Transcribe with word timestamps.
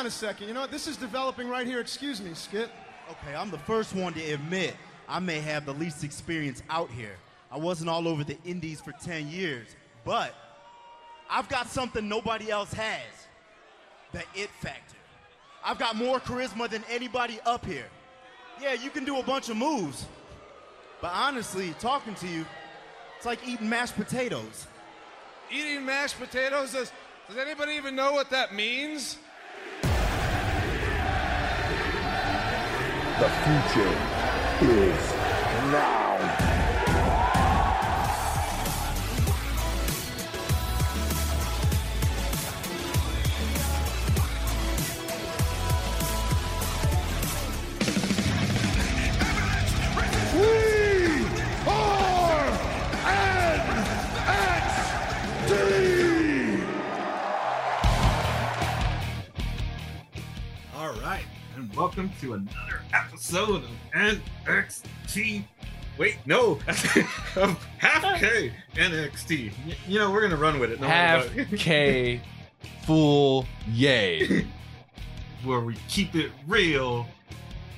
on 0.00 0.06
a 0.06 0.10
second. 0.10 0.48
You 0.48 0.54
know 0.54 0.62
what? 0.62 0.70
This 0.70 0.86
is 0.86 0.96
developing 0.96 1.46
right 1.46 1.66
here. 1.66 1.78
Excuse 1.78 2.22
me, 2.22 2.30
Skip. 2.32 2.70
Okay, 3.10 3.36
I'm 3.36 3.50
the 3.50 3.58
first 3.58 3.94
one 3.94 4.14
to 4.14 4.32
admit 4.32 4.74
I 5.06 5.18
may 5.18 5.40
have 5.40 5.66
the 5.66 5.74
least 5.74 6.04
experience 6.04 6.62
out 6.70 6.88
here. 6.90 7.16
I 7.52 7.58
wasn't 7.58 7.90
all 7.90 8.08
over 8.08 8.24
the 8.24 8.38
Indies 8.46 8.80
for 8.80 8.92
10 8.92 9.28
years, 9.28 9.66
but 10.06 10.34
I've 11.28 11.50
got 11.50 11.68
something 11.68 12.08
nobody 12.08 12.50
else 12.50 12.72
has 12.72 13.02
the 14.12 14.22
it 14.34 14.48
factor. 14.60 14.96
I've 15.62 15.78
got 15.78 15.96
more 15.96 16.18
charisma 16.18 16.70
than 16.70 16.82
anybody 16.88 17.38
up 17.44 17.66
here. 17.66 17.88
Yeah, 18.58 18.72
you 18.72 18.88
can 18.88 19.04
do 19.04 19.18
a 19.18 19.22
bunch 19.22 19.50
of 19.50 19.58
moves, 19.58 20.06
but 21.02 21.10
honestly, 21.12 21.74
talking 21.78 22.14
to 22.14 22.26
you, 22.26 22.46
it's 23.18 23.26
like 23.26 23.46
eating 23.46 23.68
mashed 23.68 23.96
potatoes. 23.96 24.66
Eating 25.50 25.84
mashed 25.84 26.18
potatoes? 26.18 26.72
Does, 26.72 26.90
does 27.28 27.36
anybody 27.36 27.72
even 27.72 27.94
know 27.94 28.12
what 28.12 28.30
that 28.30 28.54
means? 28.54 29.18
The 33.20 33.28
future 33.28 33.94
is 34.62 35.12
now. 35.70 36.16
We 50.32 50.48
are 51.68 52.48
NXT! 55.44 55.60
All 60.74 60.94
right, 61.02 61.26
and 61.56 61.76
welcome 61.76 62.08
to 62.22 62.32
another 62.32 62.69
episode 62.92 63.64
of 63.64 63.70
NXT. 63.94 65.44
Wait, 65.98 66.16
no, 66.24 66.52
of 67.36 67.66
Half 67.78 68.20
K 68.20 68.52
NXT. 68.74 69.52
Y- 69.66 69.74
You 69.86 69.98
know, 69.98 70.10
we're 70.10 70.22
gonna 70.22 70.36
run 70.36 70.58
with 70.58 70.70
it. 70.72 70.80
no 70.80 70.86
Half. 70.86 71.28
K, 71.56 72.20
full 72.84 73.46
yay. 73.68 74.46
where 75.44 75.60
we 75.60 75.74
keep 75.88 76.14
it 76.14 76.30
real 76.46 77.06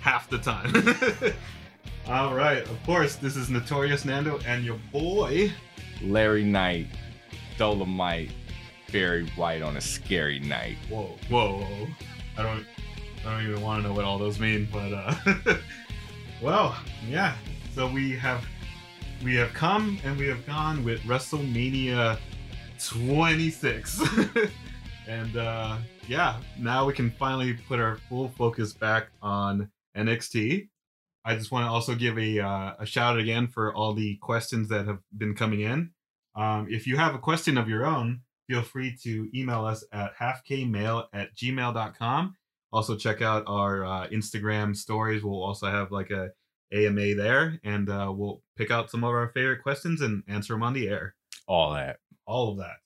half 0.01 0.29
the 0.29 0.39
time. 0.39 0.73
All 2.09 2.35
right, 2.35 2.63
of 2.65 2.83
course, 2.85 3.15
this 3.17 3.37
is 3.37 3.49
Notorious 3.51 4.05
Nando 4.05 4.41
and 4.47 4.65
your 4.65 4.79
boy. 4.93 5.53
Larry 6.03 6.43
Knight, 6.45 6.89
Dolomite, 7.57 8.31
very 8.89 9.27
White 9.31 9.63
on 9.63 9.77
a 9.77 9.81
scary 9.81 10.41
night. 10.41 10.77
Whoa, 10.91 11.17
whoa, 11.31 11.59
whoa. 11.61 11.87
I 12.37 12.43
don't, 12.43 12.67
I 13.25 13.33
don't 13.33 13.49
even 13.49 13.63
want 13.63 13.83
to 13.83 13.89
know 13.89 13.95
what 13.95 14.05
all 14.05 14.19
those 14.19 14.41
mean, 14.41 14.69
but 14.73 14.93
uh, 14.93 15.15
well, 16.43 16.77
yeah. 17.09 17.37
So 17.75 17.89
we 17.89 18.13
have, 18.17 18.45
we 19.23 19.37
have 19.37 19.53
come 19.55 19.99
and 20.05 20.19
we 20.19 20.27
have 20.27 20.45
gone 20.47 20.83
with 20.85 21.01
WrestleMania 21.03 22.19
26, 22.85 24.03
and 25.09 25.37
uh, 25.37 25.77
yeah, 26.09 26.41
now 26.59 26.85
we 26.85 26.93
can 26.93 27.11
finally 27.11 27.55
put 27.55 27.79
our 27.79 27.97
full 28.09 28.29
focus 28.31 28.73
back 28.73 29.09
on 29.23 29.71
NXT. 29.97 30.69
I 31.25 31.37
just 31.37 31.53
want 31.53 31.65
to 31.67 31.71
also 31.71 31.95
give 31.95 32.19
a 32.19 32.41
uh, 32.41 32.75
a 32.81 32.87
shout 32.87 33.15
out 33.15 33.21
again 33.21 33.47
for 33.47 33.73
all 33.73 33.93
the 33.93 34.17
questions 34.17 34.69
that 34.69 34.87
have 34.87 34.99
been 35.17 35.35
coming 35.35 35.61
in. 35.61 35.91
Um, 36.35 36.67
if 36.69 36.87
you 36.87 36.97
have 36.97 37.15
a 37.15 37.19
question 37.19 37.57
of 37.57 37.69
your 37.69 37.87
own, 37.87 38.23
feel 38.49 38.63
free 38.63 38.97
to 39.05 39.29
email 39.33 39.65
us 39.65 39.85
at 39.93 40.17
halfkmail 40.17 41.07
at 41.13 41.35
gmail.com. 41.37 42.35
Also, 42.73 42.97
check 42.97 43.21
out 43.21 43.45
our 43.47 43.85
uh, 43.85 44.09
Instagram 44.09 44.77
stories. 44.77 45.23
We'll 45.23 45.43
also 45.43 45.67
have 45.67 45.93
like 45.93 46.11
a 46.11 46.31
AMA 46.73 47.15
there, 47.15 47.61
and 47.65 47.91
uh, 47.91 48.11
we'll 48.15 48.43
pick 48.57 48.71
out 48.71 48.91
some 48.91 49.05
of 49.05 49.11
our 49.11 49.29
favorite 49.29 49.63
questions 49.63 50.01
and 50.01 50.23
answer 50.27 50.55
them 50.55 50.63
on 50.63 50.73
the 50.73 50.89
air. 50.89 51.15
All 51.47 51.75
that. 51.75 51.99
All 52.27 52.51
of 52.51 52.59
that. 52.59 52.77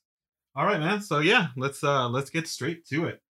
All 0.56 0.65
right, 0.65 0.81
man. 0.81 1.03
So 1.03 1.19
yeah, 1.19 1.49
let's 1.56 1.84
uh 1.84 2.09
let's 2.09 2.31
get 2.31 2.49
straight 2.49 2.87
to 2.87 3.05
it. 3.05 3.21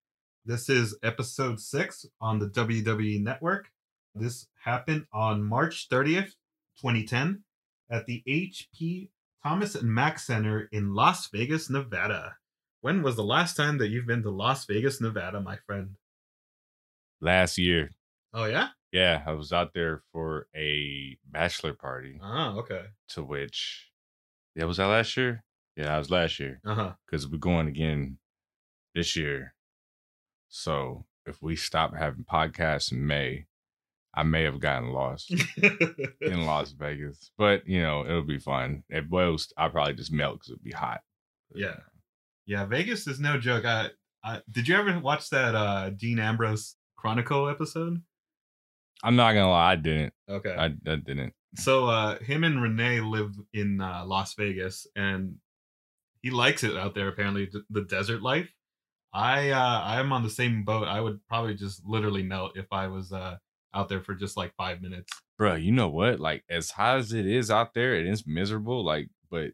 This 0.45 0.69
is 0.69 0.97
episode 1.03 1.61
six 1.61 2.07
on 2.21 2.39
the 2.39 2.49
WWE 2.49 3.21
Network. 3.21 3.69
This 4.15 4.47
happened 4.65 5.07
on 5.13 5.43
March 5.43 5.89
30th, 5.91 6.35
2010, 6.81 7.43
at 7.91 8.07
the 8.07 8.23
HP 8.29 9.09
Thomas 9.43 9.75
and 9.75 9.93
Mack 9.93 10.21
Center 10.21 10.69
in 10.71 10.95
Las 10.95 11.29
Vegas, 11.31 11.69
Nevada. 11.69 12.37
When 12.81 13.03
was 13.03 13.17
the 13.17 13.25
last 13.25 13.57
time 13.57 13.79
that 13.79 13.89
you've 13.89 14.07
been 14.07 14.23
to 14.23 14.31
Las 14.31 14.65
Vegas, 14.67 15.01
Nevada, 15.01 15.41
my 15.41 15.57
friend? 15.67 15.97
Last 17.21 17.59
year, 17.59 17.91
Oh 18.35 18.45
yeah. 18.45 18.69
yeah, 18.93 19.23
I 19.27 19.33
was 19.33 19.53
out 19.53 19.73
there 19.75 20.03
for 20.13 20.47
a 20.55 21.17
bachelor 21.27 21.73
party 21.75 22.19
Oh 22.23 22.59
okay. 22.61 22.87
to 23.11 23.23
which, 23.25 23.91
yeah, 24.55 24.65
was 24.65 24.77
that 24.77 24.87
last 24.87 25.17
year? 25.17 25.43
Yeah, 25.77 25.85
that 25.85 25.99
was 25.99 26.11
last 26.11 26.39
year 26.39 26.61
Uh 26.65 26.75
huh. 26.75 26.93
because 27.07 27.27
we're 27.29 27.39
going 27.39 27.69
again 27.69 28.19
this 28.95 29.17
year. 29.17 29.55
So 30.49 31.05
if 31.27 31.43
we 31.43 31.57
stop 31.57 31.95
having 31.97 32.25
podcasts 32.25 32.93
in 32.93 33.07
May, 33.07 33.47
I 34.15 34.23
may 34.23 34.45
have 34.45 34.61
gotten 34.61 34.91
lost 34.93 35.31
in 36.23 36.47
Las 36.47 36.73
Vegas, 36.73 37.31
but 37.37 37.67
you 37.67 37.83
know 37.83 38.05
it'll 38.05 38.23
be 38.23 38.39
fun. 38.39 38.85
At 38.91 39.11
most, 39.11 39.53
I'll 39.59 39.71
probably 39.71 39.95
just 39.95 40.13
melt 40.13 40.37
because 40.37 40.51
it'll 40.53 40.63
be 40.63 40.71
hot. 40.73 41.01
Yeah. 41.55 41.77
Yeah, 42.47 42.65
Vegas 42.65 43.07
is 43.07 43.19
no 43.21 43.39
joke. 43.39 43.65
I, 43.65 43.91
I 44.25 44.41
did 44.51 44.69
you 44.69 44.77
ever 44.77 44.99
watch 45.01 45.29
that 45.31 45.55
uh 45.55 45.91
Dean 45.91 46.19
Ambrose 46.19 46.77
Chronicle 47.07 47.49
episode? 47.49 48.03
I'm 49.05 49.15
not 49.17 49.33
gonna 49.33 49.51
lie, 49.51 49.73
I 49.73 49.77
didn't. 49.77 50.13
Okay. 50.29 50.55
I, 50.55 50.67
I 50.67 50.97
didn't. 50.97 51.33
so 51.57 51.87
uh 51.87 52.19
him 52.19 52.43
and 52.45 52.61
Renee 52.61 53.01
live 53.01 53.33
in 53.55 53.81
uh, 53.81 54.05
Las 54.05 54.35
Vegas 54.35 54.87
and 54.97 55.37
he 56.23 56.31
likes 56.31 56.65
it 56.65 56.77
out 56.77 56.95
there 56.95 57.07
apparently 57.09 57.49
the 57.71 57.83
desert 57.83 58.23
life. 58.23 58.51
I 59.15 59.51
uh 59.51 59.83
I'm 59.85 60.13
on 60.13 60.23
the 60.25 60.31
same 60.31 60.65
boat. 60.65 60.89
I 60.89 61.01
would 61.01 61.21
probably 61.29 61.55
just 61.55 61.87
literally 61.87 62.23
melt 62.25 62.57
if 62.57 62.67
I 62.73 62.89
was 62.89 63.13
uh 63.13 63.37
out 63.75 63.89
there 63.89 64.01
for 64.03 64.15
just 64.15 64.37
like 64.37 64.53
5 64.57 64.81
minutes. 64.83 65.13
Bro, 65.39 65.57
you 65.57 65.71
know 65.71 65.89
what? 65.91 66.19
Like 66.19 66.43
as 66.51 66.71
hot 66.71 66.99
as 66.99 67.13
it 67.13 67.27
is 67.27 67.51
out 67.51 67.75
there, 67.75 67.95
it 67.95 68.07
is 68.07 68.25
miserable. 68.27 68.85
Like, 68.85 69.09
but 69.31 69.51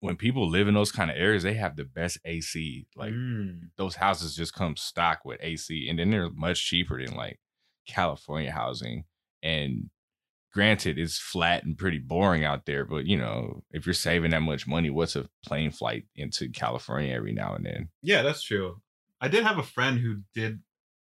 when 0.00 0.16
people 0.16 0.48
live 0.48 0.66
in 0.68 0.74
those 0.74 0.92
kind 0.92 1.10
of 1.10 1.16
areas, 1.16 1.42
they 1.42 1.54
have 1.54 1.76
the 1.76 1.84
best 1.84 2.18
AC. 2.24 2.86
Like 2.96 3.12
Mm. 3.12 3.70
those 3.76 3.96
houses 3.96 4.34
just 4.34 4.54
come 4.54 4.76
stock 4.76 5.20
with 5.24 5.40
AC, 5.42 5.88
and 5.88 5.98
then 5.98 6.10
they're 6.10 6.30
much 6.30 6.64
cheaper 6.66 7.04
than 7.04 7.14
like 7.14 7.38
California 7.86 8.50
housing. 8.52 9.04
And 9.42 9.90
granted, 10.52 10.98
it's 10.98 11.18
flat 11.18 11.64
and 11.64 11.78
pretty 11.78 11.98
boring 11.98 12.44
out 12.44 12.66
there, 12.66 12.84
but 12.84 13.06
you 13.06 13.16
know, 13.16 13.62
if 13.70 13.86
you're 13.86 13.94
saving 13.94 14.32
that 14.32 14.42
much 14.42 14.66
money, 14.66 14.90
what's 14.90 15.16
a 15.16 15.28
plane 15.44 15.70
flight 15.70 16.04
into 16.16 16.48
California 16.50 17.14
every 17.14 17.32
now 17.32 17.54
and 17.54 17.64
then? 17.66 17.88
Yeah, 18.02 18.22
that's 18.22 18.42
true. 18.42 18.80
I 19.20 19.28
did 19.28 19.44
have 19.44 19.58
a 19.58 19.62
friend 19.62 19.98
who 20.00 20.22
did 20.34 20.60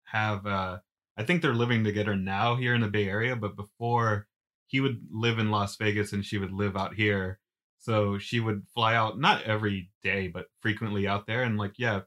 have 0.06 0.46
uh 0.46 0.80
I 1.18 1.24
think 1.24 1.42
they're 1.42 1.54
living 1.54 1.84
together 1.84 2.16
now 2.16 2.56
here 2.56 2.74
in 2.74 2.82
the 2.82 2.88
Bay 2.88 3.08
Area, 3.08 3.36
but 3.36 3.56
before 3.56 4.28
he 4.68 4.80
would 4.80 5.06
live 5.12 5.38
in 5.40 5.52
Las 5.52 5.76
Vegas 5.78 6.14
and 6.14 6.26
she 6.26 6.38
would 6.40 6.52
live 6.52 6.76
out 6.76 6.96
here. 6.96 7.40
So 7.84 8.18
she 8.18 8.40
would 8.40 8.64
fly 8.74 8.96
out 8.96 9.20
not 9.20 9.44
every 9.44 9.90
day, 10.04 10.30
but 10.30 10.46
frequently 10.62 11.06
out 11.06 11.28
there 11.28 11.44
and 11.44 11.58
like 11.58 11.74
yeah, 11.78 12.02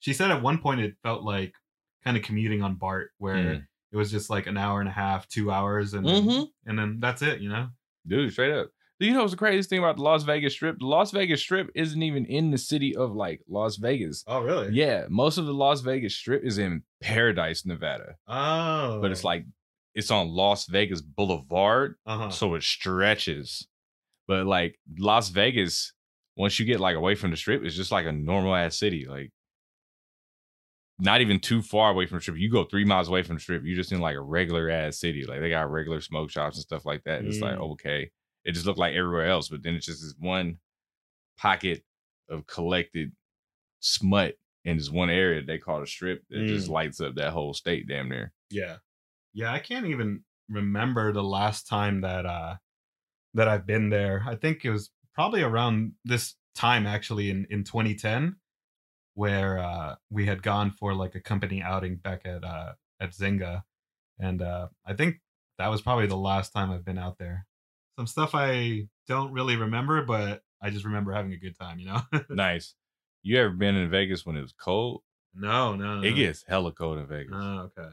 she 0.00 0.14
said 0.14 0.30
at 0.30 0.40
one 0.42 0.56
point 0.58 0.80
it 0.80 0.94
felt 1.02 1.22
like 1.22 1.52
kind 2.02 2.16
of 2.16 2.22
commuting 2.22 2.62
on 2.62 2.76
BART 2.76 3.10
where 3.18 3.36
Mm. 3.36 3.66
it 3.92 3.96
was 3.98 4.10
just 4.10 4.30
like 4.30 4.46
an 4.46 4.56
hour 4.56 4.80
and 4.80 4.88
a 4.88 4.92
half, 4.92 5.28
2 5.28 5.50
hours 5.50 5.92
and 5.92 6.06
then, 6.08 6.24
Mhm. 6.24 6.48
and 6.64 6.78
then 6.78 6.98
that's 6.98 7.20
it, 7.20 7.40
you 7.42 7.50
know. 7.50 7.68
Dude, 8.06 8.32
straight 8.32 8.52
up. 8.54 8.70
Do 9.00 9.06
you 9.06 9.12
know 9.12 9.20
what's 9.20 9.32
the 9.32 9.36
craziest 9.36 9.68
thing 9.68 9.78
about 9.80 9.96
the 9.96 10.02
Las 10.02 10.22
Vegas 10.24 10.54
Strip? 10.54 10.78
The 10.78 10.86
Las 10.86 11.10
Vegas 11.10 11.40
Strip 11.42 11.70
isn't 11.74 12.02
even 12.02 12.24
in 12.24 12.50
the 12.50 12.56
city 12.58 12.96
of 12.96 13.14
like 13.14 13.42
Las 13.48 13.76
Vegas. 13.76 14.24
Oh, 14.26 14.40
really? 14.40 14.72
Yeah, 14.72 15.06
most 15.10 15.36
of 15.36 15.44
the 15.46 15.52
Las 15.54 15.82
Vegas 15.82 16.16
Strip 16.16 16.42
is 16.42 16.56
in 16.58 16.82
Paradise, 17.02 17.66
Nevada, 17.66 18.16
Oh. 18.26 19.00
but 19.02 19.10
it's 19.10 19.24
like 19.24 19.44
it's 19.94 20.10
on 20.10 20.28
Las 20.28 20.66
Vegas 20.66 21.00
Boulevard, 21.02 21.96
uh-huh. 22.06 22.30
so 22.30 22.54
it 22.54 22.62
stretches. 22.62 23.68
But 24.28 24.46
like 24.46 24.78
Las 24.98 25.30
Vegas, 25.30 25.92
once 26.36 26.60
you 26.60 26.66
get 26.66 26.78
like 26.80 26.94
away 26.96 27.16
from 27.16 27.30
the 27.32 27.36
strip, 27.36 27.64
it's 27.64 27.74
just 27.74 27.90
like 27.90 28.06
a 28.06 28.12
normal 28.12 28.54
ass 28.54 28.78
city. 28.78 29.06
Like 29.08 29.32
not 31.00 31.20
even 31.20 31.38
too 31.40 31.62
far 31.62 31.90
away 31.90 32.06
from 32.06 32.18
the 32.18 32.22
strip. 32.22 32.36
You 32.38 32.50
go 32.50 32.64
three 32.64 32.84
miles 32.84 33.08
away 33.08 33.22
from 33.22 33.36
the 33.36 33.40
strip, 33.40 33.62
you're 33.64 33.76
just 33.76 33.92
in 33.92 34.00
like 34.00 34.16
a 34.16 34.20
regular 34.20 34.68
ass 34.68 34.98
city. 35.00 35.24
Like 35.24 35.40
they 35.40 35.50
got 35.50 35.70
regular 35.70 36.00
smoke 36.00 36.30
shops 36.30 36.56
and 36.56 36.62
stuff 36.62 36.84
like 36.84 37.04
that. 37.04 37.20
And 37.20 37.28
It's 37.28 37.40
like 37.40 37.56
Mm. 37.56 37.72
okay, 37.72 38.10
it 38.44 38.52
just 38.52 38.66
looked 38.66 38.78
like 38.78 38.94
everywhere 38.94 39.26
else, 39.28 39.48
but 39.48 39.62
then 39.62 39.74
it's 39.74 39.86
just 39.86 40.02
this 40.02 40.14
one 40.18 40.58
pocket 41.38 41.84
of 42.28 42.46
collected 42.46 43.12
smut 43.80 44.34
in 44.64 44.76
this 44.76 44.90
one 44.90 45.08
area 45.08 45.40
they 45.42 45.56
call 45.56 45.80
the 45.80 45.86
strip 45.86 46.24
that 46.30 46.46
just 46.46 46.68
Mm. 46.68 46.72
lights 46.72 47.00
up 47.00 47.14
that 47.14 47.32
whole 47.32 47.54
state 47.54 47.86
damn 47.88 48.08
near. 48.08 48.32
Yeah. 48.50 48.78
Yeah, 49.32 49.52
I 49.52 49.60
can't 49.60 49.86
even 49.86 50.24
remember 50.48 51.12
the 51.12 51.22
last 51.22 51.68
time 51.68 52.00
that 52.00 52.26
uh 52.26 52.56
that 53.34 53.48
I've 53.48 53.66
been 53.66 53.90
there. 53.90 54.24
I 54.26 54.34
think 54.36 54.64
it 54.64 54.70
was 54.70 54.90
probably 55.14 55.42
around 55.42 55.92
this 56.04 56.34
time 56.54 56.86
actually 56.86 57.30
in 57.30 57.46
in 57.50 57.64
2010 57.64 58.36
where 59.14 59.58
uh, 59.58 59.96
we 60.10 60.26
had 60.26 60.42
gone 60.42 60.70
for 60.70 60.94
like 60.94 61.14
a 61.14 61.20
company 61.20 61.60
outing 61.62 61.96
back 61.96 62.22
at 62.24 62.44
uh, 62.44 62.72
at 63.00 63.10
Zynga, 63.12 63.62
and 64.18 64.40
uh, 64.42 64.68
I 64.86 64.94
think 64.94 65.20
that 65.58 65.68
was 65.68 65.80
probably 65.82 66.06
the 66.06 66.16
last 66.16 66.50
time 66.52 66.70
I've 66.70 66.84
been 66.84 66.98
out 66.98 67.18
there. 67.18 67.46
Some 67.98 68.06
stuff 68.06 68.30
I 68.34 68.86
don't 69.08 69.32
really 69.32 69.56
remember, 69.56 70.02
but 70.04 70.42
I 70.62 70.70
just 70.70 70.84
remember 70.84 71.12
having 71.12 71.32
a 71.32 71.36
good 71.36 71.58
time. 71.58 71.80
You 71.80 71.86
know? 71.86 72.00
Nice. 72.30 72.74
You 73.24 73.38
ever 73.40 73.50
been 73.50 73.74
in 73.74 73.90
Vegas 73.90 74.24
when 74.24 74.36
it 74.36 74.40
was 74.40 74.52
cold? 74.52 75.02
no, 75.34 75.74
no, 75.74 76.00
no. 76.00 76.06
It 76.06 76.12
gets 76.14 76.44
hella 76.48 76.72
cold 76.72 76.98
in 76.98 77.06
Vegas. 77.06 77.32
Oh, 77.34 77.70
okay. 77.76 77.90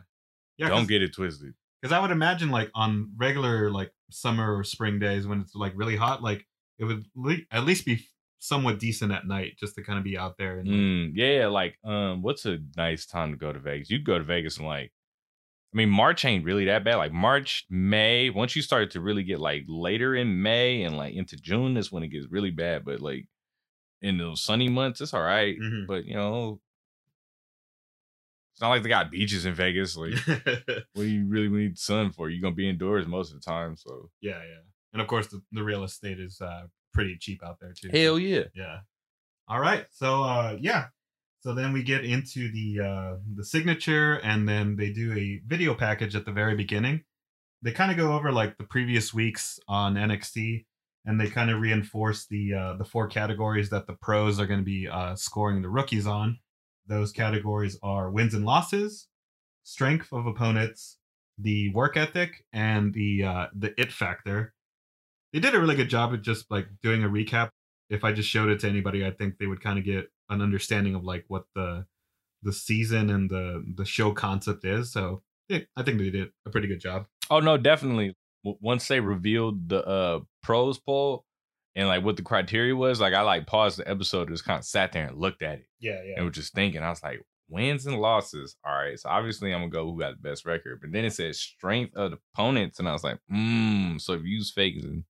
Yeah, 0.57 0.69
Don't 0.69 0.87
get 0.87 1.01
it 1.01 1.13
twisted. 1.13 1.53
because 1.81 1.91
I 1.91 1.99
would 1.99 2.11
imagine 2.11 2.49
like 2.51 2.69
on 2.75 3.11
regular 3.17 3.71
like 3.71 3.91
summer 4.11 4.55
or 4.55 4.63
spring 4.63 4.99
days 4.99 5.27
when 5.27 5.41
it's 5.41 5.55
like 5.55 5.73
really 5.75 5.95
hot, 5.95 6.21
like 6.23 6.45
it 6.79 6.85
would 6.85 7.05
le- 7.15 7.37
at 7.51 7.65
least 7.65 7.85
be 7.85 8.05
somewhat 8.39 8.79
decent 8.79 9.11
at 9.11 9.25
night 9.27 9.53
just 9.59 9.75
to 9.75 9.83
kind 9.83 9.97
of 9.97 10.03
be 10.03 10.17
out 10.17 10.37
there 10.37 10.59
and 10.59 10.67
like, 10.67 10.77
Mm, 10.77 11.11
yeah, 11.15 11.47
like 11.47 11.77
um, 11.83 12.21
what's 12.21 12.45
a 12.45 12.59
nice 12.77 13.05
time 13.05 13.31
to 13.31 13.37
go 13.37 13.51
to 13.51 13.59
Vegas? 13.59 13.89
You 13.89 13.99
go 13.99 14.17
to 14.17 14.23
Vegas 14.23 14.57
and 14.57 14.67
like, 14.67 14.91
I 15.73 15.77
mean, 15.77 15.89
March 15.89 16.23
ain't 16.23 16.45
really 16.45 16.65
that 16.65 16.83
bad. 16.83 16.95
Like 16.97 17.11
March, 17.11 17.65
May. 17.69 18.29
Once 18.29 18.55
you 18.55 18.61
start 18.61 18.91
to 18.91 19.01
really 19.01 19.23
get 19.23 19.39
like 19.39 19.63
later 19.67 20.15
in 20.15 20.41
May 20.41 20.83
and 20.83 20.95
like 20.95 21.15
into 21.15 21.35
June, 21.35 21.75
is 21.75 21.91
when 21.91 22.03
it 22.03 22.09
gets 22.09 22.27
really 22.29 22.51
bad. 22.51 22.85
But 22.85 23.01
like 23.01 23.25
in 24.01 24.17
those 24.17 24.41
sunny 24.43 24.69
months, 24.69 25.01
it's 25.01 25.13
all 25.13 25.21
right. 25.23 25.57
Mhm. 25.59 25.87
But 25.87 26.05
you 26.05 26.13
know, 26.13 26.61
it's 28.55 28.61
not 28.61 28.69
like 28.69 28.83
they 28.83 28.89
got 28.89 29.11
beaches 29.11 29.45
in 29.45 29.53
Vegas. 29.53 29.97
Like, 29.97 30.13
what 30.27 30.85
do 30.95 31.03
you 31.03 31.25
really 31.27 31.49
need 31.49 31.77
sun 31.77 32.13
for? 32.13 32.29
You're 32.29 32.41
gonna 32.41 32.55
be 32.55 32.69
indoors 32.69 33.05
most 33.05 33.33
of 33.33 33.41
the 33.41 33.45
time. 33.45 33.75
So 33.75 34.09
yeah, 34.21 34.37
yeah. 34.37 34.61
And 34.93 35.01
of 35.01 35.09
course 35.09 35.27
the, 35.27 35.41
the 35.51 35.61
real 35.61 35.83
estate 35.83 36.21
is 36.21 36.39
uh 36.39 36.67
pretty 36.93 37.17
cheap 37.19 37.43
out 37.43 37.57
there 37.59 37.73
too. 37.73 37.89
hell 37.91 38.17
yeah. 38.17 38.43
Yeah. 38.55 38.77
All 39.49 39.59
right. 39.59 39.87
So 39.91 40.23
uh 40.23 40.55
yeah. 40.57 40.85
So 41.41 41.53
then 41.53 41.73
we 41.73 41.83
get 41.83 42.05
into 42.05 42.49
the 42.49 42.79
uh 42.79 43.17
the 43.35 43.43
signature 43.43 44.21
and 44.23 44.47
then 44.47 44.77
they 44.77 44.89
do 44.89 45.11
a 45.11 45.41
video 45.45 45.75
package 45.75 46.15
at 46.15 46.23
the 46.23 46.31
very 46.31 46.55
beginning. 46.55 47.03
They 47.61 47.71
kind 47.71 47.91
of 47.91 47.97
go 47.97 48.13
over 48.13 48.31
like 48.31 48.57
the 48.57 48.63
previous 48.63 49.13
weeks 49.13 49.59
on 49.67 49.95
NXT 49.95 50.63
and 51.03 51.19
they 51.19 51.27
kind 51.27 51.51
of 51.51 51.59
reinforce 51.59 52.25
the 52.27 52.53
uh 52.53 52.73
the 52.77 52.85
four 52.85 53.07
categories 53.09 53.69
that 53.71 53.85
the 53.85 53.97
pros 54.01 54.39
are 54.39 54.47
going 54.47 54.61
to 54.61 54.65
be 54.65 54.87
uh 54.87 55.13
scoring 55.15 55.61
the 55.61 55.67
rookies 55.69 56.07
on. 56.07 56.39
Those 56.87 57.11
categories 57.11 57.77
are 57.81 58.11
wins 58.11 58.33
and 58.33 58.45
losses, 58.45 59.07
strength 59.63 60.11
of 60.11 60.25
opponents, 60.25 60.97
the 61.37 61.69
work 61.73 61.97
ethic 61.97 62.45
and 62.53 62.93
the 62.93 63.23
uh 63.23 63.47
the 63.53 63.79
it 63.79 63.91
factor. 63.91 64.53
They 65.33 65.39
did 65.39 65.55
a 65.55 65.59
really 65.59 65.75
good 65.75 65.89
job 65.89 66.13
of 66.13 66.21
just 66.21 66.49
like 66.49 66.67
doing 66.81 67.03
a 67.03 67.09
recap 67.09 67.49
if 67.89 68.03
I 68.03 68.11
just 68.11 68.29
showed 68.29 68.49
it 68.49 68.59
to 68.61 68.69
anybody, 68.69 69.05
I 69.05 69.11
think 69.11 69.37
they 69.37 69.47
would 69.47 69.61
kind 69.61 69.77
of 69.77 69.85
get 69.85 70.11
an 70.29 70.41
understanding 70.41 70.95
of 70.95 71.03
like 71.03 71.25
what 71.27 71.45
the 71.55 71.85
the 72.43 72.53
season 72.53 73.09
and 73.09 73.29
the 73.29 73.63
the 73.75 73.85
show 73.85 74.11
concept 74.11 74.65
is. 74.65 74.91
So 74.91 75.21
yeah, 75.49 75.59
I 75.75 75.83
think 75.83 75.99
they 75.99 76.09
did 76.09 76.29
a 76.45 76.49
pretty 76.49 76.67
good 76.67 76.79
job. 76.79 77.05
Oh 77.29 77.39
no, 77.39 77.57
definitely. 77.57 78.13
Once 78.43 78.87
they 78.87 78.99
revealed 78.99 79.69
the 79.69 79.85
uh 79.85 80.19
pros 80.43 80.79
poll 80.79 81.24
and 81.75 81.87
like 81.87 82.03
what 82.03 82.15
the 82.17 82.23
criteria 82.23 82.75
was, 82.75 82.99
like 83.01 83.13
I 83.13 83.21
like 83.21 83.47
paused 83.47 83.77
the 83.79 83.89
episode, 83.89 84.29
just 84.29 84.45
kind 84.45 84.59
of 84.59 84.65
sat 84.65 84.91
there 84.91 85.07
and 85.07 85.17
looked 85.17 85.41
at 85.41 85.59
it 85.59 85.67
Yeah, 85.79 86.01
yeah. 86.03 86.13
and 86.17 86.25
was 86.25 86.35
just 86.35 86.53
thinking. 86.53 86.81
I 86.83 86.89
was 86.89 87.03
like, 87.03 87.21
wins 87.49 87.85
and 87.85 87.99
losses. 87.99 88.55
All 88.65 88.73
right, 88.73 88.99
so 88.99 89.09
obviously 89.09 89.53
I'm 89.53 89.59
gonna 89.61 89.69
go 89.71 89.85
who 89.91 89.99
got 89.99 90.15
the 90.21 90.29
best 90.29 90.45
record. 90.45 90.79
But 90.81 90.91
then 90.91 91.05
it 91.05 91.11
says 91.13 91.39
strength 91.39 91.95
of 91.95 92.11
the 92.11 92.17
opponents, 92.33 92.79
and 92.79 92.87
I 92.87 92.91
was 92.93 93.03
like, 93.03 93.19
hmm. 93.29 93.97
So 93.97 94.13
if 94.13 94.23
you 94.23 94.29
use 94.37 94.51
fakes 94.51 94.83
and 94.83 95.03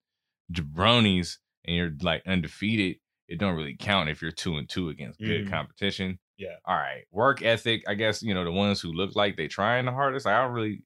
jabronis 0.51 1.37
and 1.65 1.75
you're 1.75 1.91
like 2.01 2.23
undefeated, 2.27 2.97
it 3.27 3.39
don't 3.39 3.55
really 3.55 3.75
count 3.75 4.09
if 4.09 4.21
you're 4.21 4.31
two 4.31 4.57
and 4.57 4.67
two 4.69 4.89
against 4.89 5.19
good 5.19 5.47
Mhm. 5.47 5.49
competition. 5.49 6.19
Yeah. 6.37 6.55
All 6.65 6.75
right. 6.75 7.03
Work 7.11 7.41
ethic, 7.41 7.83
I 7.87 7.93
guess, 7.95 8.21
you 8.21 8.33
know, 8.33 8.43
the 8.43 8.51
ones 8.51 8.81
who 8.81 8.91
look 8.91 9.15
like 9.15 9.37
they 9.37 9.47
trying 9.47 9.85
the 9.85 9.91
hardest. 9.91 10.27
I 10.27 10.41
don't 10.43 10.51
really 10.53 10.83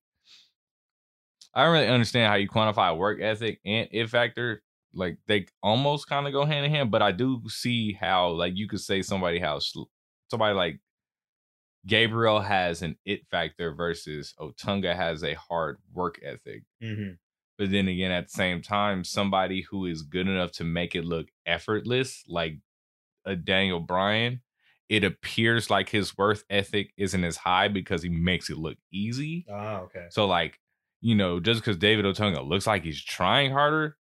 I 1.54 1.64
don't 1.64 1.74
really 1.74 1.88
understand 1.88 2.28
how 2.28 2.36
you 2.36 2.48
quantify 2.48 2.96
work 2.96 3.20
ethic 3.22 3.60
and 3.66 3.88
it 3.92 4.08
factor. 4.10 4.62
Like 4.94 5.18
they 5.28 5.46
almost 5.62 6.08
kind 6.08 6.28
of 6.28 6.34
go 6.34 6.46
hand 6.46 6.66
in 6.66 6.72
hand, 6.72 6.92
but 6.92 7.02
I 7.02 7.12
do 7.12 7.42
see 7.48 7.94
how 7.94 8.30
like 8.30 8.56
you 8.56 8.68
could 8.68 8.82
say 8.82 9.02
somebody 9.02 9.40
how 9.40 9.60
somebody 10.30 10.56
like 10.56 10.80
Gabriel 11.86 12.40
has 12.40 12.82
an 12.82 12.98
it 13.06 13.28
factor 13.30 13.74
versus 13.74 14.34
Otunga 14.40 14.96
has 14.96 15.24
a 15.24 15.36
hard 15.36 15.78
work 15.94 16.20
ethic. 16.24 16.64
Mm-hmm. 16.84 17.14
But 17.58 17.72
then 17.72 17.88
again, 17.88 18.12
at 18.12 18.28
the 18.28 18.34
same 18.34 18.62
time, 18.62 19.04
somebody 19.04 19.62
who 19.70 19.86
is 19.86 20.02
good 20.02 20.28
enough 20.28 20.52
to 20.54 20.64
make 20.64 20.96
it 20.96 21.04
look 21.04 21.28
effortless, 21.46 22.24
like 22.28 22.58
a 23.26 23.36
Daniel 23.36 23.82
Bryan, 23.82 24.42
it 24.88 25.04
appears 25.04 25.70
like 25.70 25.90
his 25.90 26.18
worth 26.18 26.44
ethic 26.50 26.94
isn't 26.98 27.24
as 27.24 27.38
high 27.38 27.68
because 27.68 28.02
he 28.02 28.10
makes 28.10 28.50
it 28.50 28.58
look 28.58 28.78
easy. 28.92 29.46
Ah, 29.52 29.82
okay. 29.82 30.08
So, 30.10 30.26
like, 30.26 30.58
you 31.02 31.16
know, 31.16 31.40
just 31.40 31.62
because 31.62 31.78
David 31.78 32.06
Otunga 32.06 32.48
looks 32.48 32.66
like 32.66 32.84
he's 32.84 33.02
trying 33.02 33.52
harder 33.52 33.98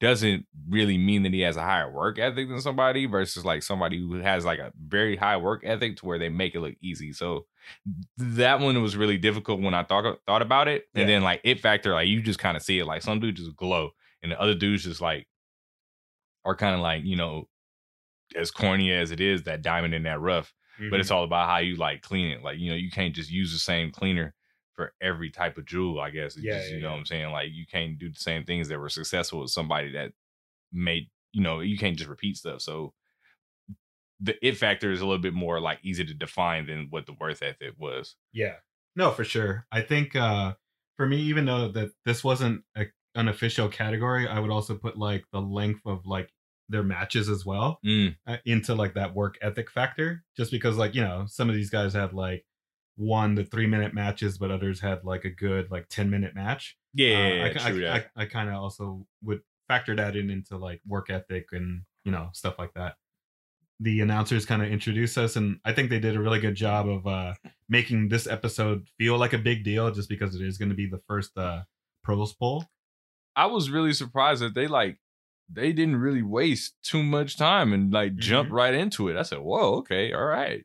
doesn't 0.00 0.46
really 0.68 0.96
mean 0.96 1.24
that 1.24 1.32
he 1.32 1.40
has 1.40 1.56
a 1.56 1.62
higher 1.62 1.90
work 1.90 2.18
ethic 2.18 2.48
than 2.48 2.60
somebody 2.60 3.06
versus 3.06 3.44
like 3.44 3.62
somebody 3.62 3.98
who 3.98 4.14
has 4.14 4.44
like 4.44 4.58
a 4.60 4.72
very 4.80 5.16
high 5.16 5.36
work 5.36 5.62
ethic 5.64 5.96
to 5.96 6.06
where 6.06 6.18
they 6.18 6.28
make 6.28 6.54
it 6.54 6.60
look 6.60 6.74
easy. 6.80 7.12
So 7.12 7.46
that 8.16 8.60
one 8.60 8.80
was 8.82 8.96
really 8.96 9.18
difficult 9.18 9.60
when 9.60 9.74
I 9.74 9.82
thought 9.82 10.20
thought 10.26 10.42
about 10.42 10.68
it. 10.68 10.84
And 10.94 11.08
Yeah. 11.08 11.16
then 11.16 11.22
like 11.22 11.40
it 11.44 11.60
factor, 11.60 11.92
like 11.92 12.08
you 12.08 12.22
just 12.22 12.38
kind 12.38 12.56
of 12.56 12.62
see 12.62 12.78
it 12.78 12.86
like 12.86 13.02
some 13.02 13.18
dudes 13.20 13.40
just 13.42 13.56
glow 13.56 13.90
and 14.22 14.30
the 14.32 14.40
other 14.40 14.54
dudes 14.54 14.84
just 14.84 15.00
like 15.00 15.26
are 16.44 16.54
kind 16.56 16.74
of 16.74 16.80
like, 16.80 17.04
you 17.04 17.16
know, 17.16 17.48
as 18.36 18.50
corny 18.50 18.92
as 18.92 19.10
it 19.10 19.20
is, 19.20 19.44
that 19.44 19.62
diamond 19.62 19.94
in 19.94 20.04
that 20.04 20.20
rough 20.20 20.52
but 20.78 20.84
Mm-hmm. 20.84 21.00
it's 21.00 21.10
all 21.10 21.24
about 21.24 21.48
how 21.48 21.58
you 21.58 21.74
like 21.74 22.02
clean 22.02 22.28
it. 22.30 22.44
Like, 22.44 22.60
you 22.60 22.70
know, 22.70 22.76
you 22.76 22.88
can't 22.88 23.12
just 23.12 23.32
use 23.32 23.52
the 23.52 23.58
same 23.58 23.90
cleaner 23.90 24.32
for 24.78 24.94
every 25.02 25.30
type 25.30 25.58
of 25.58 25.66
jewel, 25.66 26.00
I 26.00 26.10
guess. 26.10 26.36
It's 26.36 26.44
Yeah, 26.44 26.54
just, 26.54 26.70
yeah, 26.70 26.76
you 26.76 26.82
know 26.82 26.88
yeah. 26.88 26.92
what 26.92 26.98
I'm 27.00 27.06
saying? 27.06 27.32
Like 27.32 27.50
you 27.52 27.66
can't 27.66 27.98
do 27.98 28.08
the 28.10 28.16
same 28.18 28.44
things 28.44 28.68
that 28.68 28.78
were 28.78 28.88
successful 28.88 29.40
with 29.40 29.50
somebody 29.50 29.92
that 29.92 30.12
made, 30.72 31.10
you 31.32 31.42
know, 31.42 31.60
you 31.60 31.78
can't 31.78 31.96
just 31.98 32.10
repeat 32.10 32.36
stuff. 32.36 32.62
So 32.62 32.94
the 34.20 34.36
it 34.46 34.56
factor 34.56 34.90
is 34.90 35.00
a 35.00 35.06
little 35.06 35.22
bit 35.22 35.34
more 35.34 35.60
like 35.60 35.78
easy 35.82 36.04
to 36.04 36.14
define 36.14 36.66
than 36.66 36.86
what 36.90 37.06
the 37.06 37.12
worth 37.12 37.42
ethic 37.42 37.74
was. 37.78 38.16
Yeah. 38.32 38.56
No, 38.96 39.10
for 39.10 39.24
sure. 39.24 39.66
I 39.70 39.82
think 39.82 40.16
uh 40.16 40.54
for 40.96 41.06
me, 41.06 41.18
even 41.18 41.44
though 41.44 41.68
that 41.68 41.92
this 42.04 42.24
wasn't 42.24 42.64
a, 42.76 42.86
an 43.14 43.28
official 43.28 43.68
category, 43.68 44.26
I 44.26 44.40
would 44.40 44.50
also 44.50 44.76
put 44.76 44.98
like 44.98 45.24
the 45.32 45.40
length 45.40 45.82
of 45.86 46.06
like 46.06 46.32
their 46.68 46.82
matches 46.82 47.28
as 47.28 47.46
well 47.46 47.82
Mm, 47.84 48.16
uh, 48.26 48.38
into 48.44 48.74
like 48.74 48.94
that 48.94 49.14
work 49.14 49.38
ethic 49.40 49.70
factor. 49.70 50.24
Just 50.36 50.50
because 50.50 50.76
like 50.76 50.94
you 50.94 51.02
know 51.02 51.26
some 51.26 51.48
of 51.48 51.54
these 51.54 51.70
guys 51.70 51.94
had 51.94 52.12
like 52.12 52.44
one 52.98 53.36
to 53.36 53.44
three 53.44 53.66
minute 53.66 53.94
matches, 53.94 54.36
but 54.38 54.50
others 54.50 54.80
had 54.80 55.04
like 55.04 55.24
a 55.24 55.30
good 55.30 55.70
like 55.70 55.88
ten 55.88 56.10
minute 56.10 56.34
match. 56.34 56.76
yeah, 56.92 57.42
Uh, 57.42 57.46
I, 57.46 57.70
true 57.70 57.86
I. 57.86 57.96
I, 57.96 58.22
I 58.22 58.26
kind 58.26 58.48
of 58.48 58.56
also 58.56 59.06
would 59.22 59.40
factor 59.68 59.94
that 59.96 60.16
in 60.16 60.30
into 60.30 60.56
like 60.56 60.80
work 60.86 61.08
ethic 61.10 61.46
and 61.52 61.82
you 62.04 62.12
know 62.12 62.30
stuff 62.32 62.58
like 62.58 62.74
that. 62.74 62.96
The 63.80 64.00
announcers 64.00 64.44
kind 64.44 64.60
of 64.62 64.68
introduce 64.68 65.16
us, 65.16 65.36
and 65.36 65.60
I 65.64 65.72
think 65.72 65.88
they 65.88 66.00
did 66.00 66.16
a 66.16 66.20
really 66.20 66.40
good 66.40 66.56
job 66.56 66.88
of 66.88 67.06
uh, 67.06 67.34
making 67.68 68.08
this 68.08 68.26
episode 68.26 68.88
feel 68.98 69.16
like 69.16 69.32
a 69.32 69.38
big 69.38 69.62
deal, 69.62 69.88
just 69.92 70.08
because 70.08 70.34
it 70.34 70.42
is 70.42 70.58
going 70.58 70.70
to 70.70 70.74
be 70.74 70.86
the 70.86 71.00
first 71.06 71.38
uh, 71.38 71.62
pros 72.02 72.34
poll. 72.34 72.64
I 73.36 73.46
was 73.46 73.70
really 73.70 73.92
surprised 73.92 74.42
that 74.42 74.54
they 74.54 74.66
like 74.66 74.98
they 75.48 75.72
didn't 75.72 75.96
really 75.96 76.22
waste 76.22 76.74
too 76.82 77.04
much 77.04 77.38
time 77.38 77.72
and 77.72 77.92
like 77.92 78.16
jump 78.16 78.50
right 78.50 78.74
into 78.74 79.08
it. 79.08 79.16
I 79.16 79.22
said, 79.22 79.38
"Whoa, 79.38 79.76
okay, 79.76 80.12
all 80.12 80.24
right." 80.24 80.64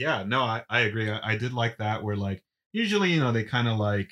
Yeah, 0.00 0.24
no, 0.26 0.40
I, 0.40 0.64
I 0.70 0.80
agree. 0.80 1.10
I, 1.10 1.32
I 1.32 1.36
did 1.36 1.52
like 1.52 1.76
that. 1.76 2.02
Where 2.02 2.16
like 2.16 2.42
usually 2.72 3.10
you 3.10 3.20
know 3.20 3.32
they 3.32 3.44
kind 3.44 3.68
of 3.68 3.76
like 3.76 4.08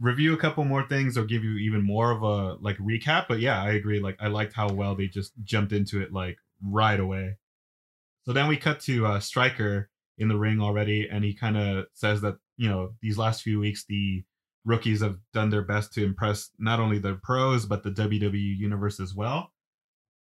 review 0.00 0.32
a 0.32 0.38
couple 0.38 0.64
more 0.64 0.88
things 0.88 1.18
or 1.18 1.24
give 1.26 1.44
you 1.44 1.58
even 1.58 1.82
more 1.82 2.10
of 2.10 2.22
a 2.22 2.54
like 2.54 2.78
recap. 2.78 3.26
But 3.28 3.40
yeah, 3.40 3.62
I 3.62 3.72
agree. 3.72 4.00
Like 4.00 4.16
I 4.18 4.28
liked 4.28 4.54
how 4.54 4.70
well 4.70 4.94
they 4.96 5.08
just 5.08 5.32
jumped 5.44 5.72
into 5.72 6.00
it 6.00 6.10
like 6.10 6.38
right 6.64 6.98
away. 6.98 7.36
So 8.24 8.32
then 8.32 8.48
we 8.48 8.56
cut 8.56 8.80
to 8.80 9.06
uh, 9.06 9.20
Striker 9.20 9.90
in 10.16 10.28
the 10.28 10.38
ring 10.38 10.58
already, 10.58 11.06
and 11.10 11.22
he 11.22 11.34
kind 11.34 11.58
of 11.58 11.86
says 11.92 12.22
that 12.22 12.36
you 12.56 12.70
know 12.70 12.94
these 13.02 13.18
last 13.18 13.42
few 13.42 13.60
weeks 13.60 13.84
the 13.86 14.24
rookies 14.64 15.02
have 15.02 15.18
done 15.34 15.50
their 15.50 15.62
best 15.62 15.92
to 15.94 16.04
impress 16.04 16.48
not 16.58 16.80
only 16.80 16.98
the 16.98 17.18
pros 17.22 17.66
but 17.66 17.82
the 17.82 17.90
WWE 17.90 18.58
universe 18.58 18.98
as 19.00 19.14
well. 19.14 19.52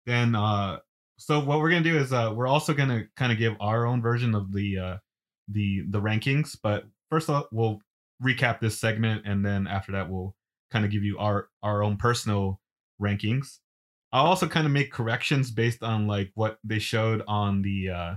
Then 0.07 0.35
uh 0.35 0.79
so 1.19 1.41
what 1.41 1.59
we're 1.59 1.71
gonna 1.71 1.83
do 1.83 1.99
is 1.99 2.13
uh 2.13 2.33
we're 2.35 2.47
also 2.47 2.75
gonna 2.75 3.05
kind 3.17 3.33
of 3.33 3.39
give 3.39 3.55
our 3.61 3.87
own 3.87 4.01
version 4.03 4.35
of 4.35 4.53
the 4.53 4.79
uh 4.79 4.97
the 5.49 5.83
the 5.89 6.01
rankings, 6.01 6.57
but 6.63 6.85
first 7.11 7.29
of 7.29 7.35
all, 7.35 7.49
we'll 7.53 7.81
recap 8.23 8.61
this 8.61 8.79
segment 8.79 9.23
and 9.27 9.45
then 9.45 9.67
after 9.67 9.93
that 9.93 10.11
we'll 10.11 10.35
kind 10.71 10.85
of 10.85 10.91
give 10.91 11.05
you 11.05 11.19
our 11.19 11.49
our 11.63 11.83
own 11.83 11.97
personal 11.97 12.61
rankings. 13.01 13.59
I'll 14.13 14.27
also 14.27 14.49
kind 14.49 14.67
of 14.67 14.73
make 14.73 14.93
corrections 14.93 15.51
based 15.51 15.83
on 15.83 16.07
like 16.07 16.31
what 16.35 16.59
they 16.65 16.79
showed 16.79 17.23
on 17.29 17.63
the 17.63 17.91
uh 17.91 18.15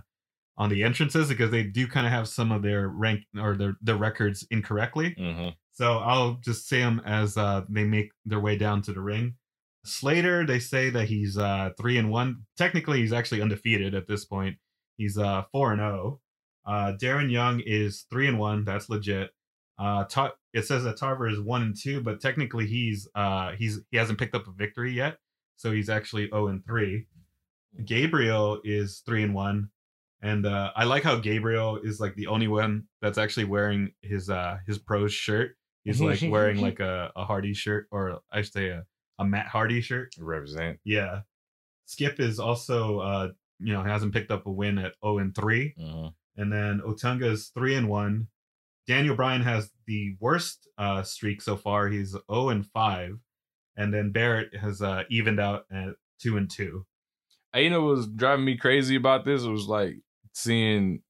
on 0.57 0.69
the 0.69 0.83
entrances 0.83 1.29
because 1.29 1.51
they 1.51 1.63
do 1.63 1.87
kind 1.87 2.05
of 2.05 2.11
have 2.13 2.27
some 2.27 2.51
of 2.51 2.61
their 2.61 2.89
rank 2.89 3.23
or 3.37 3.55
their 3.55 3.75
their 3.81 3.97
records 3.97 4.45
incorrectly. 4.51 5.15
hmm 5.17 5.49
So 5.73 5.97
I'll 5.99 6.35
just 6.35 6.67
say 6.67 6.79
them 6.79 7.01
as 7.05 7.37
uh, 7.37 7.65
they 7.69 7.85
make 7.85 8.11
their 8.25 8.39
way 8.39 8.57
down 8.57 8.81
to 8.83 8.93
the 8.93 9.01
ring. 9.01 9.35
Slater, 9.83 10.45
they 10.45 10.59
say 10.59 10.89
that 10.91 11.07
he's 11.07 11.37
uh, 11.37 11.71
three 11.79 11.97
and 11.97 12.11
one. 12.11 12.43
Technically, 12.57 12.99
he's 12.99 13.13
actually 13.13 13.41
undefeated 13.41 13.95
at 13.95 14.07
this 14.07 14.25
point. 14.25 14.57
He's 14.97 15.17
uh 15.17 15.43
four 15.51 15.71
and 15.71 15.79
zero. 15.79 16.19
Uh, 16.65 16.93
Darren 17.01 17.31
Young 17.31 17.61
is 17.65 18.05
three 18.11 18.27
and 18.27 18.37
one. 18.37 18.63
That's 18.65 18.89
legit. 18.89 19.31
Uh, 19.79 20.03
Ta- 20.03 20.33
it 20.53 20.65
says 20.65 20.83
that 20.83 20.97
Tarver 20.97 21.27
is 21.27 21.39
one 21.39 21.63
and 21.63 21.75
two, 21.75 22.01
but 22.01 22.21
technically 22.21 22.67
he's 22.67 23.07
uh 23.15 23.53
he's 23.57 23.79
he 23.89 23.97
hasn't 23.97 24.19
picked 24.19 24.35
up 24.35 24.47
a 24.47 24.51
victory 24.51 24.93
yet, 24.93 25.17
so 25.57 25.71
he's 25.71 25.89
actually 25.89 26.27
zero 26.27 26.47
and 26.47 26.63
three. 26.65 27.07
Gabriel 27.83 28.59
is 28.63 29.01
three 29.05 29.23
and 29.23 29.33
one, 29.33 29.69
and 30.21 30.45
uh, 30.45 30.71
I 30.75 30.83
like 30.83 31.03
how 31.03 31.15
Gabriel 31.15 31.77
is 31.77 31.99
like 31.99 32.15
the 32.15 32.27
only 32.27 32.47
one 32.47 32.83
that's 33.01 33.17
actually 33.17 33.45
wearing 33.45 33.93
his 34.01 34.29
uh 34.29 34.57
his 34.67 34.77
pros 34.77 35.13
shirt. 35.13 35.55
He's 35.83 35.99
like 35.99 36.21
wearing 36.31 36.61
like 36.61 36.79
a, 36.79 37.11
a 37.15 37.25
Hardy 37.25 37.55
shirt, 37.55 37.87
or 37.89 38.19
I 38.31 38.43
should 38.43 38.53
say 38.53 38.67
a, 38.69 38.83
a 39.21 39.25
Matt 39.25 39.47
Hardy 39.47 39.81
shirt. 39.81 40.13
Represent. 40.19 40.79
Yeah. 40.83 41.21
Skip 41.85 42.19
is 42.19 42.39
also 42.39 42.99
uh 42.99 43.29
you 43.59 43.73
know 43.73 43.83
hasn't 43.83 44.13
picked 44.13 44.31
up 44.31 44.45
a 44.47 44.51
win 44.51 44.77
at 44.77 44.93
0 45.03 45.19
and 45.19 45.35
3 45.35 45.73
Mhm. 45.79 46.13
and 46.37 46.51
then 46.51 46.81
Otunga 46.85 47.25
is 47.31 47.49
3 47.49 47.75
and 47.75 47.87
1. 47.89 48.27
Daniel 48.87 49.15
Bryan 49.15 49.41
has 49.43 49.71
the 49.85 50.15
worst 50.19 50.67
uh 50.77 51.03
streak 51.03 51.41
so 51.41 51.55
far. 51.55 51.87
He's 51.89 52.11
0 52.31 52.49
and 52.49 52.65
5 52.65 53.19
and 53.77 53.93
then 53.93 54.11
Barrett 54.11 54.55
has 54.55 54.81
uh 54.81 55.03
evened 55.09 55.39
out 55.39 55.65
at 55.71 55.95
2 56.19 56.37
and 56.37 56.49
2. 56.49 56.85
Hey, 57.53 57.65
you 57.65 57.69
know 57.69 57.81
what 57.81 57.95
was 57.97 58.07
driving 58.07 58.45
me 58.45 58.57
crazy 58.57 58.95
about 58.95 59.25
this? 59.25 59.43
It 59.43 59.49
was 59.51 59.67
like 59.67 59.97
seeing 60.33 61.01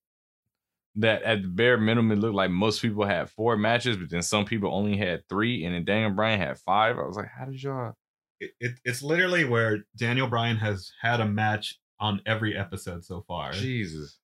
that 0.96 1.22
at 1.24 1.41
the 1.44 1.48
bare 1.48 1.77
minimum, 1.77 2.12
it 2.12 2.20
looked 2.20 2.36
like 2.36 2.51
most 2.51 2.82
people 2.82 3.06
had 3.06 3.30
four 3.30 3.56
matches, 3.56 3.96
but 3.96 4.10
then 4.10 4.22
some 4.22 4.44
people 4.44 4.74
only 4.74 4.98
had 4.98 5.22
three, 5.30 5.63
and 5.63 5.74
then 5.74 5.86
Daniel 5.86 6.12
Bryan 6.12 6.39
had 6.39 6.58
five. 6.60 6.98
I 6.98 7.03
was 7.03 7.15
like, 7.15 7.30
how 7.30 7.46
did 7.46 7.62
y'all? 7.63 7.94
It, 8.41 8.51
it, 8.60 8.71
it's 8.83 9.01
literally 9.03 9.45
where 9.45 9.86
Daniel 9.95 10.27
Bryan 10.27 10.57
has 10.57 10.91
had 11.01 11.19
a 11.21 11.25
match 11.25 11.79
on 12.00 12.21
every 12.25 12.57
episode 12.57 13.05
so 13.05 13.24
far. 13.27 13.53
Jesus. 13.53 14.17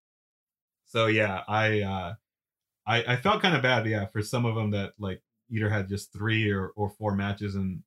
So 0.88 1.06
yeah, 1.06 1.44
I 1.48 1.82
uh 1.82 2.14
I 2.88 3.04
I 3.14 3.16
felt 3.18 3.42
kind 3.44 3.56
of 3.56 3.62
bad, 3.62 3.86
yeah, 3.86 4.08
for 4.08 4.22
some 4.22 4.46
of 4.46 4.56
them 4.56 4.72
that 4.72 4.94
like 4.98 5.22
either 5.52 5.70
had 5.70 5.88
just 5.88 6.12
three 6.12 6.50
or, 6.52 6.70
or 6.76 6.90
four 6.90 7.14
matches 7.16 7.56
and 7.56 7.84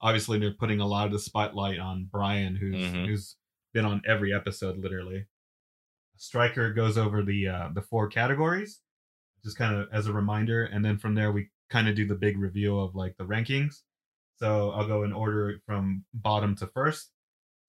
obviously 0.00 0.38
they're 0.38 0.52
putting 0.54 0.80
a 0.80 0.86
lot 0.86 1.06
of 1.06 1.12
the 1.12 1.18
spotlight 1.18 1.78
on 1.78 2.08
Bryan 2.10 2.56
who's 2.56 2.74
Mhm. 2.76 3.06
who's 3.06 3.36
been 3.74 3.84
on 3.84 4.00
every 4.06 4.32
episode 4.34 4.78
literally. 4.78 5.26
Striker 6.16 6.72
goes 6.72 6.96
over 6.98 7.22
the 7.22 7.46
uh 7.48 7.68
the 7.74 7.82
four 7.82 8.08
categories 8.08 8.80
just 9.44 9.56
kind 9.58 9.74
of 9.76 9.88
as 9.92 10.06
a 10.08 10.12
reminder 10.12 10.64
and 10.64 10.84
then 10.84 10.98
from 10.98 11.14
there 11.14 11.30
we 11.30 11.50
kind 11.70 11.88
of 11.88 11.94
do 11.94 12.06
the 12.06 12.14
big 12.14 12.38
reveal 12.38 12.82
of 12.82 12.94
like 12.94 13.16
the 13.18 13.24
rankings. 13.24 13.82
So 14.38 14.70
I'll 14.70 14.86
go 14.86 15.02
in 15.02 15.12
order 15.12 15.60
from 15.66 16.04
bottom 16.14 16.54
to 16.56 16.66
first. 16.66 17.10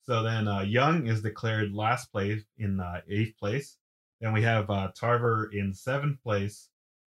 So 0.04 0.24
then 0.24 0.48
uh 0.48 0.62
Young 0.62 1.08
is 1.08 1.22
declared 1.22 1.74
last 1.74 2.12
place 2.12 2.44
in 2.58 2.80
uh, 2.80 3.02
eighth 3.10 3.38
place. 3.38 3.78
Then 4.22 4.34
we 4.34 4.42
have 4.42 4.70
uh, 4.70 4.92
Tarver 5.00 5.50
in 5.54 5.74
seventh 5.74 6.22
place, 6.24 6.70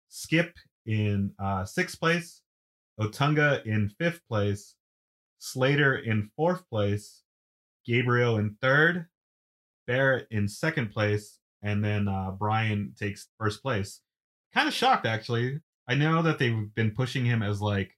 Skip 0.09 0.55
in 0.87 1.33
uh, 1.39 1.65
sixth 1.65 2.01
place, 2.01 2.43
Otunga 3.01 3.65
in 3.65 3.89
fifth 3.89 4.21
place, 4.29 4.75
Slater 5.39 5.97
in 5.97 6.31
fourth 6.37 6.69
place, 6.69 7.23
Gabriel 7.87 8.39
in 8.39 8.57
third, 8.61 9.07
Barrett 9.87 10.27
in 10.31 10.49
second 10.49 10.91
place, 10.91 11.39
and 11.63 11.85
then 11.85 12.09
uh, 12.09 12.33
Bryan 12.33 12.95
takes 12.99 13.29
first 13.39 13.63
place. 13.63 14.01
Kind 14.53 14.69
of 14.69 14.75
shocked 14.75 15.07
actually. 15.07 15.61
I 15.89 15.95
know 15.95 16.23
that 16.23 16.39
they've 16.39 16.75
been 16.75 16.91
pushing 16.91 17.25
him 17.25 17.43
as 17.43 17.61
like 17.61 17.96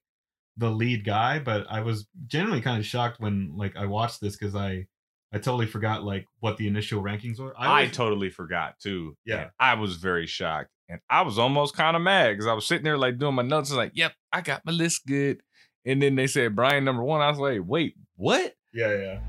the 0.59 0.69
lead 0.69 1.03
guy, 1.05 1.39
but 1.39 1.65
I 1.69 1.81
was 1.81 2.07
genuinely 2.27 2.61
kind 2.61 2.77
of 2.79 2.85
shocked 2.85 3.19
when 3.19 3.53
like 3.55 3.75
I 3.75 3.85
watched 3.85 4.21
this 4.21 4.35
because 4.37 4.55
I 4.55 4.85
I 5.31 5.37
totally 5.37 5.65
forgot 5.67 6.03
like 6.03 6.25
what 6.39 6.57
the 6.57 6.67
initial 6.67 7.01
rankings 7.01 7.39
were. 7.39 7.53
I, 7.57 7.83
was- 7.83 7.91
totally 7.91 8.29
forgot 8.29 8.79
too. 8.79 9.15
Yeah. 9.25 9.41
And 9.43 9.49
I 9.59 9.73
was 9.75 9.95
very 9.95 10.27
shocked. 10.27 10.69
And 10.89 10.99
I 11.09 11.21
was 11.21 11.37
almost 11.37 11.75
kind 11.75 11.95
of 11.95 12.01
mad 12.01 12.31
because 12.31 12.47
I 12.47 12.53
was 12.53 12.65
sitting 12.65 12.83
there 12.83 12.97
like 12.97 13.19
doing 13.19 13.35
my 13.35 13.43
notes 13.43 13.69
and 13.69 13.77
like, 13.77 13.91
yep, 13.93 14.13
I 14.33 14.41
got 14.41 14.65
my 14.65 14.71
list 14.71 15.05
good. 15.05 15.41
And 15.85 16.01
then 16.01 16.15
they 16.15 16.25
said 16.27 16.55
Bryan 16.55 16.83
number 16.83 17.03
one. 17.03 17.21
I 17.21 17.29
was 17.29 17.37
like, 17.39 17.61
wait, 17.63 17.95
what? 18.15 18.53
Yeah, 18.73 18.95
yeah. 18.95 19.19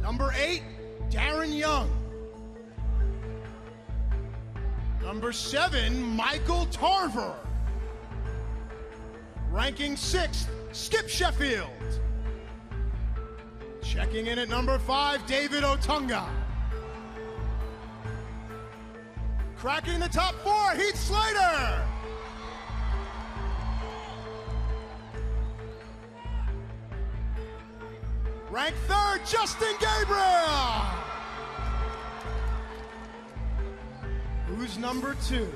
Number 0.00 0.32
eight, 0.38 0.62
Darren 1.10 1.56
Young. 1.56 1.90
Number 5.02 5.32
seven, 5.32 6.00
Michael 6.02 6.66
Tarver. 6.66 7.34
Ranking 9.50 9.96
sixth, 9.96 10.48
Skip 10.72 11.06
Sheffield. 11.06 11.68
Checking 13.82 14.26
in 14.26 14.38
at 14.38 14.48
number 14.48 14.78
five, 14.78 15.24
David 15.26 15.64
Otunga. 15.64 16.26
Cracking 19.56 20.00
the 20.00 20.08
top 20.08 20.34
four, 20.36 20.70
Heath 20.72 20.96
Slater. 20.96 21.82
Ranked 28.50 28.78
third, 28.88 29.20
Justin 29.26 29.74
Gabriel. 29.78 30.22
Who's 34.46 34.78
number 34.78 35.16
two? 35.26 35.52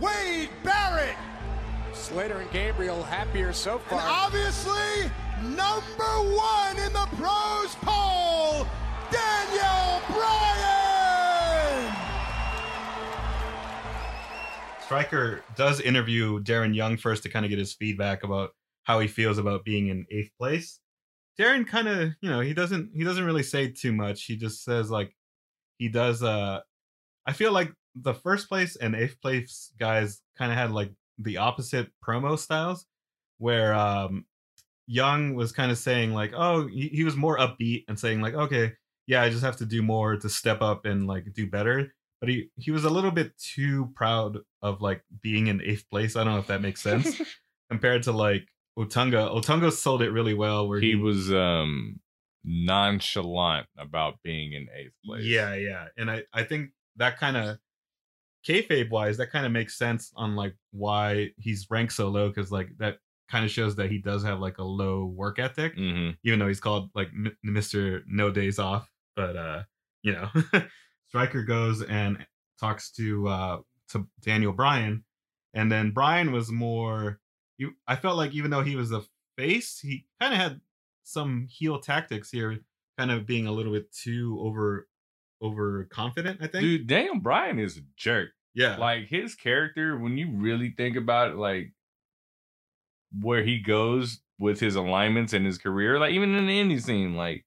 Wade 0.00 0.48
Barrett. 0.62 1.16
Slater 1.94 2.38
and 2.38 2.50
Gabriel 2.50 3.02
happier 3.02 3.52
so 3.52 3.78
far. 3.78 3.98
And 3.98 4.08
far. 4.08 4.26
obviously, 4.26 5.10
number 5.42 6.04
one 6.34 6.76
in 6.78 6.92
the 6.92 7.08
pros 7.16 7.74
poll, 7.76 8.66
Daniel 9.10 10.02
Bryan. 10.10 10.54
Striker 14.84 15.42
does 15.56 15.80
interview 15.80 16.40
Darren 16.40 16.74
Young 16.74 16.96
first 16.96 17.22
to 17.22 17.28
kind 17.28 17.44
of 17.44 17.50
get 17.50 17.58
his 17.58 17.72
feedback 17.72 18.22
about 18.22 18.50
how 18.82 19.00
he 19.00 19.08
feels 19.08 19.38
about 19.38 19.64
being 19.64 19.88
in 19.88 20.06
eighth 20.10 20.30
place. 20.38 20.80
Darren 21.38 21.66
kind 21.66 21.88
of, 21.88 22.10
you 22.20 22.30
know, 22.30 22.40
he 22.40 22.54
doesn't 22.54 22.90
he 22.94 23.02
doesn't 23.02 23.24
really 23.24 23.42
say 23.42 23.68
too 23.68 23.92
much. 23.92 24.24
He 24.24 24.36
just 24.36 24.62
says 24.62 24.90
like 24.90 25.14
he 25.78 25.88
does 25.88 26.22
uh 26.22 26.60
I 27.26 27.32
feel 27.32 27.52
like 27.52 27.72
the 27.94 28.14
first 28.14 28.48
place 28.48 28.76
and 28.76 28.94
eighth 28.94 29.20
place 29.20 29.72
guys 29.78 30.20
kind 30.36 30.52
of 30.52 30.58
had 30.58 30.70
like 30.70 30.92
the 31.18 31.38
opposite 31.38 31.88
promo 32.06 32.38
styles 32.38 32.86
where 33.38 33.74
um 33.74 34.24
Young 34.86 35.34
was 35.34 35.52
kind 35.52 35.70
of 35.72 35.78
saying 35.78 36.12
like, 36.12 36.32
oh, 36.36 36.66
he, 36.66 36.88
he 36.88 37.04
was 37.04 37.16
more 37.16 37.38
upbeat 37.38 37.84
and 37.88 37.98
saying 37.98 38.20
like, 38.20 38.34
okay, 38.34 38.72
yeah, 39.06 39.22
I 39.22 39.30
just 39.30 39.42
have 39.42 39.56
to 39.58 39.66
do 39.66 39.82
more 39.82 40.16
to 40.16 40.28
step 40.28 40.60
up 40.60 40.84
and 40.84 41.06
like 41.06 41.32
do 41.32 41.48
better. 41.48 41.94
But 42.20 42.28
he 42.28 42.50
he 42.56 42.70
was 42.70 42.84
a 42.84 42.90
little 42.90 43.10
bit 43.10 43.36
too 43.38 43.90
proud 43.94 44.38
of 44.62 44.80
like 44.80 45.02
being 45.22 45.46
in 45.46 45.62
eighth 45.62 45.88
place. 45.90 46.16
I 46.16 46.24
don't 46.24 46.34
know 46.34 46.38
if 46.38 46.46
that 46.48 46.62
makes 46.62 46.82
sense 46.82 47.20
compared 47.70 48.02
to 48.04 48.12
like 48.12 48.46
Otunga. 48.78 49.34
Otunga 49.34 49.72
sold 49.72 50.02
it 50.02 50.10
really 50.10 50.34
well. 50.34 50.68
Where 50.68 50.80
He 50.80 50.94
was 50.94 51.32
um 51.32 52.00
nonchalant 52.44 53.66
about 53.78 54.14
being 54.22 54.52
in 54.52 54.68
eighth 54.74 54.94
place. 55.04 55.24
Yeah, 55.24 55.54
yeah, 55.54 55.86
and 55.96 56.10
I 56.10 56.24
I 56.32 56.44
think 56.44 56.70
that 56.96 57.18
kind 57.18 57.36
of 57.36 57.58
kayfabe 58.46 58.90
wise, 58.90 59.16
that 59.18 59.30
kind 59.30 59.46
of 59.46 59.52
makes 59.52 59.76
sense 59.76 60.12
on 60.16 60.36
like 60.36 60.54
why 60.72 61.30
he's 61.38 61.66
ranked 61.70 61.92
so 61.92 62.08
low 62.08 62.28
because 62.28 62.52
like 62.52 62.68
that 62.78 62.98
kind 63.30 63.44
of 63.44 63.50
shows 63.50 63.76
that 63.76 63.90
he 63.90 63.98
does 63.98 64.22
have 64.24 64.40
like 64.40 64.58
a 64.58 64.64
low 64.64 65.06
work 65.06 65.38
ethic, 65.38 65.74
hmm 65.76 66.10
even 66.24 66.38
though 66.38 66.48
he's 66.48 66.60
called 66.60 66.90
like 66.94 67.08
M- 67.08 67.36
Mister 67.42 68.02
No 68.06 68.30
Days 68.30 68.58
Off. 68.58 68.90
But 69.16 69.36
uh, 69.36 69.62
you 70.02 70.12
know, 70.12 70.28
Striker 71.08 71.42
goes 71.44 71.82
and 71.82 72.26
talks 72.60 72.90
to 72.92 73.28
uh 73.28 73.58
to 73.90 74.06
Daniel 74.20 74.52
Bryan, 74.52 75.04
and 75.54 75.70
then 75.70 75.90
Bryan 75.90 76.32
was 76.32 76.50
more. 76.50 77.20
You, 77.56 77.74
I 77.86 77.96
felt 77.96 78.16
like 78.16 78.32
even 78.32 78.50
though 78.50 78.62
he 78.64 78.74
was 78.76 78.90
a 78.90 79.02
face, 79.36 79.78
he 79.78 80.06
kind 80.20 80.34
of 80.34 80.40
had 80.40 80.60
some 81.04 81.46
heel 81.48 81.78
tactics 81.78 82.30
here, 82.30 82.58
kind 82.98 83.10
of 83.12 83.26
being 83.26 83.46
a 83.46 83.52
little 83.52 83.72
bit 83.72 83.92
too 83.92 84.38
over 84.40 84.88
overconfident. 85.42 86.38
I 86.42 86.46
think. 86.46 86.62
Dude, 86.62 86.86
Daniel 86.86 87.18
Bryan 87.20 87.58
is 87.58 87.76
a 87.76 87.80
jerk. 87.96 88.30
yeah. 88.54 88.76
Like 88.76 89.06
his 89.08 89.34
character, 89.34 89.98
when 89.98 90.16
you 90.16 90.30
really 90.32 90.74
think 90.76 90.96
about 90.96 91.30
it, 91.32 91.36
like 91.36 91.72
where 93.20 93.42
he 93.44 93.58
goes 93.60 94.20
with 94.38 94.58
his 94.60 94.74
alignments 94.74 95.32
and 95.32 95.46
his 95.46 95.58
career, 95.58 95.98
like 95.98 96.12
even 96.12 96.34
in 96.34 96.46
the 96.46 96.60
indie 96.60 96.82
scene, 96.82 97.14
like 97.14 97.44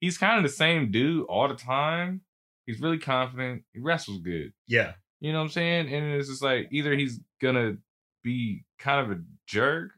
he's 0.00 0.18
kind 0.18 0.36
of 0.36 0.42
the 0.42 0.54
same 0.54 0.90
dude 0.90 1.24
all 1.26 1.48
the 1.48 1.54
time. 1.54 2.20
He's 2.66 2.80
really 2.80 2.98
confident. 2.98 3.62
He 3.72 3.80
wrestles 3.80 4.20
good. 4.20 4.52
yeah. 4.66 4.92
You 5.20 5.32
know 5.32 5.38
what 5.38 5.46
I'm 5.46 5.50
saying? 5.50 5.92
And 5.92 6.14
it's 6.14 6.28
just 6.28 6.42
like 6.42 6.68
either 6.70 6.94
he's 6.94 7.18
gonna 7.42 7.78
be 8.22 8.64
kind 8.78 9.00
of 9.10 9.18
a 9.18 9.20
jerk 9.48 9.90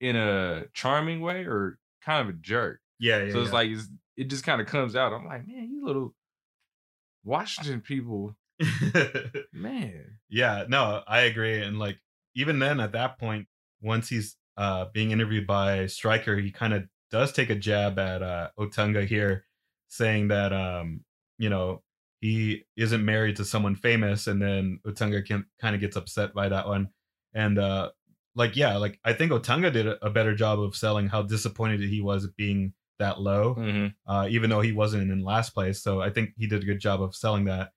in 0.00 0.16
a 0.16 0.64
charming 0.72 1.20
way 1.20 1.44
or 1.44 1.78
kind 2.02 2.28
of 2.28 2.34
a 2.34 2.38
jerk. 2.38 2.80
Yeah. 2.98 3.24
Yeah. 3.24 3.32
so 3.32 3.40
it's 3.42 3.48
yeah. 3.50 3.54
like 3.54 3.68
it's, 3.68 3.86
it 4.16 4.24
just 4.28 4.42
kind 4.44 4.60
of 4.60 4.66
comes 4.66 4.96
out. 4.96 5.12
I'm 5.12 5.24
like, 5.24 5.46
man, 5.46 5.68
you 5.70 5.86
little 5.86 6.14
Washington 7.28 7.80
people, 7.80 8.34
man. 9.52 10.18
yeah. 10.28 10.64
No, 10.68 11.02
I 11.06 11.20
agree. 11.20 11.62
And 11.62 11.78
like 11.78 11.98
even 12.34 12.58
then, 12.58 12.80
at 12.80 12.92
that 12.92 13.18
point, 13.18 13.46
once 13.80 14.08
he's 14.08 14.36
uh 14.56 14.86
being 14.92 15.10
interviewed 15.10 15.46
by 15.46 15.86
Striker, 15.86 16.36
he 16.36 16.50
kind 16.50 16.74
of 16.74 16.84
does 17.10 17.32
take 17.32 17.50
a 17.50 17.54
jab 17.54 17.98
at 17.98 18.22
uh 18.22 18.48
Otunga 18.58 19.06
here, 19.06 19.44
saying 19.88 20.28
that 20.28 20.52
um 20.52 21.04
you 21.38 21.50
know 21.50 21.82
he 22.20 22.64
isn't 22.76 23.04
married 23.04 23.36
to 23.36 23.44
someone 23.44 23.76
famous, 23.76 24.26
and 24.26 24.42
then 24.42 24.80
Otunga 24.86 25.44
kind 25.60 25.74
of 25.74 25.80
gets 25.80 25.96
upset 25.96 26.34
by 26.34 26.48
that 26.48 26.66
one, 26.66 26.88
and 27.34 27.58
uh, 27.58 27.90
like 28.34 28.56
yeah, 28.56 28.76
like 28.76 28.98
I 29.04 29.12
think 29.12 29.32
Otunga 29.32 29.72
did 29.72 29.86
a, 29.86 30.04
a 30.04 30.10
better 30.10 30.34
job 30.34 30.60
of 30.60 30.74
selling 30.74 31.08
how 31.08 31.22
disappointed 31.22 31.80
he 31.80 32.00
was 32.00 32.24
at 32.24 32.36
being 32.36 32.72
that 32.98 33.20
low, 33.20 33.54
Mhm. 33.54 33.94
uh, 34.06 34.26
even 34.30 34.50
though 34.50 34.60
he 34.60 34.72
wasn't 34.72 35.10
in 35.10 35.22
last 35.22 35.50
place. 35.50 35.82
So 35.82 36.00
I 36.00 36.10
think 36.10 36.34
he 36.36 36.46
did 36.46 36.62
a 36.62 36.66
good 36.66 36.80
job 36.80 37.02
of 37.02 37.14
selling 37.14 37.44
that. 37.44 37.72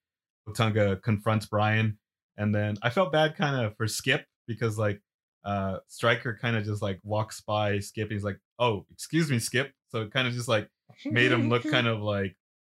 Otunga 0.47 1.01
confronts 1.01 1.45
Bryan, 1.45 1.99
and 2.37 2.53
then 2.53 2.77
I 2.81 2.89
felt 2.89 3.11
bad 3.11 3.35
kind 3.35 3.63
of 3.65 3.77
for 3.77 3.87
Skip 3.87 4.25
because 4.47 4.77
like 4.77 5.01
uh 5.43 5.79
Striker 5.87 6.37
kind 6.41 6.55
of 6.55 6.63
just 6.65 6.81
like 6.81 6.99
walks 7.03 7.41
by 7.41 7.79
Skip. 7.79 8.05
And 8.05 8.13
he's 8.13 8.23
like, 8.23 8.39
"Oh, 8.59 8.85
excuse 8.91 9.29
me, 9.29 9.39
Skip." 9.39 9.71
So 9.89 10.01
it 10.03 10.11
kind 10.11 10.27
of 10.27 10.33
just 10.33 10.47
like 10.47 10.69
made 11.05 11.31
him 11.31 11.49
look 11.49 11.63
kind 11.63 11.87
of 11.93 12.01
like 12.01 12.35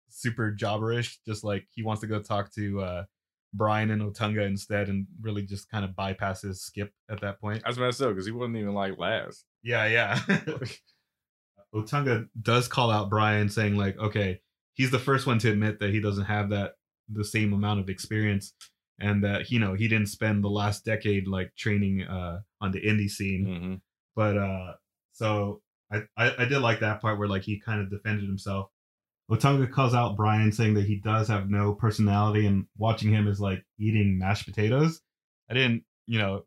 super 0.09 0.51
jobberish, 0.51 1.19
just 1.25 1.43
like 1.43 1.67
he 1.71 1.83
wants 1.83 2.01
to 2.01 2.07
go 2.07 2.21
talk 2.21 2.51
to 2.55 2.81
uh 2.81 3.03
Bryan 3.53 3.91
and 3.91 4.01
Otunga 4.01 4.45
instead, 4.47 4.89
and 4.89 5.05
really 5.21 5.43
just 5.43 5.69
kind 5.69 5.83
of 5.85 5.91
bypasses 5.91 6.55
Skip 6.57 6.91
at 7.09 7.21
that 7.21 7.39
point. 7.41 7.61
That's 7.65 7.77
messed 7.77 8.01
up 8.01 8.09
because 8.09 8.25
he 8.25 8.31
wasn't 8.31 8.57
even 8.57 8.73
like 8.73 8.97
last. 8.97 9.45
Yeah, 9.61 9.85
yeah. 9.85 10.19
Otunga 11.73 12.27
does 12.41 12.67
call 12.67 12.91
out 12.91 13.09
Bryan, 13.09 13.49
saying 13.49 13.75
like, 13.75 13.97
okay, 13.97 14.41
he's 14.73 14.91
the 14.91 14.99
first 14.99 15.25
one 15.27 15.39
to 15.39 15.51
admit 15.51 15.79
that 15.79 15.91
he 15.91 16.01
doesn't 16.01 16.25
have 16.25 16.49
that 16.49 16.73
the 17.09 17.25
same 17.25 17.53
amount 17.53 17.79
of 17.79 17.89
experience, 17.89 18.53
and 18.99 19.23
that 19.23 19.49
you 19.51 19.59
know 19.59 19.73
he 19.73 19.87
didn't 19.87 20.07
spend 20.09 20.43
the 20.43 20.49
last 20.49 20.85
decade 20.85 21.27
like 21.27 21.55
training 21.57 22.03
uh 22.03 22.39
on 22.59 22.71
the 22.71 22.81
indie 22.81 23.09
scene. 23.09 23.45
hmm 23.45 23.75
But 24.15 24.37
uh, 24.37 24.73
so 25.13 25.61
I, 25.91 26.03
I 26.17 26.43
I 26.43 26.45
did 26.45 26.59
like 26.59 26.79
that 26.81 27.01
part 27.01 27.19
where 27.19 27.27
like 27.27 27.43
he 27.43 27.59
kind 27.59 27.81
of 27.81 27.89
defended 27.89 28.25
himself. 28.25 28.69
Otunga 29.29 29.71
calls 29.71 29.93
out 29.93 30.17
Bryan, 30.17 30.51
saying 30.51 30.73
that 30.73 30.85
he 30.85 30.97
does 30.97 31.29
have 31.29 31.49
no 31.49 31.73
personality, 31.73 32.45
and 32.45 32.65
watching 32.77 33.11
him 33.11 33.27
is 33.27 33.39
like 33.39 33.63
eating 33.79 34.19
mashed 34.19 34.45
potatoes. 34.45 35.01
I 35.49 35.53
didn't, 35.53 35.83
you 36.05 36.19
know, 36.19 36.43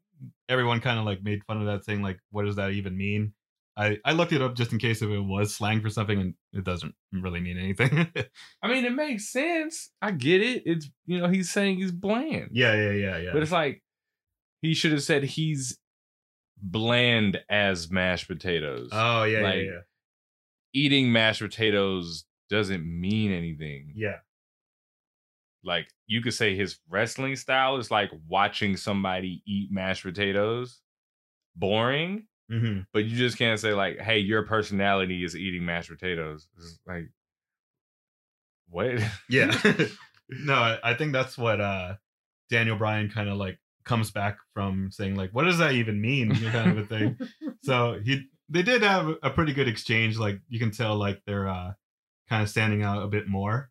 everyone 0.48 0.80
kind 0.80 0.98
of 0.98 1.06
like 1.06 1.22
made 1.22 1.44
fun 1.44 1.60
of 1.60 1.66
that, 1.66 1.84
saying 1.84 2.02
like, 2.02 2.18
what 2.30 2.44
does 2.44 2.56
that 2.56 2.72
even 2.72 2.96
mean? 2.96 3.32
I 3.76 3.98
I 4.04 4.12
looked 4.12 4.32
it 4.32 4.40
up 4.42 4.54
just 4.54 4.72
in 4.72 4.78
case 4.78 5.02
if 5.02 5.10
it 5.10 5.20
was 5.20 5.54
slang 5.54 5.80
for 5.80 5.90
something, 5.90 6.20
and 6.20 6.34
it 6.52 6.64
doesn't 6.64 6.94
really 7.12 7.40
mean 7.40 7.58
anything. 7.58 8.06
I 8.62 8.68
mean, 8.68 8.84
it 8.84 8.92
makes 8.94 9.32
sense. 9.32 9.90
I 10.00 10.12
get 10.12 10.42
it. 10.42 10.62
It's 10.64 10.88
you 11.06 11.18
know 11.18 11.28
he's 11.28 11.50
saying 11.50 11.78
he's 11.78 11.90
bland. 11.92 12.50
yeah, 12.52 12.74
yeah, 12.74 12.90
yeah, 12.92 13.16
yeah. 13.18 13.30
But 13.32 13.42
it's 13.42 13.50
like 13.52 13.82
he 14.62 14.74
should 14.74 14.92
have 14.92 15.02
said 15.02 15.24
he's 15.24 15.76
bland 16.62 17.40
as 17.50 17.90
mashed 17.90 18.28
potatoes. 18.28 18.90
oh 18.92 19.24
yeah, 19.24 19.40
like- 19.40 19.56
yeah, 19.56 19.62
yeah, 19.62 19.78
Eating 20.72 21.12
mashed 21.12 21.40
potatoes 21.42 22.24
doesn't 22.50 22.84
mean 22.84 23.32
anything. 23.32 23.92
yeah. 23.96 24.18
Like 25.66 25.88
you 26.06 26.20
could 26.20 26.34
say 26.34 26.54
his 26.54 26.78
wrestling 26.90 27.36
style 27.36 27.78
is 27.78 27.90
like 27.90 28.10
watching 28.28 28.76
somebody 28.76 29.42
eat 29.46 29.70
mashed 29.72 30.02
potatoes. 30.02 30.80
Boring, 31.56 32.26
hmm 32.50 32.80
but 32.92 33.04
you 33.04 33.16
just 33.16 33.38
can't 33.38 33.58
say 33.58 33.72
like, 33.72 33.98
"Hey, 33.98 34.18
your 34.18 34.44
personality 34.44 35.24
is 35.24 35.36
eating 35.36 35.64
mashed 35.64 35.90
potatoes." 35.90 36.46
It's 36.56 36.78
like, 36.86 37.10
what? 38.68 39.00
Yeah. 39.28 39.56
no, 40.28 40.54
I, 40.54 40.78
I 40.82 40.94
think 40.94 41.12
that's 41.12 41.38
what 41.38 41.60
uh 41.60 41.94
Daniel 42.50 42.76
Bryan 42.76 43.10
kind 43.10 43.28
of 43.28 43.36
like 43.36 43.58
comes 43.84 44.10
back 44.10 44.38
from 44.52 44.90
saying 44.90 45.14
like, 45.14 45.30
what 45.30 45.44
does 45.44 45.58
that 45.58 45.72
even 45.72 46.00
mean? 46.00 46.34
kind 46.34 46.70
of 46.70 46.78
a 46.78 46.86
thing. 46.86 47.18
so 47.62 48.00
he 48.04 48.26
they 48.48 48.62
did 48.62 48.82
have 48.82 49.08
a 49.22 49.30
pretty 49.30 49.52
good 49.52 49.68
exchange. 49.68 50.18
Like 50.18 50.40
you 50.48 50.58
can 50.58 50.70
tell 50.70 50.96
like 50.96 51.22
they're 51.26 51.48
uh 51.48 51.72
kind 52.28 52.42
of 52.42 52.48
standing 52.48 52.82
out 52.82 53.02
a 53.02 53.08
bit 53.08 53.28
more. 53.28 53.70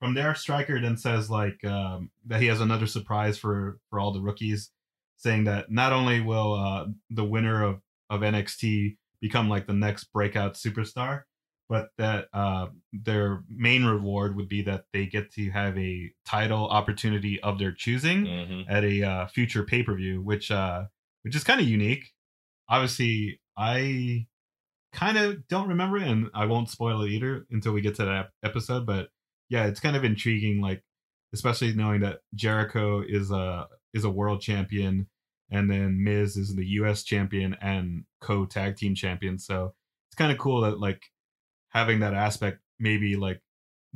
From 0.00 0.14
there, 0.14 0.34
Striker 0.34 0.80
then 0.80 0.96
says 0.96 1.28
like 1.28 1.64
um, 1.64 2.10
that 2.26 2.40
he 2.40 2.46
has 2.46 2.60
another 2.60 2.86
surprise 2.86 3.36
for 3.36 3.78
for 3.90 3.98
all 3.98 4.12
the 4.12 4.20
rookies, 4.20 4.70
saying 5.16 5.44
that 5.44 5.72
not 5.72 5.92
only 5.92 6.20
will 6.20 6.54
uh, 6.54 6.86
the 7.10 7.24
winner 7.24 7.64
of 7.64 7.80
of 8.10 8.20
NXT 8.22 8.96
become 9.20 9.48
like 9.48 9.66
the 9.66 9.72
next 9.74 10.04
breakout 10.12 10.54
superstar, 10.54 11.22
but 11.68 11.88
that 11.98 12.28
uh, 12.32 12.68
their 12.92 13.42
main 13.48 13.84
reward 13.84 14.36
would 14.36 14.48
be 14.48 14.62
that 14.62 14.84
they 14.92 15.06
get 15.06 15.32
to 15.34 15.50
have 15.50 15.76
a 15.78 16.10
title 16.24 16.68
opportunity 16.68 17.40
of 17.42 17.58
their 17.58 17.72
choosing 17.72 18.24
Mhm. 18.24 18.64
at 18.68 18.84
a 18.84 19.02
uh, 19.02 19.26
future 19.26 19.64
pay 19.64 19.82
per 19.82 19.94
view, 19.94 20.22
which 20.22 20.50
uh, 20.50 20.84
which 21.22 21.34
is 21.36 21.44
kind 21.44 21.60
of 21.60 21.68
unique. 21.68 22.12
Obviously, 22.68 23.40
I 23.56 24.26
kind 24.92 25.18
of 25.18 25.46
don't 25.48 25.68
remember 25.68 25.98
and 25.98 26.30
I 26.34 26.46
won't 26.46 26.70
spoil 26.70 27.02
it 27.02 27.10
either 27.10 27.46
until 27.50 27.72
we 27.72 27.80
get 27.80 27.94
to 27.96 28.04
that 28.04 28.30
episode. 28.42 28.86
But 28.86 29.10
yeah, 29.48 29.66
it's 29.66 29.80
kind 29.80 29.96
of 29.96 30.04
intriguing, 30.04 30.60
like 30.60 30.82
especially 31.34 31.74
knowing 31.74 32.00
that 32.00 32.20
Jericho 32.34 33.02
is 33.06 33.30
a 33.30 33.68
is 33.94 34.04
a 34.04 34.10
world 34.10 34.40
champion, 34.40 35.08
and 35.50 35.70
then 35.70 36.02
Miz 36.02 36.36
is 36.36 36.54
the 36.54 36.66
U.S. 36.66 37.02
champion 37.02 37.56
and 37.60 38.04
co 38.20 38.44
tag 38.44 38.76
team 38.76 38.94
champion. 38.94 39.38
So 39.38 39.74
it's 40.08 40.16
kind 40.16 40.32
of 40.32 40.38
cool 40.38 40.62
that 40.62 40.78
like 40.78 41.02
having 41.70 42.00
that 42.00 42.14
aspect, 42.14 42.58
maybe 42.78 43.16
like 43.16 43.40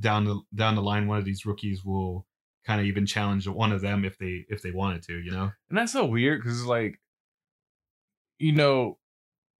down 0.00 0.24
the 0.24 0.40
down 0.54 0.74
the 0.74 0.82
line, 0.82 1.06
one 1.06 1.18
of 1.18 1.24
these 1.24 1.44
rookies 1.44 1.84
will 1.84 2.26
kind 2.66 2.80
of 2.80 2.86
even 2.86 3.06
challenge 3.06 3.46
one 3.48 3.72
of 3.72 3.80
them 3.80 4.04
if 4.04 4.18
they 4.18 4.44
if 4.48 4.62
they 4.62 4.70
wanted 4.70 5.02
to, 5.02 5.18
you 5.18 5.30
know? 5.30 5.50
And 5.68 5.78
that's 5.78 5.92
so 5.92 6.04
weird 6.04 6.42
because, 6.42 6.64
like, 6.64 7.00
you 8.38 8.52
know, 8.52 8.98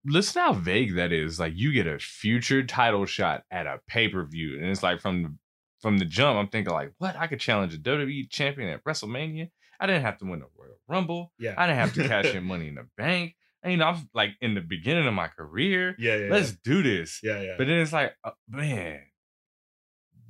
listen 0.05 0.41
how 0.41 0.53
vague 0.53 0.97
that 0.97 1.13
is. 1.13 1.39
Like, 1.39 1.53
you 1.57 1.73
get 1.73 1.87
a 1.87 1.99
future 1.99 2.63
title 2.63 3.07
shot 3.07 3.45
at 3.51 3.67
a 3.67 3.81
pay 3.87 4.09
per 4.09 4.25
view, 4.25 4.57
and 4.59 4.67
it's 4.67 4.83
like 4.83 5.01
from 5.01 5.39
from 5.81 5.99
the 5.99 6.05
jump, 6.05 6.39
I'm 6.39 6.49
thinking 6.49 6.73
like, 6.73 6.93
what? 6.99 7.17
I 7.17 7.27
could 7.27 7.41
challenge 7.41 7.75
a 7.75 7.79
WWE 7.79 8.31
champion 8.31 8.69
at 8.69 8.85
WrestleMania. 8.85 9.51
I 9.83 9.87
didn't 9.87 10.03
have 10.03 10.19
to 10.19 10.25
win 10.27 10.41
a 10.43 10.47
Royal 10.57 10.79
Rumble. 10.89 11.33
Yeah. 11.41 11.55
I 11.57 11.67
didn't 11.67 11.79
have 11.81 11.95
to 11.95 12.07
cash 12.07 12.27
in 12.35 12.45
money 12.45 12.69
in 12.69 12.77
the 12.77 12.87
bank. 12.97 13.35
And, 13.65 13.73
you 13.73 13.79
know, 13.79 13.87
I'm 13.87 14.09
like 14.15 14.31
in 14.41 14.55
the 14.55 14.61
beginning 14.61 15.09
of 15.09 15.15
my 15.15 15.27
career. 15.27 15.97
Yeah, 15.99 16.17
yeah. 16.17 16.29
Let's 16.31 16.53
do 16.53 16.83
this. 16.83 17.19
yeah, 17.23 17.41
yeah. 17.41 17.55
But 17.59 17.67
then 17.67 17.81
it's 17.81 17.93
like, 17.93 18.13
uh, 18.23 18.31
man, 18.49 19.01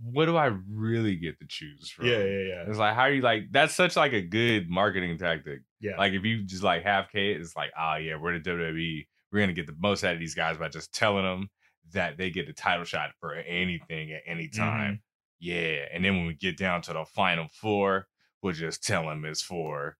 what 0.03 0.25
do 0.27 0.37
I 0.37 0.51
really 0.71 1.17
get 1.17 1.39
to 1.41 1.47
choose 1.47 1.91
from? 1.91 2.07
yeah, 2.07 2.19
yeah, 2.19 2.25
yeah. 2.25 2.65
It's 2.67 2.79
like, 2.79 2.95
how 2.95 3.03
are 3.03 3.13
you 3.13 3.21
like? 3.21 3.45
That's 3.51 3.75
such 3.75 3.95
like 3.95 4.13
a 4.15 4.23
good 4.23 4.69
marketing 4.71 5.19
tactic. 5.19 5.61
Yeah. 5.81 5.97
Like 5.99 6.13
if 6.15 6.25
you 6.25 6.45
just 6.45 6.63
like 6.63 6.83
have 6.85 7.07
K, 7.13 7.33
it's 7.33 7.55
like, 7.55 7.71
oh 7.79 7.97
yeah, 7.97 8.17
we're 8.17 8.39
the 8.39 8.51
WWE. 8.51 9.07
We're 9.31 9.41
gonna 9.41 9.53
get 9.53 9.67
the 9.67 9.77
most 9.79 10.03
out 10.05 10.15
of 10.15 10.19
these 10.21 10.35
guys 10.35 10.57
by 10.57 10.69
just 10.69 10.93
telling 10.93 11.25
them 11.25 11.49
that 11.93 12.17
they 12.17 12.31
get 12.31 12.47
the 12.47 12.53
title 12.53 12.85
shot 12.85 13.11
for 13.21 13.35
anything 13.35 14.13
at 14.13 14.23
any 14.27 14.49
time. 14.49 15.03
Yeah, 15.41 15.85
and 15.93 16.05
then 16.05 16.17
when 16.17 16.27
we 16.27 16.35
get 16.35 16.57
down 16.57 16.83
to 16.83 16.93
the 16.93 17.05
final 17.05 17.49
four, 17.53 18.07
we'll 18.43 18.53
just 18.53 18.83
tell 18.83 19.09
him 19.11 19.25
it's 19.25 19.43
for 19.43 19.97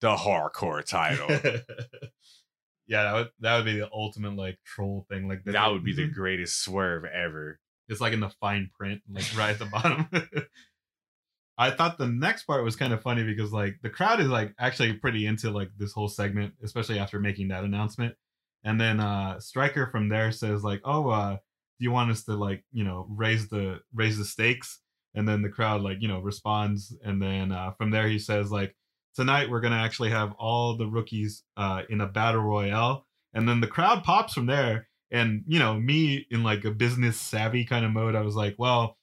the 0.00 0.14
hardcore 0.14 0.84
title. 0.84 1.28
yeah, 2.86 3.02
that 3.04 3.14
would 3.14 3.28
that 3.40 3.56
would 3.56 3.64
be 3.64 3.78
the 3.78 3.88
ultimate 3.92 4.36
like 4.36 4.58
troll 4.64 5.06
thing. 5.08 5.28
Like 5.28 5.44
that 5.44 5.72
would 5.72 5.84
be 5.84 5.94
the 5.94 6.06
greatest 6.14 6.62
swerve 6.62 7.04
ever. 7.04 7.58
It's 7.88 8.00
like 8.00 8.12
in 8.12 8.20
the 8.20 8.30
fine 8.40 8.70
print, 8.76 9.02
like 9.10 9.24
right 9.36 9.50
at 9.50 9.58
the 9.58 9.64
bottom. 9.66 10.08
I 11.58 11.70
thought 11.70 11.96
the 11.96 12.08
next 12.08 12.44
part 12.44 12.64
was 12.64 12.76
kind 12.76 12.92
of 12.92 13.02
funny 13.02 13.24
because 13.24 13.52
like 13.52 13.76
the 13.82 13.90
crowd 13.90 14.20
is 14.20 14.28
like 14.28 14.54
actually 14.58 14.92
pretty 14.94 15.26
into 15.26 15.50
like 15.50 15.70
this 15.78 15.92
whole 15.92 16.08
segment, 16.08 16.54
especially 16.62 16.98
after 16.98 17.18
making 17.18 17.48
that 17.48 17.64
announcement. 17.64 18.14
And 18.64 18.80
then 18.80 19.00
uh 19.00 19.40
Striker 19.40 19.86
from 19.86 20.08
there 20.08 20.32
says 20.32 20.62
like, 20.62 20.80
"Oh, 20.84 21.08
uh 21.08 21.36
do 21.78 21.84
you 21.84 21.90
want 21.90 22.10
us 22.10 22.24
to 22.24 22.34
like, 22.34 22.64
you 22.72 22.84
know, 22.84 23.06
raise 23.08 23.48
the 23.48 23.80
raise 23.94 24.18
the 24.18 24.24
stakes?" 24.24 24.80
And 25.16 25.26
then 25.26 25.42
the 25.42 25.48
crowd 25.48 25.80
like, 25.80 25.98
you 26.00 26.08
know, 26.08 26.20
responds 26.20 26.94
and 27.04 27.20
then 27.20 27.50
uh 27.50 27.72
from 27.72 27.90
there 27.90 28.06
he 28.06 28.18
says 28.18 28.52
like, 28.52 28.76
"Tonight 29.14 29.50
we're 29.50 29.60
going 29.60 29.72
to 29.72 29.78
actually 29.78 30.10
have 30.10 30.32
all 30.38 30.76
the 30.76 30.86
rookies 30.86 31.42
uh 31.56 31.82
in 31.88 32.00
a 32.00 32.06
battle 32.06 32.42
royale." 32.42 33.06
And 33.34 33.48
then 33.48 33.60
the 33.60 33.66
crowd 33.66 34.04
pops 34.04 34.34
from 34.34 34.46
there 34.46 34.86
and 35.10 35.44
you 35.46 35.58
know 35.58 35.74
me 35.74 36.26
in 36.30 36.42
like 36.42 36.64
a 36.64 36.70
business 36.70 37.18
savvy 37.18 37.64
kind 37.64 37.84
of 37.84 37.92
mode 37.92 38.14
i 38.14 38.20
was 38.20 38.34
like 38.34 38.54
well 38.58 38.96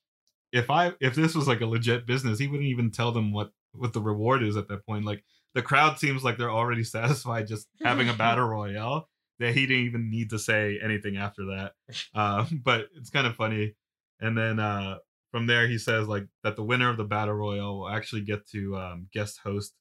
if 0.51 0.69
i 0.69 0.91
if 0.99 1.15
this 1.15 1.35
was 1.35 1.47
like 1.47 1.61
a 1.61 1.65
legit 1.65 2.05
business 2.05 2.39
he 2.39 2.47
wouldn't 2.47 2.69
even 2.69 2.91
tell 2.91 3.11
them 3.11 3.31
what 3.31 3.51
what 3.73 3.93
the 3.93 4.01
reward 4.01 4.43
is 4.43 4.57
at 4.57 4.67
that 4.67 4.85
point 4.85 5.05
like 5.05 5.23
the 5.53 5.61
crowd 5.61 5.99
seems 5.99 6.23
like 6.23 6.37
they're 6.37 6.51
already 6.51 6.83
satisfied 6.83 7.47
just 7.47 7.67
having 7.83 8.09
a 8.09 8.13
battle 8.13 8.45
royale 8.47 9.07
that 9.39 9.53
he 9.53 9.65
didn't 9.65 9.85
even 9.85 10.09
need 10.09 10.29
to 10.29 10.39
say 10.39 10.79
anything 10.83 11.17
after 11.17 11.45
that 11.45 11.73
uh, 12.13 12.45
but 12.63 12.87
it's 12.95 13.09
kind 13.09 13.27
of 13.27 13.35
funny 13.35 13.75
and 14.19 14.37
then 14.37 14.59
uh 14.59 14.97
from 15.33 15.47
there 15.47 15.67
he 15.67 15.77
says 15.77 16.07
like 16.07 16.27
that 16.43 16.55
the 16.55 16.63
winner 16.63 16.89
of 16.89 16.95
the 16.95 17.03
battle 17.03 17.33
royale 17.33 17.79
will 17.79 17.89
actually 17.89 18.21
get 18.21 18.47
to 18.47 18.77
um, 18.77 19.07
guest 19.11 19.39
host 19.43 19.73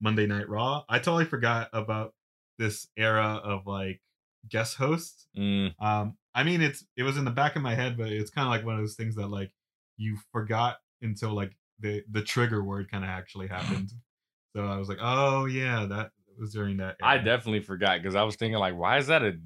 monday 0.00 0.26
night 0.26 0.48
raw 0.48 0.82
i 0.88 0.98
totally 0.98 1.26
forgot 1.26 1.68
about 1.74 2.14
this 2.58 2.88
era 2.96 3.40
of 3.44 3.66
like 3.66 4.00
guest 4.48 4.76
hosts 4.76 5.26
Mm, 5.36 5.74
um, 5.82 6.16
I 6.34 6.44
mean, 6.44 6.60
it's 6.60 6.84
it 6.96 7.02
was 7.02 7.16
in 7.16 7.24
the 7.24 7.30
back 7.30 7.56
of 7.56 7.62
my 7.62 7.74
head, 7.74 7.96
but 7.96 8.08
it's 8.08 8.30
kind 8.30 8.46
of 8.46 8.50
like 8.50 8.64
one 8.64 8.74
of 8.74 8.80
those 8.80 8.94
things 8.94 9.16
that 9.16 9.28
like 9.28 9.52
you 9.96 10.16
forgot 10.32 10.78
until 11.02 11.32
like 11.32 11.56
the 11.80 12.02
the 12.10 12.22
trigger 12.22 12.62
word 12.62 12.90
kind 12.90 13.04
of 13.04 13.10
actually 13.10 13.46
happened. 13.48 13.92
so 14.54 14.64
I 14.64 14.76
was 14.76 14.88
like, 14.88 14.98
oh 15.00 15.46
yeah, 15.46 15.86
that 15.86 16.10
was 16.38 16.52
during 16.52 16.76
that. 16.78 16.96
I 17.02 17.18
definitely 17.18 17.60
forgot 17.60 18.00
because 18.00 18.14
I 18.14 18.22
was 18.22 18.36
thinking 18.36 18.58
like, 18.58 18.76
why 18.76 18.98
is 18.98 19.08
that 19.08 19.22
a 19.22 19.38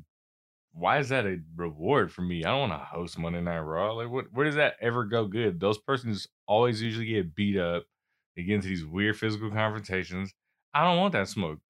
why 0.75 0.99
is 0.99 1.09
that 1.11 1.25
a 1.25 1.39
reward 1.57 2.13
for 2.13 2.23
me? 2.23 2.45
I 2.45 2.51
don't 2.51 2.69
want 2.69 2.73
to 2.73 2.85
host 2.85 3.19
Monday 3.19 3.41
Night 3.41 3.61
Raw. 3.61 3.93
Like, 3.93 4.11
what? 4.11 4.27
Where 4.33 4.45
does 4.45 4.57
that 4.57 4.75
ever 4.81 5.05
go 5.05 5.27
good? 5.27 5.61
Those 5.61 5.79
persons 5.79 6.27
always 6.47 6.83
usually 6.83 7.07
get 7.07 7.35
beat 7.35 7.57
up. 7.59 7.85
They 8.37 8.43
get 8.43 8.57
into 8.57 8.69
these 8.69 8.85
weird 8.85 9.17
physical 9.17 9.51
confrontations. 9.51 10.35
I 10.75 10.83
don't 10.83 10.99
want 10.99 11.13
that 11.13 11.29
smoke. 11.29 11.61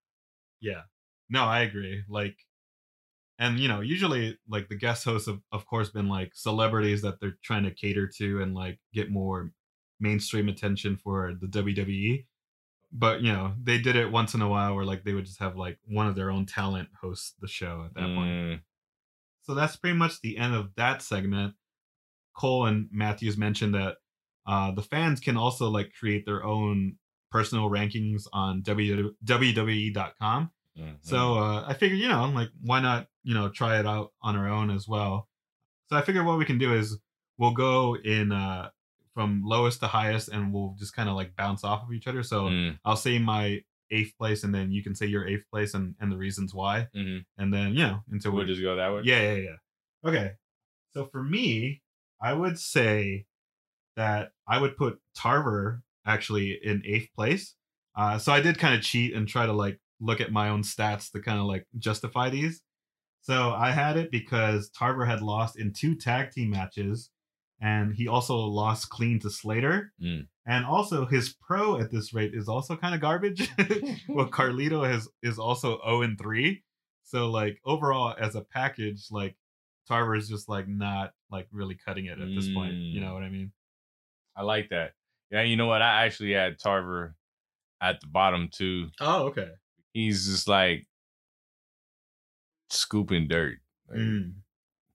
Yeah. 0.61 0.83
No, 1.29 1.45
I 1.45 1.61
agree. 1.61 2.03
Like, 2.09 2.37
and 3.38 3.59
you 3.59 3.69
know, 3.69 3.81
usually 3.81 4.38
like 4.49 4.69
the 4.69 4.77
guest 4.77 5.05
hosts 5.05 5.29
have, 5.29 5.40
of 5.53 5.67
course, 5.67 5.90
been 5.90 6.09
like 6.09 6.33
celebrities 6.35 7.03
that 7.03 7.21
they're 7.21 7.37
trying 7.43 7.64
to 7.64 7.71
cater 7.71 8.07
to 8.17 8.40
and 8.40 8.55
like 8.55 8.79
get 8.95 9.11
more 9.11 9.53
mainstream 10.01 10.49
attention 10.49 10.97
for 10.97 11.35
the 11.38 11.47
WWE. 11.47 12.25
But 12.90 13.21
you 13.21 13.33
know, 13.33 13.53
they 13.62 13.79
did 13.79 13.97
it 13.97 14.11
once 14.11 14.33
in 14.33 14.40
a 14.40 14.49
while 14.49 14.75
where 14.75 14.85
like 14.85 15.05
they 15.05 15.12
would 15.12 15.27
just 15.27 15.40
have 15.40 15.57
like 15.57 15.79
one 15.87 16.07
of 16.07 16.14
their 16.14 16.31
own 16.31 16.47
talent 16.47 16.88
host 16.99 17.35
the 17.40 17.49
show 17.49 17.83
at 17.85 17.95
that 17.95 18.14
point. 18.14 18.31
Mm. 18.31 18.61
So 19.44 19.54
that's 19.54 19.76
pretty 19.76 19.96
much 19.96 20.20
the 20.20 20.37
end 20.38 20.54
of 20.54 20.74
that 20.76 21.02
segment. 21.02 21.54
Cole 22.37 22.66
and 22.66 22.88
Mathews 22.90 23.37
mentioned 23.37 23.74
that 23.74 23.96
uh, 24.46 24.72
the 24.72 24.83
fans 24.83 25.20
can 25.20 25.37
also 25.37 25.68
like 25.68 25.92
create 25.98 26.26
their 26.26 26.42
own 26.44 26.96
personal 27.30 27.68
rankings 27.70 28.26
on 28.33 28.62
WWE.com. 28.62 30.50
mhm. 30.78 30.96
So 31.02 31.35
uh, 31.38 31.64
I 31.66 31.74
figured, 31.74 32.00
you 32.00 32.09
know, 32.09 32.24
like 32.26 32.48
why 32.62 32.80
not, 32.80 33.07
you 33.22 33.35
know, 33.35 33.48
try 33.48 33.78
it 33.78 33.87
out 33.87 34.12
on 34.22 34.37
our 34.37 34.48
own 34.48 34.70
as 34.70 34.87
well. 34.88 35.28
So 35.88 35.96
I 35.96 36.02
figured 36.02 36.26
what 36.26 36.38
we 36.38 36.44
can 36.44 36.59
do 36.59 36.74
is 36.74 36.98
we'll 37.38 37.52
go 37.52 37.96
in 37.96 38.33
uh, 38.33 38.70
from 39.14 39.42
lowest 39.44 39.80
to 39.80 39.87
highest, 39.87 40.28
and 40.28 40.52
we'll 40.52 40.74
just 40.78 40.94
kind 40.94 41.09
of 41.09 41.14
like 41.14 41.37
bounce 41.37 41.62
off 41.64 41.83
of 41.85 41.92
each 41.92 42.07
other. 42.07 42.22
So 42.22 42.44
Mm, 42.48 42.78
I'll 42.85 42.96
say 42.96 43.18
my 43.18 43.62
eighth 43.90 44.16
place, 44.18 44.44
and 44.44 44.55
then 44.55 44.70
you 44.73 44.83
can 44.83 44.94
say 44.94 45.07
your 45.07 45.27
eighth 45.27 45.44
place 45.53 45.75
and 45.75 45.94
and 46.01 46.11
the 46.11 46.16
reasons 46.16 46.55
why, 46.55 46.88
mhm. 46.97 47.25
and 47.38 47.53
then 47.53 47.75
you 47.75 47.83
know 47.83 48.01
until 48.11 48.33
we'll 48.33 48.47
just 48.47 48.62
go 48.62 48.77
that 48.77 48.92
way. 48.92 49.03
yeah, 49.05 49.33
yeah, 49.33 49.35
yeah. 49.35 50.09
Okay. 50.09 50.33
So 50.92 51.07
for 51.07 51.23
me, 51.23 51.83
I 52.23 52.33
would 52.33 52.59
say 52.59 53.27
that 53.97 54.33
I 54.49 54.59
would 54.59 54.77
put 54.77 54.99
Tarver 55.16 55.83
actually 56.07 56.59
in 56.62 56.83
eighth 56.85 57.09
place. 57.14 57.55
Uh, 57.97 58.18
so 58.18 58.33
I 58.33 58.40
did 58.40 58.59
kind 58.59 58.75
of 58.75 58.83
cheat 58.83 59.14
and 59.14 59.29
try 59.29 59.47
to 59.47 59.53
like 59.53 59.79
look 60.01 60.20
at 60.20 60.33
my 60.33 60.49
own 60.49 60.62
stats 60.62 61.11
to 61.12 61.20
kind 61.20 61.38
of 61.38 61.47
like 61.47 61.66
justify 61.79 62.29
these. 62.31 62.62
So 63.23 63.51
I 63.51 63.70
had 63.70 63.97
it 63.97 64.11
because 64.11 64.70
Tarver 64.70 65.07
had 65.07 65.23
lost 65.23 65.59
in 65.59 65.73
two 65.73 65.94
tag 65.94 66.31
team 66.31 66.51
matches, 66.51 67.11
and 67.61 67.94
he 67.94 68.07
also 68.07 68.37
lost 68.37 68.90
clean 68.90 69.18
to 69.20 69.31
Slater. 69.31 69.92
Mm. 70.03 70.27
And 70.46 70.66
also 70.66 71.07
his 71.07 71.35
pro 71.40 71.80
at 71.80 71.90
this 71.90 72.12
rate 72.12 72.35
is 72.35 72.48
also 72.48 72.76
kind 72.76 72.94
of 72.94 73.00
garbage. 73.00 73.48
well, 74.09 74.28
Carlito 74.30 74.87
has 74.87 75.09
is 75.22 75.38
also 75.38 75.78
0 75.85 76.02
and 76.02 76.18
3. 76.18 76.62
So 77.04 77.30
like 77.30 77.61
overall 77.64 78.14
as 78.18 78.35
a 78.35 78.42
package, 78.42 79.07
like 79.11 79.37
Tarver 79.88 80.14
is 80.16 80.28
just 80.28 80.48
like 80.48 80.68
not 80.68 81.12
like 81.30 81.46
really 81.50 81.74
cutting 81.74 82.07
it 82.07 82.18
at 82.20 82.28
this 82.35 82.48
point. 82.52 82.74
You 82.74 83.00
know 83.00 83.11
Mm. 83.11 83.14
what 83.14 83.22
I 83.22 83.28
mean? 83.30 83.52
I 84.37 84.42
like 84.42 84.68
that. 84.70 84.92
Yeah, 85.30 85.42
you 85.42 85.57
know 85.57 85.66
what? 85.66 85.80
I 85.83 86.04
actually 86.04 86.33
had 86.33 86.59
Tarver 86.59 87.14
at 87.80 88.00
the 88.00 88.07
bottom 88.07 88.48
too. 88.52 88.88
Oh, 89.00 89.24
okay. 89.28 89.50
He's 89.92 90.26
just 90.26 90.48
like 90.48 90.87
scooping 92.70 93.28
dirt. 93.28 93.59
Like, 93.88 93.98
Mm. 93.98 94.35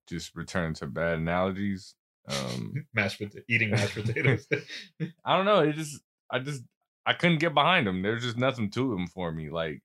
Just 0.07 0.35
return 0.35 0.73
to 0.75 0.88
bad 0.88 1.19
analogies. 1.19 1.93
Um, 2.29 2.73
Mashed 2.93 3.21
eating 3.49 3.71
mashed 3.71 3.95
potatoes. 3.95 4.47
I 5.25 5.35
don't 5.35 5.45
know. 5.45 5.59
It 5.59 5.73
just, 5.75 5.99
I 6.31 6.39
just, 6.39 6.63
I 7.05 7.13
couldn't 7.13 7.39
get 7.39 7.53
behind 7.53 7.87
him. 7.87 8.01
There's 8.01 8.23
just 8.23 8.37
nothing 8.37 8.69
to 8.71 8.93
him 8.93 9.07
for 9.07 9.31
me. 9.31 9.49
Like 9.49 9.81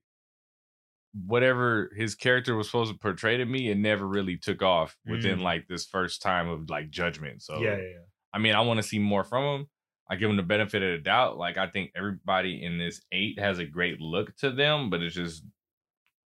whatever 1.27 1.91
his 1.97 2.15
character 2.15 2.57
was 2.57 2.67
supposed 2.67 2.93
to 2.93 2.99
portray 2.99 3.37
to 3.37 3.45
me, 3.45 3.71
it 3.71 3.79
never 3.79 4.07
really 4.07 4.37
took 4.37 4.63
off 4.63 4.97
within 5.07 5.39
Mm. 5.39 5.43
like 5.43 5.69
this 5.69 5.87
first 5.87 6.23
time 6.23 6.49
of 6.49 6.69
like 6.69 6.91
judgment. 6.91 7.43
So 7.43 7.59
yeah, 7.61 7.77
yeah, 7.77 7.83
yeah. 7.83 7.99
I 8.33 8.39
mean, 8.39 8.55
I 8.55 8.61
want 8.63 8.79
to 8.79 8.83
see 8.83 8.99
more 8.99 9.23
from 9.25 9.61
him. 9.61 9.67
I 10.11 10.17
give 10.17 10.29
him 10.29 10.37
the 10.37 10.43
benefit 10.43 10.83
of 10.83 10.91
the 10.91 10.99
doubt. 10.99 11.39
Like 11.39 11.57
I 11.57 11.69
think 11.69 11.93
everybody 11.97 12.63
in 12.63 12.79
this 12.79 13.01
eight 13.13 13.39
has 13.39 13.59
a 13.59 13.65
great 13.65 14.01
look 14.01 14.37
to 14.39 14.51
them, 14.51 14.91
but 14.91 15.01
it's 15.03 15.15
just 15.15 15.45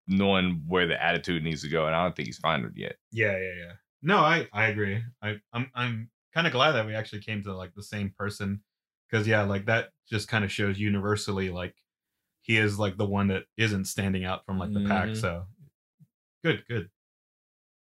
knowing 0.06 0.62
where 0.66 0.86
the 0.86 1.00
attitude 1.00 1.44
needs 1.44 1.62
to 1.62 1.68
go, 1.68 1.86
and 1.86 1.94
I 1.94 2.02
don't 2.02 2.16
think 2.16 2.26
he's 2.26 2.38
found 2.38 2.64
it 2.64 2.72
yet. 2.74 2.96
Yeah, 3.12 3.32
yeah, 3.38 3.52
yeah. 3.66 3.72
No, 4.02 4.18
I 4.18 4.48
I 4.52 4.66
agree. 4.66 5.02
I 5.22 5.40
I'm 5.52 5.70
I'm 5.74 6.10
kind 6.34 6.46
of 6.46 6.52
glad 6.52 6.72
that 6.72 6.86
we 6.86 6.94
actually 6.94 7.20
came 7.20 7.42
to 7.42 7.54
like 7.54 7.74
the 7.74 7.82
same 7.82 8.12
person 8.16 8.62
because 9.10 9.26
yeah, 9.26 9.42
like 9.42 9.66
that 9.66 9.90
just 10.08 10.28
kind 10.28 10.44
of 10.44 10.52
shows 10.52 10.78
universally 10.78 11.50
like 11.50 11.74
he 12.42 12.56
is 12.56 12.78
like 12.78 12.96
the 12.96 13.06
one 13.06 13.28
that 13.28 13.44
isn't 13.56 13.86
standing 13.86 14.24
out 14.24 14.44
from 14.46 14.58
like 14.58 14.72
the 14.72 14.84
pack. 14.86 15.08
Mhm. 15.10 15.20
So 15.20 15.46
good, 16.44 16.64
good. 16.68 16.90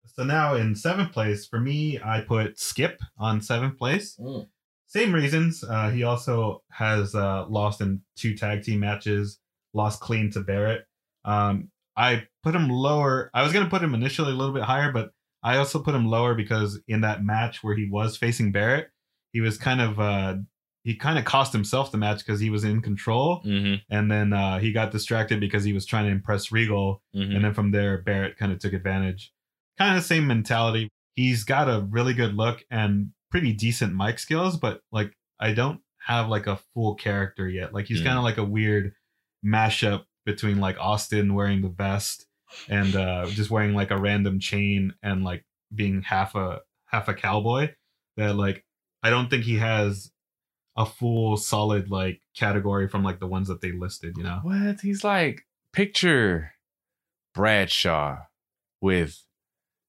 So 0.07 0.23
now 0.23 0.55
in 0.55 0.75
seventh 0.75 1.11
place 1.13 1.45
for 1.45 1.59
me, 1.59 1.99
I 2.03 2.21
put 2.21 2.59
Skip 2.59 2.99
on 3.17 3.39
seventh 3.41 3.77
place. 3.77 4.17
Mm. 4.17 4.47
Same 4.87 5.13
reasons. 5.13 5.63
Uh, 5.63 5.89
he 5.89 6.03
also 6.03 6.63
has 6.71 7.15
uh, 7.15 7.45
lost 7.47 7.79
in 7.79 8.01
two 8.17 8.35
tag 8.35 8.63
team 8.63 8.81
matches, 8.81 9.39
lost 9.73 10.01
clean 10.01 10.29
to 10.31 10.41
Barrett. 10.41 10.85
Um, 11.23 11.69
I 11.95 12.27
put 12.43 12.55
him 12.55 12.67
lower. 12.67 13.29
I 13.33 13.43
was 13.43 13.53
gonna 13.53 13.69
put 13.69 13.81
him 13.83 13.93
initially 13.93 14.31
a 14.31 14.35
little 14.35 14.53
bit 14.53 14.63
higher, 14.63 14.91
but 14.91 15.11
I 15.43 15.57
also 15.57 15.79
put 15.81 15.95
him 15.95 16.05
lower 16.07 16.35
because 16.35 16.79
in 16.87 17.01
that 17.01 17.23
match 17.23 17.63
where 17.63 17.75
he 17.75 17.89
was 17.89 18.15
facing 18.17 18.51
Barrett, 18.51 18.89
he 19.33 19.41
was 19.41 19.57
kind 19.57 19.81
of 19.81 19.99
uh, 19.99 20.35
he 20.83 20.95
kind 20.95 21.17
of 21.19 21.25
cost 21.25 21.53
himself 21.53 21.91
the 21.91 21.97
match 21.97 22.19
because 22.19 22.39
he 22.39 22.49
was 22.49 22.63
in 22.63 22.81
control, 22.81 23.41
Mm-hmm. 23.45 23.75
and 23.89 24.11
then 24.11 24.33
uh, 24.33 24.59
he 24.59 24.71
got 24.71 24.91
distracted 24.91 25.39
because 25.39 25.63
he 25.63 25.73
was 25.73 25.85
trying 25.85 26.05
to 26.05 26.11
impress 26.11 26.51
Regal, 26.51 27.01
mm-hmm. 27.15 27.35
and 27.35 27.45
then 27.45 27.53
from 27.53 27.71
there 27.71 28.01
Barrett 28.01 28.37
kind 28.37 28.51
of 28.51 28.59
took 28.59 28.73
advantage. 28.73 29.31
Kind 29.77 29.95
of 29.95 30.01
the 30.03 30.07
same 30.07 30.27
mentality. 30.27 30.89
He's 31.15 31.43
got 31.43 31.67
a 31.69 31.85
really 31.89 32.13
good 32.13 32.35
look 32.35 32.63
and 32.69 33.09
pretty 33.31 33.53
decent 33.53 33.95
mic 33.95 34.19
skills, 34.19 34.57
but 34.57 34.81
like 34.91 35.13
I 35.39 35.53
don't 35.53 35.81
have 36.05 36.27
like 36.29 36.47
a 36.47 36.59
full 36.73 36.95
character 36.95 37.47
yet. 37.47 37.73
Like 37.73 37.85
he's 37.85 38.01
Mm. 38.01 38.05
kind 38.05 38.17
of 38.17 38.23
like 38.23 38.37
a 38.37 38.43
weird 38.43 38.93
mashup 39.45 40.03
between 40.25 40.59
like 40.59 40.77
Austin 40.79 41.33
wearing 41.33 41.61
the 41.61 41.69
vest 41.69 42.25
and 42.69 42.95
uh 42.95 43.25
just 43.29 43.49
wearing 43.49 43.73
like 43.73 43.91
a 43.91 43.97
random 43.99 44.39
chain 44.39 44.93
and 45.03 45.23
like 45.23 45.45
being 45.73 46.01
half 46.01 46.35
a 46.35 46.59
half 46.85 47.07
a 47.07 47.13
cowboy 47.13 47.69
that 48.17 48.35
like 48.35 48.65
I 49.03 49.09
don't 49.09 49.29
think 49.29 49.43
he 49.45 49.57
has 49.57 50.11
a 50.77 50.85
full 50.85 51.37
solid 51.37 51.89
like 51.89 52.21
category 52.35 52.87
from 52.87 53.03
like 53.03 53.19
the 53.19 53.27
ones 53.27 53.47
that 53.49 53.61
they 53.61 53.71
listed, 53.71 54.15
you 54.17 54.23
know. 54.23 54.39
What? 54.43 54.81
He's 54.81 55.03
like 55.03 55.41
picture 55.73 56.51
Bradshaw 57.33 58.17
with 58.81 59.25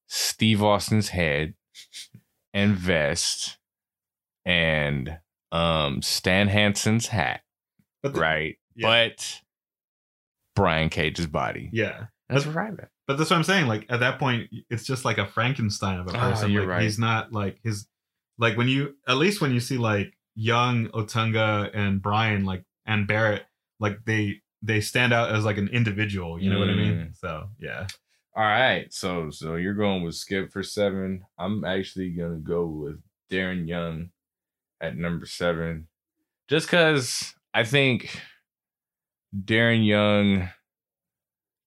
Steve 0.08 0.62
Austin's 0.62 1.10
head 1.10 1.54
and 2.54 2.74
vest 2.76 3.58
and 4.44 5.18
um 5.50 6.02
Stan 6.02 6.48
Hansen's 6.48 7.08
hat, 7.08 7.42
the- 8.02 8.10
right? 8.10 8.56
Yeah. 8.74 8.86
But 8.88 9.40
Brian 10.54 10.88
Cage's 10.88 11.26
body. 11.26 11.70
Yeah. 11.72 12.06
That's 12.32 12.46
right. 12.46 12.72
But 13.06 13.18
that's 13.18 13.30
what 13.30 13.36
I'm 13.36 13.44
saying. 13.44 13.66
Like 13.66 13.86
at 13.88 14.00
that 14.00 14.18
point, 14.18 14.48
it's 14.70 14.84
just 14.84 15.04
like 15.04 15.18
a 15.18 15.26
Frankenstein 15.26 15.98
of 16.00 16.06
a 16.08 16.16
Ah, 16.16 16.30
person. 16.30 16.50
you're 16.50 16.62
like, 16.62 16.70
right. 16.70 16.82
He's 16.82 16.98
not 16.98 17.32
like 17.32 17.58
his 17.62 17.86
like 18.38 18.56
when 18.56 18.68
you 18.68 18.94
at 19.06 19.16
least 19.16 19.40
when 19.40 19.52
you 19.52 19.60
see 19.60 19.78
like 19.78 20.12
young 20.34 20.88
Otunga 20.88 21.70
and 21.74 22.00
Bryan 22.00 22.44
like 22.44 22.64
and 22.86 23.06
Barrett, 23.06 23.44
like 23.80 23.98
they 24.06 24.40
they 24.62 24.80
stand 24.80 25.12
out 25.12 25.34
as 25.34 25.44
like 25.44 25.58
an 25.58 25.68
individual. 25.68 26.40
You 26.40 26.50
know 26.50 26.58
what 26.58 26.70
I 26.70 26.74
mean? 26.74 26.92
Mm. 26.94 27.16
So 27.16 27.48
yeah. 27.58 27.86
All 28.34 28.44
right. 28.44 28.92
So 28.92 29.30
so 29.30 29.56
you're 29.56 29.74
going 29.74 30.02
with 30.02 30.14
Skip 30.14 30.50
for 30.52 30.62
seven. 30.62 31.24
I'm 31.38 31.64
actually 31.64 32.10
gonna 32.10 32.38
go 32.38 32.66
with 32.66 33.00
Darren 33.30 33.68
Young 33.68 34.10
at 34.80 34.96
number 34.96 35.26
seven. 35.26 35.88
Just 36.48 36.68
cause 36.68 37.34
I 37.54 37.64
think 37.64 38.18
Darren 39.36 39.86
Young 39.86 40.48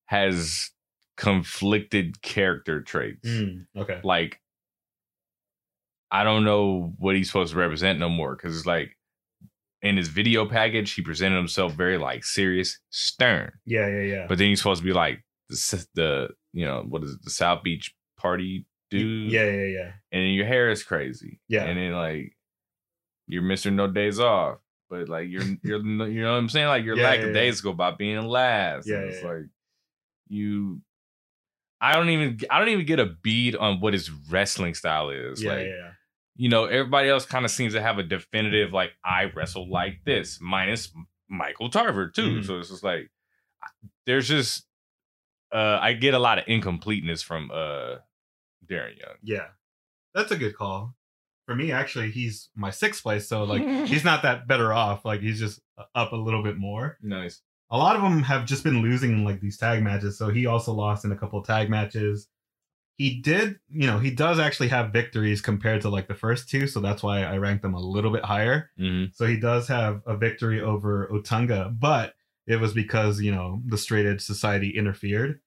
has 0.06 0.72
conflicted 1.18 2.22
character 2.22 2.82
traits. 2.82 3.28
Mm, 3.28 3.66
okay. 3.78 4.00
Like 4.04 4.40
I 6.12 6.24
don't 6.24 6.44
know 6.46 6.94
what 6.98 7.16
he's 7.16 7.28
supposed 7.28 7.54
to 7.54 7.60
represent 7.60 8.00
no 8.00 8.10
more. 8.10 8.36
Cause 8.36 8.56
it's 8.56 8.66
like 8.66 8.96
in 9.82 9.98
his 9.98 10.08
video 10.08 10.48
package, 10.48 10.94
he 10.94 11.02
presented 11.02 11.36
himself 11.36 11.74
very 11.74 11.98
like 11.98 12.24
serious, 12.24 12.80
stern. 12.90 13.52
Yeah, 13.66 13.88
yeah, 13.88 14.02
yeah. 14.02 14.26
But 14.28 14.38
then 14.38 14.48
he's 14.50 14.60
supposed 14.60 14.82
to 14.82 14.86
be 14.86 14.94
like 14.94 15.24
the, 15.50 15.86
the 15.96 16.30
you 16.54 16.66
know 16.66 16.86
what 16.88 17.04
is 17.04 17.12
it 17.14 17.24
the 17.24 17.30
South 17.30 17.64
Beach 17.64 17.94
party 18.18 18.66
dude? 18.90 19.32
yeah, 19.32 19.46
yeah, 19.46 19.64
yeah. 19.66 19.92
And 20.12 20.22
then 20.24 20.30
your 20.34 20.46
hair 20.46 20.70
is 20.70 20.84
crazy. 20.84 21.40
Yeah. 21.48 21.64
And 21.66 21.78
then 21.78 21.92
like 21.94 22.36
you're 23.28 23.42
Mister 23.44 23.72
No 23.72 23.88
Days 23.88 24.20
Off, 24.20 24.58
but 24.90 25.10
like 25.10 25.28
you're 25.30 25.44
you're 25.64 25.84
you 25.86 26.22
know 26.22 26.32
what 26.32 26.38
I'm 26.38 26.50
saying? 26.50 26.68
Like 26.68 26.84
you're 26.86 26.98
Yeah, 26.98 27.04
lack 27.04 27.20
yeah, 27.20 27.26
of 27.26 27.36
yeah. 27.36 27.42
days 27.42 27.62
go 27.62 27.74
by 27.74 27.92
being 27.92 28.26
last. 28.26 28.88
Yeah, 28.88 28.98
And 28.98 29.06
yeah, 29.06 29.12
it's 29.12 29.24
yeah. 29.24 29.30
like 29.30 29.44
you. 30.28 30.82
I 31.82 31.94
don't 31.94 32.10
even 32.10 32.40
I 32.50 32.60
don't 32.60 32.70
even 32.70 32.86
get 32.86 33.00
a 33.00 33.06
bead 33.06 33.56
on 33.56 33.80
what 33.80 33.94
his 33.94 34.10
wrestling 34.30 34.74
style 34.74 35.10
is. 35.10 35.44
yeah, 35.44 35.52
like 35.52 35.60
yeah, 35.66 35.74
yeah. 35.74 35.92
you 36.36 36.50
know, 36.50 36.66
everybody 36.66 37.10
else 37.10 37.26
kind 37.26 37.46
of 37.46 37.52
seems 37.52 37.74
to 37.74 37.82
have 37.82 38.00
a 38.00 38.04
definitive 38.04 38.72
like 38.74 38.92
I 39.04 39.26
wrestle 39.26 39.70
like 39.70 40.00
this, 40.06 40.40
minus 40.42 40.92
Michael 41.30 41.70
Tarver 41.70 42.10
too. 42.10 42.40
Mhm. 42.40 42.46
So 42.46 42.60
it's 42.60 42.70
just 42.70 42.84
like 42.84 43.12
there's 44.06 44.28
just 44.28 44.66
uh 45.54 45.80
I 45.82 45.94
get 45.94 46.14
a 46.14 46.20
lot 46.20 46.40
of 46.40 46.46
incompleteness 46.48 47.22
from 47.22 47.52
uh 47.54 47.96
Darren 48.66 48.98
Young. 48.98 49.16
Yeah, 49.22 49.48
that's 50.14 50.32
a 50.32 50.38
good 50.38 50.56
call. 50.56 50.96
For 51.46 51.56
me, 51.56 51.72
actually, 51.72 52.10
he's 52.10 52.50
my 52.56 52.72
sixth 52.72 53.04
place, 53.04 53.28
so 53.28 53.44
like 53.44 53.62
he's 53.88 54.04
not 54.04 54.24
that 54.24 54.48
better 54.48 54.74
off. 54.74 55.06
Like 55.06 55.22
he's 55.22 55.40
just 55.40 55.60
up 55.94 56.14
a 56.14 56.16
little 56.16 56.42
bit 56.42 56.58
more. 56.58 56.98
Nice. 57.02 57.42
A 57.72 57.78
lot 57.78 57.96
of 57.96 58.02
them 58.04 58.22
have 58.24 58.46
just 58.46 58.64
been 58.64 58.82
losing 58.82 59.12
in 59.12 59.24
like 59.24 59.42
these 59.42 59.58
tag 59.58 59.82
matches, 59.84 60.18
so 60.18 60.30
he 60.30 60.46
also 60.46 60.72
lost 60.74 61.04
in 61.06 61.12
a 61.12 61.16
couple 61.18 61.40
of 61.40 61.46
tag 61.48 61.70
matches. 61.70 62.28
He 62.98 63.20
did, 63.22 63.58
you 63.70 63.88
know, 63.88 64.00
he 64.00 64.10
does 64.12 64.40
actually 64.40 64.70
have 64.70 64.94
victories 64.94 65.42
compared 65.42 65.82
to 65.82 65.90
like 65.90 66.08
the 66.08 66.16
first 66.16 66.48
two, 66.48 66.66
so 66.68 66.80
that's 66.80 67.04
why 67.04 67.24
I 67.24 67.38
ranked 67.38 67.64
them 67.64 67.74
a 67.74 67.80
little 67.80 68.12
bit 68.12 68.24
higher. 68.24 68.70
Mm-hmm. 68.80 69.12
So 69.14 69.26
he 69.26 69.38
does 69.38 69.68
have 69.68 70.02
a 70.06 70.16
victory 70.16 70.62
over 70.62 71.10
Otunga, 71.12 71.78
but 71.78 72.14
it 72.48 72.58
was 72.60 72.74
because 72.74 73.20
you 73.20 73.34
know 73.34 73.62
the 73.66 73.78
Straight 73.78 74.06
Edge 74.06 74.22
Society 74.22 74.70
interfered. 74.70 75.40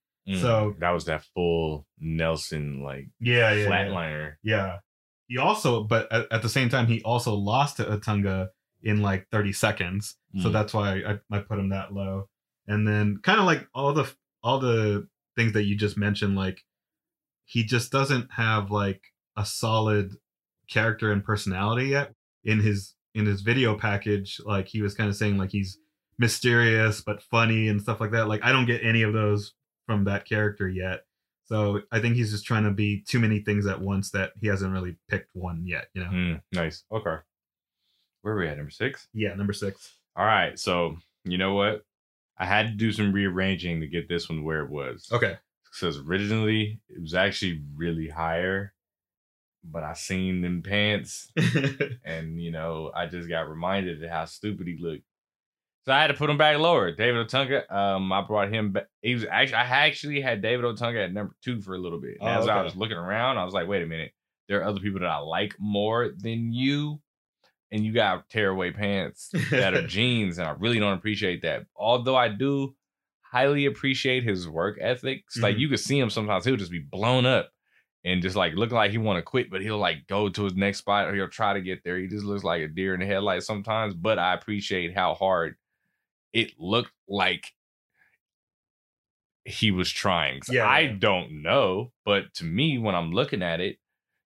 So- 0.43 0.75
that 0.79 0.91
was 0.91 1.07
that 1.07 1.25
full 1.35 1.87
Nelson 1.99 2.83
like 2.83 3.09
Yeah, 3.19 3.51
yeah, 3.53 3.63
yeah. 3.63 3.69
flatliner. 3.71 4.33
Yeah. 4.43 4.79
He 5.27 5.39
also, 5.39 5.85
but 5.85 6.11
at, 6.13 6.27
at 6.31 6.43
the 6.43 6.51
same 6.51 6.69
time, 6.69 6.87
he 6.87 7.01
also 7.03 7.33
lost 7.35 7.79
to 7.79 7.85
Otunga 7.85 8.49
in 8.83 9.01
like 9.01 9.27
30 9.31 9.55
seconds. 9.55 10.17
So 10.37 10.49
Mm. 10.49 10.53
that's 10.53 10.75
why 10.75 11.03
I, 11.07 11.19
I 11.37 11.39
put 11.41 11.59
him 11.59 11.71
that 11.71 11.93
low. 11.95 12.29
And 12.67 12.87
then 12.87 13.19
kind 13.23 13.39
of 13.41 13.47
like 13.47 13.67
all 13.75 13.93
the 13.95 14.11
all 14.43 14.59
the 14.61 15.09
things 15.37 15.53
that 15.55 15.65
you 15.65 15.75
just 15.77 15.97
mentioned, 15.97 16.37
like 16.37 16.65
he 17.45 17.65
just 17.65 17.91
doesn't 17.91 18.33
have 18.33 18.71
like 18.71 19.03
a 19.37 19.45
solid 19.47 20.13
character 20.69 21.11
and 21.13 21.25
personality 21.25 21.87
yet 21.87 22.13
in 22.45 22.61
his 22.61 22.95
in 23.15 23.25
his 23.25 23.41
video 23.41 23.75
package. 23.77 24.39
Like 24.45 24.69
he 24.69 24.83
was 24.83 24.95
kind 24.95 25.09
of 25.09 25.17
saying 25.17 25.39
like 25.39 25.51
he's 25.51 25.79
mysterious 26.19 27.01
but 27.01 27.23
funny 27.23 27.69
and 27.69 27.81
stuff 27.81 28.01
like 28.01 28.11
that. 28.11 28.29
Like 28.29 28.45
I 28.45 28.53
don't 28.53 28.67
get 28.67 28.85
any 28.85 29.03
of 29.03 29.13
those 29.15 29.55
from 29.87 30.05
that 30.05 30.27
character 30.27 30.69
yet. 30.69 31.05
So 31.47 31.81
I 31.91 32.01
think 32.01 32.17
he's 32.17 32.31
just 32.33 32.45
trying 32.45 32.65
to 32.65 32.71
be 32.71 33.01
too 33.01 33.19
many 33.19 33.41
things 33.41 33.67
at 33.67 33.81
once 33.81 34.11
that 34.11 34.33
he 34.39 34.49
hasn't 34.49 34.71
really 34.73 34.97
picked 35.09 35.31
one 35.33 35.63
yet, 35.65 35.87
you 35.95 36.03
know? 36.05 36.11
Mm, 36.11 36.43
nice. 36.53 36.85
Okay. 36.93 37.17
Where 38.21 38.35
are 38.35 38.39
we 38.39 38.49
at? 38.49 38.59
Number 38.59 38.71
six? 38.71 39.09
Yeah, 39.15 39.33
number 39.35 39.55
six. 39.55 39.95
All 40.19 40.27
right. 40.27 40.59
So 40.59 40.97
you 41.25 41.39
know 41.39 41.55
what? 41.55 41.83
I 42.37 42.45
had 42.45 42.67
to 42.67 42.73
do 42.73 42.93
some 42.93 43.13
rearranging 43.13 43.81
to 43.81 43.87
get 43.87 44.09
this 44.09 44.29
one 44.29 44.45
where 44.45 44.63
it 44.65 44.71
was. 44.71 45.09
Okay. 45.13 45.37
Because 45.65 45.99
originally 45.99 46.81
it 46.89 47.01
was 47.01 47.15
actually 47.15 47.63
really 47.77 48.09
higher, 48.09 48.75
but 49.63 49.85
I 49.85 49.93
seen 49.95 50.41
them 50.41 50.63
pants 50.63 51.31
and 52.05 52.41
you 52.41 52.51
know 52.51 52.91
I 52.95 53.07
just 53.07 53.29
got 53.29 53.49
reminded 53.49 54.03
of 54.03 54.11
how 54.11 54.25
stupid 54.25 54.67
he 54.67 54.77
looked. 54.81 55.05
So 55.85 55.93
I 55.93 56.01
had 56.01 56.09
to 56.09 56.15
put 56.15 56.29
him 56.29 56.37
back 56.37 56.59
lower. 56.59 56.91
David 56.93 57.27
Otunga, 57.27 57.71
um, 57.73 58.13
I 58.13 58.21
brought 58.23 58.53
him 58.53 58.73
back. 58.73 58.89
He 59.01 59.15
was 59.15 59.25
actually 59.25 59.55
I 59.55 59.87
actually 59.87 60.21
had 60.21 60.43
David 60.43 60.65
Otunga 60.65 61.05
at 61.05 61.13
number 61.13 61.35
two 61.45 61.61
for 61.61 61.75
a 61.75 61.79
little 61.79 62.01
bit. 62.01 62.17
And 62.21 62.29
Oh, 62.29 62.41
as 62.43 62.49
I 62.49 62.63
was 62.63 62.77
looking 62.77 62.97
around, 62.97 63.39
I 63.39 63.45
was 63.45 63.55
like, 63.55 63.69
wait 63.69 63.83
a 63.83 63.87
minute, 63.87 64.13
there 64.49 64.61
are 64.61 64.65
other 64.65 64.81
people 64.81 65.01
that 65.01 65.09
I 65.09 65.19
like 65.19 65.55
more 65.59 66.11
than 66.17 66.53
you, 66.53 67.01
and 67.71 67.85
you 67.85 67.93
got 67.93 68.29
tearaway 68.31 68.71
pants 68.73 69.31
that 69.51 69.75
are 69.75 69.87
jeans, 69.87 70.39
and 70.39 70.49
I 70.49 70.53
really 70.53 70.79
don't 70.79 70.97
appreciate 70.99 71.43
that. 71.43 71.67
Although 71.77 72.17
I 72.17 72.29
do 72.29 72.75
highly 73.21 73.67
appreciate 73.67 74.25
his 74.25 74.49
work 74.49 74.79
ethics. 74.81 75.37
Like 75.43 75.57
Mhm. 75.57 75.59
you 75.61 75.69
could 75.69 75.81
see 75.81 75.99
him 75.99 76.09
sometimes 76.11 76.45
he'll 76.47 76.57
just 76.57 76.71
be 76.71 76.79
blown 76.79 77.27
up 77.27 77.51
and 78.05 78.23
just 78.23 78.37
like 78.37 78.55
looking 78.55 78.75
like 78.77 78.91
he 78.91 78.97
want 78.97 79.19
to 79.19 79.23
quit, 79.23 79.51
but 79.51 79.61
he'll 79.61 79.77
like 79.79 80.07
go 80.07 80.31
to 80.31 80.45
his 80.45 80.55
next 80.55 80.79
spot 80.79 81.07
or 81.09 81.15
he'll 81.15 81.29
try 81.29 81.53
to 81.53 81.61
get 81.61 81.85
there. 81.85 81.99
He 81.99 82.07
just 82.07 82.25
looks 82.25 82.43
like 82.43 82.63
a 82.63 82.69
deer 82.69 82.95
in 82.95 83.01
the 83.01 83.07
headlights 83.07 83.45
sometimes. 83.47 83.93
But 83.93 84.19
I 84.19 84.33
appreciate 84.33 84.95
how 84.95 85.13
hard 85.15 85.57
it 86.33 86.53
looked 86.59 86.93
like 87.07 87.53
he 89.45 89.71
was 89.71 89.91
trying. 89.91 90.41
Yeah, 90.49 90.67
I 90.67 90.81
yeah. 90.81 90.97
don't 90.99 91.43
know, 91.43 91.93
but 92.05 92.33
to 92.35 92.45
me, 92.45 92.79
when 92.79 92.95
I'm 92.95 93.13
looking 93.13 93.43
at 93.43 93.61
it, 93.61 93.79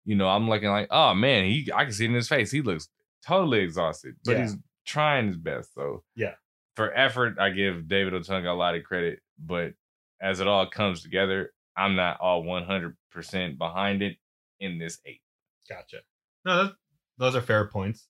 you 0.04 0.16
know, 0.16 0.28
I'm 0.28 0.48
looking 0.48 0.68
like, 0.68 0.88
oh 0.90 1.14
man, 1.14 1.44
he 1.44 1.70
I 1.74 1.84
can 1.84 1.92
see 1.92 2.04
it 2.04 2.08
in 2.08 2.14
his 2.14 2.28
face. 2.28 2.50
He 2.50 2.60
looks 2.62 2.88
totally 3.26 3.60
exhausted, 3.60 4.16
but 4.24 4.32
Yeah. 4.32 4.42
he's 4.42 4.56
trying 4.84 5.26
his 5.28 5.36
best. 5.36 5.74
So 5.74 6.04
Yeah. 6.16 6.34
for 6.76 6.92
effort, 6.94 7.38
I 7.38 7.50
give 7.50 7.88
David 7.88 8.12
Otunga 8.14 8.48
a 8.48 8.52
lot 8.52 8.74
of 8.74 8.84
credit, 8.84 9.20
but 9.38 9.74
as 10.20 10.40
it 10.40 10.46
all 10.46 10.66
comes 10.68 11.02
together, 11.02 11.52
I'm 11.76 11.94
not 11.96 12.20
all 12.20 12.42
100% 12.44 13.58
behind 13.58 14.02
it 14.02 14.18
in 14.60 14.78
this 14.78 15.00
eight. 15.06 15.22
Gotcha. 15.68 16.02
No, 16.44 16.64
that, 16.64 16.76
those 17.18 17.34
are 17.36 17.40
fair 17.40 17.68
points. 17.68 18.08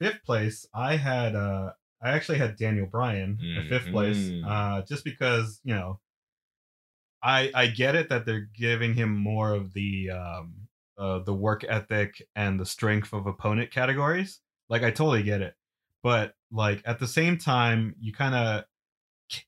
Fifth 0.00 0.22
place, 0.24 0.66
I 0.74 0.96
had 0.96 1.34
uh 1.34 1.72
I 2.02 2.10
actually 2.10 2.38
had 2.38 2.56
Daniel 2.58 2.86
Bryan 2.86 3.38
in 3.40 3.66
fifth 3.68 3.90
place. 3.90 4.18
Mhm. 4.18 4.44
Uh 4.46 4.82
just 4.86 5.04
because, 5.04 5.60
you 5.64 5.74
know, 5.74 6.00
I 7.22 7.50
I 7.54 7.66
get 7.68 7.94
it 7.94 8.08
that 8.10 8.26
they're 8.26 8.48
giving 8.54 8.94
him 8.94 9.16
more 9.16 9.52
of 9.54 9.72
the 9.72 10.10
um 10.10 10.65
uh 10.98 11.20
the 11.20 11.34
work 11.34 11.64
ethic 11.68 12.22
and 12.34 12.58
the 12.58 12.66
strength 12.66 13.12
of 13.12 13.26
opponent 13.26 13.70
categories. 13.70 14.40
Like 14.68 14.82
I 14.82 14.90
totally 14.90 15.22
get 15.22 15.42
it. 15.42 15.54
But 16.02 16.34
like 16.50 16.82
at 16.84 16.98
the 16.98 17.06
same 17.06 17.38
time, 17.38 17.94
you 18.00 18.12
kind 18.12 18.34
of 18.34 18.64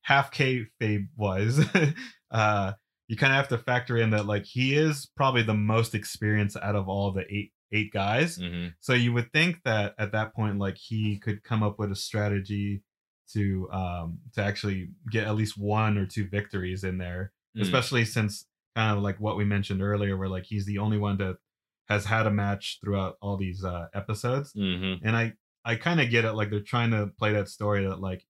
half 0.02 0.32
kayfabe 0.32 1.08
wise, 1.16 1.60
uh 2.30 2.72
you 3.08 3.16
kind 3.16 3.32
of 3.32 3.36
have 3.36 3.48
to 3.48 3.58
factor 3.58 3.96
in 3.96 4.10
that 4.10 4.26
like 4.26 4.44
he 4.44 4.74
is 4.74 5.06
probably 5.16 5.42
the 5.42 5.54
most 5.54 5.94
experienced 5.94 6.56
out 6.60 6.76
of 6.76 6.88
all 6.88 7.12
the 7.12 7.24
eight 7.32 7.52
eight 7.72 7.92
guys. 7.92 8.38
Mm-hmm. 8.38 8.68
So 8.80 8.92
you 8.94 9.12
would 9.12 9.32
think 9.32 9.58
that 9.64 9.94
at 9.98 10.12
that 10.12 10.34
point, 10.34 10.58
like 10.58 10.76
he 10.78 11.18
could 11.18 11.42
come 11.44 11.62
up 11.62 11.78
with 11.78 11.90
a 11.92 11.96
strategy 11.96 12.82
to 13.34 13.68
um 13.70 14.18
to 14.34 14.42
actually 14.42 14.88
get 15.10 15.26
at 15.26 15.36
least 15.36 15.56
one 15.58 15.98
or 15.98 16.06
two 16.06 16.26
victories 16.28 16.84
in 16.84 16.98
there, 16.98 17.32
Mm. 17.56 17.62
especially 17.62 18.04
since 18.04 18.46
kind 18.78 18.96
of 18.96 19.02
like 19.02 19.18
what 19.18 19.36
we 19.36 19.44
mentioned 19.44 19.82
earlier, 19.82 20.16
where 20.16 20.28
like 20.28 20.44
he's 20.44 20.64
the 20.64 20.78
only 20.78 20.98
one 20.98 21.18
that 21.18 21.36
has 21.88 22.04
had 22.04 22.26
a 22.26 22.30
match 22.30 22.78
throughout 22.80 23.16
all 23.20 23.36
these 23.36 23.64
uh 23.64 23.86
episodes. 23.92 24.52
Mm-hmm. 24.52 25.04
And 25.04 25.16
I 25.16 25.32
I 25.64 25.74
kind 25.74 26.00
of 26.00 26.10
get 26.10 26.24
it, 26.24 26.34
like 26.34 26.50
they're 26.50 26.60
trying 26.60 26.92
to 26.92 27.10
play 27.18 27.32
that 27.32 27.48
story 27.48 27.84
that 27.84 28.00
like 28.00 28.24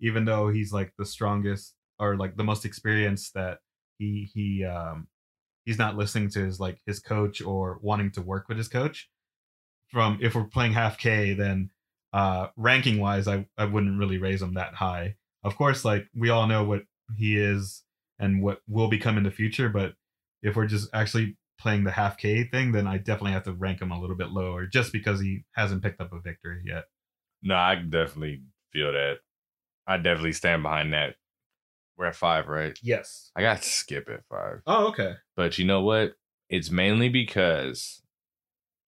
even 0.00 0.24
though 0.24 0.48
he's 0.48 0.72
like 0.72 0.92
the 0.98 1.06
strongest 1.06 1.74
or 2.00 2.16
like 2.16 2.36
the 2.36 2.42
most 2.42 2.64
experienced, 2.64 3.34
that 3.34 3.58
he 3.98 4.28
he 4.34 4.64
um 4.64 5.06
he's 5.64 5.78
not 5.78 5.96
listening 5.96 6.30
to 6.30 6.40
his 6.40 6.58
like 6.58 6.80
his 6.84 6.98
coach 6.98 7.40
or 7.40 7.78
wanting 7.80 8.10
to 8.12 8.22
work 8.22 8.48
with 8.48 8.58
his 8.58 8.68
coach. 8.68 9.08
From 9.86 10.18
if 10.20 10.34
we're 10.34 10.44
playing 10.44 10.72
half 10.72 10.98
K, 10.98 11.32
then 11.34 11.70
uh 12.12 12.48
ranking 12.56 12.98
wise, 12.98 13.28
I 13.28 13.46
I 13.56 13.66
wouldn't 13.66 14.00
really 14.00 14.18
raise 14.18 14.42
him 14.42 14.54
that 14.54 14.74
high. 14.74 15.14
Of 15.44 15.56
course, 15.56 15.84
like 15.84 16.08
we 16.12 16.28
all 16.30 16.48
know 16.48 16.64
what 16.64 16.82
he 17.16 17.38
is 17.38 17.84
and 18.22 18.42
what 18.42 18.60
will 18.66 18.88
become 18.88 19.18
in 19.18 19.24
the 19.24 19.30
future, 19.30 19.68
but 19.68 19.92
if 20.42 20.56
we're 20.56 20.66
just 20.66 20.88
actually 20.94 21.36
playing 21.58 21.84
the 21.84 21.90
half 21.90 22.16
K 22.16 22.44
thing, 22.44 22.72
then 22.72 22.86
I 22.86 22.96
definitely 22.96 23.32
have 23.32 23.44
to 23.44 23.52
rank 23.52 23.82
him 23.82 23.90
a 23.92 24.00
little 24.00 24.16
bit 24.16 24.30
lower 24.30 24.66
just 24.66 24.92
because 24.92 25.20
he 25.20 25.44
hasn't 25.52 25.82
picked 25.82 26.00
up 26.00 26.12
a 26.12 26.20
victory 26.20 26.62
yet. 26.64 26.84
No, 27.42 27.54
I 27.56 27.74
definitely 27.74 28.42
feel 28.72 28.92
that. 28.92 29.16
I 29.86 29.96
definitely 29.98 30.32
stand 30.32 30.62
behind 30.62 30.92
that. 30.94 31.16
We're 31.98 32.06
at 32.06 32.16
five, 32.16 32.48
right? 32.48 32.78
Yes. 32.82 33.30
I 33.36 33.42
got 33.42 33.60
to 33.62 33.68
skip 33.68 34.08
at 34.08 34.24
five. 34.30 34.62
Oh, 34.66 34.88
okay. 34.88 35.14
But 35.36 35.58
you 35.58 35.64
know 35.66 35.82
what? 35.82 36.14
It's 36.48 36.70
mainly 36.70 37.08
because 37.10 38.02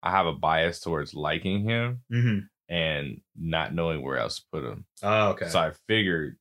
I 0.03 0.11
have 0.11 0.27
a 0.27 0.33
bias 0.33 0.81
towards 0.81 1.15
liking 1.15 1.65
him 1.69 2.03
Mm-hmm. 2.13 2.39
and 2.75 3.21
not 3.37 3.75
knowing 3.75 4.03
where 4.03 4.19
else 4.19 4.37
to 4.37 4.43
put 4.53 4.65
him. 4.65 4.87
Oh, 5.03 5.31
okay. 5.31 5.49
So 5.49 5.59
I 5.61 5.73
figured 5.87 6.37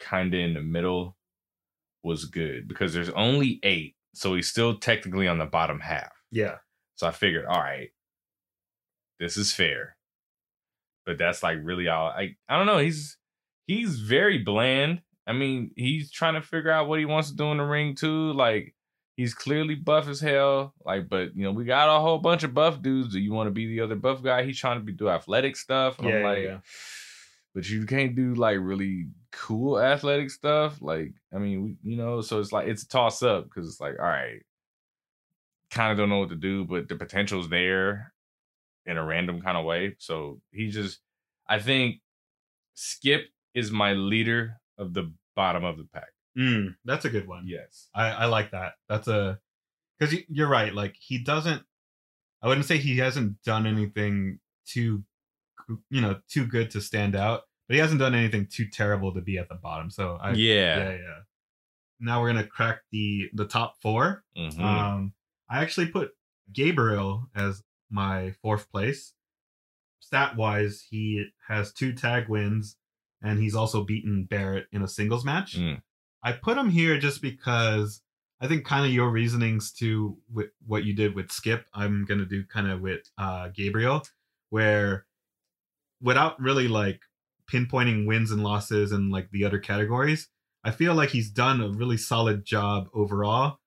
kind 0.00 0.32
of 0.34 0.40
in 0.40 0.54
the 0.54 0.62
middle 0.62 1.16
was 2.04 2.26
good 2.26 2.68
because 2.68 2.92
there's 2.94 3.10
only 3.10 3.58
eight. 3.62 3.96
So 4.14 4.34
he's 4.36 4.48
still 4.48 4.78
technically 4.78 5.26
on 5.26 5.38
the 5.38 5.46
bottom 5.46 5.80
half. 5.80 6.12
yeah. 6.30 6.56
So 6.96 7.08
I 7.08 7.10
figured, 7.10 7.46
all 7.46 7.58
right, 7.60 7.88
this 9.18 9.36
is 9.36 9.52
fair. 9.52 9.96
But 11.06 11.18
that's 11.18 11.42
like 11.42 11.58
really 11.62 11.88
all 11.88 12.06
I 12.08 12.36
I 12.48 12.56
don't 12.56 12.66
know. 12.66 12.78
He's 12.78 13.16
he's 13.66 13.98
very 13.98 14.38
bland. 14.38 15.02
I 15.26 15.32
mean, 15.32 15.72
he's 15.76 16.10
trying 16.12 16.34
to 16.34 16.42
figure 16.42 16.70
out 16.70 16.88
what 16.88 16.98
he 16.98 17.04
wants 17.04 17.30
to 17.30 17.36
do 17.36 17.50
in 17.50 17.58
the 17.58 17.64
ring 17.64 17.94
too. 17.94 18.32
Like 18.32 18.74
he's 19.16 19.34
clearly 19.34 19.74
buff 19.74 20.08
as 20.08 20.20
hell. 20.20 20.72
Like, 20.84 21.08
but 21.08 21.34
you 21.36 21.44
know, 21.44 21.52
we 21.52 21.64
got 21.64 21.94
a 21.94 22.00
whole 22.00 22.18
bunch 22.18 22.42
of 22.44 22.54
buff 22.54 22.80
dudes. 22.80 23.12
Do 23.12 23.18
you 23.18 23.32
want 23.32 23.48
to 23.48 23.52
be 23.52 23.66
the 23.66 23.80
other 23.80 23.96
buff 23.96 24.22
guy? 24.22 24.44
He's 24.44 24.58
trying 24.58 24.78
to 24.78 24.84
be 24.84 24.92
do 24.92 25.08
athletic 25.08 25.56
stuff. 25.56 25.98
And 25.98 26.08
Yeah, 26.08 26.16
I'm 26.16 26.36
yeah, 26.36 26.42
yeah. 26.42 26.58
but 27.54 27.68
you 27.68 27.84
can't 27.86 28.14
do 28.16 28.34
like 28.34 28.58
really 28.60 29.08
cool 29.34 29.80
athletic 29.80 30.30
stuff. 30.30 30.80
Like, 30.80 31.12
I 31.34 31.38
mean, 31.38 31.62
we, 31.62 31.76
you 31.82 31.96
know, 31.96 32.20
so 32.20 32.40
it's 32.40 32.52
like 32.52 32.68
it's 32.68 32.84
a 32.84 32.88
toss 32.88 33.22
up 33.22 33.44
because 33.44 33.68
it's 33.68 33.80
like, 33.80 33.98
all 33.98 34.06
right, 34.06 34.42
kind 35.70 35.92
of 35.92 35.98
don't 35.98 36.08
know 36.08 36.20
what 36.20 36.30
to 36.30 36.36
do, 36.36 36.64
but 36.64 36.88
the 36.88 36.96
potential's 36.96 37.48
there 37.48 38.12
in 38.86 38.96
a 38.96 39.04
random 39.04 39.40
kind 39.40 39.56
of 39.56 39.64
way. 39.64 39.96
So 39.98 40.40
he 40.52 40.70
just, 40.70 41.00
I 41.48 41.58
think 41.58 42.00
Skip 42.74 43.26
is 43.54 43.70
my 43.70 43.92
leader 43.92 44.60
of 44.78 44.94
the 44.94 45.12
bottom 45.34 45.64
of 45.64 45.76
the 45.78 45.84
pack. 45.92 46.08
Mm, 46.38 46.76
that's 46.84 47.04
a 47.04 47.10
good 47.10 47.28
one. 47.28 47.44
Yes. 47.46 47.88
I, 47.94 48.10
I 48.10 48.24
like 48.26 48.50
that. 48.52 48.74
That's 48.88 49.08
a 49.08 49.38
because 49.98 50.14
you're 50.28 50.48
right. 50.48 50.74
Like 50.74 50.94
he 50.98 51.18
doesn't. 51.18 51.62
I 52.42 52.48
wouldn't 52.48 52.66
say 52.66 52.76
he 52.76 52.98
hasn't 52.98 53.42
done 53.42 53.66
anything 53.66 54.38
too, 54.66 55.02
you 55.88 56.00
know, 56.00 56.20
too 56.28 56.46
good 56.46 56.70
to 56.72 56.80
stand 56.80 57.16
out, 57.16 57.42
but 57.68 57.74
he 57.74 57.80
hasn't 57.80 58.00
done 58.00 58.14
anything 58.14 58.46
too 58.46 58.66
terrible 58.66 59.12
to 59.14 59.20
be 59.20 59.38
at 59.38 59.48
the 59.48 59.54
bottom. 59.54 59.90
So 59.90 60.18
I, 60.20 60.32
yeah. 60.32 60.76
yeah, 60.76 60.90
yeah. 60.92 61.18
Now 62.00 62.20
we're 62.20 62.28
gonna 62.28 62.46
crack 62.46 62.80
the 62.90 63.30
the 63.32 63.46
top 63.46 63.80
four. 63.80 64.24
Mhm. 64.36 64.60
Um, 64.60 65.12
I 65.48 65.62
actually 65.62 65.86
put 65.86 66.12
Gabriel 66.52 67.28
as 67.34 67.62
my 67.90 68.32
fourth 68.42 68.70
place. 68.70 69.14
Stat 70.00 70.36
wise, 70.36 70.84
he 70.90 71.26
has 71.48 71.72
two 71.72 71.92
tag 71.92 72.28
wins, 72.28 72.76
and 73.22 73.38
he's 73.38 73.54
also 73.54 73.84
beaten 73.84 74.24
Barrett 74.24 74.66
in 74.72 74.82
a 74.82 74.88
singles 74.88 75.24
match. 75.24 75.56
Mm. 75.58 75.80
I 76.22 76.32
put 76.32 76.58
him 76.58 76.70
here 76.70 76.98
just 76.98 77.22
because 77.22 78.02
I 78.40 78.48
think 78.48 78.66
kind 78.66 78.84
of 78.84 78.92
your 78.92 79.10
reasonings 79.10 79.72
to 79.74 80.18
what 80.66 80.84
you 80.84 80.94
did 80.94 81.14
with 81.14 81.30
Skip, 81.30 81.66
I'm 81.72 82.04
gonna 82.04 82.26
do 82.26 82.44
kind 82.44 82.70
of 82.70 82.80
with 82.80 83.08
uh, 83.16 83.48
Gabriel, 83.48 84.02
where 84.50 85.06
without 86.02 86.38
really 86.40 86.68
like 86.68 87.00
pinpointing 87.50 88.06
wins 88.06 88.30
and 88.30 88.42
losses 88.42 88.92
and 88.92 89.10
like 89.10 89.30
the 89.30 89.44
other 89.44 89.58
categories, 89.58 90.28
I 90.64 90.70
feel 90.70 90.94
like 90.94 91.10
he's 91.10 91.30
done 91.30 91.60
a 91.60 91.68
really 91.68 91.96
solid 91.96 92.44
job 92.44 92.88
overall, 92.94 93.58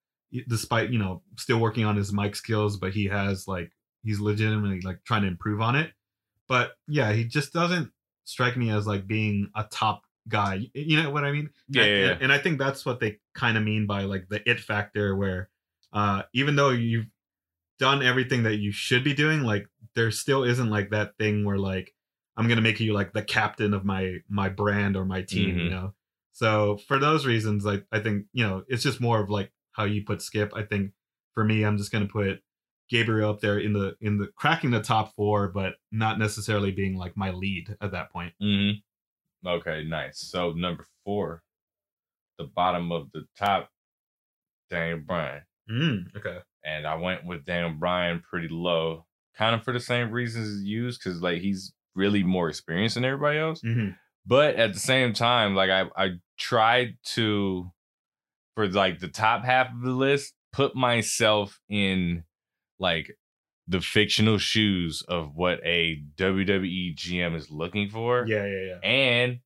despite 0.48 0.90
you 0.90 1.00
know 1.00 1.22
still 1.38 1.60
working 1.60 1.86
on 1.86 1.96
his 1.96 2.12
mic 2.12 2.36
skills, 2.36 2.78
but 2.78 2.94
he 2.94 3.06
has 3.06 3.48
like 3.48 3.72
he's 4.04 4.20
legitimately 4.20 4.82
like 4.82 5.04
trying 5.06 5.22
to 5.22 5.28
improve 5.28 5.62
on 5.62 5.76
it. 5.76 5.92
But 6.48 6.72
yeah, 6.88 7.12
he 7.14 7.26
just 7.26 7.54
doesn't 7.54 7.92
strike 8.24 8.58
me 8.58 8.70
as 8.72 8.88
like 8.88 9.06
being 9.06 9.50
a 9.56 9.64
top 9.64 10.04
guy. 10.28 10.68
You 10.74 11.02
know 11.02 11.10
what 11.12 11.24
I 11.24 11.32
mean? 11.32 11.50
Yeah, 11.70 11.84
and, 11.84 12.06
yeah. 12.06 12.18
and 12.22 12.34
I 12.34 12.38
think 12.38 12.58
that's 12.58 12.86
what 12.86 13.00
they 13.00 13.20
kind 13.36 13.58
of 13.58 13.64
mean 13.64 13.86
by 13.86 14.04
like 14.04 14.28
the 14.30 14.48
it 14.50 14.60
factor, 14.60 15.16
where 15.16 15.50
uh, 15.94 16.24
even 16.34 16.56
though 16.56 16.70
you've 16.70 17.08
done 17.80 18.02
everything 18.02 18.44
that 18.44 18.58
you 18.58 18.72
should 18.72 19.04
be 19.04 19.14
doing, 19.14 19.44
like 19.44 19.68
there 19.96 20.12
still 20.12 20.44
isn't 20.44 20.70
like 20.70 20.90
that 20.90 21.18
thing 21.18 21.46
where 21.46 21.58
like 21.58 21.94
I'm 22.38 22.48
gonna 22.48 22.62
make 22.62 22.80
you 22.80 22.94
like 22.94 23.14
the 23.14 23.24
captain 23.24 23.74
of 23.74 23.84
my 23.84 24.18
my 24.30 24.48
brand 24.50 24.96
or 24.96 25.04
my 25.06 25.22
team, 25.24 25.58
you 25.58 25.66
Mhm. 25.66 25.70
know. 25.72 25.94
So 26.34 26.78
for 26.88 27.00
those 27.00 27.26
reasons, 27.26 27.66
like 27.66 27.86
I 27.92 28.00
think 28.00 28.28
you 28.34 28.46
know 28.46 28.64
it's 28.68 28.84
just 28.84 29.02
more 29.02 29.20
of 29.22 29.30
like 29.30 29.52
how 29.74 29.86
you 29.86 30.04
put 30.06 30.22
Skip. 30.22 30.54
I 30.56 30.64
think 30.64 30.94
for 31.34 31.44
me, 31.44 31.64
I'm 31.64 31.78
just 31.78 31.92
gonna 31.92 32.08
put 32.08 32.42
Gabriel 32.90 33.30
up 33.32 33.42
there 33.42 33.58
in 33.60 33.74
the 33.74 33.98
in 34.00 34.18
the 34.20 34.28
cracking 34.36 34.72
the 34.72 34.82
top 34.82 35.14
four, 35.16 35.48
but 35.50 35.76
not 35.92 36.20
necessarily 36.20 36.72
being 36.72 36.96
like 36.96 37.18
my 37.18 37.32
lead 37.32 37.76
at 37.82 37.92
that 37.92 38.12
point. 38.12 38.34
Mm-hmm. 38.42 39.48
Okay, 39.48 39.84
nice. 39.84 40.20
So 40.20 40.52
number 40.54 40.86
four, 41.06 41.44
the 42.38 42.46
bottom 42.46 42.92
of 42.92 43.12
the 43.14 43.26
top, 43.38 43.70
Daniel 44.70 45.00
Bryan. 45.00 45.42
Mm, 45.70 46.16
okay. 46.16 46.40
and 46.64 46.88
I 46.88 46.96
went 46.96 47.26
with 47.26 47.44
Daniel 47.46 47.74
Bryan 47.74 48.22
pretty 48.22 48.48
low, 48.50 49.06
kind 49.38 49.54
of 49.56 49.64
for 49.64 49.74
the 49.74 49.80
same 49.82 50.12
reasons 50.12 50.48
as 50.48 50.64
used, 50.64 51.02
because 51.04 51.22
like 51.22 51.42
he's 51.42 51.74
really 51.98 52.24
more 52.24 52.48
experienced 52.50 52.96
than 52.96 53.04
everybody 53.06 53.40
else. 53.40 53.60
hmm 53.62 53.90
But 54.26 54.56
at 54.56 54.74
the 54.74 54.80
same 54.80 55.14
time, 55.14 55.56
like 55.56 55.70
I 55.70 55.86
I 55.98 56.10
tried 56.38 56.98
to 57.16 57.72
for 58.56 58.68
like 58.70 59.00
the 59.00 59.08
top 59.08 59.44
half 59.44 59.72
of 59.74 59.82
the 59.82 59.92
list, 59.92 60.34
put 60.54 60.76
myself 60.76 61.60
in 61.70 62.24
like 62.80 63.18
the 63.68 63.82
fictional 63.82 64.38
shoes 64.38 65.02
of 65.08 65.36
what 65.36 65.60
a 65.66 66.02
WWE 66.16 66.96
GM 66.96 67.36
is 67.36 67.52
looking 67.52 67.90
for. 67.90 68.26
Yeah, 68.28 68.46
yeah, 68.46 68.64
yeah. 68.82 68.90
And 68.90 69.40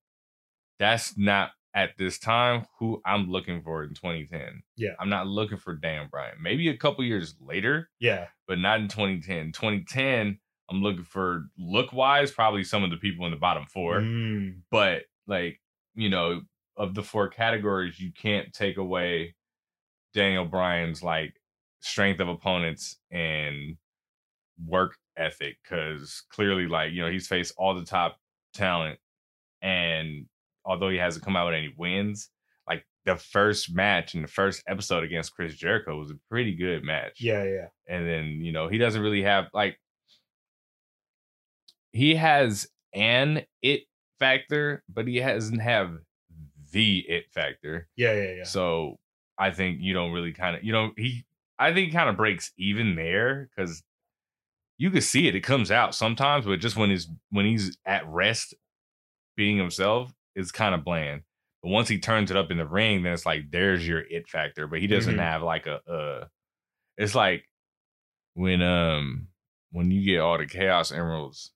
that's 0.80 1.18
not 1.18 1.52
at 1.74 1.92
this 1.98 2.20
time 2.20 2.66
who 2.80 3.02
I'm 3.06 3.30
looking 3.32 3.62
for 3.64 3.84
in 3.84 3.90
2010. 3.96 4.62
Yeah. 4.76 4.92
I'm 5.00 5.10
not 5.10 5.28
looking 5.28 5.58
for 5.58 5.74
Dan 5.76 6.08
Bryan. 6.12 6.36
Maybe 6.42 6.70
a 6.70 6.78
couple 6.78 7.04
years 7.04 7.36
later, 7.40 7.90
Yeah. 8.00 8.28
but 8.48 8.60
not 8.60 8.80
in 8.82 8.88
2010. 8.90 9.54
2010, 9.54 10.40
I'm 10.72 10.82
looking 10.82 11.04
for 11.04 11.48
look 11.58 11.92
wise, 11.94 12.32
probably 12.32 12.64
some 12.64 12.84
of 12.84 12.90
the 12.90 12.98
people 12.98 13.26
in 13.26 13.32
the 13.32 13.38
bottom 13.38 13.66
four. 13.66 14.00
Mm, 14.00 14.62
But 14.72 15.04
like, 15.28 15.60
you 15.96 16.10
know, 16.10 16.42
of 16.78 16.96
the 16.96 17.04
four 17.04 17.28
categories, 17.28 18.00
you 18.00 18.12
can't 18.12 18.54
take 18.54 18.78
away 18.78 19.36
Daniel 20.14 20.46
Bryan's 20.46 21.04
like 21.04 21.36
strength 21.82 22.20
of 22.20 22.30
opponents 22.30 22.98
and 23.12 23.78
work 24.66 24.98
ethic 25.18 25.58
because 25.64 26.24
clearly, 26.30 26.68
like, 26.68 26.94
you 26.94 27.02
know, 27.02 27.12
he's 27.12 27.28
faced 27.28 27.54
all 27.58 27.76
the 27.76 27.86
top 27.86 28.18
talent. 28.54 29.00
And 29.62 30.26
although 30.66 30.90
he 30.90 30.98
hasn't 30.98 31.26
come 31.26 31.36
out 31.36 31.48
with 31.48 31.56
any 31.56 31.74
wins, 31.78 32.30
like 32.68 32.86
the 33.06 33.16
first 33.18 33.74
match 33.74 34.16
in 34.16 34.22
the 34.22 34.28
first 34.28 34.64
episode 34.68 35.04
against 35.04 35.36
Chris 35.36 35.56
Jericho 35.56 35.98
was 35.98 36.12
a 36.12 36.20
pretty 36.30 36.56
good 36.56 36.84
match 36.84 37.20
yeah, 37.20 37.44
yeah. 37.44 37.68
and 37.88 38.08
then 38.08 38.26
you 38.42 38.52
know 38.52 38.68
he 38.68 38.78
doesn't 38.78 39.02
really 39.02 39.24
have 39.24 39.48
like 39.54 39.78
he 41.94 42.16
has 42.16 42.68
an 42.94 43.46
it 43.62 43.82
factor 44.20 44.84
but 44.90 45.08
he 45.08 45.20
doesn't 45.20 45.60
have 45.60 45.98
the 46.72 47.00
it 47.08 47.26
factor 47.32 47.88
Yeah, 47.96 48.14
yeah, 48.14 48.34
yeah. 48.38 48.44
so 48.44 48.98
i 49.38 49.52
think 49.52 49.80
you 49.82 49.94
don't 49.94 50.12
really 50.12 50.32
kind 50.34 50.56
of 50.56 50.64
you 50.64 50.72
know 50.72 50.92
he 50.98 51.26
i 51.60 51.74
think 51.74 51.92
kind 51.94 52.10
of 52.10 52.18
breaks 52.18 52.52
even 52.58 52.96
there 52.96 53.50
because 53.56 53.84
you 54.78 54.90
can 54.92 55.02
see 55.02 55.28
it 55.28 55.36
it 55.36 55.42
comes 55.42 55.72
out 55.72 55.96
sometimes 55.96 56.46
but 56.46 56.60
just 56.60 56.76
when 56.78 56.90
he's 56.90 57.08
when 57.30 57.46
he's 57.46 57.78
at 57.86 58.08
rest 58.08 58.54
being 59.36 59.58
himself 59.58 60.14
is 60.36 60.52
kind 60.52 60.76
of 60.76 60.84
bland 60.84 61.22
but 61.64 61.70
once 61.70 61.88
he 61.88 62.00
turns 62.00 62.32
it 62.32 62.38
up 62.38 62.52
in 62.52 62.58
the 62.58 62.68
ring 62.68 63.04
then 63.04 63.14
it's 63.14 63.26
like 63.26 63.50
there's 63.52 63.88
your 63.88 64.00
it 64.10 64.28
factor 64.30 64.68
but 64.68 64.80
he 64.80 64.88
doesn't 64.88 65.16
Mhm. 65.16 65.20
have 65.20 65.42
like 65.44 65.68
a 65.68 65.82
uh 65.90 66.26
it's 66.98 67.16
like 67.16 67.46
when 68.34 68.62
um 68.62 69.28
when 69.72 69.92
you 69.92 70.04
get 70.06 70.20
all 70.20 70.38
the 70.38 70.46
chaos 70.46 70.92
emeralds 70.92 71.52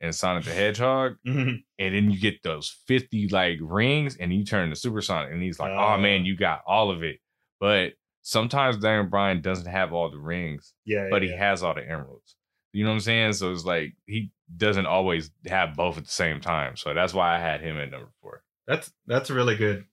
in 0.00 0.12
Sonic 0.12 0.44
the 0.44 0.52
Hedgehog, 0.52 1.16
Mhm. 1.26 1.62
and 1.78 1.94
then 1.94 2.10
you 2.10 2.18
get 2.18 2.42
those 2.42 2.70
50 2.86 3.28
like 3.28 3.58
rings 3.60 4.16
and 4.16 4.32
you 4.32 4.44
turn 4.44 4.70
to 4.70 4.76
Supersonic, 4.76 5.30
and 5.32 5.42
he's 5.42 5.58
like, 5.58 5.72
Oh 5.72 5.94
Uh. 5.94 5.98
man, 5.98 6.24
you 6.24 6.36
got 6.36 6.62
all 6.66 6.90
of 6.90 7.02
it. 7.02 7.18
But 7.60 7.92
sometimes 8.22 8.78
Daniel 8.78 9.04
Bryan 9.10 9.40
doesn't 9.42 9.70
have 9.70 9.92
all 9.92 10.10
the 10.10 10.18
rings, 10.18 10.72
Yeah, 10.84 11.08
but 11.10 11.22
yeah, 11.22 11.32
he 11.32 11.36
has 11.36 11.62
all 11.62 11.74
the 11.74 11.82
emeralds. 11.86 12.36
You 12.72 12.84
know 12.84 12.90
what 12.90 12.94
I'm 12.94 13.00
saying? 13.00 13.32
So 13.34 13.50
it's 13.52 13.64
like 13.64 13.94
he 14.06 14.30
doesn't 14.56 14.86
always 14.86 15.30
have 15.46 15.74
both 15.74 15.98
at 15.98 16.04
the 16.04 16.10
same 16.10 16.40
time. 16.40 16.76
So 16.76 16.94
that's 16.94 17.12
why 17.12 17.34
I 17.34 17.38
had 17.38 17.60
him 17.60 17.76
at 17.76 17.90
number 17.90 18.10
four. 18.22 18.42
That's 18.66 18.92
that's 19.06 19.28
a 19.30 19.34
really 19.34 19.56
good 19.56 19.84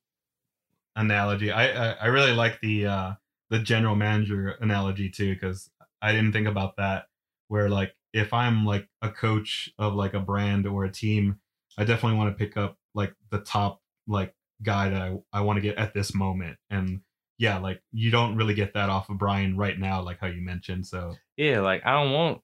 analogy. 0.95 1.51
I 1.51 1.67
I, 1.69 1.91
I 1.93 2.05
really 2.07 2.33
like 2.33 2.59
the 2.61 2.85
uh 2.85 3.13
the 3.49 3.59
general 3.59 3.95
manager 3.95 4.49
analogy 4.61 5.09
too 5.09 5.33
because 5.33 5.69
I 6.01 6.11
didn't 6.11 6.33
think 6.33 6.47
about 6.47 6.77
that. 6.77 7.05
Where 7.47 7.69
like 7.69 7.95
if 8.17 8.33
I'm 8.33 8.65
like 8.65 8.87
a 9.01 9.09
coach 9.09 9.69
of 9.77 9.93
like 9.93 10.13
a 10.13 10.19
brand 10.19 10.65
or 10.65 10.85
a 10.85 10.91
team, 10.91 11.39
I 11.77 11.83
definitely 11.83 12.17
want 12.17 12.35
to 12.35 12.45
pick 12.45 12.57
up 12.57 12.77
like 12.93 13.13
the 13.31 13.39
top 13.39 13.81
like 14.07 14.33
guy 14.63 14.89
that 14.89 15.01
I, 15.01 15.17
I 15.31 15.41
want 15.41 15.57
to 15.57 15.61
get 15.61 15.77
at 15.77 15.93
this 15.93 16.15
moment. 16.15 16.57
And 16.69 17.01
yeah, 17.37 17.59
like 17.59 17.81
you 17.91 18.09
don't 18.09 18.35
really 18.35 18.55
get 18.55 18.73
that 18.73 18.89
off 18.89 19.09
of 19.09 19.17
Bryan 19.19 19.55
right 19.57 19.77
now, 19.77 20.01
like 20.01 20.19
how 20.19 20.27
you 20.27 20.41
mentioned. 20.41 20.87
So 20.87 21.15
Yeah, 21.35 21.61
like 21.61 21.85
I 21.85 21.91
don't 21.91 22.11
want 22.11 22.41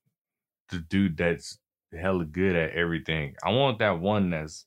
the 0.69 0.79
dude 0.79 1.17
that's 1.17 1.57
hella 1.91 2.25
good 2.25 2.55
at 2.55 2.71
everything. 2.71 3.35
I 3.43 3.51
want 3.51 3.79
that 3.79 3.99
one 3.99 4.29
that's 4.29 4.65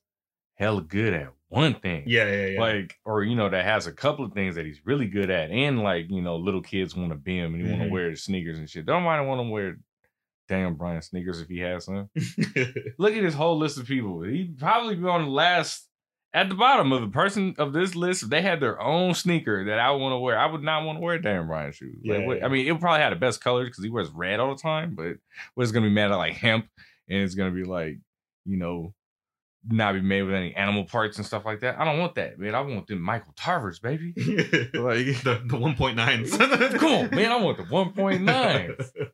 hella 0.55 0.81
good 0.81 1.13
at 1.13 1.29
one 1.49 1.79
thing. 1.79 2.03
yeah, 2.07 2.29
yeah, 2.29 2.45
yeah. 2.47 2.59
Like, 2.59 2.95
or 3.05 3.23
you 3.23 3.35
know, 3.35 3.49
that 3.49 3.63
has 3.63 3.87
a 3.87 3.93
couple 3.93 4.25
of 4.25 4.33
things 4.33 4.55
that 4.55 4.65
he's 4.65 4.81
really 4.85 5.07
good 5.07 5.29
at, 5.29 5.49
and 5.49 5.81
like, 5.81 6.09
you 6.09 6.21
know, 6.21 6.35
little 6.35 6.61
kids 6.61 6.95
want 6.95 7.11
to 7.11 7.15
be 7.15 7.37
him 7.37 7.53
and 7.53 7.63
you 7.63 7.71
want 7.71 7.83
to 7.83 7.89
wear 7.89 8.09
the 8.09 8.17
sneakers 8.17 8.59
and 8.59 8.69
shit. 8.69 8.85
Don't 8.85 9.03
mind 9.03 9.25
want 9.27 9.39
to 9.39 9.49
wear 9.49 9.77
Daniel 10.47 10.71
Bryan 10.71 11.01
sneakers 11.01 11.41
if 11.41 11.47
he 11.47 11.59
has 11.59 11.85
some. 11.85 12.09
Look 12.97 13.13
at 13.15 13.21
this 13.23 13.33
whole 13.33 13.57
list 13.57 13.77
of 13.77 13.85
people. 13.85 14.21
He'd 14.23 14.57
probably 14.57 14.95
be 14.95 15.07
on 15.07 15.23
the 15.25 15.31
last 15.31 15.87
at 16.33 16.49
the 16.49 16.55
bottom 16.55 16.91
of 16.91 17.01
the 17.01 17.07
person 17.07 17.55
of 17.57 17.73
this 17.73 17.95
list. 17.95 18.23
If 18.23 18.29
they 18.29 18.41
had 18.41 18.59
their 18.59 18.79
own 18.81 19.13
sneaker 19.13 19.65
that 19.65 19.79
I 19.79 19.91
want 19.91 20.13
to 20.13 20.17
wear, 20.19 20.37
I 20.37 20.45
would 20.45 20.61
not 20.63 20.85
want 20.85 20.97
to 20.97 21.01
wear 21.01 21.17
Daniel 21.19 21.45
Bryan 21.45 21.71
shoes. 21.71 21.97
Like, 22.05 22.19
Yeah, 22.19 22.25
what- 22.27 22.37
yeah. 22.39 22.45
I 22.45 22.49
mean, 22.49 22.67
it 22.67 22.79
probably 22.79 23.01
had 23.01 23.11
the 23.13 23.17
best 23.17 23.41
colors 23.41 23.67
because 23.69 23.83
he 23.83 23.89
wears 23.89 24.09
red 24.09 24.39
all 24.39 24.55
the 24.55 24.61
time. 24.61 24.95
But 24.95 25.17
what's 25.55 25.71
gonna 25.71 25.87
be 25.87 25.91
mad 25.93 26.11
at 26.11 26.15
like 26.15 26.33
hemp, 26.33 26.67
and 27.09 27.21
it's 27.21 27.35
gonna 27.35 27.51
be 27.51 27.63
like, 27.63 27.97
you 28.45 28.57
know, 28.57 28.93
not 29.69 29.93
be 29.93 30.01
made 30.01 30.21
with 30.21 30.33
any 30.35 30.53
animal 30.55 30.85
parts 30.85 31.17
and 31.17 31.25
stuff 31.25 31.43
like 31.45 31.59
that. 31.61 31.77
I 31.79 31.83
don't 31.83 31.99
want 31.99 32.15
that, 32.15 32.39
man. 32.39 32.55
I 32.55 32.61
want 32.61 32.87
them 32.87 33.01
Michael 33.01 33.33
Tarvers, 33.33 33.81
baby. 33.81 34.13
Like, 34.73 35.23
the 35.23 35.41
the 35.45 35.57
one 35.57 35.75
point 35.75 35.97
nines. 35.97 36.35
come 36.37 36.85
on, 36.85 37.09
man. 37.15 37.31
I 37.31 37.37
want 37.37 37.57
the 37.57 37.63
1.9. 37.63 39.09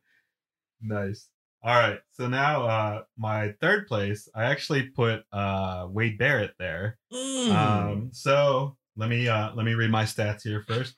nice. 0.84 1.28
All 1.64 1.76
right. 1.76 2.00
So 2.12 2.28
now 2.28 2.64
uh 2.64 3.04
my 3.18 3.54
third 3.62 3.88
place, 3.88 4.28
I 4.36 4.46
actually 4.46 4.90
put 4.90 5.24
uh 5.32 5.88
Wade 5.90 6.18
Barrett 6.18 6.54
there. 6.60 6.98
Mm. 7.12 7.50
Um 7.52 8.10
so 8.12 8.76
let 8.98 9.10
me 9.10 9.28
uh 9.28 9.54
let 9.56 9.66
me 9.66 9.74
read 9.74 9.90
my 9.90 10.04
stats 10.04 10.44
here 10.44 10.62
first. 10.68 10.96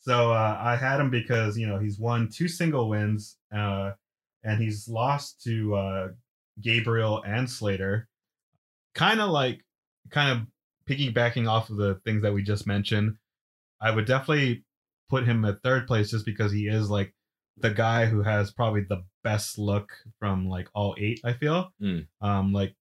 So 0.00 0.32
uh 0.32 0.58
I 0.60 0.76
had 0.76 1.00
him 1.00 1.10
because 1.10 1.56
you 1.56 1.66
know 1.66 1.78
he's 1.78 1.98
won 1.98 2.28
two 2.28 2.48
single 2.48 2.88
wins 2.88 3.36
uh 3.54 3.92
and 4.42 4.60
he's 4.60 4.88
lost 4.88 5.42
to 5.44 5.74
uh 5.76 6.08
Gabriel 6.60 7.22
and 7.24 7.48
Slater. 7.48 8.08
Kind 8.94 9.20
of 9.20 9.30
like 9.30 9.60
kind 10.10 10.30
of 10.30 10.46
piggybacking 10.88 11.48
off 11.48 11.70
of 11.70 11.76
the 11.76 12.00
things 12.04 12.22
that 12.22 12.34
we 12.34 12.42
just 12.42 12.66
mentioned. 12.66 13.14
I 13.80 13.92
would 13.92 14.06
definitely 14.06 14.64
put 15.08 15.24
him 15.24 15.44
at 15.44 15.62
third 15.62 15.86
place 15.86 16.10
just 16.10 16.26
because 16.26 16.52
he 16.52 16.66
is 16.66 16.90
like 16.90 17.14
the 17.62 17.70
guy 17.70 18.06
who 18.06 18.22
has 18.22 18.50
probably 18.50 18.82
the 18.88 19.02
best 19.24 19.58
look 19.58 19.90
from 20.18 20.48
like 20.48 20.68
all 20.74 20.94
eight 20.98 21.20
i 21.24 21.32
feel 21.32 21.72
Mm. 21.80 22.06
um 22.20 22.52
like 22.52 22.74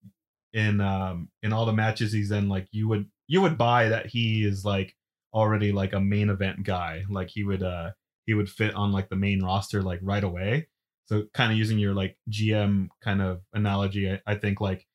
in 0.54 0.82
um 0.82 1.30
in 1.44 1.54
all 1.54 1.66
the 1.66 1.74
matches 1.74 2.12
he's 2.12 2.32
in 2.32 2.50
like 2.50 2.68
you 2.72 2.88
would 2.88 3.06
you 3.28 3.42
would 3.42 3.58
buy 3.58 3.90
that 3.90 4.08
he 4.08 4.44
is 4.44 4.66
like 4.66 4.96
already 5.34 5.72
like 5.72 5.94
a 5.94 6.00
main 6.00 6.30
event 6.30 6.64
guy 6.64 7.04
like 7.10 7.30
he 7.30 7.44
would 7.44 7.62
uh 7.62 7.92
he 8.26 8.34
would 8.34 8.50
fit 8.50 8.74
on 8.74 8.92
like 8.92 9.10
the 9.10 9.16
main 9.16 9.44
roster 9.44 9.82
like 9.82 10.00
right 10.04 10.24
away. 10.24 10.68
So 11.08 11.24
kind 11.34 11.52
of 11.52 11.58
using 11.58 11.80
your 11.80 11.96
like 11.96 12.16
GM 12.30 12.90
kind 13.02 13.22
of 13.24 13.42
analogy, 13.54 14.12
I, 14.12 14.22
I 14.28 14.36
think 14.36 14.62
like 14.62 14.86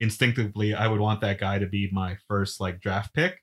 instinctively 0.00 0.74
I 0.74 0.86
would 0.86 1.00
want 1.00 1.20
that 1.22 1.40
guy 1.40 1.58
to 1.58 1.66
be 1.66 1.88
my 1.92 2.16
first 2.28 2.60
like 2.60 2.80
draft 2.80 3.14
pick. 3.14 3.42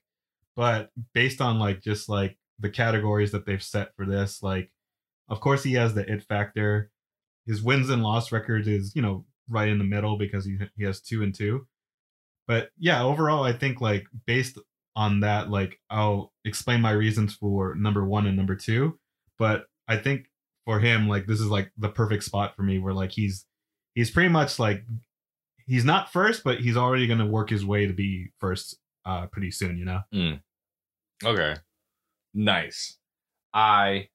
But 0.56 0.90
based 1.12 1.40
on 1.40 1.58
like 1.58 1.82
just 1.82 2.08
like 2.08 2.38
the 2.58 2.70
categories 2.70 3.32
that 3.32 3.44
they've 3.44 3.62
set 3.62 3.94
for 3.96 4.06
this, 4.06 4.42
like 4.42 4.70
of 5.28 5.40
course 5.40 5.62
he 5.62 5.74
has 5.74 5.94
the 5.94 6.10
it 6.10 6.22
factor. 6.22 6.90
His 7.46 7.62
wins 7.62 7.90
and 7.90 8.02
loss 8.02 8.32
record 8.32 8.66
is, 8.66 8.94
you 8.94 9.02
know, 9.02 9.26
right 9.48 9.68
in 9.68 9.78
the 9.78 9.84
middle 9.84 10.16
because 10.16 10.44
he 10.44 10.58
he 10.76 10.84
has 10.84 11.00
two 11.00 11.22
and 11.22 11.34
two. 11.34 11.66
But 12.46 12.70
yeah, 12.78 13.02
overall 13.02 13.44
I 13.44 13.52
think 13.52 13.80
like 13.80 14.06
based 14.26 14.58
on 14.96 15.20
that, 15.20 15.50
like 15.50 15.78
I'll 15.90 16.32
explain 16.44 16.80
my 16.80 16.92
reasons 16.92 17.34
for 17.34 17.74
number 17.74 18.04
one 18.04 18.26
and 18.26 18.36
number 18.36 18.54
two. 18.54 18.98
But 19.38 19.66
I 19.88 19.96
think 19.96 20.26
for 20.64 20.80
him, 20.80 21.08
like 21.08 21.26
this 21.26 21.40
is 21.40 21.48
like 21.48 21.72
the 21.76 21.88
perfect 21.88 22.24
spot 22.24 22.54
for 22.56 22.62
me 22.62 22.78
where 22.78 22.94
like 22.94 23.12
he's 23.12 23.46
he's 23.94 24.10
pretty 24.10 24.28
much 24.30 24.58
like 24.58 24.84
he's 25.66 25.84
not 25.84 26.12
first, 26.12 26.44
but 26.44 26.60
he's 26.60 26.76
already 26.76 27.06
gonna 27.06 27.26
work 27.26 27.50
his 27.50 27.64
way 27.64 27.86
to 27.86 27.92
be 27.92 28.30
first 28.40 28.78
uh 29.04 29.26
pretty 29.26 29.50
soon, 29.50 29.76
you 29.78 29.84
know? 29.84 30.00
Okay. 31.24 31.56
Nice. 32.34 32.98
I 33.52 34.08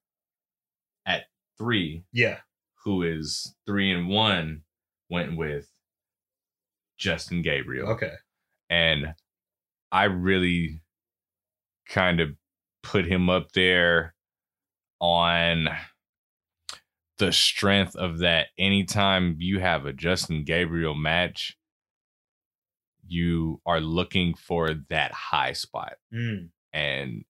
three, 1.60 2.04
Yeah. 2.12 2.40
who 2.84 3.02
is 3.02 3.54
three 3.66 3.92
and 3.92 4.08
one, 4.08 4.62
went 5.10 5.36
with 5.36 5.70
Justin 6.96 7.42
Gabriel. 7.42 7.90
Okay. 7.90 8.14
And 8.70 9.14
I 9.92 10.04
really 10.04 10.80
kind 11.86 12.20
of 12.20 12.30
put 12.82 13.04
him 13.06 13.28
up 13.28 13.52
there 13.52 14.14
on 15.00 15.68
the 17.18 17.32
strength 17.32 17.94
of 17.96 18.20
that 18.20 18.46
anytime 18.58 19.36
you 19.38 19.60
have 19.60 19.84
a 19.84 19.92
Justin 19.92 20.44
Gabriel 20.44 20.94
match, 20.94 21.58
you 23.06 23.60
are 23.66 23.80
looking 23.80 24.34
for 24.34 24.72
that 24.88 25.12
high 25.12 25.52
spot. 25.52 25.94
Mm. 26.14 26.48
And 26.72 27.24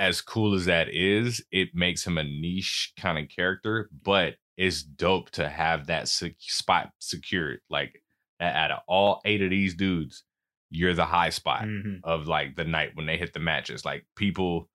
as 0.00 0.20
cool 0.20 0.54
as 0.54 0.64
that 0.64 0.88
is, 0.88 1.44
it 1.52 1.68
makes 1.74 2.04
him 2.06 2.18
a 2.18 2.24
niche 2.24 2.92
kind 2.98 3.18
of 3.18 3.28
character, 3.28 3.88
but 4.02 4.34
it's 4.56 4.82
dope 4.82 5.30
to 5.32 5.48
have 5.48 5.86
that 5.86 6.08
sec- 6.08 6.32
spot 6.38 6.90
secured. 6.98 7.60
Like 7.70 8.02
out 8.40 8.70
of 8.72 8.80
all 8.88 9.20
eight 9.24 9.42
of 9.42 9.50
these 9.50 9.74
dudes, 9.74 10.24
you're 10.70 10.94
the 10.94 11.04
high 11.04 11.28
spot 11.30 11.64
Mhm. 11.64 12.00
of 12.02 12.26
like 12.26 12.56
the 12.56 12.64
night 12.64 12.92
when 12.94 13.06
they 13.06 13.16
hit 13.18 13.32
the 13.34 13.40
matches. 13.40 13.84
Like 13.84 14.06
people 14.16 14.68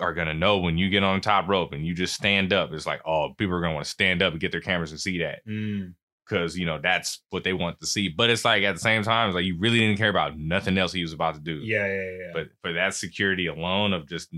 are 0.00 0.12
gonna 0.14 0.34
know 0.34 0.58
when 0.58 0.76
you 0.78 0.90
get 0.90 1.02
on 1.02 1.20
top 1.20 1.48
rope 1.48 1.72
and 1.72 1.86
you 1.86 1.94
just 1.94 2.14
stand 2.14 2.52
up. 2.52 2.72
It's 2.72 2.86
like, 2.86 3.00
oh, 3.06 3.34
people 3.38 3.54
are 3.54 3.60
gonna 3.60 3.74
want 3.74 3.86
to 3.86 3.90
stand 3.90 4.22
up 4.22 4.32
and 4.32 4.40
get 4.40 4.52
their 4.52 4.60
cameras 4.60 4.90
and 4.92 5.00
see 5.00 5.18
that 5.18 5.40
Mm. 5.46 5.94
because 6.26 6.56
you 6.58 6.66
know 6.66 6.78
that's 6.78 7.22
what 7.30 7.42
they 7.44 7.52
want 7.52 7.80
to 7.80 7.86
see. 7.86 8.08
But 8.08 8.30
it's 8.30 8.44
like 8.44 8.62
at 8.62 8.74
the 8.74 8.80
same 8.80 9.02
time, 9.02 9.28
it's 9.28 9.34
like 9.34 9.44
you 9.46 9.58
really 9.58 9.78
didn't 9.80 9.98
care 9.98 10.10
about 10.10 10.38
nothing 10.38 10.76
else 10.78 10.92
he 10.92 11.02
was 11.02 11.12
about 11.14 11.34
to 11.34 11.40
do. 11.40 11.56
Yeah, 11.64 11.86
yeah, 11.86 12.10
yeah. 12.20 12.30
But 12.34 12.48
for 12.62 12.72
that 12.74 12.94
security 12.94 13.46
alone 13.46 13.92
of 13.92 14.08
just 14.08 14.32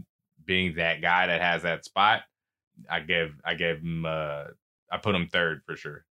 being 0.50 0.74
that 0.74 1.00
guy 1.00 1.28
that 1.28 1.40
has 1.40 1.62
that 1.62 1.84
spot, 1.84 2.22
I 2.90 2.98
gave 3.00 3.28
I 3.44 3.54
gave 3.54 3.76
him 3.78 4.04
uh 4.04 4.44
I 4.92 4.96
put 5.00 5.14
him 5.14 5.28
third 5.28 5.62
for 5.64 5.76
sure. 5.76 6.04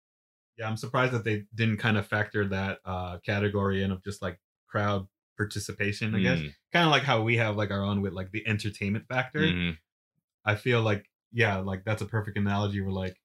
yeah, 0.58 0.68
I'm 0.68 0.76
surprised 0.76 1.12
that 1.12 1.24
they 1.24 1.44
didn't 1.54 1.78
kind 1.78 1.96
of 1.96 2.06
factor 2.06 2.46
that 2.48 2.78
uh 2.84 3.16
category 3.24 3.82
in 3.82 3.90
of 3.92 4.04
just 4.04 4.20
like 4.20 4.38
crowd 4.68 5.06
participation, 5.38 6.14
I 6.14 6.20
guess. 6.20 6.38
Mm, 6.40 6.52
Kind 6.72 6.84
of 6.86 6.90
like 6.90 7.04
how 7.04 7.22
we 7.22 7.36
have 7.38 7.56
like 7.56 7.70
our 7.70 7.82
own 7.82 8.02
with 8.02 8.12
like 8.12 8.30
the 8.32 8.46
entertainment 8.46 9.06
factor. 9.08 9.40
mhm. 9.40 9.78
I 10.44 10.54
feel 10.56 10.82
like 10.82 11.08
yeah, 11.32 11.56
like 11.58 11.84
that's 11.84 12.02
a 12.02 12.06
perfect 12.06 12.36
analogy 12.38 12.80
where 12.82 12.92
like 12.92 13.16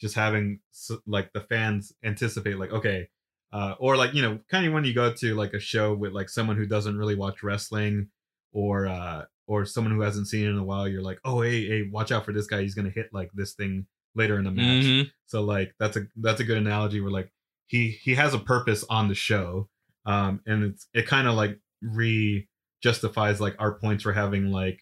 just 0.00 0.14
having 0.14 0.60
like 1.06 1.32
the 1.32 1.40
fans 1.40 1.92
anticipate 2.04 2.58
like 2.58 2.72
okay, 2.72 3.08
uh, 3.52 3.74
or 3.78 3.96
like 3.96 4.12
you 4.14 4.22
know 4.22 4.40
kind 4.50 4.66
of 4.66 4.72
when 4.72 4.84
you 4.84 4.94
go 4.94 5.12
to 5.12 5.34
like 5.34 5.54
a 5.54 5.60
show 5.60 5.94
with 5.94 6.12
like 6.12 6.28
someone 6.28 6.56
who 6.56 6.66
doesn't 6.66 6.98
really 6.98 7.14
watch 7.14 7.42
wrestling 7.42 8.08
or 8.52 8.86
uh 8.86 9.24
or 9.46 9.64
someone 9.64 9.94
who 9.94 10.00
hasn't 10.00 10.28
seen 10.28 10.44
it 10.46 10.50
in 10.50 10.58
a 10.58 10.64
while, 10.64 10.88
you're 10.88 11.02
like 11.02 11.18
oh 11.24 11.40
hey 11.42 11.66
hey 11.66 11.88
watch 11.90 12.12
out 12.12 12.24
for 12.24 12.32
this 12.32 12.46
guy, 12.46 12.62
he's 12.62 12.74
gonna 12.74 12.90
hit 12.90 13.08
like 13.12 13.30
this 13.34 13.54
thing 13.54 13.86
later 14.14 14.38
in 14.38 14.44
the 14.44 14.50
match. 14.50 14.84
Mhm. 14.84 15.10
So 15.26 15.42
like 15.42 15.74
that's 15.78 15.96
a 15.96 16.06
that's 16.16 16.40
a 16.40 16.44
good 16.44 16.58
analogy 16.58 17.00
where 17.00 17.10
like 17.12 17.32
he 17.66 17.90
he 17.90 18.14
has 18.14 18.32
a 18.34 18.38
purpose 18.38 18.84
on 18.88 19.08
the 19.08 19.14
show, 19.14 19.68
um, 20.04 20.40
and 20.46 20.62
it's 20.64 20.86
it 20.94 21.06
kind 21.06 21.26
of 21.28 21.34
like 21.34 21.58
re 21.82 22.48
justifies 22.82 23.40
like 23.40 23.56
our 23.58 23.74
points 23.78 24.02
for 24.04 24.12
having 24.12 24.50
like 24.52 24.80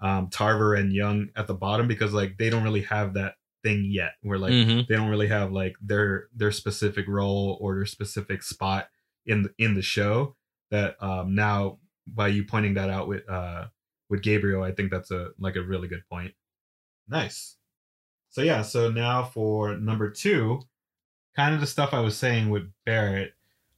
um 0.00 0.28
Tarver 0.30 0.74
and 0.74 0.92
Young 0.92 1.28
at 1.36 1.46
the 1.46 1.54
bottom 1.54 1.88
because 1.88 2.12
like 2.12 2.36
they 2.38 2.50
don't 2.50 2.62
really 2.64 2.82
have 2.82 3.14
that 3.14 3.34
thing 3.62 3.84
yet 3.90 4.12
where 4.22 4.38
like 4.38 4.52
Mhm. 4.52 4.86
they 4.86 4.96
don't 4.96 5.10
really 5.10 5.28
have 5.28 5.52
like 5.52 5.74
their 5.82 6.28
their 6.34 6.52
specific 6.52 7.06
role 7.08 7.58
or 7.60 7.74
their 7.74 7.84
specific 7.86 8.42
spot 8.42 8.88
in 9.26 9.42
the, 9.42 9.50
in 9.58 9.74
the 9.74 9.82
show 9.82 10.34
that 10.70 10.96
um 11.02 11.34
now 11.34 11.78
by 12.06 12.28
you 12.28 12.44
pointing 12.44 12.74
that 12.74 12.88
out 12.88 13.06
with 13.08 13.28
uh 13.28 13.66
with 14.10 14.22
Gabriel 14.22 14.62
I 14.62 14.72
think 14.72 14.90
that's 14.90 15.10
a 15.10 15.30
like 15.38 15.56
a 15.56 15.62
really 15.62 15.88
good 15.88 16.02
point. 16.10 16.32
Nice. 17.08 17.56
So 18.30 18.42
yeah, 18.42 18.62
so 18.62 18.90
now 18.90 19.24
for 19.24 19.76
number 19.76 20.10
2 20.10 20.60
kind 21.36 21.54
of 21.54 21.60
the 21.60 21.66
stuff 21.66 21.94
I 21.94 22.00
was 22.00 22.16
saying 22.16 22.50
with 22.50 22.70
Barrett 22.84 23.32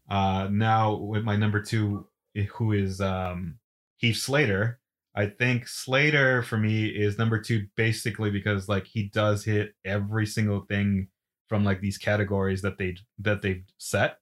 uh 0.09 0.49
now 0.51 0.95
with 0.97 1.23
my 1.23 1.37
number 1.37 1.63
2 1.63 2.07
who 2.55 2.73
is 2.73 3.01
um 3.01 3.59
Heath 3.99 4.17
Slater 4.17 4.81
I 5.15 5.27
think 5.27 5.69
Slater 5.69 6.43
for 6.43 6.57
me 6.57 6.87
is 6.87 7.19
number 7.19 7.39
two 7.39 7.67
basically 7.77 8.31
because 8.31 8.69
like 8.69 8.87
he 8.87 9.05
does 9.05 9.45
hit 9.45 9.75
every 9.85 10.27
single 10.27 10.61
thing 10.61 11.09
from 11.49 11.65
like 11.65 11.81
these 11.81 11.99
categories 11.99 12.63
that 12.63 12.79
they 12.79 12.97
that 13.19 13.43
they've 13.43 13.65
set. 13.77 14.19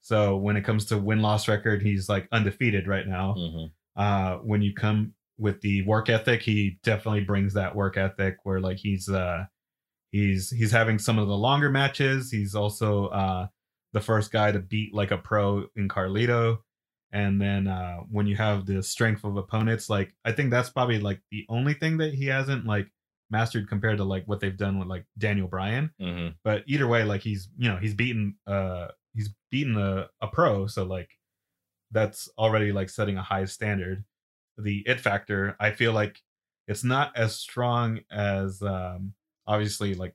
So 0.00 0.36
when 0.36 0.56
it 0.56 0.62
comes 0.62 0.86
to 0.86 0.98
win 0.98 1.20
loss 1.20 1.46
record, 1.46 1.82
he's 1.82 2.08
like 2.08 2.26
undefeated 2.32 2.86
right 2.88 3.06
now. 3.06 3.34
Mhm. 3.36 3.70
Uh, 3.96 4.36
when 4.38 4.62
you 4.62 4.72
come 4.72 5.12
with 5.40 5.60
the 5.62 5.82
work 5.82 6.08
ethic, 6.08 6.42
he 6.42 6.78
definitely 6.84 7.24
brings 7.24 7.54
that 7.54 7.74
work 7.74 7.96
ethic 7.96 8.36
where 8.44 8.60
like 8.60 8.76
he's 8.78 9.08
uh 9.08 9.44
he's 10.12 10.50
he's 10.50 10.70
having 10.72 10.98
some 10.98 11.18
of 11.18 11.28
the 11.28 11.36
longer 11.36 11.70
matches. 11.70 12.30
He's 12.30 12.54
also 12.54 13.06
uh 13.08 13.46
the 13.92 14.00
first 14.00 14.30
guy 14.30 14.52
to 14.52 14.58
beat 14.60 14.94
like 14.94 15.10
a 15.10 15.18
pro 15.18 15.66
in 15.76 15.88
Carlito 15.88 16.58
and 17.12 17.40
then 17.40 17.66
uh 17.66 17.96
when 18.08 18.26
you 18.28 18.36
have 18.36 18.66
the 18.66 18.80
strength 18.80 19.24
of 19.24 19.36
opponents 19.36 19.90
like 19.90 20.14
i 20.24 20.30
think 20.30 20.48
that's 20.48 20.70
probably 20.70 21.00
like 21.00 21.20
the 21.32 21.44
only 21.48 21.74
thing 21.74 21.96
that 21.98 22.14
he 22.14 22.26
hasn't 22.26 22.64
like 22.64 22.86
mastered 23.30 23.68
compared 23.68 23.96
to 23.96 24.04
like 24.04 24.22
what 24.28 24.38
they've 24.38 24.56
done 24.56 24.78
with 24.78 24.86
like 24.86 25.04
daniel 25.18 25.48
bryan 25.48 25.90
Mhm. 26.00 26.36
but 26.44 26.62
either 26.68 26.86
way 26.86 27.02
like 27.02 27.20
he's 27.22 27.48
you 27.58 27.68
know 27.68 27.78
he's 27.78 27.94
beaten 27.94 28.36
uh 28.46 28.86
he's 29.12 29.28
beaten 29.50 29.76
a, 29.76 30.08
a 30.20 30.28
pro 30.28 30.68
so 30.68 30.84
like 30.84 31.10
that's 31.90 32.28
already 32.38 32.70
like 32.70 32.88
setting 32.90 33.18
a 33.18 33.22
high 33.24 33.44
standard 33.44 34.04
the 34.62 34.82
it 34.86 35.00
factor 35.00 35.56
i 35.60 35.70
feel 35.70 35.92
like 35.92 36.20
it's 36.68 36.84
not 36.84 37.16
as 37.16 37.36
strong 37.36 38.00
as 38.10 38.62
um 38.62 39.14
obviously 39.46 39.94
like 39.94 40.14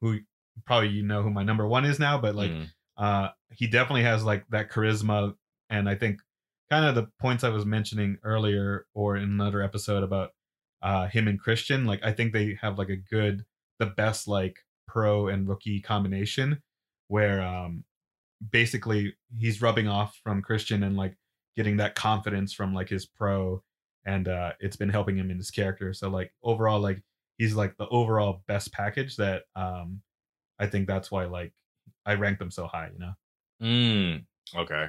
who 0.00 0.18
probably 0.66 0.88
you 0.88 1.02
know 1.02 1.22
who 1.22 1.30
my 1.30 1.42
number 1.42 1.66
one 1.66 1.84
is 1.84 1.98
now 1.98 2.18
but 2.18 2.34
like 2.34 2.50
Mhm. 2.50 2.66
uh 2.96 3.28
he 3.52 3.66
definitely 3.66 4.02
has 4.02 4.24
like 4.24 4.44
that 4.50 4.70
charisma 4.70 5.34
and 5.70 5.88
i 5.88 5.94
think 5.94 6.20
kind 6.70 6.84
of 6.84 6.94
the 6.94 7.08
points 7.20 7.44
i 7.44 7.48
was 7.48 7.64
mentioning 7.64 8.18
earlier 8.22 8.86
or 8.94 9.16
in 9.16 9.22
another 9.24 9.62
episode 9.62 10.02
about 10.02 10.30
uh 10.82 11.06
him 11.06 11.28
and 11.28 11.40
christian 11.40 11.86
like 11.86 12.04
i 12.04 12.12
think 12.12 12.32
they 12.32 12.58
have 12.60 12.78
like 12.78 12.88
a 12.90 12.96
good 12.96 13.44
the 13.78 13.86
best 13.86 14.26
like 14.28 14.56
pro 14.86 15.28
and 15.28 15.48
rookie 15.48 15.80
combination 15.80 16.62
where 17.08 17.40
um 17.42 17.84
basically 18.50 19.14
he's 19.36 19.60
rubbing 19.62 19.88
off 19.88 20.18
from 20.22 20.42
christian 20.42 20.82
and 20.82 20.96
like 20.96 21.16
getting 21.56 21.76
that 21.78 21.94
confidence 21.94 22.52
from 22.52 22.72
like 22.74 22.88
his 22.88 23.06
pro 23.06 23.62
and 24.08 24.26
uh 24.28 24.52
it's 24.60 24.76
been 24.76 24.88
helping 24.88 25.16
him 25.16 25.30
in 25.30 25.36
his 25.36 25.50
character 25.50 25.92
so 25.92 26.08
like 26.08 26.32
overall 26.42 26.80
like 26.80 27.02
he's 27.36 27.54
like 27.54 27.76
the 27.76 27.88
overall 27.88 28.42
best 28.48 28.72
package 28.72 29.16
that 29.16 29.42
um 29.54 30.00
i 30.58 30.66
think 30.66 30.86
that's 30.88 31.10
why 31.10 31.24
like 31.26 31.52
i 32.06 32.14
ranked 32.14 32.38
them 32.38 32.50
so 32.50 32.66
high 32.66 32.90
you 32.92 32.98
know 32.98 33.12
Mm, 33.60 34.24
okay. 34.54 34.86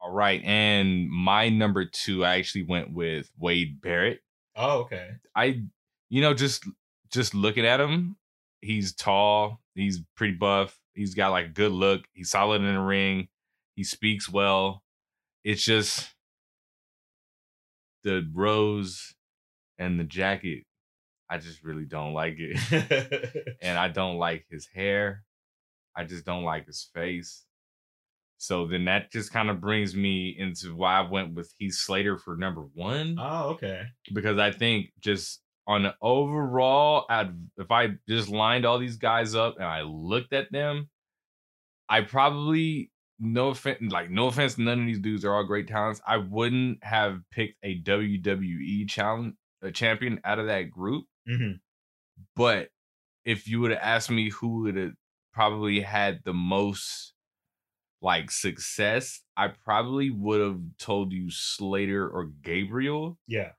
All 0.00 0.12
right. 0.12 0.40
And 0.44 1.10
my 1.10 1.48
number 1.48 1.84
two, 1.84 2.24
I 2.24 2.38
actually 2.38 2.62
went 2.64 2.92
with 2.92 3.30
Wade 3.38 3.80
Barrett. 3.80 4.20
oh 4.56 4.80
okay 4.82 5.10
I, 5.34 5.62
you 6.08 6.22
know, 6.22 6.34
just 6.34 6.64
just 7.12 7.34
looking 7.34 7.66
at 7.66 7.80
him, 7.80 8.16
he's 8.60 8.94
tall, 8.94 9.60
he's 9.74 10.00
pretty 10.14 10.34
buff, 10.34 10.78
he's 10.94 11.14
got 11.14 11.30
like 11.30 11.46
a 11.46 11.50
good 11.50 11.72
look, 11.72 12.02
he's 12.12 12.30
solid 12.30 12.62
in 12.62 12.72
the 12.74 12.80
ring, 12.80 13.28
he 13.74 13.84
speaks 13.84 14.28
well. 14.28 14.82
It's 15.44 15.64
just 15.64 16.14
the 18.04 18.28
rose 18.32 19.14
and 19.78 19.98
the 19.98 20.04
jacket. 20.04 20.64
I 21.30 21.38
just 21.38 21.62
really 21.62 21.84
don't 21.84 22.14
like 22.14 22.36
it. 22.38 23.56
and 23.62 23.78
I 23.78 23.88
don't 23.88 24.16
like 24.16 24.46
his 24.50 24.66
hair. 24.74 25.24
I 25.96 26.04
just 26.04 26.24
don't 26.24 26.44
like 26.44 26.66
his 26.66 26.88
face. 26.94 27.44
So 28.38 28.66
then 28.66 28.84
that 28.84 29.10
just 29.10 29.32
kind 29.32 29.50
of 29.50 29.60
brings 29.60 29.96
me 29.96 30.34
into 30.38 30.74
why 30.74 30.98
I 31.00 31.10
went 31.10 31.34
with 31.34 31.52
Heath 31.58 31.74
Slater 31.74 32.16
for 32.16 32.36
number 32.36 32.62
one 32.72 33.16
oh 33.18 33.48
okay 33.50 33.82
because 34.14 34.38
I 34.38 34.52
think 34.52 34.92
just 35.00 35.40
on 35.68 35.82
the 35.82 35.94
overall, 36.00 37.04
I'd, 37.10 37.30
if 37.58 37.70
I 37.70 37.90
just 38.08 38.30
lined 38.30 38.64
all 38.64 38.78
these 38.78 38.96
guys 38.96 39.34
up 39.34 39.56
and 39.56 39.66
I 39.66 39.82
looked 39.82 40.32
at 40.32 40.50
them, 40.50 40.88
I 41.90 42.00
probably 42.00 42.90
no 43.18 43.48
offense, 43.48 43.92
like 43.92 44.10
no 44.10 44.26
offense, 44.26 44.58
none 44.58 44.80
of 44.80 44.86
these 44.86 45.00
dudes 45.00 45.24
are 45.24 45.34
all 45.34 45.44
great 45.44 45.68
talents. 45.68 46.00
I 46.06 46.18
wouldn't 46.18 46.82
have 46.84 47.20
picked 47.30 47.56
a 47.62 47.80
WWE 47.82 48.88
challenge 48.88 49.34
a 49.62 49.72
champion 49.72 50.20
out 50.24 50.38
of 50.38 50.46
that 50.46 50.70
group. 50.70 51.06
hmm 51.26 51.52
But 52.36 52.68
if 53.24 53.48
you 53.48 53.60
would 53.60 53.72
have 53.72 53.80
asked 53.82 54.10
me 54.10 54.30
who 54.30 54.62
would 54.62 54.76
have 54.76 54.92
probably 55.32 55.80
had 55.80 56.20
the 56.24 56.32
most 56.32 57.12
like 58.00 58.30
success, 58.30 59.22
I 59.36 59.48
probably 59.48 60.10
would 60.10 60.40
have 60.40 60.60
told 60.78 61.12
you 61.12 61.30
Slater 61.30 62.08
or 62.08 62.30
Gabriel. 62.42 63.18
Yeah. 63.26 63.52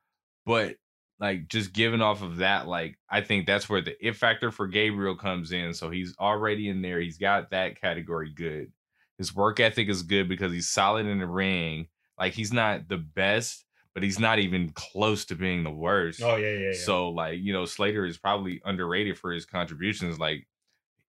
But 0.46 0.78
like 1.20 1.48
just 1.50 1.74
given 1.74 2.02
off 2.02 2.22
of 2.22 2.38
that, 2.38 2.68
like 2.68 2.98
I 3.10 3.22
think 3.22 3.46
that's 3.46 3.70
where 3.70 3.82
the 3.82 3.96
if 4.06 4.18
factor 4.18 4.52
for 4.52 4.68
Gabriel 4.68 5.16
comes 5.16 5.52
in. 5.52 5.74
So 5.74 5.90
he's 5.90 6.16
already 6.18 6.70
in 6.70 6.82
there. 6.82 7.00
He's 7.00 7.18
got 7.18 7.52
that 7.52 7.80
category 7.80 8.32
good. 8.34 8.72
His 9.20 9.36
work 9.36 9.60
ethic 9.60 9.88
is 9.90 10.02
good 10.02 10.28
because 10.28 10.52
he's 10.52 10.68
solid 10.70 11.06
in 11.06 11.20
the 11.20 11.28
ring. 11.28 11.88
Like 12.18 12.34
he's 12.34 12.52
not 12.52 12.88
the 12.88 12.98
best, 12.98 13.64
but 13.94 14.02
he's 14.02 14.18
not 14.20 14.40
even 14.40 14.70
close 14.72 15.26
to 15.26 15.36
being 15.36 15.64
the 15.64 15.70
worst. 15.72 16.22
Oh 16.24 16.36
yeah, 16.38 16.50
yeah, 16.54 16.60
yeah. 16.72 16.74
So 16.74 17.10
like, 17.10 17.40
you 17.40 17.54
know, 17.54 17.66
Slater 17.66 18.06
is 18.06 18.18
probably 18.18 18.62
underrated 18.66 19.18
for 19.20 19.32
his 19.32 19.46
contributions. 19.46 20.18
Like 20.20 20.48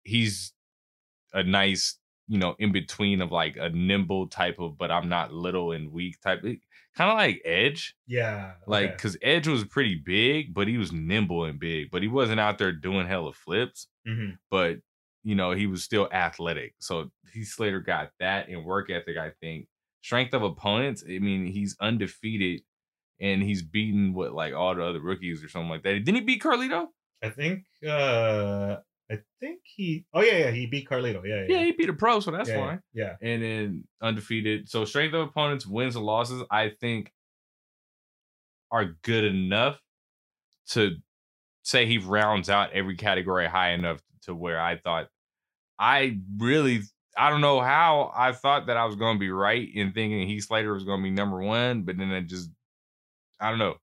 he's 0.03 0.53
a 1.33 1.43
nice, 1.43 1.97
you 2.29 2.39
know, 2.39 2.57
in 2.59 2.73
between 2.73 3.23
of 3.23 3.33
like 3.33 3.57
a 3.57 3.71
nimble 3.71 4.27
type 4.29 4.59
of, 4.59 4.77
but 4.77 4.91
I'm 4.91 5.09
not 5.09 5.33
little 5.33 5.73
and 5.73 5.91
weak 5.93 6.21
type. 6.21 6.43
Kind 6.43 7.11
of 7.11 7.17
like 7.17 7.41
Edge. 7.45 7.95
yeah, 8.09 8.55
Like, 8.67 8.91
okay. 8.91 8.97
cause 8.97 9.17
Edge 9.23 9.47
was 9.47 9.63
pretty 9.65 9.95
big, 9.95 10.53
but 10.53 10.67
he 10.67 10.77
was 10.77 10.91
nimble 10.93 11.45
and 11.45 11.59
big, 11.61 11.91
but 11.93 12.03
he 12.03 12.09
wasn't 12.09 12.41
out 12.41 12.59
there 12.59 12.73
doing 12.73 13.07
hella 13.07 13.33
flips. 13.33 13.87
Mhm. 14.07 14.39
But 14.51 14.79
you 15.23 15.35
know, 15.35 15.53
he 15.53 15.67
was 15.67 15.83
still 15.83 16.09
athletic. 16.13 16.75
So 16.79 17.11
he 17.33 17.45
Slater 17.45 17.81
got 17.81 18.11
that 18.21 18.49
and 18.49 18.65
work 18.65 18.91
ethic, 18.91 19.17
I 19.17 19.33
think. 19.41 19.69
Strength 20.03 20.35
of 20.35 20.43
opponents, 20.43 21.05
I 21.07 21.19
mean, 21.19 21.47
he's 21.47 21.77
undefeated 21.81 22.63
and 23.21 23.43
he's 23.43 23.63
beaten 23.63 24.15
what 24.15 24.33
like 24.33 24.55
all 24.55 24.75
the 24.75 24.83
other 24.83 25.01
rookies 25.01 25.45
or 25.45 25.49
something 25.49 25.69
like 25.69 25.83
that. 25.83 25.93
Didn't 26.05 26.15
he 26.15 26.21
beat 26.23 26.43
Carlito? 26.43 26.87
I 27.23 27.29
think 27.29 27.65
uh 27.87 28.77
I 29.11 29.19
think 29.41 29.61
he 29.65 30.07
oh 30.15 30.23
yeah, 30.23 30.39
yeah, 30.39 30.51
he 30.53 30.67
beat 30.67 30.89
Carlito. 30.89 31.23
Yeah, 31.25 31.45
yeah. 31.47 31.59
Yeah, 31.59 31.65
he 31.65 31.73
beat 31.73 31.91
a 31.91 31.93
pro, 31.93 32.21
so 32.21 32.31
that's 32.31 32.49
yeah, 32.49 32.67
fine. 32.67 32.81
Yeah. 32.95 33.17
And 33.21 33.43
then 33.43 33.85
undefeated. 34.01 34.71
So 34.71 34.85
strength 34.85 35.15
of 35.15 35.29
opponents, 35.29 35.67
wins 35.67 35.97
and 35.97 36.05
losses, 36.05 36.43
I 36.51 36.71
think 36.81 37.13
are 38.73 38.97
good 39.03 39.25
enough 39.25 39.81
to 40.69 40.97
say 41.63 41.87
he 41.87 41.99
rounds 41.99 42.49
out 42.49 42.73
every 42.73 42.97
category 42.97 43.47
high 43.49 43.73
enough 43.73 44.01
to 44.31 44.35
where 44.37 44.61
I 44.61 44.79
thought 44.79 45.09
I 45.79 46.19
really 46.39 46.83
I 47.17 47.31
don't 47.31 47.41
know 47.43 47.61
how 47.61 48.13
I 48.17 48.33
thought 48.33 48.67
that 48.67 48.77
I 48.77 48.85
was 48.87 48.97
going 48.97 49.17
to 49.17 49.21
be 49.21 49.31
right 49.31 49.69
in 49.75 49.93
thinking 49.93 50.27
Heath 50.29 50.45
Slater 50.45 50.73
was 50.73 50.85
going 50.85 51.01
to 51.01 51.05
be 51.05 51.11
number 51.11 51.41
one, 51.43 51.83
but 51.83 51.99
then 51.99 52.11
it 52.11 52.23
just 52.29 52.51
I 53.41 53.51
don't 53.51 53.59
know. 53.59 53.77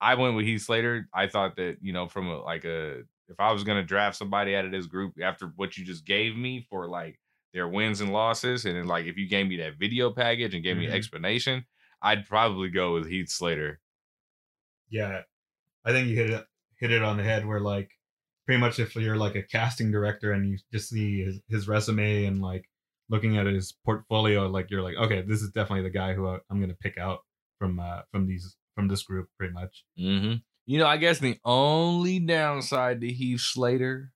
I 0.00 0.14
went 0.16 0.34
with 0.36 0.46
Heath 0.46 0.62
Slater. 0.62 1.08
I 1.14 1.26
thought 1.28 1.56
that 1.56 1.76
you 1.80 1.92
know 1.92 2.08
from 2.08 2.28
a, 2.28 2.40
like 2.40 2.64
a 2.64 3.00
if 3.28 3.38
I 3.38 3.52
was 3.52 3.64
going 3.64 3.78
to 3.78 3.86
draft 3.86 4.16
somebody 4.16 4.56
out 4.56 4.64
of 4.64 4.72
this 4.72 4.86
group 4.86 5.14
after 5.22 5.52
what 5.56 5.78
you 5.78 5.84
just 5.84 6.04
gave 6.04 6.36
me 6.36 6.66
for 6.68 6.88
like 6.88 7.18
their 7.54 7.68
wins 7.68 8.00
and 8.00 8.12
losses, 8.12 8.64
and 8.64 8.76
then 8.76 8.86
like 8.86 9.06
if 9.06 9.16
you 9.16 9.28
gave 9.28 9.46
me 9.46 9.56
that 9.58 9.78
video 9.78 10.10
package 10.12 10.54
and 10.54 10.64
gave 10.64 10.76
me 10.76 10.86
Mhm. 10.86 10.90
an 10.90 10.94
explanation, 10.96 11.64
I'd 12.02 12.26
probably 12.26 12.68
go 12.70 12.94
with 12.94 13.06
Heath 13.08 13.28
Slater. 13.30 13.80
Yeah. 14.90 15.22
I 15.84 15.92
think 15.92 16.08
you 16.08 16.16
hit 16.16 16.30
it 16.30 16.46
hit 16.78 16.90
it 16.90 17.02
on 17.02 17.16
the 17.16 17.22
head 17.22 17.46
where 17.46 17.60
like 17.60 17.90
pretty 18.46 18.60
much 18.60 18.78
if 18.78 18.94
you're 18.96 19.16
like 19.16 19.36
a 19.36 19.42
casting 19.42 19.90
director 19.92 20.32
and 20.32 20.48
you 20.48 20.58
just 20.72 20.88
see 20.88 21.24
his, 21.24 21.40
his 21.48 21.68
resume 21.68 22.24
and 22.24 22.42
like 22.42 22.64
looking 23.08 23.36
at 23.36 23.46
his 23.46 23.74
portfolio 23.84 24.48
like 24.48 24.70
you're 24.70 24.82
like 24.82 24.96
okay 24.96 25.22
this 25.22 25.42
is 25.42 25.50
definitely 25.50 25.82
the 25.82 25.90
guy 25.90 26.14
who 26.14 26.26
i'm 26.26 26.60
gonna 26.60 26.74
pick 26.80 26.98
out 26.98 27.20
from 27.58 27.78
uh 27.78 28.00
from 28.10 28.26
these 28.26 28.56
from 28.74 28.88
this 28.88 29.02
group 29.02 29.28
pretty 29.38 29.52
much 29.52 29.84
Mm-hmm. 29.98 30.34
You 30.66 30.78
know, 30.78 30.86
I 30.86 30.96
guess 30.96 31.18
the 31.18 31.38
only 31.44 32.20
downside 32.20 33.00
to 33.00 33.08
Heath 33.12 33.40
Slater 33.40 34.12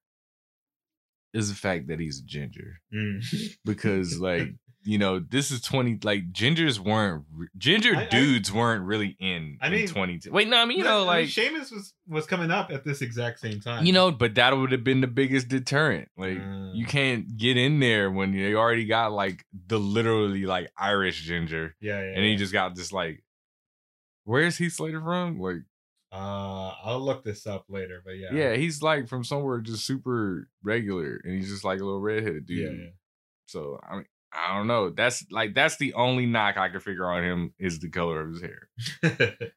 is 1.34 1.48
the 1.48 1.56
fact 1.56 1.88
that 1.88 1.98
he's 2.00 2.20
a 2.20 2.24
ginger. 2.24 2.80
Mm. 2.94 3.22
Because, 3.64 4.20
like, 4.20 4.48
you 4.86 4.98
know, 4.98 5.18
this 5.18 5.50
is 5.50 5.60
20, 5.60 5.98
like, 6.04 6.32
gingers 6.32 6.78
weren't, 6.78 7.24
ginger 7.58 7.96
I- 7.96 8.02
I- 8.04 8.08
dudes 8.08 8.52
weren't 8.52 8.84
really 8.84 9.16
in, 9.18 9.58
I 9.60 9.66
in 9.66 9.72
mean- 9.72 9.88
20. 9.88 10.20
Wait, 10.30 10.48
no, 10.48 10.56
I 10.58 10.64
mean, 10.64 10.78
you 10.78 10.84
know, 10.84 10.96
I 10.98 10.98
mean, 10.98 11.06
like, 11.06 11.28
Sheamus 11.28 11.70
was 11.70 11.92
was 12.08 12.24
coming 12.26 12.50
up 12.52 12.70
at 12.70 12.84
this 12.84 13.02
exact 13.02 13.40
same 13.40 13.60
time 13.60 13.84
you 13.84 13.92
know, 13.92 14.12
but 14.12 14.36
that 14.36 14.56
would 14.56 14.70
have 14.70 14.84
been 14.84 15.00
the 15.00 15.08
biggest 15.08 15.48
deterrent. 15.48 16.08
Like, 16.16 16.38
Mm. 16.38 16.76
you 16.76 16.86
can't 16.86 17.36
get 17.36 17.56
in 17.56 17.80
there 17.80 18.10
when 18.12 18.30
they 18.32 18.54
already 18.54 18.84
got, 18.86 19.12
like, 19.12 19.44
the 19.66 19.78
literally, 19.80 20.46
like, 20.46 20.70
Irish 20.78 21.22
ginger. 21.24 21.74
yeah 21.80 22.00
yeah 22.00 22.12
And 22.14 22.24
he 22.24 22.30
yeah. 22.32 22.36
just 22.38 22.52
got 22.52 22.74
this, 22.76 22.92
like, 22.92 23.24
where's 24.24 24.56
he 24.56 24.68
Slater 24.68 25.00
from? 25.00 25.40
Like, 25.40 25.62
uh 26.12 26.70
i'll 26.84 27.00
look 27.00 27.24
this 27.24 27.48
up 27.48 27.64
later 27.68 28.00
but 28.04 28.12
yeah 28.16 28.28
Yeah. 28.32 28.54
he's 28.54 28.80
like 28.80 29.08
from 29.08 29.24
somewhere 29.24 29.58
just 29.60 29.84
super 29.84 30.48
regular, 30.62 31.20
and 31.24 31.34
he's 31.34 31.48
just 31.50 31.64
like 31.64 31.80
a 31.80 31.84
little 31.84 32.00
redheaded 32.00 32.46
dude. 32.46 32.58
yeah, 32.78 32.84
yeah. 32.84 32.90
So 33.46 33.80
I 33.82 33.96
mean, 33.96 34.06
I 34.36 34.56
don't 34.56 34.66
know. 34.66 34.90
That's 34.90 35.24
like 35.30 35.54
that's 35.54 35.76
the 35.78 35.94
only 35.94 36.26
knock 36.26 36.56
I 36.56 36.68
can 36.68 36.80
figure 36.80 37.10
on 37.10 37.24
him 37.24 37.54
is 37.58 37.78
the 37.80 37.88
color 37.88 38.20
of 38.20 38.28
his 38.32 38.42
hair. 38.42 38.68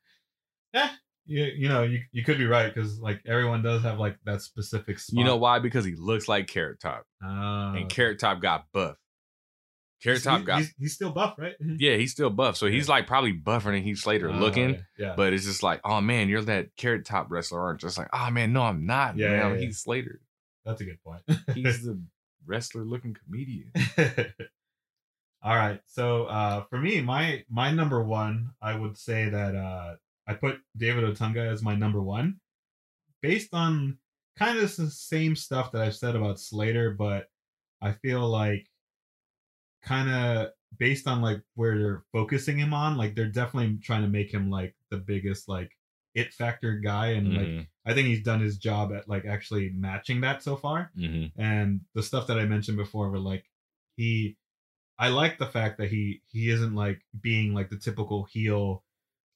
yeah, 0.74 0.90
you, 1.26 1.44
you 1.56 1.68
know, 1.70 1.84
you, 1.84 2.00
you 2.12 2.24
could 2.24 2.38
be 2.38 2.46
right 2.46 2.74
because 2.74 3.00
like 3.00 3.22
everyone 3.28 3.62
does 3.62 3.84
have 3.84 4.00
like 4.00 4.18
that 4.26 4.42
specific 4.42 5.00
spot. 5.00 5.18
You 5.18 5.26
know 5.26 5.38
why? 5.38 5.60
Because 5.60 5.86
he 5.86 5.96
looks 5.96 6.28
like 6.28 6.48
Carrot 6.48 6.80
Top, 6.80 7.04
Uh, 7.24 7.74
and 7.76 7.90
Carrot 7.90 8.20
Top 8.20 8.42
got 8.42 8.66
buff. 8.74 8.96
Carrot 10.02 10.24
Top 10.24 10.40
he- 10.40 10.46
got 10.46 10.58
he's, 10.60 10.74
he's 10.80 10.94
still 10.94 11.12
buff, 11.12 11.36
right? 11.38 11.56
yeah, 11.60 11.98
he's 11.98 12.12
still 12.12 12.30
buff, 12.30 12.56
so 12.56 12.68
he's 12.68 12.88
Yeah. 12.88 12.94
like 12.96 13.08
probably 13.08 13.34
buffer 13.34 13.72
than 13.72 13.84
Heath 13.84 13.98
Slater 14.00 14.30
Oh, 14.30 14.34
looking. 14.34 14.70
okay. 14.76 14.82
Yeah. 14.98 15.14
But 15.18 15.34
it's 15.34 15.44
just 15.46 15.62
like, 15.62 15.82
oh 15.84 16.00
man, 16.00 16.30
you're 16.30 16.42
that 16.44 16.68
Carrot 16.78 17.06
Top 17.06 17.28
wrestler, 17.30 17.60
aren't 17.62 17.82
you? 17.84 17.88
Just 17.90 17.98
like, 17.98 18.08
oh 18.14 18.30
man, 18.30 18.54
no, 18.54 18.62
I'm 18.62 18.86
not. 18.86 19.18
Yeah, 19.18 19.28
man, 19.30 19.38
yeah, 19.40 19.46
I'm 19.48 19.54
yeah. 19.56 19.60
Heath 19.62 19.76
Slater. 19.76 20.22
That's 20.66 20.80
a 20.82 20.86
good 20.86 21.00
point. 21.04 21.22
He's 21.54 21.84
the 21.86 22.02
wrestler 22.46 22.84
looking 22.86 23.14
comedian. 23.26 23.72
All 25.42 25.56
right. 25.56 25.82
So 25.88 26.26
uh 26.26 26.64
for 26.66 26.80
me, 26.80 27.02
my 27.02 27.44
my 27.50 27.72
number 27.72 28.04
one, 28.04 28.52
I 28.62 28.76
would 28.76 28.98
say 28.98 29.30
that 29.30 29.56
uh 29.56 29.96
I 30.28 30.34
put 30.36 30.60
David 30.78 31.04
Otunga 31.04 31.52
as 31.52 31.62
my 31.64 31.76
number 31.76 32.02
one. 32.02 32.40
Based 33.22 33.54
on 33.54 34.00
kind 34.38 34.58
of 34.58 34.76
the 34.76 34.90
same 34.90 35.36
stuff 35.36 35.72
that 35.74 35.82
I've 35.82 35.96
said 35.96 36.16
about 36.16 36.40
Slater, 36.40 36.92
but 36.92 37.30
I 37.82 37.94
feel 37.94 38.28
like 38.28 38.68
kind 39.82 40.10
of 40.10 40.52
based 40.78 41.08
on 41.08 41.22
like 41.22 41.42
where 41.56 41.78
they're 41.78 42.04
focusing 42.12 42.58
him 42.58 42.74
on, 42.74 42.98
like 42.98 43.16
they're 43.16 43.28
definitely 43.28 43.78
trying 43.82 44.02
to 44.04 44.08
make 44.08 44.32
him 44.34 44.50
like 44.50 44.76
the 44.90 44.98
biggest 44.98 45.48
like 45.50 45.72
it 46.16 46.34
factor 46.34 46.76
guy 46.76 47.08
and 47.12 47.34
like 47.34 47.48
Mhm, 47.48 47.68
I 47.86 47.94
think 47.94 48.08
he's 48.08 48.24
done 48.24 48.42
his 48.42 48.58
job 48.58 48.92
at 48.94 49.08
like 49.08 49.26
actually 49.26 49.70
matching 49.70 50.22
that 50.22 50.44
so 50.44 50.56
far 50.56 50.92
mhm. 50.98 51.32
and 51.38 51.82
the 51.94 52.04
stuff 52.04 52.28
that 52.28 52.40
I 52.40 52.46
mentioned 52.46 52.78
before 52.78 53.10
were 53.10 53.20
like 53.20 53.46
he 53.96 54.38
I 55.00 55.08
like 55.08 55.40
the 55.40 55.48
fact 55.48 55.78
that 55.78 55.90
he 55.90 56.22
he 56.28 56.50
isn't 56.50 56.76
like 56.76 57.02
being 57.22 57.54
like 57.54 57.70
the 57.70 57.78
typical 57.78 58.26
heel 58.26 58.84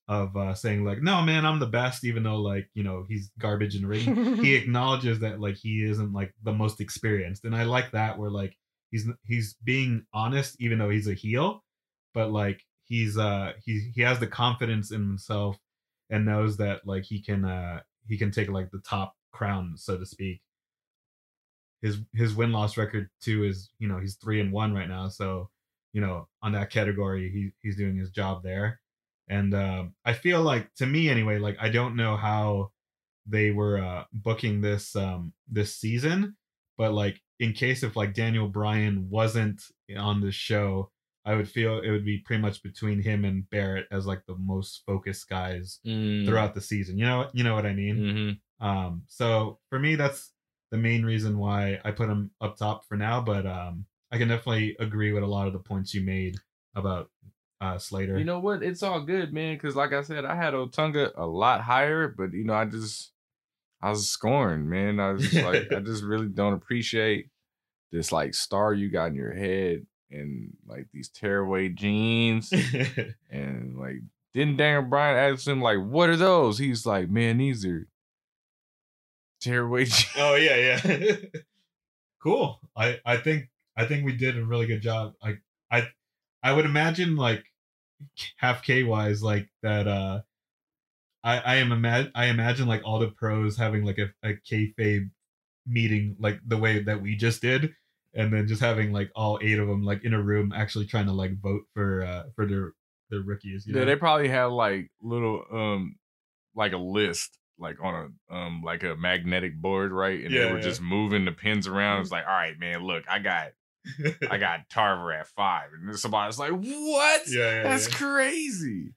of 0.10 0.36
uh 0.36 0.54
saying 0.54 0.84
like 0.84 1.02
no 1.02 1.22
man 1.22 1.46
I'm 1.46 1.60
the 1.60 1.66
best 1.66 2.04
even 2.04 2.24
though 2.24 2.42
like 2.42 2.70
you 2.74 2.84
know 2.84 3.06
he's 3.08 3.32
garbage 3.40 3.76
in 3.76 3.84
the 3.84 3.88
ring. 3.88 4.44
He 4.44 4.56
acknowledges 4.62 5.20
that 5.20 5.40
like 5.40 5.56
he 5.56 5.84
isn't 5.84 6.12
like 6.12 6.34
the 6.44 6.52
most 6.52 6.82
experienced 6.82 7.46
and 7.46 7.56
I 7.56 7.64
like 7.64 7.92
that 7.92 8.20
where 8.20 8.30
like 8.30 8.58
he's 8.92 9.08
he's 9.26 9.56
being 9.64 10.06
honest 10.14 10.58
even 10.60 10.78
though 10.78 10.90
he's 10.90 11.08
a 11.08 11.14
heel 11.14 11.64
but 12.14 12.32
like 12.32 12.62
he's 12.84 13.18
uh 13.18 13.54
he 13.66 13.92
he 13.96 14.02
has 14.02 14.20
the 14.20 14.28
confidence 14.28 14.92
in 14.92 15.00
himself 15.00 15.58
and 16.10 16.26
knows 16.26 16.58
that 16.58 16.86
like 16.86 17.04
he 17.04 17.22
can 17.22 17.46
uh 17.46 17.80
he 18.08 18.18
can 18.18 18.32
take 18.32 18.50
like 18.50 18.70
the 18.72 18.82
top 18.88 19.16
crown 19.32 19.74
so 19.78 19.98
to 19.98 20.06
speak 20.06 20.42
his 21.84 22.00
his 22.14 22.34
win 22.34 22.52
loss 22.52 22.78
record 22.78 23.10
too 23.22 23.44
is 23.44 23.70
you 23.78 23.88
know 23.88 24.00
he's 24.00 24.16
three 24.16 24.40
and 24.42 24.52
one 24.52 24.74
right 24.74 24.90
now. 24.90 25.10
So 25.10 25.50
you 25.94 26.02
know 26.02 26.28
on 26.42 26.54
that 26.54 26.72
category 26.72 27.30
he 27.30 27.52
he's 27.62 27.76
doing 27.78 27.96
his 27.98 28.10
job 28.10 28.42
there. 28.42 28.80
And 29.30 29.54
um 29.54 29.94
i 30.04 30.14
feel 30.14 30.42
like 30.42 30.74
to 30.76 30.86
me 30.86 31.08
anyway 31.10 31.38
like 31.40 31.58
i 31.62 31.70
don't 31.70 31.96
know 31.96 32.18
how 32.18 32.72
they 33.26 33.52
were 33.52 33.78
uh 33.78 34.04
booking 34.12 34.60
this 34.62 34.96
um 34.98 35.32
this 35.50 35.76
season 35.78 36.36
but 36.78 36.92
like 36.94 37.22
in 37.40 37.54
case 37.54 37.84
if 37.84 37.96
like 37.96 38.14
daniel 38.14 38.50
bryan 38.50 39.08
wasn't 39.10 39.62
on 39.98 40.20
this 40.20 40.36
show 40.36 40.92
i 41.26 41.34
would 41.34 41.48
feel 41.50 41.80
it 41.80 41.90
would 41.90 42.04
be 42.04 42.18
pretty 42.18 42.42
much 42.42 42.62
between 42.64 43.02
him 43.02 43.24
and 43.24 43.50
barrett 43.50 43.88
as 43.92 44.06
like 44.06 44.22
the 44.28 44.36
most 44.36 44.84
focused 44.86 45.30
guys 45.30 45.80
Mm, 45.86 46.26
throughout 46.26 46.54
the 46.54 46.62
season. 46.62 46.98
You 46.98 47.06
know 47.06 47.30
you 47.34 47.44
know 47.46 47.56
what 47.56 47.66
i 47.66 47.74
mean? 47.74 47.98
Mhm. 48.62 48.66
um, 48.68 49.04
so 49.08 49.60
for 49.70 49.80
me, 49.80 49.96
that's 49.96 50.32
the 50.74 50.80
main 50.80 51.06
reason 51.06 51.38
why 51.38 51.80
I 51.86 51.92
put 51.92 52.10
him 52.10 52.32
up 52.42 52.58
top 52.58 52.84
for 52.88 52.98
now. 52.98 53.22
But 53.22 53.46
um, 53.46 53.86
I 54.12 54.18
can 54.18 54.28
definitely 54.28 54.76
agree 54.80 55.12
with 55.12 55.22
a 55.22 55.28
lot 55.28 55.46
of 55.46 55.54
the 55.54 55.60
points 55.60 55.94
you 55.94 56.02
made 56.02 56.38
about 56.74 57.12
uh, 57.62 57.78
Slater. 57.78 58.18
You 58.18 58.26
know 58.26 58.40
what? 58.40 58.64
It's 58.64 58.82
all 58.82 59.00
good, 59.00 59.32
man. 59.32 59.54
Because 59.54 59.76
like 59.76 59.94
I 59.94 60.02
said, 60.02 60.26
I 60.26 60.36
had 60.36 60.56
Otunga 60.56 61.12
a 61.16 61.28
lot 61.28 61.62
higher, 61.62 62.08
but 62.08 62.34
you 62.34 62.44
know, 62.44 62.56
I 62.56 62.66
just 62.66 63.12
I 63.84 63.92
was 63.92 64.10
scorned, 64.10 64.68
man. 64.68 65.00
I 65.00 65.12
was 65.12 65.30
just 65.30 65.46
like, 65.46 65.72
I 65.78 65.80
just 65.80 66.04
really 66.04 66.26
don't 66.26 66.54
appreciate 66.54 67.30
this 67.92 68.12
like 68.12 68.34
star 68.34 68.74
you 68.74 68.90
got 68.90 69.10
in 69.10 69.16
your 69.16 69.32
head 69.32 69.86
and 70.10 70.58
like 70.66 70.88
these 70.92 71.10
tearaway 71.10 71.70
jeans 71.70 72.52
and 73.30 73.78
like 73.78 73.98
didn't 74.34 74.58
Daniel 74.58 74.82
Bryan 74.82 75.34
ask 75.34 75.46
him 75.46 75.62
like, 75.62 75.78
what 75.78 76.10
are 76.10 76.18
those? 76.18 76.58
He's 76.58 76.84
like, 76.84 77.12
man, 77.12 77.38
these 77.38 77.64
are 77.64 77.88
oh 80.18 80.36
yeah, 80.36 80.56
yeah. 80.86 81.16
cool. 82.24 82.60
I 82.76 83.00
I 83.06 83.18
think 83.18 83.50
I 83.78 83.86
think 83.86 84.06
we 84.06 84.16
did 84.16 84.38
a 84.38 84.46
really 84.46 84.68
good 84.68 84.82
job. 84.82 85.16
I 85.22 85.38
I 85.72 85.90
I 86.44 86.54
would 86.54 86.66
imagine 86.66 87.16
like 87.16 87.46
half 88.38 88.64
K 88.64 88.84
wise 88.84 89.24
like 89.24 89.50
that. 89.64 89.88
uh 89.88 90.22
I 91.24 91.38
I 91.40 91.56
am 91.56 91.72
imagine 91.72 92.12
I 92.16 92.26
imagine 92.28 92.68
like 92.68 92.82
all 92.84 93.00
the 93.00 93.12
pros 93.12 93.58
having 93.58 93.84
like 93.84 93.98
a 93.98 94.10
a 94.24 94.34
kayfabe 94.36 95.10
meeting 95.66 96.18
like 96.20 96.40
the 96.46 96.58
way 96.58 96.84
that 96.84 97.02
we 97.02 97.16
just 97.16 97.42
did. 97.42 97.76
And 98.16 98.34
then 98.34 98.48
just 98.48 98.62
having 98.62 98.92
like 98.94 99.12
all 99.16 99.40
eight 99.42 99.60
of 99.60 99.68
them 99.68 99.84
like 99.84 100.04
in 100.04 100.14
a 100.14 100.22
room 100.22 100.54
actually 100.54 100.86
trying 100.88 101.08
to 101.08 101.14
like 101.14 101.40
vote 101.42 101.64
for 101.74 102.04
uh 102.04 102.26
for 102.36 102.46
their 102.48 102.74
their 103.10 103.22
rookies. 103.22 103.68
You 103.68 103.74
Yeah, 103.74 103.82
know? 103.82 103.86
they 103.86 103.96
probably 103.96 104.30
have 104.30 104.52
like 104.52 104.92
little 105.02 105.46
um 105.52 105.98
like 106.56 106.74
a 106.74 106.78
list 106.78 107.40
like 107.60 107.78
on 107.82 108.12
a 108.32 108.36
um 108.36 108.62
like 108.64 108.84
a 108.84 108.96
magnetic 108.96 109.62
board, 109.62 109.92
right? 109.92 110.24
And 110.24 110.32
Yeah, 110.32 110.46
they 110.46 110.52
were 110.52 110.58
yeah. 110.58 110.64
just 110.64 110.82
moving 110.82 111.26
the 111.26 111.32
pins 111.32 111.68
around. 111.68 112.02
It's 112.02 112.12
like, 112.12 112.26
all 112.26 112.34
right, 112.34 112.58
man, 112.60 112.84
look, 112.84 113.04
I 113.10 113.20
got 113.20 113.52
I 114.30 114.38
got 114.40 114.70
Tarver 114.70 115.12
at 115.14 115.28
five. 115.28 115.70
And 115.74 115.98
somebody's 116.00 116.40
like, 116.40 116.52
What? 116.52 117.22
yeah, 117.28 117.56
yeah, 117.56 117.64
That's 117.64 117.90
yeah. 117.90 117.96
crazy. 117.98 118.94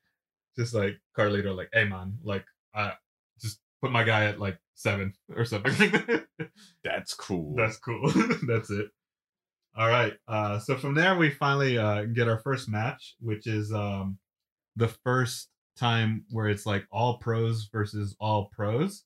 just 0.59 0.75
like 0.75 0.99
Carlito, 1.17 1.55
like, 1.57 1.71
hey 1.73 1.85
man, 1.85 2.19
like, 2.23 2.45
I 2.75 2.93
just 3.41 3.61
put 3.83 3.91
my 3.93 4.05
guy 4.05 4.25
at 4.27 4.39
like 4.41 4.59
seven 4.75 5.13
or 5.35 5.45
something. 5.45 6.23
That's 6.85 7.15
cool. 7.15 7.55
That's 7.57 7.79
cool. 7.79 8.11
That's 8.47 8.71
it. 8.71 8.87
All 9.77 9.89
right. 9.89 10.15
Uh, 10.27 10.59
so 10.59 10.77
from 10.77 10.95
there, 10.95 11.17
we 11.17 11.31
finally 11.31 11.77
uh, 11.77 12.05
get 12.05 12.29
our 12.29 12.39
first 12.39 12.69
match, 12.69 13.15
which 13.21 13.47
is 13.47 13.73
um, 13.73 14.19
the 14.77 14.89
first 14.89 15.49
time 15.77 16.25
where 16.31 16.49
it's 16.49 16.67
like 16.67 16.87
all 16.91 17.19
pros 17.19 17.69
versus 17.73 18.17
all 18.21 18.47
pros. 18.53 19.05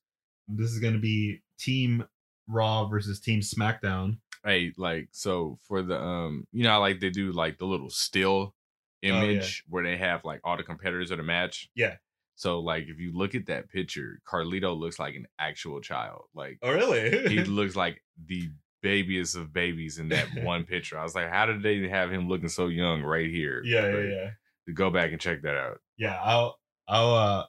This 0.49 0.71
is 0.71 0.79
going 0.81 0.95
to 0.95 1.01
be 1.01 1.43
Team 1.59 2.05
Raw 2.49 2.87
versus 2.87 3.21
Team 3.21 3.41
SmackDown. 3.41 4.19
hey, 4.45 4.73
like 4.77 5.09
so 5.13 5.59
for 5.69 5.83
the 5.83 6.01
um, 6.01 6.47
you 6.53 6.65
know, 6.65 6.81
like 6.81 7.01
they 7.01 7.11
do 7.11 7.33
like 7.33 7.59
the 7.59 7.67
little 7.67 7.91
still 7.91 8.55
image 9.03 9.65
where 9.69 9.83
they 9.85 9.97
have 9.97 10.25
like 10.25 10.41
all 10.45 10.57
the 10.57 10.63
competitors 10.63 11.11
of 11.11 11.19
the 11.19 11.23
match. 11.25 11.69
Yeah. 11.75 11.97
So 12.37 12.61
like 12.61 12.85
if 12.89 12.99
you 12.99 13.13
look 13.17 13.35
at 13.35 13.47
that 13.47 13.69
picture, 13.69 14.21
Carlito 14.27 14.77
looks 14.79 14.99
like 14.99 15.15
an 15.15 15.27
actual 15.39 15.81
child. 15.81 16.23
Like 16.35 16.59
Oh, 16.63 16.73
really? 16.73 17.29
he 17.29 17.45
looks 17.45 17.77
like 17.77 18.03
the 18.27 18.51
babiest 18.83 19.37
of 19.37 19.53
babies 19.53 19.99
in 19.99 20.09
that 20.09 20.27
one 20.43 20.65
picture. 20.65 20.99
I 20.99 21.03
was 21.03 21.15
like, 21.15 21.29
how 21.31 21.47
did 21.47 21.63
they 21.63 21.87
have 21.89 22.11
him 22.11 22.29
looking 22.29 22.49
so 22.49 22.67
young 22.69 23.03
right 23.03 23.31
here? 23.31 23.63
yeah, 23.65 23.89
yeah, 23.89 24.03
yeah. 24.03 24.31
To 24.67 24.73
go 24.73 24.91
back 24.91 25.11
and 25.13 25.21
check 25.21 25.43
that 25.43 25.57
out. 25.57 25.81
yeah 25.99 26.21
i'll 26.23 26.60
i'll 26.91 27.15
uh 27.15 27.45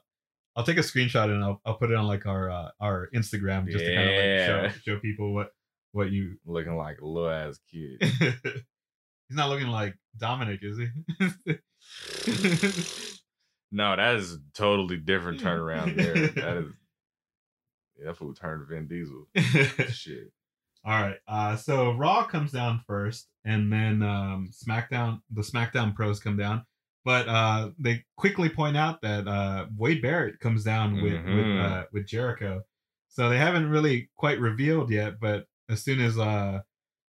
i'll 0.56 0.64
take 0.64 0.78
a 0.78 0.80
screenshot 0.80 1.24
and 1.24 1.44
i'll, 1.44 1.60
I'll 1.66 1.74
put 1.74 1.90
it 1.90 1.96
on 1.96 2.06
like 2.06 2.24
our 2.24 2.50
uh, 2.50 2.70
our 2.80 3.10
instagram 3.14 3.66
just 3.66 3.84
to 3.84 3.94
kind 3.94 4.08
of 4.08 4.16
like 4.16 4.72
show, 4.74 4.92
show 4.94 5.00
people 5.00 5.34
what 5.34 5.50
what 5.92 6.10
you 6.10 6.38
Looking 6.46 6.76
like 6.76 7.00
a 7.00 7.06
little 7.06 7.30
ass 7.30 7.58
kid. 7.70 7.98
he's 8.00 9.36
not 9.36 9.50
looking 9.50 9.68
like 9.68 9.94
dominic 10.18 10.60
is 10.62 10.78
he 10.78 10.88
no, 13.72 13.96
that 13.96 14.16
is 14.16 14.34
a 14.34 14.38
totally 14.54 14.96
different 14.96 15.40
turnaround 15.40 15.96
there. 15.96 16.14
That 16.14 16.56
is 16.58 16.66
yeah, 17.98 18.06
that 18.06 18.16
fool 18.16 18.34
turned 18.34 18.66
Vin 18.68 18.86
Diesel. 18.88 19.26
Shit. 19.90 20.32
all 20.84 21.00
right 21.00 21.16
uh 21.28 21.56
so 21.56 21.92
raw 21.92 22.24
comes 22.24 22.52
down 22.52 22.80
first 22.86 23.28
and 23.44 23.72
then 23.72 24.02
um 24.02 24.50
smackdown 24.50 25.20
the 25.30 25.42
smackdown 25.42 25.94
pros 25.94 26.18
come 26.20 26.36
down 26.36 26.64
but 27.04 27.28
uh 27.28 27.70
they 27.78 28.04
quickly 28.16 28.48
point 28.48 28.76
out 28.76 29.00
that 29.02 29.26
uh 29.28 29.66
wade 29.76 30.00
barrett 30.02 30.38
comes 30.40 30.64
down 30.64 30.94
with 31.02 31.12
with 31.14 31.22
Mhm. 31.22 31.60
uh 31.82 31.84
with 31.92 32.06
jericho. 32.06 32.62
So 33.08 33.28
they 33.28 33.38
haven't 33.38 33.68
really 33.68 34.08
quite 34.16 34.40
revealed 34.40 34.90
yet 34.90 35.20
but 35.20 35.46
as 35.68 35.82
soon 35.82 36.00
as 36.00 36.18
uh 36.18 36.60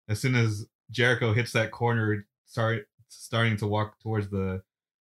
as 0.10 0.20
soon 0.20 0.36
as 0.36 0.66
jericho 0.92 1.34
hits 1.34 1.52
that 1.54 1.72
corner 1.72 2.26
start 2.46 2.88
starting 3.08 3.58
to 3.58 3.68
walk 3.68 4.00
towards 4.00 4.30
the 4.30 4.62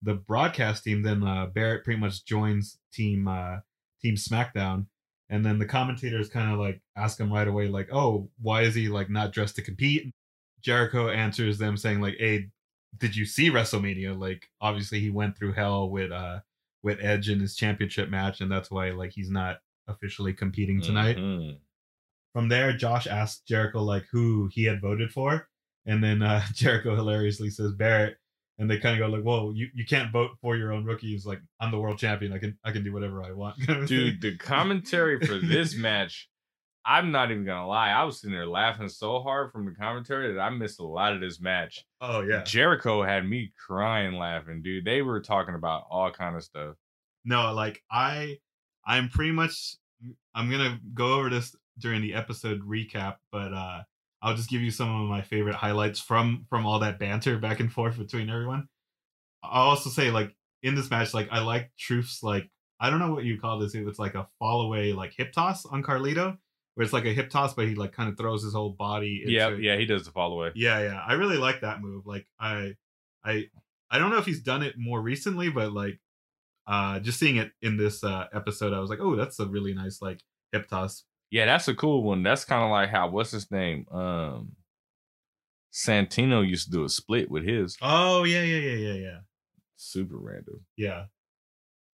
the 0.03 0.15
broadcast 0.15 0.85
team 0.85 1.03
then 1.03 1.23
uh 1.23 1.47
barrett 1.47 1.85
pretty 1.85 2.01
much 2.01 2.25
joins 2.25 2.79
team 2.93 3.29
uh 3.29 3.59
team 4.03 4.15
smackdown. 4.17 4.87
And 5.29 5.45
then 5.45 5.59
the 5.59 5.67
commentators 5.67 6.29
kind 6.29 6.51
of 6.53 6.59
like 6.59 6.81
ask 6.97 7.21
him 7.21 7.33
right 7.33 7.47
away 7.47 7.69
like 7.69 7.89
oh 7.93 8.31
why 8.41 8.63
is 8.63 8.75
he 8.75 8.89
like 8.89 9.11
not 9.11 9.33
dressed 9.33 9.57
to 9.57 9.63
compete? 9.63 10.13
Jericho 10.63 11.09
answers 11.09 11.59
them 11.59 11.77
saying 11.77 12.01
like 12.01 12.17
hey 12.19 12.49
did 12.99 13.15
you 13.17 13.25
see 13.25 13.51
wrestlemania? 13.51 14.19
Like 14.19 14.49
obviously 14.61 15.01
he 15.01 15.11
went 15.11 15.37
through 15.39 15.53
hell 15.53 15.89
with 15.91 16.11
uh 16.13 16.41
with 16.83 16.99
edge 17.03 17.29
in 17.29 17.41
his 17.41 17.55
championship 17.55 18.09
match 18.09 18.41
and 18.41 18.51
that's 18.51 18.71
why 18.71 18.91
like 18.91 19.13
he's 19.13 19.31
not 19.31 19.59
officially 19.89 20.33
competing 20.33 20.81
tonight. 20.81 21.17
Mhm. 21.17 21.59
from 22.33 22.49
there 22.49 22.73
josh 22.73 23.07
asked 23.07 23.47
jericho 23.47 23.83
like 23.83 24.05
who 24.13 24.49
he 24.53 24.65
had 24.65 24.81
voted 24.81 25.11
for 25.13 25.49
and 25.85 26.03
then 26.03 26.23
uh 26.23 26.43
jericho 26.55 26.95
hilariously 26.95 27.51
says 27.51 27.73
barrett 27.73 28.17
and 28.59 28.71
they 28.71 28.79
kind 28.79 28.95
of 29.01 29.07
go 29.07 29.15
like 29.15 29.25
whoa 29.25 29.51
you, 29.53 29.69
you 29.75 29.85
can't 29.85 30.13
vote 30.13 30.31
for 30.41 30.57
your 30.57 30.73
own 30.73 30.85
rookies 30.85 31.27
like 31.27 31.41
i'm 31.61 31.71
the 31.71 31.79
world 31.79 31.99
champion. 31.99 32.33
I 32.33 32.39
can 32.39 32.57
i 32.65 32.71
can 32.73 32.85
do 32.85 32.93
whatever 32.93 33.23
i 33.23 33.33
want. 33.33 33.57
Dude, 33.87 34.21
the 34.23 34.37
commentary 34.37 35.19
for 35.19 35.39
this 35.39 35.75
match, 35.75 36.29
I'm 36.85 37.11
not 37.11 37.31
even 37.31 37.45
gonna 37.45 37.67
lie. 37.67 37.91
I 37.91 38.05
was 38.05 38.21
sitting 38.21 38.35
there 38.35 38.47
laughing 38.47 38.89
so 38.89 39.21
hard 39.21 39.53
from 39.53 39.67
the 39.67 39.73
commentary 39.73 40.33
that 40.33 40.41
I 40.41 40.51
missed 40.51 40.81
a 40.81 40.85
lot 40.85 41.13
of 41.13 41.21
this 41.21 41.41
match. 41.41 41.85
oh 42.01 42.21
yeah 42.23 42.43
Jericho 42.45 43.03
had 43.03 43.29
me 43.29 43.53
crying 43.59 44.15
laughing, 44.15 44.63
dude. 44.63 44.85
They 44.85 45.03
were 45.03 45.21
talking 45.21 45.55
about 45.55 45.85
all 45.91 46.11
kind 46.11 46.37
of 46.37 46.43
stuff. 46.43 46.75
no 47.25 47.53
like 47.53 47.83
i 47.91 48.39
i'm 48.87 49.11
pretty 49.11 49.31
much 49.33 49.77
i'm 50.35 50.51
gonna 50.51 50.79
go 50.95 51.13
over 51.19 51.29
this 51.29 51.55
during 51.79 52.01
the 52.01 52.15
episode 52.15 52.61
recap 52.63 53.17
but 53.31 53.53
uh 53.53 53.83
i'll 54.23 54.35
just 54.35 54.49
give 54.49 54.63
you 54.63 54.71
some 54.71 54.89
of 55.03 55.09
my 55.09 55.21
favorite 55.21 55.55
highlights 55.55 56.01
from 56.01 56.47
from 56.49 56.65
all 56.65 56.79
that 56.79 56.99
banter 56.99 57.37
back 57.37 57.61
and 57.61 57.71
forth 57.71 57.99
between 57.99 58.31
everyone 58.31 58.67
i'll 59.45 59.69
also 59.69 59.91
say 59.91 60.11
like 60.11 60.35
in 60.63 60.75
this 60.75 60.91
match 60.91 61.13
like 61.13 61.29
i 61.31 61.41
like 61.41 61.71
truth's 61.79 62.23
like 62.23 62.49
i 62.81 62.89
don't 62.89 62.99
know 63.01 63.13
what 63.13 63.25
you 63.25 63.39
call 63.39 63.59
this 63.59 63.75
It 63.75 63.85
was 63.85 63.99
like 63.99 64.15
a 64.15 64.27
fall 64.39 64.63
away 64.63 64.95
like 64.95 65.13
hip 65.15 65.33
toss 65.33 65.67
on 65.67 65.83
carlito 65.83 66.39
where 66.81 66.85
it's 66.85 66.95
like 66.95 67.05
a 67.05 67.13
hip 67.13 67.29
toss 67.29 67.53
but 67.53 67.69
he 67.69 67.75
like 67.75 67.93
kind 67.93 68.09
of 68.09 68.17
throws 68.17 68.43
his 68.43 68.55
whole 68.55 68.71
body 68.71 69.21
into, 69.23 69.33
Yeah, 69.35 69.51
yeah, 69.51 69.77
he 69.77 69.85
does 69.85 70.07
the 70.07 70.11
follow 70.13 70.37
away. 70.41 70.53
yeah 70.55 70.81
yeah 70.81 71.01
i 71.07 71.13
really 71.13 71.37
like 71.37 71.61
that 71.61 71.83
move 71.83 72.07
like 72.07 72.27
i 72.41 72.75
i 73.23 73.45
i 73.91 73.99
don't 73.99 74.09
know 74.09 74.17
if 74.17 74.25
he's 74.25 74.41
done 74.41 74.63
it 74.63 74.77
more 74.79 74.99
recently 75.03 75.51
but 75.51 75.73
like 75.75 76.01
uh 76.67 76.99
just 77.01 77.19
seeing 77.19 77.37
it 77.37 77.51
in 77.61 77.77
this 77.77 78.03
uh 78.03 78.27
episode 78.33 78.73
i 78.73 78.79
was 78.81 78.89
like 78.89 79.01
oh 79.01 79.15
that's 79.15 79.39
a 79.41 79.47
really 79.47 79.75
nice 79.75 80.01
like 80.01 80.21
hip 80.53 80.69
toss 80.69 81.05
Yeah, 81.31 81.45
that's 81.45 81.69
a 81.69 81.75
cool 81.75 82.03
one. 82.03 82.23
That's 82.25 82.45
kind 82.47 82.65
of 82.65 82.71
like 82.71 82.89
how 82.89 83.09
what's 83.11 83.31
his 83.31 83.51
name? 83.51 83.87
Um 83.93 84.57
Santino 85.73 86.47
used 86.47 86.65
to 86.67 86.71
do 86.73 86.85
a 86.85 86.89
split 86.89 87.31
with 87.31 87.45
his. 87.45 87.77
oh 87.83 88.25
yeah 88.25 88.43
yeah 88.43 88.57
yeah 88.59 88.77
yeah 88.89 88.95
yeah 88.95 89.19
Super 89.77 90.17
random. 90.19 90.65
yeah 90.77 91.05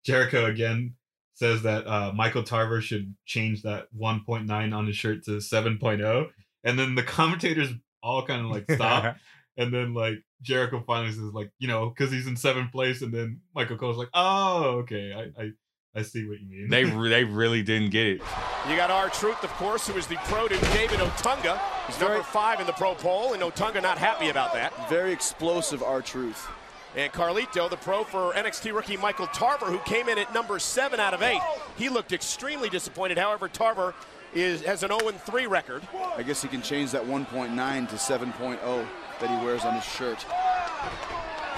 jericho 0.04 0.44
again 0.46 0.94
says 1.34 1.62
that 1.62 1.86
uh 1.86 2.12
michael 2.14 2.42
tarver 2.42 2.80
should 2.80 3.14
change 3.24 3.62
that 3.62 3.86
1.9 3.98 4.74
on 4.74 4.86
his 4.86 4.96
shirt 4.96 5.24
to 5.24 5.32
7.0 5.32 6.28
and 6.64 6.78
then 6.78 6.94
the 6.94 7.02
commentators 7.02 7.70
all 8.02 8.24
kind 8.26 8.44
of 8.44 8.50
like 8.50 8.70
stop 8.70 9.16
and 9.56 9.72
then 9.72 9.94
like 9.94 10.22
jericho 10.40 10.82
finally 10.86 11.12
says 11.12 11.32
like 11.32 11.50
you 11.58 11.68
know 11.68 11.88
because 11.88 12.10
he's 12.10 12.26
in 12.26 12.36
seventh 12.36 12.72
place 12.72 13.02
and 13.02 13.12
then 13.12 13.40
michael 13.54 13.76
cole's 13.76 13.96
like 13.96 14.10
oh 14.14 14.78
okay 14.80 15.12
i 15.12 15.42
i, 15.42 15.50
I 15.94 16.02
see 16.02 16.26
what 16.26 16.40
you 16.40 16.48
mean 16.48 16.68
they 16.70 16.84
re- 16.84 17.10
they 17.10 17.24
really 17.24 17.62
didn't 17.62 17.90
get 17.90 18.06
it. 18.06 18.22
You 18.68 18.76
got 18.76 18.90
R 18.90 19.10
Truth, 19.10 19.44
of 19.44 19.50
course, 19.50 19.86
who 19.86 19.98
is 19.98 20.06
the 20.06 20.16
pro 20.24 20.48
to 20.48 20.56
David 20.72 21.00
Otunga. 21.00 21.60
He's 21.86 22.00
number 22.00 22.22
five 22.22 22.60
in 22.60 22.66
the 22.66 22.72
pro 22.72 22.94
poll, 22.94 23.34
and 23.34 23.42
Otunga 23.42 23.82
not 23.82 23.98
happy 23.98 24.30
about 24.30 24.54
that. 24.54 24.88
Very 24.88 25.12
explosive 25.12 25.82
R 25.82 26.00
Truth. 26.00 26.48
And 26.95 27.11
Carlito, 27.12 27.70
the 27.70 27.76
pro 27.76 28.05
for 28.05 28.32
NXT 28.34 28.74
rookie 28.74 28.97
Michael 28.97 29.26
Tarver, 29.28 29.66
who 29.66 29.78
came 29.78 30.09
in 30.09 30.18
at 30.18 30.32
number 30.34 30.59
seven 30.59 31.01
out 31.01 31.14
of 31.14 31.22
eight. 31.22 31.40
He 31.76 31.88
looked 31.88 32.12
extremely 32.12 32.68
disappointed. 32.68 33.16
However, 33.16 33.49
Tarver 33.49 33.95
is 34.34 34.62
has 34.62 34.82
an 34.82 34.90
0-3 34.90 35.49
record. 35.49 35.82
I 36.16 36.22
guess 36.22 36.43
he 36.43 36.49
can 36.49 36.62
change 36.62 36.90
that 36.93 37.05
1.9 37.05 37.88
to 37.88 37.97
7.0 37.97 38.86
that 39.20 39.30
he 39.30 39.45
wears 39.45 39.64
on 39.64 39.74
his 39.74 39.84
shirt. 39.84 40.18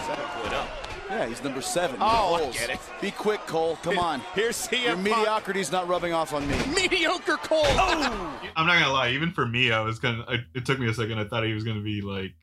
7.0. 0.06 0.66
Yeah, 1.10 1.26
he's 1.26 1.42
number 1.44 1.60
seven. 1.60 1.96
Oh, 2.00 2.34
I 2.36 2.50
get 2.52 2.70
it. 2.70 2.78
Be 3.00 3.10
quick, 3.10 3.40
Cole. 3.46 3.76
Come 3.82 3.98
on. 3.98 4.20
Here's 4.34 4.56
CM 4.56 4.82
Your 4.84 4.96
mediocrity's 4.96 5.70
not 5.70 5.86
rubbing 5.86 6.12
off 6.12 6.32
on 6.32 6.48
me. 6.48 6.56
Mediocre 6.74 7.36
Cole. 7.36 7.62
Oh! 7.64 8.40
I'm 8.56 8.66
not 8.66 8.80
gonna 8.80 8.92
lie. 8.92 9.10
Even 9.10 9.30
for 9.30 9.46
me, 9.46 9.70
I 9.70 9.80
was 9.80 9.98
gonna. 9.98 10.24
I, 10.26 10.44
it 10.54 10.64
took 10.64 10.78
me 10.78 10.88
a 10.88 10.94
second. 10.94 11.18
I 11.18 11.24
thought 11.24 11.44
he 11.44 11.52
was 11.52 11.62
gonna 11.62 11.82
be 11.82 12.00
like 12.00 12.34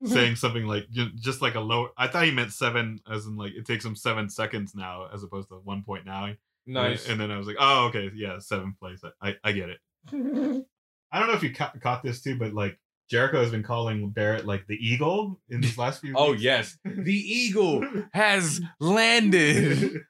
saying 0.04 0.36
something 0.36 0.66
like 0.66 0.84
just 0.90 1.42
like 1.42 1.54
a 1.54 1.60
low. 1.60 1.88
I 1.96 2.06
thought 2.08 2.24
he 2.24 2.30
meant 2.30 2.52
seven, 2.52 3.00
as 3.10 3.26
in 3.26 3.36
like 3.36 3.52
it 3.54 3.66
takes 3.66 3.84
him 3.84 3.94
seven 3.96 4.28
seconds 4.30 4.74
now, 4.74 5.08
as 5.12 5.22
opposed 5.22 5.48
to 5.48 5.56
1.9. 5.66 6.36
Nice. 6.66 7.08
and 7.08 7.18
then 7.20 7.30
I 7.30 7.38
was 7.38 7.46
like, 7.46 7.56
oh, 7.58 7.86
okay, 7.86 8.10
yeah, 8.14 8.38
seventh 8.38 8.78
place. 8.78 9.00
I, 9.22 9.28
I, 9.30 9.34
I 9.44 9.52
get 9.52 9.70
it. 9.70 9.78
I 11.12 11.18
don't 11.18 11.28
know 11.28 11.34
if 11.34 11.42
you 11.42 11.52
ca- 11.52 11.72
caught 11.82 12.02
this 12.02 12.22
too, 12.22 12.38
but 12.38 12.54
like 12.54 12.78
Jericho 13.10 13.40
has 13.40 13.50
been 13.50 13.62
calling 13.64 14.10
Barrett 14.10 14.46
like 14.46 14.66
the 14.68 14.76
eagle 14.76 15.40
in 15.48 15.60
these 15.60 15.76
last 15.76 16.00
few. 16.00 16.14
Oh 16.16 16.30
weeks. 16.32 16.42
yes, 16.42 16.78
the 16.84 17.12
eagle 17.12 17.84
has 18.12 18.60
landed. 18.78 20.00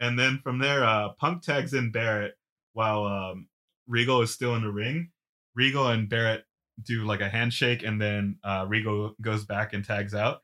and 0.00 0.18
then 0.18 0.40
from 0.42 0.58
there, 0.58 0.84
uh, 0.84 1.10
Punk 1.20 1.42
tags 1.42 1.74
in 1.74 1.92
Barrett 1.92 2.34
while 2.72 3.04
um, 3.04 3.46
Regal 3.86 4.20
is 4.22 4.32
still 4.34 4.54
in 4.56 4.62
the 4.62 4.72
ring. 4.72 5.10
Regal 5.54 5.86
and 5.86 6.08
Barrett 6.08 6.44
do 6.82 7.04
like 7.04 7.20
a 7.20 7.28
handshake, 7.28 7.82
and 7.82 8.00
then 8.00 8.38
uh, 8.44 8.66
Regal 8.68 9.14
goes 9.20 9.44
back 9.44 9.72
and 9.72 9.84
tags 9.84 10.14
out. 10.14 10.42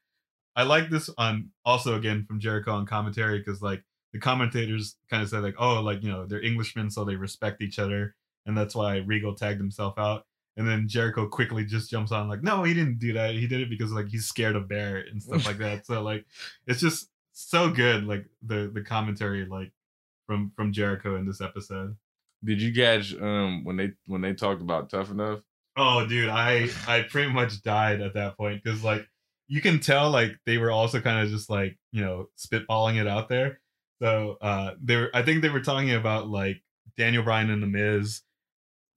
I 0.57 0.65
like 0.65 0.91
this 0.91 1.09
on 1.17 1.51
also 1.65 1.97
again 1.97 2.25
from 2.27 2.41
Jericho 2.41 2.73
on 2.73 2.87
commentary 2.87 3.39
because 3.39 3.63
like 3.63 3.83
the 4.13 4.19
commentators 4.19 4.97
kind 5.09 5.23
of 5.23 5.29
said 5.29 5.43
like, 5.43 5.55
oh, 5.59 5.81
like 5.81 6.03
you 6.03 6.11
know 6.11 6.27
they're 6.27 6.45
Englishmen, 6.45 6.91
so 6.91 7.05
they 7.05 7.17
respect 7.17 7.63
each 7.63 7.79
other, 7.79 8.15
and 8.47 8.57
that's 8.57 8.75
why 8.75 8.99
Regal 8.99 9.35
tagged 9.35 9.61
himself 9.61 9.95
out. 9.99 10.27
And 10.57 10.69
then 10.69 10.89
Jericho 10.89 11.27
quickly 11.27 11.65
just 11.65 11.91
jumps 11.91 12.13
on 12.13 12.29
like, 12.29 12.43
no, 12.43 12.65
he 12.65 12.75
didn't 12.75 12.99
do 12.99 13.15
that. 13.15 13.35
He 13.35 13.47
did 13.47 13.61
it 13.61 13.71
because 13.71 13.93
like 13.93 14.09
he's 14.09 14.27
scared 14.27 14.57
of 14.57 14.69
bear 14.69 14.99
and 14.99 15.23
stuff 15.23 15.47
like 15.47 15.59
that. 15.59 15.87
So 15.87 16.03
like, 16.03 16.27
it's 16.67 16.81
just 16.81 17.09
so 17.33 17.71
good. 17.71 18.05
Like 18.05 18.27
the 18.43 18.71
the 18.73 18.83
commentary 18.83 19.47
like 19.47 19.73
from 20.27 20.53
from 20.57 20.73
Jericho 20.73 21.17
in 21.17 21.27
this 21.27 21.41
episode. 21.41 21.97
Did 22.45 22.61
you 22.61 22.75
catch 22.75 23.15
um 23.15 23.65
when 23.65 23.77
they 23.77 23.93
when 24.07 24.21
they 24.21 24.35
talked 24.35 24.61
about 24.61 24.91
tough 24.91 25.11
enough? 25.11 25.41
Oh, 25.83 26.07
dude, 26.07 26.29
I 26.29 26.69
I 26.87 27.07
pretty 27.09 27.33
much 27.33 27.63
died 27.63 28.03
at 28.03 28.13
that 28.13 28.37
point 28.37 28.63
because 28.63 28.85
like 28.85 29.07
you 29.49 29.63
can 29.63 29.81
tell 29.81 30.11
like 30.11 30.33
they 30.45 30.59
were 30.59 30.71
also 30.71 31.01
kind 31.01 31.25
of 31.25 31.31
just 31.33 31.49
like 31.49 31.79
you 31.91 32.05
know 32.05 32.27
spitballing 32.39 33.01
it 33.01 33.09
out 33.09 33.31
there. 33.31 33.61
So 34.03 34.37
uh 34.43 34.73
they 34.83 34.97
were 34.97 35.11
I 35.15 35.23
think 35.23 35.41
they 35.41 35.49
were 35.49 35.63
talking 35.63 35.95
about 35.95 36.29
like 36.29 36.63
Daniel 36.99 37.23
Bryan 37.23 37.49
and 37.49 37.63
the 37.63 37.67
Miz. 37.67 38.21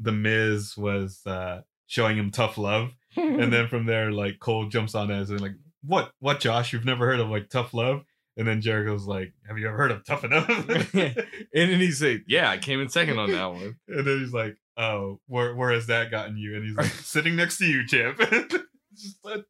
The 0.02 0.12
Miz 0.12 0.76
was 0.76 1.22
uh 1.26 1.62
showing 1.88 2.18
him 2.18 2.32
tough 2.32 2.58
love, 2.58 2.92
and 3.16 3.54
then 3.54 3.70
from 3.70 3.86
there 3.86 4.12
like 4.12 4.40
Cole 4.40 4.68
jumps 4.68 4.94
on 4.94 5.10
as 5.10 5.30
and 5.30 5.40
like 5.40 5.56
what 5.86 6.12
what 6.20 6.42
Josh 6.42 6.74
you've 6.74 6.84
never 6.84 7.06
heard 7.06 7.22
of 7.22 7.30
like 7.30 7.50
tough 7.50 7.74
love. 7.74 8.04
And 8.36 8.48
then 8.48 8.62
Jericho's 8.62 9.06
like, 9.06 9.32
"Have 9.48 9.60
you 9.60 9.68
ever 9.68 9.78
heard 9.78 9.92
of 9.92 10.04
Tough 10.06 10.24
Enough?" 10.24 10.50
and 10.96 11.26
then 11.54 11.80
he 11.80 11.92
said, 11.92 12.24
"Yeah, 12.28 12.50
I 12.50 12.58
came 12.58 12.82
in 12.82 12.90
second 12.90 13.20
on 13.20 13.32
that 13.32 13.52
one." 13.54 13.76
And 13.88 14.08
then 14.08 14.20
he's 14.22 14.34
like, 14.34 14.58
"Oh, 14.78 15.20
where 15.28 15.56
where 15.56 15.72
has 15.72 15.88
that 15.88 16.12
gotten 16.12 16.38
you?" 16.38 16.56
And 16.56 16.66
he's 16.66 16.76
like, 16.76 16.86
"Sitting 17.04 17.36
next 17.36 17.58
to 17.58 17.66
you, 17.66 17.86
champ." 17.88 18.18
Just 18.96 19.22
such 19.24 19.46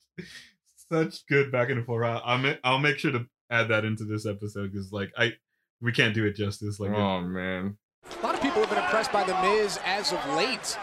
such 0.91 1.25
good 1.27 1.51
back 1.51 1.69
and 1.69 1.85
forth. 1.85 2.05
I'll 2.05 2.21
I'll 2.23 2.55
I'll 2.63 2.79
make 2.79 2.97
sure 2.97 3.11
to 3.11 3.25
add 3.49 3.67
that 3.69 3.85
into 3.85 4.05
this 4.05 4.25
episode 4.25 4.71
because 4.71 4.91
like 4.91 5.11
I 5.17 5.33
we 5.81 5.91
can't 5.91 6.13
do 6.13 6.25
it 6.25 6.35
justice. 6.35 6.79
Like 6.79 6.91
Oh 6.91 7.21
man, 7.21 7.77
A 8.21 8.25
lot 8.25 8.35
of 8.35 8.41
people 8.41 8.61
have 8.61 8.69
been 8.69 8.79
impressed 8.83 9.11
by 9.11 9.23
The 9.23 9.39
Miz 9.41 9.79
as 9.83 10.13
of 10.13 10.25
late. 10.35 10.77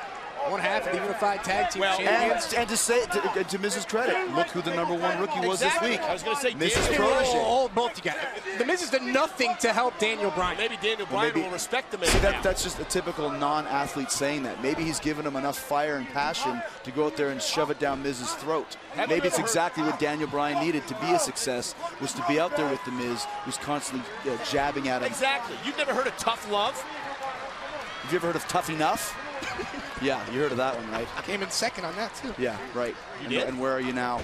One 0.51 0.61
half 0.61 0.85
of 0.87 0.93
the 0.93 0.99
Unified 0.99 1.45
Tag 1.45 1.71
Team 1.71 1.81
Well, 1.81 1.97
Champions. 1.97 2.47
And, 2.47 2.55
and 2.61 2.69
to 2.71 2.77
say 2.77 3.07
to, 3.07 3.45
to 3.45 3.59
Miz's 3.59 3.85
Credit, 3.85 4.35
look 4.35 4.49
who 4.49 4.61
the 4.63 4.75
number 4.75 4.95
one 4.95 5.21
rookie 5.21 5.47
was 5.47 5.63
Exactly. 5.63 5.91
this 5.91 5.99
week. 6.01 6.09
I 6.09 6.13
was 6.13 6.23
going 6.25 6.37
to 6.37 6.43
say, 6.43 6.55
Miz's 6.55 6.87
Protege. 6.89 7.31
Oh, 7.35 7.71
both 7.75 7.95
together. 7.95 8.19
The 8.59 8.65
Miz 8.65 8.81
has 8.81 8.91
done 8.91 9.13
nothing 9.13 9.55
to 9.61 9.73
help 9.73 9.97
Daniel 9.99 10.31
Bryan. 10.33 10.59
maybe 10.59 10.77
Daniel 10.83 11.07
Bryan 11.07 11.33
maybe- 11.35 11.47
will 11.47 11.53
respect 11.53 11.93
the 11.93 11.99
man. 11.99 12.09
See, 12.09 12.19
that, 12.19 12.43
that's 12.43 12.63
just 12.65 12.81
a 12.81 12.85
typical 12.85 13.31
non-athlete 13.31 14.11
saying 14.11 14.43
that. 14.43 14.61
Maybe 14.63 14.83
he's 14.83 14.99
given 14.99 15.25
him 15.25 15.37
enough 15.37 15.57
fire 15.59 15.97
and 15.97 16.09
passion 16.09 16.61
to 16.83 16.91
go 16.91 17.07
out 17.07 17.17
there 17.17 17.31
and 17.31 17.41
shove 17.41 17.71
it 17.71 17.79
down 17.79 18.03
Miz's 18.03 18.33
throat. 18.35 18.77
Have 18.95 19.09
Maybe 19.09 19.29
it's 19.29 19.37
heard- 19.37 19.45
exactly 19.47 19.85
what 19.85 19.99
Daniel 20.01 20.29
Bryan 20.29 20.65
needed 20.65 20.87
to 20.89 20.95
be 20.97 21.13
a 21.13 21.19
success, 21.21 21.75
was 22.01 22.13
to 22.15 22.25
be 22.29 22.41
out 22.41 22.57
there 22.57 22.69
with 22.69 22.85
the 22.85 22.91
Miz, 22.93 23.25
who's 23.45 23.57
constantly 23.59 24.05
uh, 24.29 24.37
jabbing 24.51 24.89
at 24.89 25.03
him. 25.03 25.07
Exactly. 25.09 25.57
You've 25.65 25.79
never 25.79 25.95
heard 25.95 26.09
of 26.09 26.17
tough 26.17 26.51
love? 26.51 26.75
Have 26.81 28.13
you 28.13 28.17
ever 28.19 28.29
heard 28.29 28.37
of 28.37 28.49
Tough 28.49 28.71
Enough? 28.71 29.17
yeah, 30.03 30.31
you 30.33 30.41
heard 30.41 30.53
of 30.53 30.59
that 30.59 30.77
one, 30.77 30.91
right? 30.91 31.09
I 31.17 31.23
came 31.23 31.43
in 31.43 31.51
second 31.51 31.85
on 31.85 31.95
that, 31.97 32.15
too. 32.15 32.35
Yeah, 32.39 32.59
right. 32.75 32.95
You 33.21 33.25
and, 33.25 33.31
did? 33.31 33.49
and 33.49 33.61
where 33.61 33.73
are 33.73 33.81
you 33.81 33.93
now? 33.93 34.21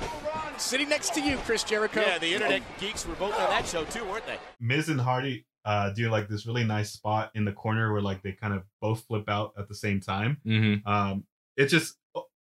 Sitting 0.58 0.88
next 0.88 1.14
to 1.14 1.20
you, 1.20 1.36
Chris 1.38 1.64
Jericho. 1.64 2.00
Yeah, 2.00 2.18
the 2.18 2.32
internet 2.32 2.62
geeks 2.78 3.06
were 3.06 3.14
both 3.14 3.34
on 3.34 3.50
that 3.50 3.66
show 3.66 3.84
too, 3.84 4.04
weren't 4.04 4.26
they? 4.26 4.38
Miz 4.60 4.88
and 4.88 5.00
Hardy 5.00 5.44
uh 5.66 5.90
do 5.90 6.08
like 6.08 6.28
this 6.28 6.46
really 6.46 6.64
nice 6.64 6.92
spot 6.92 7.30
in 7.34 7.44
the 7.44 7.52
corner 7.52 7.92
where 7.92 8.00
like 8.00 8.22
they 8.22 8.32
kind 8.32 8.54
of 8.54 8.62
both 8.80 9.04
flip 9.06 9.28
out 9.28 9.52
at 9.58 9.68
the 9.68 9.74
same 9.74 10.00
time. 10.00 10.38
mm-hmm. 10.46 10.88
um 10.88 11.24
it's 11.56 11.72
just 11.72 11.96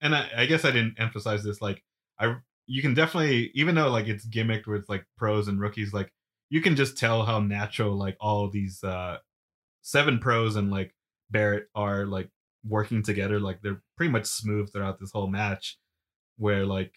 and 0.01 0.15
I, 0.15 0.29
I 0.37 0.45
guess 0.45 0.65
i 0.65 0.71
didn't 0.71 0.99
emphasize 0.99 1.43
this 1.43 1.61
like 1.61 1.81
i 2.19 2.35
you 2.67 2.81
can 2.81 2.93
definitely 2.93 3.51
even 3.55 3.75
though 3.75 3.89
like 3.89 4.07
it's 4.07 4.27
gimmicked 4.27 4.67
with 4.67 4.87
like 4.89 5.05
pros 5.17 5.47
and 5.47 5.59
rookies 5.59 5.93
like 5.93 6.11
you 6.49 6.61
can 6.61 6.75
just 6.75 6.97
tell 6.97 7.23
how 7.23 7.39
natural 7.39 7.95
like 7.95 8.17
all 8.19 8.49
these 8.49 8.83
uh 8.83 9.17
seven 9.81 10.19
pros 10.19 10.55
and 10.55 10.69
like 10.69 10.93
barrett 11.29 11.67
are 11.73 12.05
like 12.05 12.29
working 12.67 13.03
together 13.03 13.39
like 13.39 13.61
they're 13.61 13.81
pretty 13.97 14.11
much 14.11 14.25
smooth 14.25 14.71
throughout 14.71 14.99
this 14.99 15.11
whole 15.11 15.27
match 15.27 15.77
where 16.37 16.65
like 16.65 16.93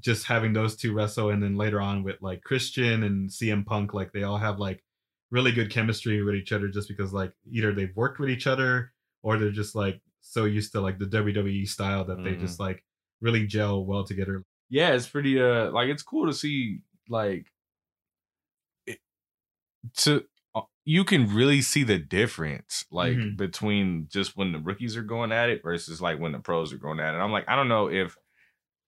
just 0.00 0.26
having 0.26 0.52
those 0.52 0.74
two 0.76 0.92
wrestle 0.94 1.30
and 1.30 1.42
then 1.42 1.56
later 1.56 1.80
on 1.80 2.02
with 2.02 2.16
like 2.22 2.42
christian 2.42 3.02
and 3.02 3.28
cm 3.30 3.64
punk 3.66 3.92
like 3.94 4.10
they 4.12 4.22
all 4.22 4.38
have 4.38 4.58
like 4.58 4.82
really 5.30 5.52
good 5.52 5.70
chemistry 5.70 6.22
with 6.22 6.34
each 6.34 6.52
other 6.52 6.68
just 6.68 6.88
because 6.88 7.12
like 7.12 7.32
either 7.50 7.72
they've 7.72 7.94
worked 7.96 8.18
with 8.18 8.30
each 8.30 8.46
other 8.46 8.92
or 9.22 9.38
they're 9.38 9.50
just 9.50 9.74
like 9.74 10.00
so 10.20 10.44
used 10.44 10.72
to 10.72 10.80
like 10.80 10.98
the 10.98 11.06
WWE 11.06 11.66
style 11.68 12.04
that 12.04 12.22
they 12.22 12.32
Mhm. 12.34 12.40
just 12.40 12.60
like 12.60 12.84
really 13.20 13.46
gel 13.46 13.84
well 13.84 14.04
together. 14.04 14.42
yeah, 14.68 14.92
it's 14.94 15.08
pretty 15.08 15.40
uh 15.40 15.70
like 15.70 15.88
it's 15.88 16.02
cool 16.02 16.26
to 16.26 16.32
see 16.32 16.80
like 17.08 17.46
it, 18.86 18.98
to 19.96 20.24
you 20.84 21.04
can 21.04 21.32
really 21.34 21.62
see 21.62 21.84
the 21.84 21.98
difference 21.98 22.84
like 22.90 23.16
Mhm. 23.16 23.36
between 23.36 24.08
just 24.08 24.36
when 24.36 24.52
the 24.52 24.58
rookies 24.58 24.96
are 24.96 25.02
going 25.02 25.32
at 25.32 25.48
it 25.50 25.62
versus 25.62 26.00
like 26.02 26.18
when 26.18 26.32
the 26.32 26.40
pros 26.40 26.72
are 26.72 26.78
going 26.78 27.00
at 27.00 27.14
it. 27.14 27.18
I'm 27.18 27.32
like 27.32 27.48
I 27.48 27.56
don't 27.56 27.68
know 27.68 27.88
if 27.88 28.16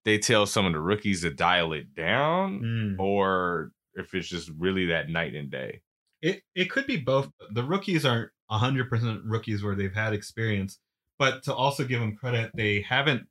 they 0.04 0.18
tell 0.18 0.46
some 0.46 0.66
of 0.66 0.72
the 0.72 0.80
rookies 0.80 1.22
to 1.22 1.32
dial 1.32 1.72
it 1.72 1.94
down 1.94 2.60
Mm. 2.60 2.98
or 2.98 3.72
if 3.94 4.14
it's 4.14 4.28
just 4.28 4.50
really 4.58 4.86
that 4.86 5.08
night 5.08 5.34
and 5.34 5.50
day. 5.50 5.82
It 6.22 6.42
it 6.54 6.70
could 6.70 6.86
be 6.86 6.96
both. 6.98 7.30
The 7.52 7.64
rookies 7.64 8.04
aren't 8.04 8.30
hundred 8.50 8.88
percent 8.90 9.22
rookies 9.24 9.62
where 9.64 9.74
they've 9.74 9.94
had 9.94 10.12
experience, 10.14 10.78
but 11.18 11.42
to 11.44 11.54
also 11.54 11.84
give 11.84 12.00
them 12.00 12.16
credit, 12.16 12.50
they 12.54 12.80
haven't 12.82 13.28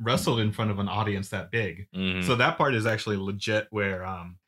wrestled 0.00 0.40
in 0.40 0.52
front 0.52 0.70
of 0.70 0.78
an 0.78 0.88
audience 0.88 1.30
that 1.30 1.50
big. 1.50 1.88
Mhm. 1.94 2.22
So 2.24 2.36
that 2.36 2.58
part 2.58 2.74
is 2.74 2.86
actually 2.86 3.16
legit. 3.18 3.68
Where 3.70 4.04
um 4.06 4.38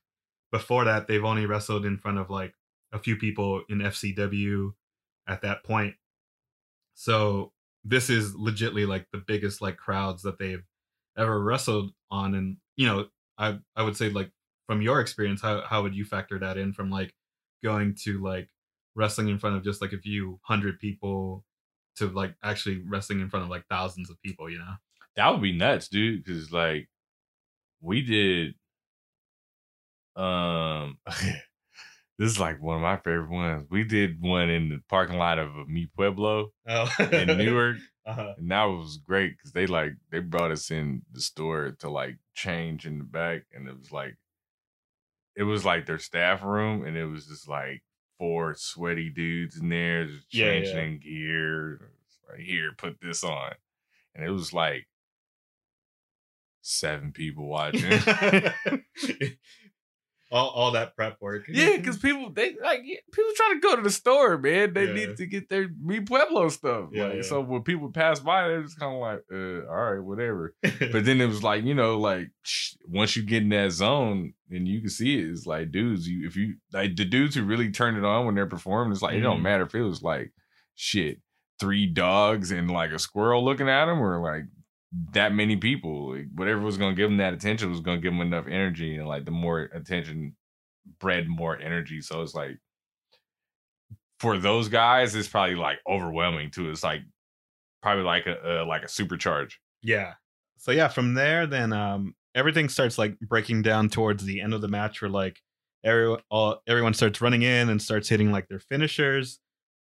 before 0.53 0.85
that 0.87 1.07
they've 1.09 1.25
only 1.25 1.47
wrestled 1.47 1.85
in 1.87 1.99
front 1.99 2.19
of 2.19 2.31
like 2.31 2.55
a 2.93 2.99
few 2.99 3.17
people 3.17 3.63
in 3.69 3.79
FCW 3.79 4.73
at 5.27 5.43
that 5.43 5.65
point. 5.65 5.95
So 6.95 7.53
this 7.85 8.11
is 8.11 8.35
legitly 8.35 8.87
like 8.87 9.07
the 9.13 9.23
biggest 9.27 9.61
like 9.63 9.77
crowds 9.77 10.23
that 10.23 10.39
they've 10.39 10.65
ever 11.17 11.43
wrestled 11.43 11.93
on, 12.11 12.35
and 12.35 12.57
you 12.77 12.87
know 12.87 13.09
I 13.39 13.59
I 13.77 13.83
would 13.83 13.97
say 13.97 14.11
like 14.11 14.31
from 14.67 14.83
your 14.83 15.01
experience, 15.01 15.41
how 15.41 15.63
how 15.63 15.83
would 15.83 15.95
you 15.95 16.05
factor 16.05 16.39
that 16.41 16.59
in 16.59 16.73
from 16.73 16.91
like 16.91 17.15
going 17.63 17.95
to 18.03 18.23
like 18.23 18.49
wrestling 18.95 19.29
in 19.29 19.39
front 19.39 19.57
of 19.57 19.65
just 19.65 19.81
like 19.81 19.93
a 19.93 19.99
few 19.99 20.41
hundred 20.43 20.79
people 20.79 21.45
to 21.97 22.09
like 22.09 22.35
actually 22.43 22.83
wrestling 22.87 23.21
in 23.21 23.31
front 23.31 23.45
of 23.45 23.51
like 23.51 23.65
thousands 23.69 24.11
of 24.11 24.21
people, 24.23 24.51
you 24.51 24.59
know? 24.59 24.75
That 25.17 25.31
would 25.31 25.43
be 25.43 25.53
nuts, 25.53 25.89
dude. 25.89 26.25
Because 26.25 26.53
like 26.53 26.89
we 27.81 28.03
did, 28.03 28.55
um, 30.17 30.99
this 32.19 32.33
is 32.33 32.41
like 32.41 32.61
one 32.61 32.77
of 32.77 32.83
my 32.83 32.97
favorite 32.97 33.31
ones. 33.31 33.67
We 33.71 33.85
did 33.85 34.21
one 34.21 34.51
in 34.51 34.69
the 34.69 34.81
parking 34.89 35.19
lot 35.19 35.39
of 35.39 35.69
Mi 35.69 35.87
Pueblo 35.95 36.53
Oh, 36.67 36.91
in 36.99 37.39
Newark, 37.39 37.77
uh-huh. 38.07 38.35
and 38.39 38.51
that 38.51 38.65
was 38.65 38.99
great 38.99 39.37
because 39.37 39.53
they 39.53 39.67
like 39.67 39.93
they 40.11 40.19
brought 40.19 40.51
us 40.51 40.71
in 40.71 41.03
the 41.13 41.21
store 41.21 41.77
to 41.79 41.89
like 41.89 42.17
change 42.35 42.87
in 42.87 42.99
the 42.99 43.05
back, 43.05 43.43
and 43.55 43.69
it 43.69 43.79
was 43.79 43.93
like 43.93 44.17
it 45.37 45.45
was 45.45 45.65
like 45.65 45.87
their 45.87 46.01
staff 46.01 46.43
room, 46.43 46.85
and 46.85 46.97
it 46.97 47.07
was 47.07 47.27
just 47.27 47.49
like 47.49 47.83
four 48.19 48.55
sweaty 48.57 49.11
dudes 49.11 49.57
in 49.57 49.69
there 49.69 50.07
just 50.07 50.29
changing 50.29 50.77
yeah. 50.77 50.83
in 50.83 50.99
gear. 50.99 51.93
Like 52.29 52.41
here, 52.41 52.73
put 52.77 53.01
this 53.01 53.23
on, 53.23 53.53
and 54.15 54.25
it 54.25 54.31
was 54.31 54.53
like 54.53 54.89
seven 56.63 57.13
people 57.13 57.47
watching. 57.49 57.93
all, 60.31 60.49
all 60.51 60.71
that 60.73 60.95
prep 60.95 61.17
work. 61.21 61.45
yeah, 61.49 61.77
because 61.77 61.97
people 62.07 62.31
they 62.31 62.55
like 62.63 62.83
people 63.13 63.31
trying 63.37 63.55
to 63.55 63.61
go 63.61 63.77
to 63.77 63.83
the 63.83 63.91
store, 63.91 64.37
man. 64.39 64.75
They 64.75 64.87
Yeah. 64.87 64.93
need 64.95 65.17
to 65.17 65.27
get 65.27 65.49
their 65.49 65.69
Mi 65.83 66.01
Pueblo 66.01 66.49
stuff. 66.51 66.91
Yeah, 66.93 67.05
like, 67.05 67.15
yeah. 67.17 67.23
So 67.23 67.41
when 67.41 67.63
people 67.63 67.91
pass 67.91 68.21
by, 68.21 68.49
they're 68.49 68.63
just 68.63 68.79
kind 68.79 68.95
of 68.95 69.01
like, 69.01 69.21
uh, 69.33 69.67
all 69.71 69.93
right, 69.95 70.01
whatever. 70.05 70.55
But 70.93 71.05
then 71.05 71.21
it 71.21 71.27
was 71.27 71.43
like, 71.43 71.65
you 71.65 71.75
know, 71.75 71.99
like 71.99 72.29
once 72.87 73.17
you 73.17 73.23
get 73.23 73.43
in 73.43 73.49
that 73.51 73.73
zone 73.73 74.35
and 74.51 74.69
you 74.69 74.81
can 74.81 74.91
see 74.91 75.19
it, 75.19 75.31
it's 75.31 75.47
like 75.47 75.71
dudes, 75.73 76.07
you 76.09 76.27
if 76.27 76.37
you 76.37 76.57
like 76.73 76.97
the 76.97 77.05
dudes 77.05 77.35
who 77.35 77.45
really 77.45 77.71
turn 77.71 77.97
it 77.97 78.05
on 78.05 78.27
when 78.27 78.35
they're 78.35 78.47
performing, 78.47 78.93
it's 78.93 79.03
like 79.03 79.15
it 79.15 79.21
don't 79.21 79.41
Mhm. 79.41 79.43
matter 79.43 79.65
if 79.65 79.75
it 79.75 79.83
was 79.83 80.03
like 80.03 80.33
shit, 80.75 81.21
three 81.59 81.87
dogs 81.87 82.51
and 82.53 82.71
like 82.71 82.91
a 82.93 82.99
squirrel 82.99 83.45
looking 83.45 83.69
at 83.69 83.87
them, 83.87 84.01
or 84.01 84.21
like 84.21 84.45
that 85.13 85.33
many 85.35 85.57
people. 85.57 86.17
Like, 86.17 86.27
whatever 86.35 86.61
was 86.61 86.79
gonna 86.79 86.95
give 86.95 87.11
them 87.11 87.19
that 87.19 87.35
attention 87.35 87.71
was 87.71 87.81
gonna 87.81 88.01
give 88.01 88.13
them 88.13 88.21
enough 88.21 88.47
energy, 88.47 88.97
and 88.97 89.09
like 89.09 89.25
the 89.25 89.31
more 89.31 89.71
attention 89.75 90.37
bred 91.01 91.29
more 91.29 91.59
energy. 91.59 92.01
So 92.01 92.23
it's 92.23 92.35
like 92.35 92.59
for 94.21 94.39
those 94.39 94.69
guys, 94.69 95.15
it's 95.15 95.29
probably 95.29 95.55
like 95.55 95.79
overwhelming 95.89 96.51
too. 96.51 96.71
It's 96.71 96.83
like 96.83 97.03
probably 97.83 98.05
like 98.05 98.27
a, 98.27 98.63
a 98.63 98.65
like 98.65 98.83
a 98.83 98.87
supercharge. 98.87 99.53
Yeah. 99.83 100.15
So 100.59 100.73
yeah, 100.73 100.89
from 100.89 101.15
there, 101.15 101.47
then 101.47 101.73
um, 101.73 102.15
everything 102.35 102.69
starts 102.69 102.99
like 102.99 103.19
breaking 103.21 103.63
down 103.63 103.89
towards 103.89 104.25
the 104.25 104.41
end 104.41 104.55
of 104.55 104.61
the 104.61 104.69
match, 104.69 105.01
where 105.01 105.11
like 105.11 105.39
everyone, 105.85 106.21
all 106.31 106.61
everyone 106.67 106.95
starts 106.95 107.21
running 107.21 107.43
in 107.43 107.69
and 107.69 107.81
starts 107.81 108.09
hitting 108.09 108.33
like 108.33 108.49
their 108.49 108.61
finishers. 108.61 109.39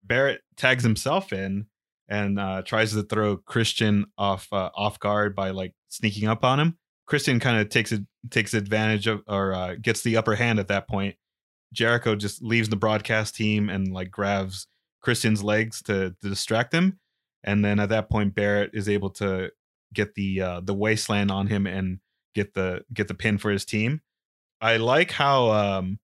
Barrett 0.02 0.40
tags 0.56 0.84
himself 0.84 1.32
in 1.32 1.66
and 2.08 2.38
uh, 2.38 2.62
tries 2.62 2.92
to 2.92 3.02
throw 3.02 3.36
Christian 3.36 4.06
off 4.16 4.48
uh, 4.52 4.70
off 4.74 4.98
guard 4.98 5.34
by 5.34 5.50
like 5.50 5.74
sneaking 5.88 6.28
up 6.28 6.44
on 6.44 6.60
him. 6.60 6.78
Christian 7.06 7.38
kind 7.40 7.60
of 7.60 7.68
takes 7.68 7.92
it 7.92 8.02
takes 8.30 8.54
advantage 8.54 9.06
of 9.06 9.22
or 9.26 9.52
uh, 9.52 9.74
gets 9.80 10.02
the 10.02 10.16
upper 10.16 10.34
hand 10.34 10.58
at 10.58 10.68
that 10.68 10.88
point. 10.88 11.16
Jericho 11.72 12.14
just 12.14 12.42
leaves 12.42 12.68
the 12.68 12.76
broadcast 12.76 13.34
team 13.34 13.68
and 13.68 13.92
like 13.92 14.10
grabs 14.10 14.66
Christian's 15.02 15.42
legs 15.42 15.82
to, 15.82 16.14
to 16.22 16.28
distract 16.28 16.72
him, 16.72 16.98
and 17.44 17.64
then 17.64 17.80
at 17.80 17.90
that 17.90 18.08
point 18.10 18.34
Barrett 18.34 18.70
is 18.72 18.88
able 18.88 19.10
to 19.10 19.50
get 19.94 20.14
the 20.14 20.40
uh, 20.40 20.60
the 20.60 20.74
wasteland 20.74 21.30
on 21.30 21.46
him 21.46 21.66
and 21.66 21.98
get 22.34 22.54
the 22.54 22.82
get 22.92 23.08
the 23.08 23.14
pin 23.14 23.38
for 23.38 23.50
his 23.50 23.64
team. 23.64 24.00
I 24.60 24.78
like 24.78 25.10
how 25.10 25.50
um 25.50 25.98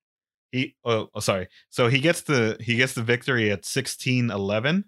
he 0.52 0.76
oh, 0.84 1.08
oh 1.14 1.20
sorry. 1.20 1.48
So 1.70 1.88
he 1.88 1.98
gets 1.98 2.22
the 2.22 2.56
he 2.60 2.76
gets 2.76 2.92
the 2.94 3.02
victory 3.02 3.50
at 3.50 3.62
16-11. 3.62 4.84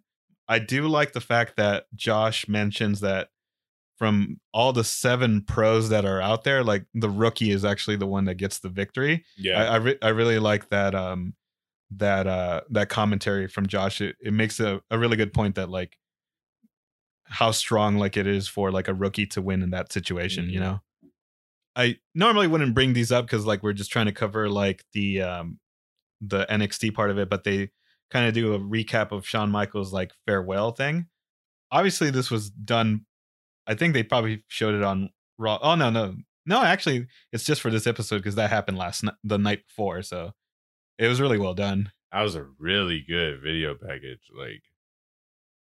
I 0.48 0.58
do 0.58 0.86
like 0.88 1.12
the 1.12 1.20
fact 1.20 1.56
that 1.56 1.86
Josh 1.94 2.46
mentions 2.48 3.00
that 3.00 3.28
from 3.98 4.40
all 4.52 4.72
the 4.72 4.84
seven 4.84 5.42
pros 5.42 5.88
that 5.88 6.04
are 6.04 6.20
out 6.20 6.44
there, 6.44 6.64
like 6.64 6.84
the 6.94 7.08
rookie 7.08 7.50
is 7.50 7.64
actually 7.64 7.96
the 7.96 8.06
one 8.06 8.24
that 8.24 8.34
gets 8.34 8.58
the 8.58 8.68
victory. 8.68 9.24
Yeah. 9.36 9.62
I 9.62 9.66
I, 9.66 9.76
re- 9.76 9.98
I 10.02 10.08
really 10.08 10.38
like 10.38 10.68
that 10.70 10.94
um 10.94 11.34
that 11.96 12.26
uh 12.26 12.62
that 12.70 12.88
commentary 12.88 13.46
from 13.48 13.66
Josh. 13.68 14.00
It, 14.00 14.16
it 14.20 14.32
makes 14.32 14.58
a, 14.60 14.82
a 14.90 14.98
really 14.98 15.16
good 15.16 15.32
point 15.32 15.54
that 15.54 15.70
like 15.70 15.96
how 17.24 17.50
strong 17.52 17.96
like 17.96 18.16
it 18.16 18.26
is 18.26 18.48
for 18.48 18.70
like 18.70 18.88
a 18.88 18.94
rookie 18.94 19.26
to 19.26 19.40
win 19.40 19.62
in 19.62 19.70
that 19.70 19.92
situation, 19.92 20.48
you 20.50 20.58
Mhm. 20.58 20.62
know. 20.62 20.80
I 21.76 21.96
normally 22.14 22.46
wouldn't 22.46 22.74
bring 22.74 22.92
these 22.92 23.10
up 23.10 23.26
because 23.26 23.46
like 23.46 23.62
we're 23.62 23.72
just 23.72 23.90
trying 23.90 24.06
to 24.06 24.12
cover 24.12 24.48
like 24.48 24.84
the 24.92 25.22
um 25.22 25.58
the 26.20 26.46
NXT 26.50 26.94
part 26.94 27.10
of 27.10 27.18
it, 27.18 27.28
but 27.30 27.44
they 27.44 27.70
kind 28.14 28.28
of 28.28 28.32
do 28.34 28.54
a 28.54 28.60
recap 28.60 29.10
of 29.10 29.26
Shawn 29.26 29.50
Michaels 29.50 29.92
like 29.92 30.12
farewell 30.24 30.70
thing. 30.70 31.06
Obviously, 31.72 32.10
this 32.10 32.30
was 32.30 32.48
done. 32.48 33.06
I 33.66 33.74
think 33.74 33.92
they 33.92 34.04
probably 34.04 34.44
showed 34.46 34.74
it 34.74 34.84
on 34.84 35.10
Raw. 35.36 35.58
Oh 35.60 35.74
no, 35.74 35.90
no, 35.90 36.14
no! 36.46 36.62
Actually, 36.62 37.08
it's 37.32 37.42
just 37.42 37.60
for 37.60 37.72
this 37.72 37.88
episode 37.88 38.18
because 38.18 38.36
that 38.36 38.50
happened 38.50 38.78
last 38.78 39.02
night, 39.02 39.14
the 39.24 39.36
night 39.36 39.66
before. 39.66 40.02
So 40.02 40.30
it 40.96 41.08
was 41.08 41.20
really 41.20 41.38
well 41.38 41.54
done. 41.54 41.90
That 42.12 42.22
was 42.22 42.36
a 42.36 42.46
really 42.60 43.04
good 43.06 43.42
video 43.42 43.74
package. 43.74 44.30
Like, 44.32 44.62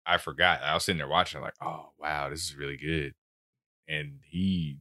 I 0.07 0.19
forgot. 0.19 0.63
I 0.63 0.75
was 0.75 0.85
sitting 0.85 0.99
there 0.99 1.09
watching, 1.09 1.41
like, 1.41 1.57
oh 1.61 1.91
wow, 1.99 2.31
this 2.31 2.45
is 2.45 2.57
really 2.57 2.77
good. 2.77 3.15
And 3.89 4.21
he, 4.23 4.79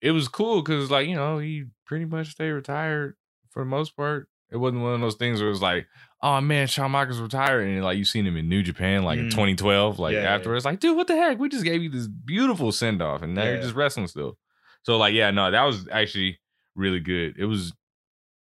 it 0.00 0.12
was 0.12 0.28
cool 0.28 0.62
because, 0.62 0.90
like, 0.90 1.06
you 1.06 1.16
know, 1.16 1.38
he 1.38 1.64
pretty 1.84 2.06
much 2.06 2.28
stayed 2.30 2.52
retired 2.52 3.16
for 3.50 3.62
the 3.62 3.68
most 3.68 3.94
part. 3.94 4.28
It 4.50 4.56
wasn't 4.56 4.82
one 4.82 4.94
of 4.94 5.00
those 5.00 5.16
things 5.16 5.40
where 5.40 5.48
it 5.48 5.52
was 5.52 5.60
like, 5.60 5.86
oh 6.22 6.40
man, 6.40 6.66
Shawn 6.66 6.90
Michaels 6.90 7.20
retired, 7.20 7.66
and 7.66 7.82
like 7.84 7.98
you 7.98 8.04
seen 8.04 8.26
him 8.26 8.36
in 8.36 8.48
New 8.48 8.62
Japan, 8.62 9.02
like 9.04 9.18
in 9.18 9.26
Mm. 9.26 9.30
2012. 9.30 9.98
Like 9.98 10.14
Yeah, 10.14 10.22
yeah, 10.22 10.34
afterwards, 10.34 10.64
like, 10.64 10.80
dude, 10.80 10.96
what 10.96 11.06
the 11.06 11.16
heck? 11.16 11.38
We 11.38 11.48
just 11.48 11.64
gave 11.64 11.82
you 11.82 11.88
this 11.90 12.06
beautiful 12.08 12.72
send 12.72 13.00
off, 13.02 13.22
and 13.22 13.34
now 13.34 13.44
Yeah. 13.44 13.50
you're 13.52 13.62
just 13.62 13.74
wrestling 13.74 14.06
still. 14.06 14.36
So, 14.82 14.96
like, 14.96 15.12
yeah, 15.14 15.30
no, 15.30 15.50
that 15.50 15.62
was 15.64 15.88
actually 15.90 16.40
really 16.74 17.00
good. 17.00 17.36
It 17.38 17.44
was 17.46 17.72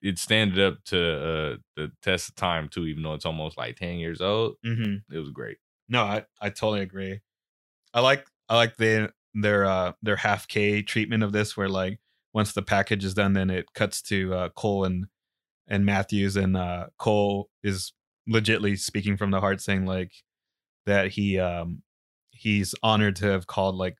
it 0.02 0.18
standed 0.18 0.58
up 0.58 0.82
to 0.86 0.98
uh 0.98 1.56
the 1.76 1.92
test 2.02 2.28
of 2.30 2.34
time 2.34 2.68
too, 2.68 2.86
even 2.86 3.02
though 3.04 3.14
it's 3.14 3.24
almost 3.26 3.56
like 3.56 3.76
10 3.76 3.98
years 3.98 4.20
old. 4.20 4.56
Mm-hmm. 4.66 5.14
It 5.14 5.18
was 5.20 5.30
great. 5.30 5.58
No, 5.88 6.02
I, 6.02 6.24
I 6.40 6.48
totally 6.50 6.80
agree. 6.80 7.20
I 7.94 8.00
like 8.00 8.26
I 8.48 8.56
like 8.56 8.76
the 8.76 9.12
their 9.34 9.64
uh 9.64 9.92
their 10.02 10.16
half 10.16 10.48
K 10.48 10.82
treatment 10.82 11.22
of 11.22 11.32
this 11.32 11.56
where 11.56 11.68
like 11.68 12.00
once 12.34 12.52
the 12.52 12.62
package 12.62 13.04
is 13.04 13.14
done 13.14 13.32
then 13.34 13.48
it 13.50 13.72
cuts 13.74 14.02
to 14.02 14.34
uh 14.34 14.48
Cole 14.50 14.84
and 14.84 15.06
and 15.68 15.84
Mathews 15.86 16.36
and 16.36 16.56
uh 16.56 16.86
Cole 16.98 17.48
is 17.62 17.92
legitly 18.28 18.78
speaking 18.78 19.16
from 19.16 19.30
the 19.30 19.40
heart 19.40 19.60
saying 19.60 19.84
like 19.86 20.12
that 20.86 21.08
he 21.12 21.38
um 21.38 21.82
he's 22.30 22.74
honored 22.82 23.16
to 23.16 23.26
have 23.26 23.46
called 23.46 23.74
like 23.76 23.96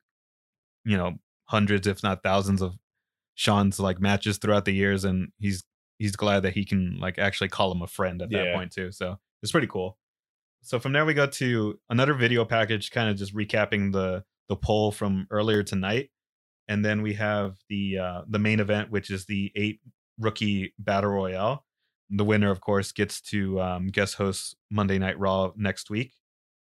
you 0.85 0.97
know 0.97 1.15
hundreds 1.45 1.87
if 1.87 2.03
not 2.03 2.23
thousands 2.23 2.61
of 2.61 2.73
Shawn's 3.35 3.79
like 3.79 3.99
matches 3.99 4.37
throughout 4.37 4.65
the 4.65 4.73
years 4.73 5.03
and 5.03 5.29
he's 5.39 5.63
he's 5.97 6.15
glad 6.15 6.41
that 6.43 6.53
he 6.53 6.65
can 6.65 6.97
like 6.99 7.17
actually 7.17 7.49
call 7.49 7.71
him 7.71 7.81
a 7.81 7.87
friend 7.87 8.21
at 8.21 8.29
that 8.31 8.45
Yeah. 8.45 8.53
point 8.53 8.71
too. 8.71 8.91
So 8.91 9.19
it's 9.41 9.51
pretty 9.51 9.67
cool. 9.67 9.97
So 10.61 10.79
from 10.79 10.93
there 10.93 11.05
we 11.05 11.13
go 11.13 11.27
to 11.27 11.79
another 11.89 12.13
video 12.13 12.45
package, 12.45 12.91
kind 12.91 13.09
of 13.09 13.17
just 13.17 13.35
recapping 13.35 13.91
the 13.91 14.23
the 14.49 14.55
poll 14.55 14.91
from 14.91 15.27
earlier 15.31 15.63
tonight, 15.63 16.09
and 16.67 16.83
then 16.85 17.01
we 17.01 17.13
have 17.15 17.57
the 17.69 17.97
uh, 17.97 18.21
the 18.27 18.39
main 18.39 18.59
event, 18.59 18.89
which 18.91 19.09
is 19.09 19.25
the 19.25 19.51
eight 19.55 19.79
rookie 20.19 20.73
battle 20.79 21.11
royale. 21.11 21.65
The 22.09 22.23
winner, 22.23 22.51
of 22.51 22.61
course, 22.61 22.91
gets 22.91 23.21
to 23.21 23.59
um, 23.61 23.87
guest 23.87 24.15
host 24.15 24.55
Monday 24.69 24.99
Night 24.99 25.17
Raw 25.17 25.51
next 25.55 25.89
week. 25.89 26.13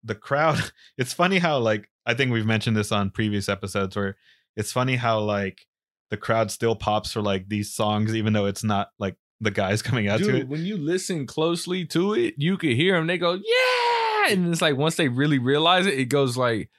The 0.04 0.14
crowd, 0.14 0.72
it's 0.98 1.12
funny 1.12 1.38
how 1.38 1.58
like 1.58 1.88
I 2.06 2.14
think 2.14 2.32
we've 2.32 2.46
mentioned 2.46 2.76
this 2.76 2.92
on 2.92 3.10
previous 3.10 3.48
episodes, 3.48 3.96
where 3.96 4.16
it's 4.56 4.72
funny 4.72 4.96
how 4.96 5.20
like 5.20 5.66
the 6.10 6.16
crowd 6.16 6.50
still 6.50 6.76
pops 6.76 7.12
for 7.12 7.22
like 7.22 7.48
these 7.48 7.74
songs, 7.74 8.14
even 8.14 8.32
though 8.32 8.46
it's 8.46 8.64
not 8.64 8.88
like 8.98 9.16
the 9.40 9.50
guys 9.50 9.82
coming 9.82 10.08
out 10.08 10.20
to 10.20 10.36
it. 10.36 10.48
when 10.48 10.64
you 10.64 10.76
listen 10.76 11.26
closely 11.26 11.84
to 11.86 12.14
it, 12.14 12.34
you 12.38 12.56
could 12.56 12.72
hear 12.72 12.96
them. 12.96 13.06
They 13.06 13.18
go, 13.18 13.32
yeah. 13.34 14.32
And 14.32 14.52
it's 14.52 14.62
like 14.62 14.76
once 14.76 14.96
they 14.96 15.08
really 15.08 15.38
realize 15.38 15.86
it, 15.86 15.98
it 15.98 16.04
goes 16.06 16.36
like, 16.36 16.70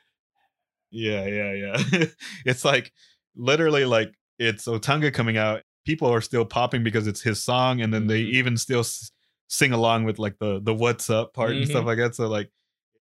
Yeah, 0.92 1.26
yeah, 1.26 1.54
yeah. 1.54 2.06
it's 2.46 2.64
like 2.64 2.92
literally 3.36 3.86
like 3.86 4.14
it's 4.40 4.66
Otunga 4.66 5.14
coming 5.14 5.38
out. 5.38 5.64
People 5.86 6.08
are 6.10 6.22
still 6.22 6.46
popping 6.46 6.84
because 6.84 7.08
it's 7.08 7.22
his 7.22 7.44
song, 7.44 7.82
and 7.82 7.94
then 7.94 8.08
they 8.08 8.24
Mhm. 8.24 8.32
even 8.34 8.58
still 8.58 8.80
s- 8.82 9.12
sing 9.48 9.72
along 9.74 10.06
with 10.06 10.20
like 10.20 10.38
the 10.40 10.60
the 10.62 10.74
"What's 10.74 11.10
Up" 11.10 11.34
part 11.34 11.52
and 11.52 11.68
stuff 11.68 11.84
Mhm. 11.84 11.88
like 11.88 11.98
that. 11.98 12.16
So 12.16 12.28
like, 12.28 12.50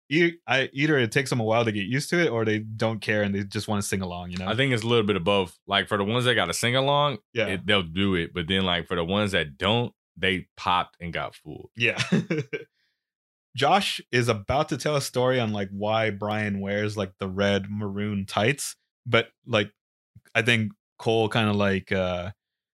e- 0.09 0.33
I 0.47 0.69
either 0.73 0.97
it 0.97 1.11
takes 1.11 1.29
them 1.29 1.39
a 1.39 1.43
while 1.43 1.65
to 1.65 1.71
get 1.71 1.85
used 1.85 2.09
to 2.11 2.19
it, 2.19 2.29
or 2.29 2.45
they 2.45 2.59
don't 2.59 2.99
care 3.01 3.23
and 3.23 3.33
they 3.35 3.43
just 3.43 3.67
want 3.67 3.81
to 3.81 3.87
sing 3.87 4.01
along. 4.01 4.31
You 4.31 4.37
know? 4.37 4.47
I 4.47 4.55
think 4.55 4.73
it's 4.73 4.83
a 4.83 4.87
little 4.87 5.05
bit 5.05 5.15
of 5.15 5.23
both. 5.23 5.57
Like 5.67 5.87
for 5.87 5.97
the 5.97 6.03
ones 6.05 6.25
that 6.25 6.35
got 6.35 6.45
to 6.45 6.53
sing 6.53 6.75
along, 6.75 7.19
yeah, 7.33 7.47
it, 7.47 7.65
they'll 7.65 7.83
do 7.83 8.15
it. 8.15 8.33
But 8.33 8.47
then 8.47 8.63
like 8.63 8.87
for 8.87 8.95
the 8.95 9.03
ones 9.05 9.31
that 9.33 9.57
don't, 9.57 9.93
they 10.17 10.47
popped 10.57 10.97
and 10.99 11.11
got 11.13 11.35
fooled. 11.35 11.71
yeah. 11.75 12.01
Josh 13.55 13.99
is 14.13 14.29
about 14.29 14.69
to 14.69 14.77
tell 14.77 14.95
a 14.95 15.01
story 15.01 15.39
on 15.39 15.51
like 15.51 15.69
why 15.71 16.09
Bryan 16.09 16.61
wears 16.61 16.95
like 16.95 17.11
the 17.19 17.27
red 17.27 17.65
maroon 17.69 18.25
tights, 18.25 18.77
but 19.05 19.27
like 19.45 19.71
I 20.33 20.41
think 20.41 20.71
Cole 20.97 21.27
kind 21.27 21.49
of 21.49 21.57
like 21.57 21.91
uh 21.91 22.31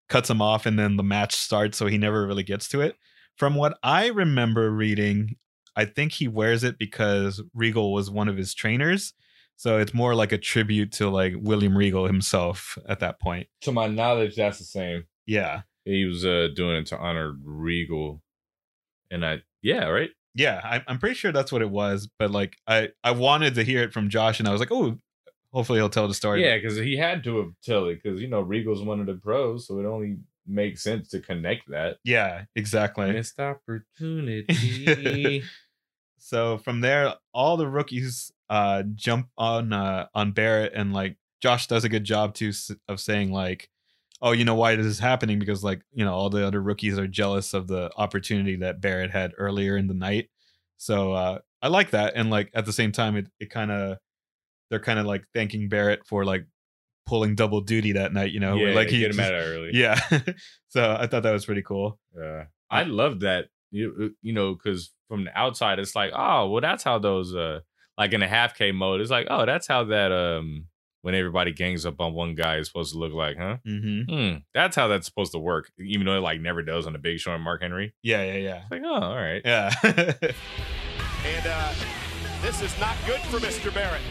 cuts 0.09 0.29
him 0.29 0.41
off 0.41 0.65
and 0.65 0.77
then 0.77 0.97
the 0.97 1.03
match 1.03 1.35
starts 1.35 1.77
so 1.77 1.87
he 1.87 1.97
never 1.97 2.25
really 2.25 2.43
gets 2.43 2.67
to 2.69 2.81
it. 2.81 2.95
From 3.35 3.55
what 3.55 3.77
I 3.83 4.07
remember 4.07 4.71
reading, 4.71 5.35
I 5.75 5.85
think 5.85 6.13
he 6.13 6.27
wears 6.27 6.63
it 6.63 6.79
because 6.79 7.41
Regal 7.53 7.93
was 7.93 8.09
one 8.09 8.27
of 8.27 8.37
his 8.37 8.53
trainers. 8.53 9.13
So 9.57 9.79
it's 9.79 9.93
more 9.93 10.15
like 10.15 10.31
a 10.31 10.37
tribute 10.37 10.91
to 10.93 11.09
like 11.09 11.33
William 11.37 11.77
Regal 11.77 12.05
himself 12.05 12.77
at 12.87 12.99
that 12.99 13.19
point. 13.19 13.47
To 13.61 13.71
my 13.71 13.87
knowledge, 13.87 14.35
that's 14.35 14.59
the 14.59 14.65
same. 14.65 15.03
Yeah. 15.25 15.61
He 15.85 16.05
was 16.05 16.25
uh 16.25 16.49
doing 16.55 16.77
it 16.77 16.87
to 16.87 16.97
honor 16.97 17.33
Regal. 17.43 18.21
And 19.09 19.25
I, 19.25 19.41
yeah, 19.61 19.85
right? 19.85 20.09
Yeah, 20.35 20.61
I, 20.63 20.83
I'm 20.87 20.99
pretty 20.99 21.15
sure 21.15 21.31
that's 21.31 21.51
what 21.51 21.63
it 21.63 21.69
was. 21.71 22.07
But 22.19 22.29
like, 22.29 22.57
I 22.67 22.89
I 23.03 23.11
wanted 23.11 23.55
to 23.55 23.63
hear 23.63 23.81
it 23.81 23.91
from 23.91 24.09
Josh, 24.09 24.39
and 24.39 24.47
I 24.47 24.51
was 24.51 24.59
like, 24.59 24.71
oh, 24.71 24.99
hopefully 25.57 25.79
he'll 25.79 25.89
tell 25.89 26.07
the 26.07 26.13
story. 26.13 26.43
Yeah, 26.43 26.57
because 26.57 26.77
he 26.77 26.95
had 26.95 27.23
to 27.23 27.37
have 27.37 27.51
tell 27.63 27.87
it 27.87 28.03
because 28.03 28.21
you 28.21 28.27
know 28.27 28.41
Regal's 28.41 28.83
one 28.83 28.99
of 28.99 29.07
the 29.07 29.15
pros, 29.15 29.65
so 29.65 29.79
it 29.79 29.87
only 29.87 30.17
makes 30.45 30.83
sense 30.83 31.09
to 31.09 31.19
connect 31.19 31.67
that. 31.69 31.97
yeah, 32.03 32.43
exactly. 32.55 33.11
Missed 33.11 33.39
opportunity. 33.39 35.43
So 36.19 36.57
from 36.57 36.81
there, 36.81 37.13
all 37.33 37.57
the 37.57 37.67
rookies 37.67 38.31
uh 38.49 38.83
jump 38.95 39.29
on 39.37 39.71
uh 39.71 40.07
on 40.13 40.31
Barrett, 40.31 40.73
and 40.75 40.93
like 40.93 41.15
Josh 41.41 41.67
does 41.67 41.85
a 41.85 41.89
good 41.89 42.03
job 42.03 42.33
too 42.33 42.51
of 42.89 42.99
saying 42.99 43.31
like, 43.31 43.69
oh, 44.21 44.33
you 44.33 44.43
know 44.43 44.55
why 44.55 44.75
this 44.75 44.85
is 44.85 44.99
happening 44.99 45.39
because 45.39 45.63
like 45.63 45.81
you 45.93 46.03
know 46.03 46.13
all 46.13 46.29
the 46.29 46.45
other 46.45 46.61
rookies 46.61 46.99
are 46.99 47.07
jealous 47.07 47.53
of 47.53 47.67
the 47.67 47.89
opportunity 47.97 48.57
that 48.57 48.81
Barrett 48.81 49.11
had 49.11 49.31
earlier 49.37 49.77
in 49.77 49.87
the 49.87 49.93
night. 49.93 50.29
So 50.77 51.13
uh 51.13 51.39
I 51.61 51.69
like 51.69 51.91
that, 51.91 52.13
and 52.15 52.29
like 52.29 52.51
at 52.53 52.65
the 52.65 52.73
same 52.73 52.91
time, 52.91 53.15
it 53.15 53.27
it 53.39 53.49
kind 53.49 53.71
of 53.71 53.97
they're 54.69 54.79
kind 54.79 54.99
of 54.99 55.05
like 55.05 55.23
thanking 55.33 55.69
Barrett 55.69 56.05
for 56.05 56.25
like 56.25 56.45
pulling 57.05 57.35
double 57.35 57.61
duty 57.61 57.93
that 57.93 58.13
night. 58.13 58.31
You 58.31 58.39
know, 58.39 58.55
where, 58.57 58.69
yeah, 58.69 58.75
like 58.75 58.89
get 58.89 59.01
him 59.11 59.17
just- 59.17 59.19
out 59.19 59.33
of 59.33 59.43
early. 59.45 59.71
Yeah. 59.73 59.99
so 60.69 60.97
I 60.99 61.07
thought 61.07 61.23
that 61.23 61.31
was 61.31 61.45
pretty 61.45 61.61
cool. 61.63 61.99
Yeah. 62.17 62.45
I 62.69 62.83
love 62.83 63.21
that. 63.21 63.45
You 63.71 64.15
you 64.21 64.33
know, 64.33 64.53
because 64.55 64.91
from 65.09 65.25
the 65.25 65.37
outside, 65.37 65.79
it's 65.79 65.95
like, 65.95 66.11
oh, 66.15 66.49
well, 66.49 66.61
that's 66.61 66.83
how 66.83 66.99
those 66.99 67.35
uh 67.35 67.59
like 67.97 68.13
in 68.13 68.21
a 68.23 68.27
half 68.27 68.55
K 68.57 68.71
mode, 68.71 69.01
it's 69.01 69.09
like, 69.11 69.27
oh, 69.29 69.45
that's 69.45 69.67
how 69.67 69.85
that 69.85 70.11
um 70.11 70.65
when 71.03 71.15
everybody 71.15 71.53
gangs 71.53 71.85
up 71.85 72.01
on 72.01 72.13
one 72.13 72.35
guy 72.35 72.57
is 72.57 72.67
supposed 72.67 72.91
to 72.91 72.99
look 72.99 73.13
like, 73.13 73.37
huh? 73.37 73.57
Mm-hmm. 73.65 74.13
Hmm. 74.13 74.37
That's 74.53 74.75
how 74.75 74.87
that's 74.89 75.05
supposed 75.05 75.31
to 75.33 75.39
work, 75.39 75.71
even 75.79 76.05
though 76.05 76.17
it 76.17 76.21
like 76.21 76.41
never 76.41 76.61
does 76.63 76.85
on 76.87 76.93
the 76.93 76.99
Big 76.99 77.19
Show 77.19 77.33
and 77.33 77.43
Mark 77.43 77.61
Henry. 77.61 77.93
Yeah, 78.03 78.23
yeah, 78.23 78.37
yeah. 78.37 78.61
It's 78.63 78.71
like, 78.71 78.81
oh, 78.83 78.93
all 78.93 79.15
right. 79.15 79.41
Yeah. 79.45 79.71
And 81.25 81.45
uh, 81.47 81.73
this 82.41 82.61
is 82.61 82.79
not 82.79 82.95
good 83.05 83.19
for 83.21 83.37
Mr. 83.39 83.73
Barrett. 83.73 84.01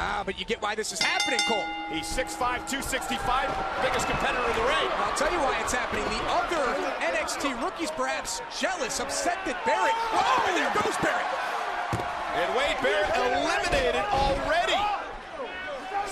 Ah, 0.00 0.22
but 0.24 0.38
you 0.38 0.46
get 0.46 0.62
why 0.62 0.76
this 0.78 0.92
is 0.92 1.02
happening, 1.02 1.42
Cole. 1.50 1.66
He's 1.90 2.06
6'5", 2.06 2.38
265, 2.70 3.18
biggest 3.82 4.06
competitor 4.06 4.46
in 4.46 4.54
the 4.54 4.66
ring. 4.70 4.88
I'll 5.02 5.18
tell 5.18 5.26
you 5.34 5.42
why 5.42 5.58
it's 5.58 5.74
happening. 5.74 6.06
The 6.06 6.22
other 6.30 6.62
NXT 7.02 7.58
rookies 7.58 7.90
perhaps 7.90 8.38
jealous, 8.54 9.00
upset 9.00 9.42
that 9.42 9.58
Barrett. 9.66 9.98
Oh, 10.14 10.46
and 10.46 10.54
there 10.54 10.70
goes 10.70 10.94
Barrett. 11.02 11.26
And 12.38 12.46
Wade 12.54 12.78
Barrett 12.78 13.10
eliminated 13.10 14.06
already. 14.14 14.78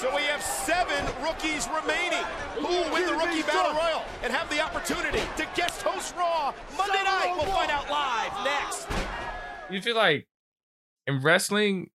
So 0.03 0.11
we 0.11 0.22
have 0.26 0.43
seven 0.43 1.07
rookies 1.22 1.70
remaining. 1.70 2.26
Who 2.59 2.66
will 2.66 2.91
win 2.91 3.07
the 3.07 3.14
Rookie 3.14 3.47
Battle 3.47 3.78
Royal 3.78 4.03
and 4.26 4.32
have 4.32 4.51
the 4.51 4.61
opportunity 4.61 5.22
to 5.39 5.47
guest 5.55 5.82
host 5.82 6.14
Raw 6.18 6.53
Monday 6.76 7.05
night? 7.07 7.39
We'll 7.39 7.47
find 7.47 7.70
out 7.70 7.89
live 7.89 8.34
next. 8.43 8.89
You 9.70 9.80
feel 9.80 9.95
like 9.95 10.26
in 11.07 11.22
wrestling, 11.22 11.91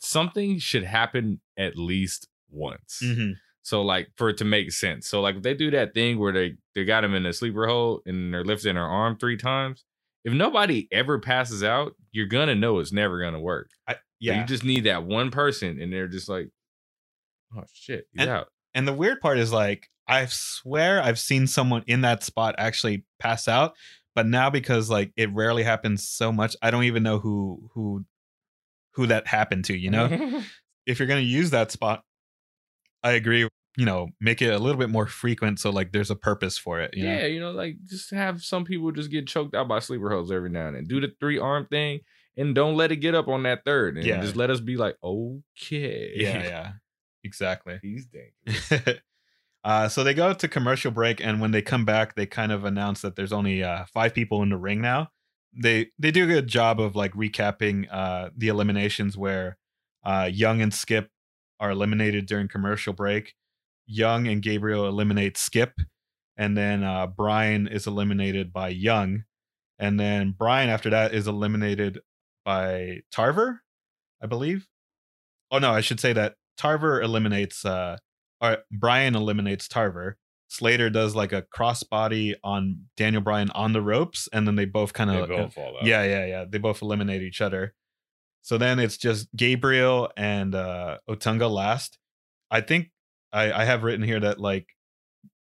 something 0.00 0.58
should 0.58 0.84
happen 0.84 1.40
at 1.56 1.76
least 1.76 2.28
once. 2.50 3.00
hmm 3.02 3.32
So 3.62 3.82
like 3.82 4.08
for 4.16 4.28
it 4.30 4.36
to 4.38 4.44
make 4.44 4.72
sense. 4.72 5.06
So 5.08 5.20
like 5.20 5.36
if 5.36 5.42
they 5.42 5.54
do 5.54 5.70
that 5.72 5.94
thing 5.94 6.18
where 6.18 6.32
they 6.32 6.56
they 6.74 6.84
got 6.84 7.04
him 7.04 7.14
in 7.14 7.26
a 7.26 7.32
sleeper 7.32 7.66
hold 7.66 8.02
and 8.06 8.32
they're 8.32 8.44
lifting 8.44 8.76
her 8.76 8.82
arm 8.86 9.16
three 9.18 9.36
times. 9.36 9.84
If 10.24 10.32
nobody 10.32 10.88
ever 10.92 11.18
passes 11.18 11.62
out, 11.62 11.94
you're 12.12 12.26
gonna 12.26 12.54
know 12.54 12.78
it's 12.80 12.92
never 12.92 13.20
gonna 13.20 13.40
work. 13.40 13.70
I, 13.86 13.94
So 13.94 13.98
yeah. 14.20 14.40
you 14.40 14.46
just 14.46 14.64
need 14.64 14.84
that 14.84 15.04
one 15.04 15.30
person, 15.30 15.80
and 15.80 15.92
they're 15.92 16.08
just 16.08 16.28
like, 16.28 16.48
"Oh 17.56 17.64
shit, 17.72 18.06
he's 18.12 18.22
And- 18.22 18.30
out." 18.30 18.48
And 18.74 18.86
the 18.86 18.92
weird 18.92 19.20
part 19.20 19.38
is 19.38 19.52
like 19.52 19.88
I 20.06 20.26
swear 20.26 21.02
I've 21.02 21.18
seen 21.18 21.46
someone 21.46 21.84
in 21.86 22.00
that 22.02 22.22
spot 22.24 22.54
actually 22.58 23.04
pass 23.18 23.46
out, 23.48 23.74
but 24.14 24.26
now 24.26 24.50
because 24.50 24.88
like 24.90 25.12
it 25.16 25.32
rarely 25.32 25.62
happens 25.62 26.06
so 26.08 26.32
much, 26.32 26.56
I 26.62 26.70
don't 26.70 26.84
even 26.84 27.02
know 27.02 27.18
who 27.18 27.70
who 27.74 28.04
who 28.98 29.06
that 29.06 29.28
happened 29.28 29.64
to, 29.66 29.76
you 29.76 29.90
know? 29.90 30.08
if 30.86 30.98
you're 30.98 31.06
going 31.06 31.22
to 31.22 31.30
use 31.30 31.50
that 31.50 31.70
spot, 31.70 32.02
I 33.04 33.12
agree, 33.12 33.48
you 33.76 33.84
know, 33.86 34.08
make 34.20 34.42
it 34.42 34.52
a 34.52 34.58
little 34.58 34.76
bit 34.76 34.90
more 34.90 35.06
frequent 35.06 35.60
so 35.60 35.70
like 35.70 35.92
there's 35.92 36.10
a 36.10 36.16
purpose 36.16 36.58
for 36.58 36.80
it, 36.80 36.96
you 36.96 37.04
know? 37.04 37.12
yeah, 37.12 37.26
you 37.26 37.38
know, 37.38 37.52
like 37.52 37.76
just 37.86 38.10
have 38.10 38.42
some 38.42 38.64
people 38.64 38.90
just 38.90 39.08
get 39.08 39.28
choked 39.28 39.54
out 39.54 39.68
by 39.68 39.78
sleeper 39.78 40.10
holds 40.10 40.32
every 40.32 40.50
now 40.50 40.66
and 40.66 40.74
then. 40.74 40.84
Do 40.86 41.00
the 41.00 41.12
three 41.20 41.38
arm 41.38 41.68
thing, 41.70 42.00
and 42.36 42.56
don't 42.56 42.74
let 42.76 42.90
it 42.90 42.96
get 42.96 43.14
up 43.14 43.28
on 43.28 43.44
that 43.44 43.64
third. 43.64 43.96
And 43.96 44.04
Yeah. 44.04 44.20
just 44.20 44.34
let 44.34 44.50
us 44.50 44.58
be 44.58 44.76
like, 44.76 44.96
okay, 45.04 46.10
Yeah, 46.16 46.42
yeah. 46.42 46.72
Exactly. 47.22 47.78
he's 47.80 48.06
dangerous. 48.06 48.98
uh, 49.64 49.88
so 49.88 50.02
they 50.02 50.14
go 50.14 50.34
to 50.34 50.48
commercial 50.48 50.90
break, 50.90 51.24
and 51.24 51.40
when 51.40 51.52
they 51.52 51.62
come 51.62 51.84
back, 51.84 52.16
they 52.16 52.26
kind 52.26 52.50
of 52.50 52.64
announce 52.64 53.02
that 53.02 53.14
there's 53.14 53.32
only 53.32 53.62
uh, 53.62 53.84
five 53.94 54.12
people 54.12 54.42
in 54.42 54.48
the 54.48 54.56
ring 54.56 54.80
now. 54.80 55.10
They 55.54 55.90
they 55.98 56.10
do 56.10 56.24
a 56.24 56.26
good 56.26 56.46
job 56.46 56.80
of 56.80 56.94
like 56.96 57.12
recapping 57.12 57.86
uh, 57.90 58.30
the 58.36 58.48
eliminations 58.48 59.16
where 59.16 59.56
uh, 60.04 60.28
Young 60.32 60.60
and 60.60 60.72
Skip 60.72 61.10
are 61.60 61.70
eliminated 61.70 62.26
during 62.26 62.48
commercial 62.48 62.92
break. 62.92 63.34
Young 63.86 64.28
and 64.28 64.42
Gabriel 64.42 64.86
eliminate 64.86 65.36
Skip, 65.38 65.72
and 66.36 66.56
then 66.56 66.84
uh, 66.84 67.06
Bryan 67.06 67.66
is 67.66 67.86
eliminated 67.86 68.52
by 68.52 68.68
Young, 68.68 69.24
and 69.78 69.98
then 69.98 70.32
Bryan 70.32 70.68
after 70.68 70.90
that 70.90 71.14
is 71.14 71.26
eliminated 71.26 72.00
by 72.44 73.00
Tarver, 73.10 73.62
I 74.22 74.26
believe. 74.26 74.68
Oh 75.50 75.58
no, 75.58 75.72
I 75.72 75.80
should 75.80 76.00
say 76.00 76.12
that 76.12 76.34
Tarver 76.56 77.00
eliminates 77.00 77.64
uh 77.64 77.96
or 78.40 78.58
Bryan 78.70 79.14
eliminates 79.16 79.68
Tarver. 79.68 80.18
Slater 80.48 80.88
does 80.90 81.14
like 81.14 81.32
a 81.32 81.42
crossbody 81.42 82.34
on 82.42 82.86
Daniel 82.96 83.22
Bryan 83.22 83.50
on 83.50 83.72
the 83.72 83.82
ropes, 83.82 84.28
and 84.32 84.46
then 84.46 84.56
they 84.56 84.64
both 84.64 84.92
kind 84.94 85.10
of 85.10 85.28
yeah, 85.86 86.04
yeah, 86.04 86.26
yeah. 86.26 86.44
They 86.48 86.58
both 86.58 86.80
eliminate 86.82 87.22
each 87.22 87.40
other. 87.40 87.74
So 88.42 88.56
then 88.56 88.78
it's 88.78 88.96
just 88.96 89.28
Gabriel 89.36 90.10
and 90.16 90.54
uh 90.54 90.98
Otunga 91.08 91.50
last. 91.50 91.98
I 92.50 92.62
think 92.62 92.90
I, 93.30 93.52
I 93.52 93.64
have 93.66 93.82
written 93.84 94.02
here 94.02 94.20
that 94.20 94.40
like 94.40 94.68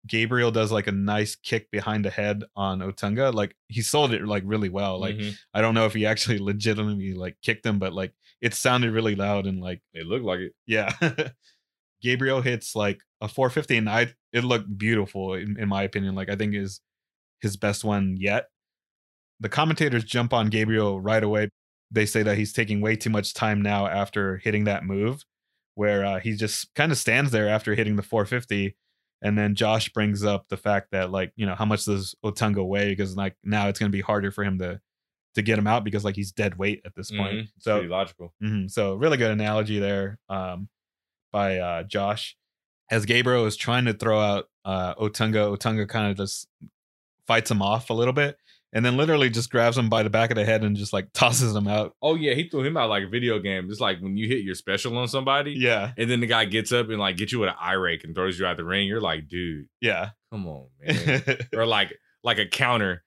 Gabriel 0.06 0.50
does 0.50 0.72
like 0.72 0.86
a 0.86 0.92
nice 0.92 1.36
kick 1.36 1.70
behind 1.70 2.04
the 2.04 2.10
head 2.10 2.44
on 2.56 2.78
Otunga. 2.78 3.34
Like 3.34 3.54
he 3.68 3.82
sold 3.82 4.12
it 4.14 4.24
like 4.24 4.42
really 4.46 4.70
well. 4.70 4.98
Like 4.98 5.16
Mhm. 5.16 5.36
I 5.52 5.60
don't 5.60 5.74
know 5.74 5.84
if 5.84 5.92
he 5.92 6.06
actually 6.06 6.38
legitimately 6.38 7.12
like 7.14 7.36
kicked 7.42 7.66
him, 7.66 7.78
but 7.78 7.92
like 7.92 8.14
it 8.40 8.54
sounded 8.54 8.92
really 8.92 9.16
loud 9.16 9.46
and 9.46 9.60
like 9.60 9.82
it 9.92 10.06
looked 10.06 10.24
like 10.24 10.38
it. 10.40 10.52
yeah. 10.66 10.94
Gabriel 12.02 12.40
hits 12.40 12.74
like 12.74 13.00
a 13.20 13.28
450 13.28 13.76
and 13.76 13.88
I 13.90 14.14
it 14.32 14.44
looked 14.44 14.76
beautiful 14.78 15.34
in, 15.34 15.56
in 15.58 15.68
my 15.68 15.82
opinion. 15.82 16.14
Like 16.14 16.28
I 16.28 16.36
think 16.36 16.54
is 16.54 16.80
his 17.40 17.56
best 17.56 17.84
one 17.84 18.16
yet. 18.18 18.46
The 19.40 19.48
commentators 19.48 20.04
jump 20.04 20.32
on 20.32 20.48
Gabriel 20.48 21.00
right 21.00 21.22
away. 21.22 21.50
They 21.90 22.06
say 22.06 22.22
that 22.22 22.36
he's 22.36 22.52
taking 22.52 22.80
way 22.80 22.96
too 22.96 23.10
much 23.10 23.34
time 23.34 23.62
now 23.62 23.86
after 23.86 24.38
hitting 24.38 24.64
that 24.64 24.84
move, 24.84 25.24
where 25.74 26.04
uh, 26.04 26.20
he 26.20 26.34
just 26.34 26.74
kind 26.74 26.92
of 26.92 26.98
stands 26.98 27.30
there 27.30 27.48
after 27.48 27.74
hitting 27.74 27.96
the 27.96 28.02
450. 28.02 28.76
And 29.22 29.38
then 29.38 29.54
Josh 29.54 29.88
brings 29.90 30.24
up 30.24 30.46
the 30.48 30.56
fact 30.56 30.88
that 30.92 31.10
like 31.10 31.32
you 31.36 31.46
know 31.46 31.54
how 31.54 31.64
much 31.64 31.84
does 31.84 32.14
Otunga 32.24 32.66
weigh 32.66 32.90
because 32.90 33.16
like 33.16 33.36
now 33.42 33.68
it's 33.68 33.78
going 33.78 33.90
to 33.90 33.96
be 33.96 34.02
harder 34.02 34.30
for 34.30 34.44
him 34.44 34.58
to 34.58 34.80
to 35.34 35.42
get 35.42 35.58
him 35.58 35.66
out 35.66 35.84
because 35.84 36.04
like 36.04 36.16
he's 36.16 36.32
dead 36.32 36.58
weight 36.58 36.82
at 36.84 36.94
this 36.94 37.10
point. 37.10 37.34
Mhm. 37.34 37.48
It's 37.56 37.64
So 37.64 37.80
logical. 37.80 38.34
Mhm. 38.42 38.70
So 38.70 38.94
really 38.94 39.16
good 39.16 39.30
analogy 39.30 39.78
there 39.78 40.18
um, 40.28 40.68
by 41.32 41.58
uh, 41.58 41.82
Josh. 41.84 42.36
As 42.90 43.04
Gabriel 43.04 43.44
is 43.46 43.56
trying 43.56 43.84
to 43.84 43.92
throw 43.92 44.18
out 44.18 44.48
uh, 44.64 44.94
Otunga, 44.94 45.56
Otunga 45.56 45.88
kind 45.88 46.10
of 46.10 46.16
just 46.16 46.48
fights 47.26 47.50
him 47.50 47.60
off 47.60 47.90
a 47.90 47.94
little 47.94 48.14
bit, 48.14 48.38
and 48.72 48.84
then 48.84 48.96
literally 48.96 49.28
just 49.28 49.50
grabs 49.50 49.76
him 49.76 49.90
by 49.90 50.02
the 50.02 50.08
back 50.10 50.30
of 50.30 50.36
the 50.36 50.44
head 50.44 50.62
and 50.64 50.74
just 50.76 50.92
like 50.92 51.08
tosses 51.14 51.54
him 51.54 51.68
out. 51.68 51.94
Oh 52.00 52.14
yeah, 52.14 52.32
he 52.34 52.48
threw 52.48 52.64
him 52.64 52.76
out 52.78 52.88
like 52.88 53.04
a 53.04 53.08
video 53.08 53.38
game. 53.38 53.68
It's 53.70 53.80
like 53.80 54.00
when 54.00 54.16
you 54.16 54.26
hit 54.26 54.42
your 54.42 54.54
special 54.54 54.96
on 54.96 55.08
somebody, 55.08 55.52
Yeah, 55.52 55.92
and 55.98 56.10
then 56.10 56.20
the 56.20 56.26
guy 56.26 56.46
gets 56.46 56.72
up 56.72 56.88
and 56.88 56.98
like 56.98 57.16
gets 57.18 57.32
you 57.32 57.40
with 57.40 57.50
an 57.50 57.56
eye 57.60 57.74
rake 57.74 58.04
and 58.04 58.14
throws 58.14 58.38
you 58.38 58.46
out 58.46 58.56
the 58.56 58.64
ring. 58.64 58.86
You're 58.88 59.00
like, 59.00 59.28
dude, 59.28 59.68
yeah, 59.82 60.10
come 60.30 60.46
on, 60.46 60.66
man. 60.86 61.22
or 61.54 61.66
like 61.66 61.94
like 62.24 62.38
a 62.38 62.46
counter 62.46 63.04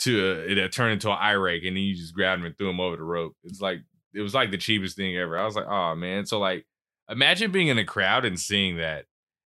to 0.00 0.20
a, 0.20 0.64
it 0.64 0.72
turned 0.72 0.92
into 0.94 1.10
an 1.10 1.18
eye 1.20 1.32
rake, 1.32 1.64
and 1.64 1.76
then 1.76 1.82
you 1.84 1.94
just 1.94 2.14
grabbed 2.14 2.40
him 2.40 2.46
and 2.46 2.56
threw 2.56 2.70
him 2.70 2.80
over 2.80 2.96
the 2.96 3.02
rope. 3.02 3.34
It's 3.44 3.60
like 3.60 3.80
it 4.14 4.22
was 4.22 4.34
like 4.34 4.50
the 4.50 4.56
cheapest 4.58 4.96
thing 4.96 5.16
ever. 5.18 5.38
I 5.38 5.44
was 5.44 5.54
like, 5.54 5.66
oh 5.66 5.94
man. 5.94 6.24
So 6.24 6.38
like, 6.38 6.64
imagine 7.08 7.50
being 7.50 7.68
in 7.68 7.78
a 7.78 7.84
crowd 7.84 8.24
and 8.24 8.38
seeing 8.38 8.76
that, 8.78 9.06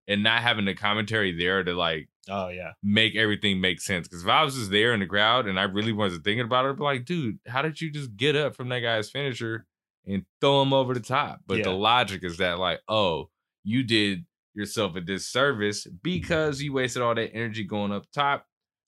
and 0.09 0.23
not 0.23 0.43
having 0.43 0.65
the 0.65 0.75
commentary 0.75 1.37
there 1.37 1.63
to 1.63 1.73
like 1.75 2.09
oh 2.29 2.49
yeah, 2.49 2.73
make 2.83 3.17
everything 3.17 3.61
make 3.61 3.81
sense. 3.81 4.07
Because 4.09 4.23
if 4.23 4.29
I 4.29 4.43
was 4.45 4.55
just 4.55 4.71
there 4.71 4.93
in 4.95 5.01
the 5.01 5.07
crowd 5.07 5.47
and 5.47 5.59
I 5.59 5.65
really 5.65 5.93
wasn't 5.93 6.25
thinking 6.25 6.45
about 6.45 6.65
it, 6.67 6.71
I'd 6.71 6.77
be 6.77 6.83
like, 6.85 7.05
dude, 7.05 7.39
how 7.47 7.63
did 7.63 7.81
you 7.81 7.91
just 7.91 8.17
get 8.17 8.37
up 8.37 8.55
from 8.55 8.69
that 8.69 8.81
guy's 8.81 9.11
finisher 9.11 9.67
and 10.07 10.25
throw 10.41 10.63
him 10.63 10.73
over 10.73 10.95
the 10.95 11.01
top? 11.01 11.41
But 11.47 11.59
the 11.65 11.71
logic 11.73 12.25
is 12.25 12.39
that, 12.39 12.59
like, 12.59 12.81
oh, 12.89 13.31
you 13.65 13.83
did 13.83 14.25
yourself 14.55 14.97
a 14.97 15.01
disservice 15.01 15.87
because 16.03 16.61
you 16.61 16.73
wasted 16.73 17.03
all 17.03 17.15
that 17.15 17.33
energy 17.35 17.65
going 17.65 17.93
up 17.93 18.05
top, 18.13 18.47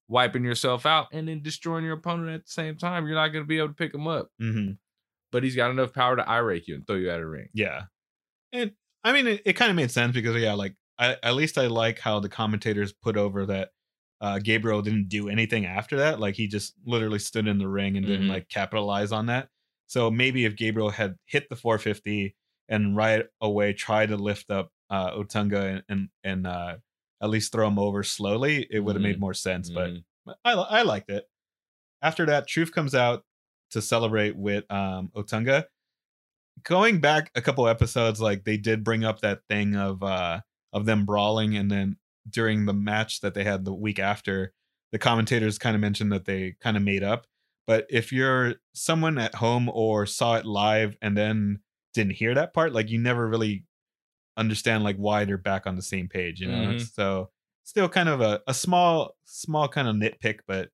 wiping 0.08 0.44
yourself 0.44 0.86
out, 0.86 1.06
and 1.12 1.28
then 1.28 1.40
destroying 1.42 1.84
your 1.84 1.94
opponent 1.94 2.30
at 2.30 2.44
the 2.46 2.50
same 2.50 2.76
time. 2.76 3.06
You're 3.06 3.14
not 3.16 3.28
going 3.28 3.44
to 3.44 3.48
be 3.48 3.58
able 3.58 3.68
to 3.68 3.74
pick 3.74 3.94
him 3.94 4.06
up. 4.08 4.28
hmm 4.38 4.72
But 5.30 5.42
he's 5.44 5.56
got 5.56 5.70
enough 5.70 5.92
power 5.92 6.16
to 6.16 6.28
eye 6.28 6.38
rake 6.38 6.66
you 6.68 6.74
and 6.74 6.86
throw 6.86 6.96
you 6.96 7.10
out 7.10 7.16
of 7.20 7.22
the 7.22 7.28
ring. 7.28 7.48
yeah. 7.54 7.82
And 8.52 8.72
I 9.04 9.12
mean, 9.12 9.26
it, 9.26 9.42
it 9.44 9.52
kind 9.54 9.70
of 9.70 9.76
made 9.76 9.90
sense 9.90 10.12
because 10.14 10.36
yeah, 10.36 10.54
like 10.54 10.74
I, 10.98 11.16
at 11.22 11.34
least 11.34 11.58
I 11.58 11.66
like 11.66 11.98
how 11.98 12.20
the 12.20 12.28
commentators 12.28 12.92
put 12.92 13.16
over 13.16 13.46
that 13.46 13.70
uh, 14.20 14.38
Gabriel 14.38 14.82
didn't 14.82 15.08
do 15.08 15.28
anything 15.28 15.66
after 15.66 15.96
that. 15.98 16.20
Like 16.20 16.36
he 16.36 16.46
just 16.46 16.74
literally 16.86 17.18
stood 17.18 17.48
in 17.48 17.58
the 17.58 17.66
ring 17.68 17.96
and 17.96 18.06
didn't 18.06 18.26
Mhm. 18.26 18.30
like 18.30 18.48
capitalize 18.48 19.10
on 19.10 19.26
that. 19.26 19.48
So 19.88 20.10
maybe 20.10 20.44
if 20.44 20.54
Gabriel 20.56 20.90
had 20.90 21.16
hit 21.26 21.48
the 21.48 21.56
450 21.56 22.36
and 22.68 22.96
right 22.96 23.26
away 23.40 23.72
tried 23.72 24.10
to 24.10 24.16
lift 24.16 24.50
up 24.50 24.70
uh, 24.90 25.10
Otunga 25.16 25.62
and 25.74 25.82
and, 25.88 26.08
and 26.22 26.46
uh, 26.46 26.76
at 27.20 27.30
least 27.30 27.50
throw 27.52 27.66
him 27.66 27.78
over 27.78 28.02
slowly, 28.02 28.66
it 28.70 28.80
would 28.80 28.94
have 28.94 29.02
made 29.02 29.18
more 29.18 29.34
sense. 29.34 29.70
Mhm. 29.70 30.04
But 30.26 30.36
I 30.44 30.52
I 30.52 30.82
liked 30.82 31.10
it. 31.10 31.24
After 32.00 32.26
that, 32.26 32.46
Truth 32.46 32.72
comes 32.72 32.94
out 32.94 33.24
to 33.70 33.82
celebrate 33.82 34.36
with 34.36 34.70
um, 34.70 35.10
Otunga. 35.16 35.64
Going 36.64 37.00
back 37.00 37.30
a 37.34 37.40
couple 37.42 37.66
episodes, 37.66 38.20
like 38.20 38.44
they 38.44 38.56
did 38.56 38.84
bring 38.84 39.04
up 39.04 39.20
that 39.20 39.40
thing 39.48 39.74
of 39.74 40.02
uh 40.02 40.40
of 40.72 40.86
them 40.86 41.04
brawling, 41.04 41.56
and 41.56 41.70
then 41.70 41.96
during 42.28 42.66
the 42.66 42.72
match 42.72 43.20
that 43.20 43.34
they 43.34 43.42
had 43.44 43.64
the 43.64 43.74
week 43.74 43.98
after, 43.98 44.52
the 44.92 44.98
commentators 44.98 45.58
kind 45.58 45.74
of 45.74 45.80
mentioned 45.80 46.12
that 46.12 46.24
they 46.24 46.54
kind 46.60 46.76
of 46.76 46.82
made 46.82 47.02
up. 47.02 47.26
But 47.66 47.86
if 47.90 48.12
you're 48.12 48.54
someone 48.74 49.18
at 49.18 49.34
home 49.36 49.68
or 49.68 50.06
saw 50.06 50.36
it 50.36 50.46
live 50.46 50.96
and 51.02 51.16
then 51.16 51.60
didn't 51.94 52.14
hear 52.14 52.34
that 52.34 52.52
part, 52.54 52.72
like 52.72 52.90
you 52.90 52.98
never 52.98 53.26
really 53.28 53.64
understand 54.36 54.82
like 54.84 54.96
why 54.96 55.24
they're 55.24 55.36
back 55.38 55.66
on 55.66 55.76
the 55.76 55.82
same 55.82 56.08
page, 56.08 56.40
you 56.40 56.48
know? 56.48 56.54
Mhm. 56.74 56.80
So 56.94 57.30
still 57.64 57.88
kind 57.88 58.08
of 58.08 58.20
a, 58.20 58.40
a 58.46 58.54
small, 58.54 59.16
small 59.24 59.68
kind 59.68 59.86
of 59.88 59.94
nitpick, 59.96 60.40
but 60.46 60.70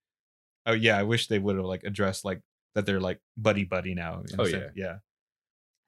oh 0.67 0.73
yeah, 0.73 0.97
I 0.99 1.03
wish 1.03 1.27
they 1.29 1.39
would 1.39 1.57
have 1.57 1.65
like 1.65 1.83
addressed 1.85 2.25
like 2.25 2.41
that 2.75 2.87
they're 2.87 3.01
like 3.01 3.21
buddy 3.37 3.65
buddy 3.65 3.95
now. 3.95 4.23
Oh, 4.39 4.45
instead- 4.45 4.73
yeah. 4.77 4.99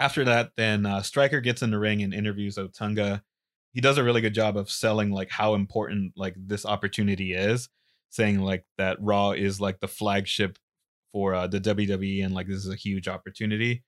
After 0.01 0.25
that, 0.25 0.53
then 0.57 0.87
uh, 0.87 1.03
Striker 1.03 1.41
gets 1.41 1.63
in 1.63 1.71
the 1.71 1.79
ring 1.79 2.03
and 2.03 2.15
interviews 2.15 2.57
Otunga. 2.57 3.23
He 3.73 3.81
does 3.81 3.99
a 3.99 4.03
really 4.03 4.23
good 4.23 4.35
job 4.35 4.57
of 4.57 4.71
selling 4.71 5.11
like 5.11 5.31
how 5.31 5.55
important 5.55 6.15
like 6.17 6.35
this 6.37 6.67
opportunity 6.67 7.35
is, 7.35 7.69
saying 8.09 8.41
like 8.41 8.65
that 8.79 8.97
Raw 9.01 9.31
is 9.33 9.61
like 9.61 9.79
the 9.79 9.87
flagship 9.87 10.59
for 11.13 11.35
uh, 11.35 11.47
the 11.47 11.61
WWE 11.61 12.25
and 12.25 12.35
like 12.35 12.49
this 12.49 12.65
is 12.65 12.73
a 12.73 12.77
huge 12.77 13.07
opportunity. 13.07 13.85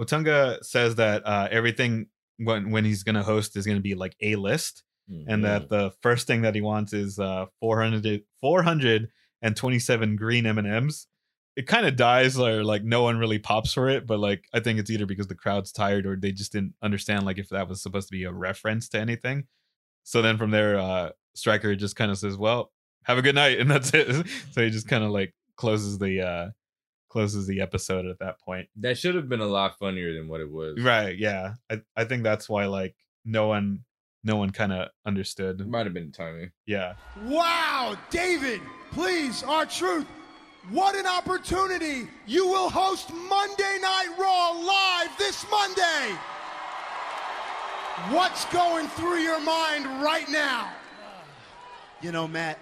Otunga 0.00 0.64
says 0.64 0.96
that 0.96 1.24
uh, 1.26 1.48
everything 1.50 2.06
when 2.38 2.70
when 2.70 2.84
he's 2.84 3.02
gonna 3.02 3.22
host 3.22 3.56
is 3.56 3.66
gonna 3.66 3.80
be 3.80 3.94
like 3.94 4.16
a 4.22 4.36
list, 4.36 4.82
and 5.28 5.44
that 5.44 5.68
the 5.68 5.92
first 6.02 6.26
thing 6.26 6.42
that 6.42 6.54
he 6.54 6.60
wants 6.60 6.92
is 6.92 7.18
uh 7.18 7.46
400 7.60 8.24
427 8.40 10.16
green 10.16 10.46
M&Ms. 10.46 11.06
It 11.56 11.66
kind 11.66 11.86
of 11.86 11.96
dies 11.96 12.38
or 12.38 12.62
like 12.62 12.84
no 12.84 13.02
one 13.02 13.18
really 13.18 13.38
pops 13.38 13.72
for 13.72 13.88
it, 13.88 14.06
but 14.06 14.18
like 14.18 14.46
I 14.52 14.60
think 14.60 14.78
it's 14.78 14.90
either 14.90 15.06
because 15.06 15.26
the 15.26 15.34
crowd's 15.34 15.72
tired 15.72 16.06
or 16.06 16.14
they 16.14 16.32
just 16.32 16.52
didn't 16.52 16.74
understand 16.82 17.24
like 17.24 17.38
if 17.38 17.48
that 17.48 17.68
was 17.68 17.82
supposed 17.82 18.08
to 18.08 18.12
be 18.12 18.24
a 18.24 18.32
reference 18.32 18.88
to 18.90 18.98
anything. 18.98 19.46
So 20.04 20.22
then 20.22 20.36
from 20.36 20.50
there 20.50 20.78
uh 20.78 21.10
Striker 21.34 21.74
just 21.74 21.96
kind 21.96 22.10
of 22.10 22.18
says, 22.18 22.36
"Well, 22.36 22.72
have 23.04 23.18
a 23.18 23.22
good 23.22 23.34
night." 23.34 23.58
And 23.60 23.70
that's 23.70 23.92
it. 23.94 24.26
so 24.52 24.62
he 24.62 24.70
just 24.70 24.88
kind 24.88 25.04
of 25.04 25.10
like 25.10 25.34
closes 25.56 25.98
the 25.98 26.20
uh 26.20 26.50
closes 27.08 27.46
the 27.46 27.62
episode 27.62 28.04
at 28.06 28.18
that 28.18 28.38
point. 28.40 28.68
That 28.76 28.98
should 28.98 29.14
have 29.14 29.28
been 29.28 29.40
a 29.40 29.46
lot 29.46 29.78
funnier 29.78 30.12
than 30.12 30.28
what 30.28 30.40
it 30.40 30.50
was. 30.50 30.78
Right, 30.82 31.16
yeah. 31.16 31.54
I 31.70 31.80
I 31.96 32.04
think 32.04 32.22
that's 32.22 32.48
why 32.48 32.66
like 32.66 32.94
no 33.24 33.46
one 33.46 33.84
no 34.24 34.36
one 34.36 34.50
kind 34.50 34.72
of 34.72 34.88
understood. 35.06 35.66
Might 35.66 35.86
have 35.86 35.94
been 35.94 36.12
timing. 36.12 36.50
Yeah. 36.66 36.94
Wow, 37.24 37.96
David, 38.10 38.60
please, 38.90 39.42
R 39.42 39.64
Truth. 39.64 40.06
What 40.70 40.96
an 40.96 41.06
opportunity. 41.06 42.08
You 42.26 42.48
will 42.48 42.68
host 42.68 43.12
Monday 43.12 43.78
Night 43.80 44.08
Raw 44.18 44.50
live 44.50 45.16
this 45.16 45.46
Monday. 45.48 46.16
What's 48.10 48.44
going 48.46 48.88
through 48.88 49.18
your 49.18 49.40
mind 49.40 49.86
right 50.02 50.28
now? 50.28 50.70
You 52.02 52.10
know, 52.10 52.26
Matt, 52.26 52.58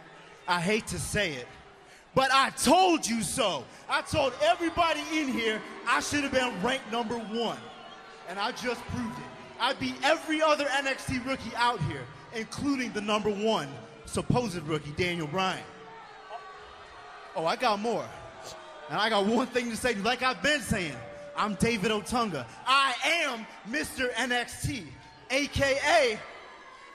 I 0.47 0.61
hate 0.61 0.87
to 0.89 0.99
say 0.99 1.33
it, 1.33 1.49
but 2.15 2.31
I 2.31 2.51
told 2.51 3.07
you 3.07 3.23
so. 3.23 3.65
I 3.89 4.03
told 4.03 4.35
everybody 4.43 5.01
in 5.13 5.29
here 5.29 5.63
I 5.89 6.01
should 6.01 6.25
have 6.25 6.33
been 6.33 6.63
ranked 6.63 6.93
number 6.93 7.17
one. 7.17 7.59
And 8.29 8.39
I 8.39 8.53
just 8.53 8.83
proved 8.89 9.19
it. 9.19 9.25
I 9.59 9.73
beat 9.75 9.97
every 10.03 10.43
other 10.43 10.67
NXT 10.67 11.27
rookie 11.27 11.57
out 11.57 11.81
here, 11.83 12.03
including 12.35 12.93
the 12.93 13.01
number 13.01 13.31
one 13.31 13.69
supposed 14.05 14.63
rookie, 14.63 14.93
Daniel 14.93 15.27
Bryan. 15.27 15.65
Oh, 17.37 17.47
I 17.47 17.57
got 17.57 17.81
more. 17.81 18.07
And 18.91 18.99
I 18.99 19.09
got 19.09 19.27
one 19.27 19.47
thing 19.49 19.71
to 19.71 19.77
say, 19.77 19.95
like 19.97 20.23
I've 20.23 20.43
been 20.43 20.61
saying. 20.61 20.95
I'm 21.37 21.55
David 21.55 21.91
Otunga. 21.91 22.47
I 22.65 22.95
am 23.05 23.45
Mr. 23.69 24.13
NXT, 24.13 24.85
aka 25.31 26.19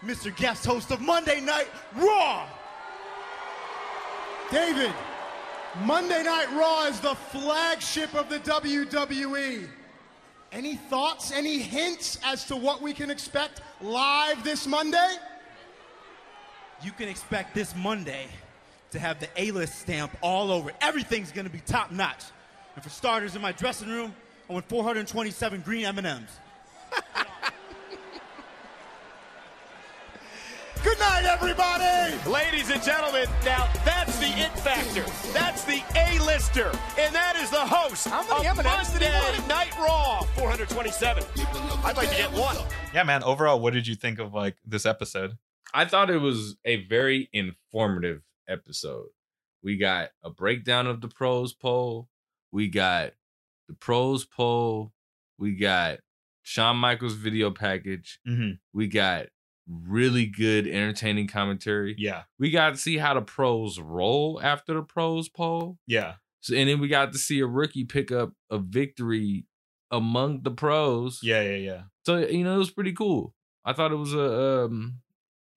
Mr. 0.01 0.33
Guest 0.35 0.65
Host 0.65 0.91
of 0.91 1.01
Monday 1.01 1.41
Night 1.41 1.67
Raw. 1.95 2.47
David, 4.49 4.93
Monday 5.83 6.23
Night 6.23 6.47
Raw 6.53 6.85
is 6.85 7.01
the 7.01 7.15
flagship 7.15 8.15
of 8.15 8.29
the 8.29 8.39
WWE. 8.39 9.67
Any 10.51 10.75
thoughts, 10.75 11.31
any 11.31 11.59
hints 11.59 12.17
as 12.23 12.45
to 12.45 12.55
what 12.55 12.81
we 12.81 12.93
can 12.93 13.11
expect 13.11 13.61
live 13.81 14.43
this 14.43 14.65
Monday? 14.65 15.15
You 16.81 16.91
can 16.91 17.09
expect 17.09 17.53
this 17.53 17.75
Monday 17.75 18.27
to 18.91 18.99
have 18.99 19.19
the 19.19 19.27
A-list 19.37 19.79
stamp 19.79 20.15
all 20.21 20.51
over. 20.51 20.69
it. 20.69 20.75
Everything's 20.81 21.31
gonna 21.31 21.49
be 21.49 21.59
top 21.59 21.91
notch. 21.91 22.23
And 22.75 22.83
for 22.83 22.89
starters, 22.89 23.35
in 23.35 23.41
my 23.41 23.51
dressing 23.51 23.89
room, 23.89 24.13
I 24.49 24.53
want 24.53 24.67
427 24.69 25.61
green 25.61 25.85
M&Ms. 25.85 26.21
Good 30.81 30.97
night, 30.97 31.25
everybody. 31.25 32.15
Ladies 32.29 32.69
and 32.69 32.81
gentlemen, 32.81 33.27
now 33.43 33.69
that's 33.83 34.17
the 34.17 34.27
it 34.27 34.57
factor. 34.59 35.03
That's 35.33 35.65
the 35.65 35.83
A-lister. 35.95 36.71
And 36.97 37.13
that 37.13 37.35
is 37.35 37.49
the 37.49 37.59
host 37.59 38.07
How 38.07 38.23
many 38.23 38.47
of 38.47 38.59
M&Ms 38.65 38.91
did 38.93 39.01
he 39.01 39.09
Monday? 39.09 39.47
Night 39.47 39.77
Raw, 39.77 40.21
427. 40.37 41.23
I'd 41.83 41.97
like 41.97 42.09
to 42.09 42.15
get 42.15 42.31
one. 42.31 42.55
Yeah, 42.93 43.03
man. 43.03 43.23
Overall, 43.23 43.59
what 43.59 43.73
did 43.73 43.87
you 43.87 43.95
think 43.95 44.19
of 44.19 44.33
like 44.33 44.55
this 44.65 44.85
episode? 44.85 45.37
I 45.73 45.83
thought 45.83 46.09
it 46.09 46.19
was 46.19 46.55
a 46.63 46.85
very 46.85 47.29
informative 47.33 48.21
episode. 48.49 49.07
We 49.63 49.77
got 49.77 50.09
a 50.23 50.29
breakdown 50.29 50.87
of 50.87 51.01
the 51.01 51.07
pros 51.07 51.53
poll. 51.53 52.07
We 52.51 52.67
got 52.69 53.11
the 53.67 53.73
pros 53.75 54.25
poll. 54.25 54.93
We 55.37 55.55
got 55.55 55.99
Shawn 56.43 56.77
Michaels 56.77 57.13
video 57.13 57.51
package. 57.51 58.19
Mm-hmm. 58.27 58.51
We 58.73 58.87
got 58.87 59.27
really 59.67 60.25
good 60.25 60.65
entertaining 60.67 61.27
commentary. 61.27 61.95
Yeah, 61.97 62.23
We 62.39 62.49
got 62.51 62.71
to 62.71 62.77
see 62.77 62.97
how 62.97 63.13
the 63.13 63.21
pros 63.21 63.79
roll 63.79 64.39
after 64.41 64.73
the 64.73 64.81
pros 64.81 65.29
poll. 65.29 65.77
yeah, 65.85 66.15
So, 66.41 66.55
and 66.55 66.67
then 66.69 66.79
we 66.79 66.87
got 66.87 67.11
to 67.13 67.19
see 67.19 67.39
a 67.39 67.45
rookie 67.45 67.85
pick 67.85 68.11
up 68.11 68.33
a 68.49 68.57
victory 68.57 69.45
among 69.91 70.41
the 70.43 70.51
pros. 70.51 71.19
yeah, 71.21 71.41
yeah, 71.41 71.55
yeah. 71.55 71.81
So 72.05 72.17
you 72.17 72.43
know, 72.43 72.55
it 72.55 72.59
was 72.59 72.71
pretty 72.71 72.93
cool. 72.93 73.35
I 73.65 73.73
thought 73.73 73.91
it 73.91 73.95
was 73.97 74.13
a 74.13 74.63
um 74.65 74.99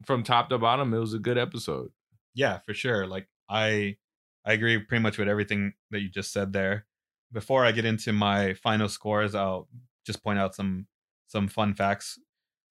from 0.05 0.23
top 0.25 0.49
to 0.51 0.59
bottom, 0.59 0.93
it 0.93 0.99
was 0.99 1.15
a 1.15 1.19
good 1.19 1.39
episode. 1.39 1.91
Yeah, 2.35 2.59
for 2.61 2.75
sure. 2.75 3.07
Like 3.07 3.29
I 3.49 3.97
I 4.45 4.53
agree 4.53 4.79
pretty 4.79 5.03
much 5.03 5.19
with 5.19 5.29
everything 5.29 5.75
that 5.91 6.01
you 6.01 6.09
just 6.09 6.33
said 6.33 6.53
there. 6.53 6.87
Before 7.33 7.65
I 7.65 7.73
get 7.73 7.85
into 7.85 8.13
my 8.13 8.55
final 8.55 8.89
scores, 8.89 9.35
I'll 9.35 9.69
just 10.07 10.23
point 10.23 10.39
out 10.39 10.55
some 10.55 10.87
some 11.29 11.49
fun 11.49 11.75
facts. 11.75 12.19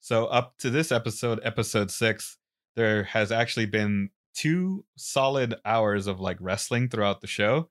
So 0.01 0.25
up 0.27 0.57
to 0.59 0.69
this 0.69 0.91
episode, 0.91 1.39
episode 1.43 1.91
6, 1.91 2.37
there 2.75 3.03
has 3.03 3.31
actually 3.31 3.67
been 3.67 4.09
two 4.33 4.85
solid 4.97 5.55
hours 5.65 6.07
of 6.07 6.19
like 6.19 6.37
wrestling 6.39 6.89
throughout 6.89 7.21
the 7.21 7.27
show. 7.27 7.69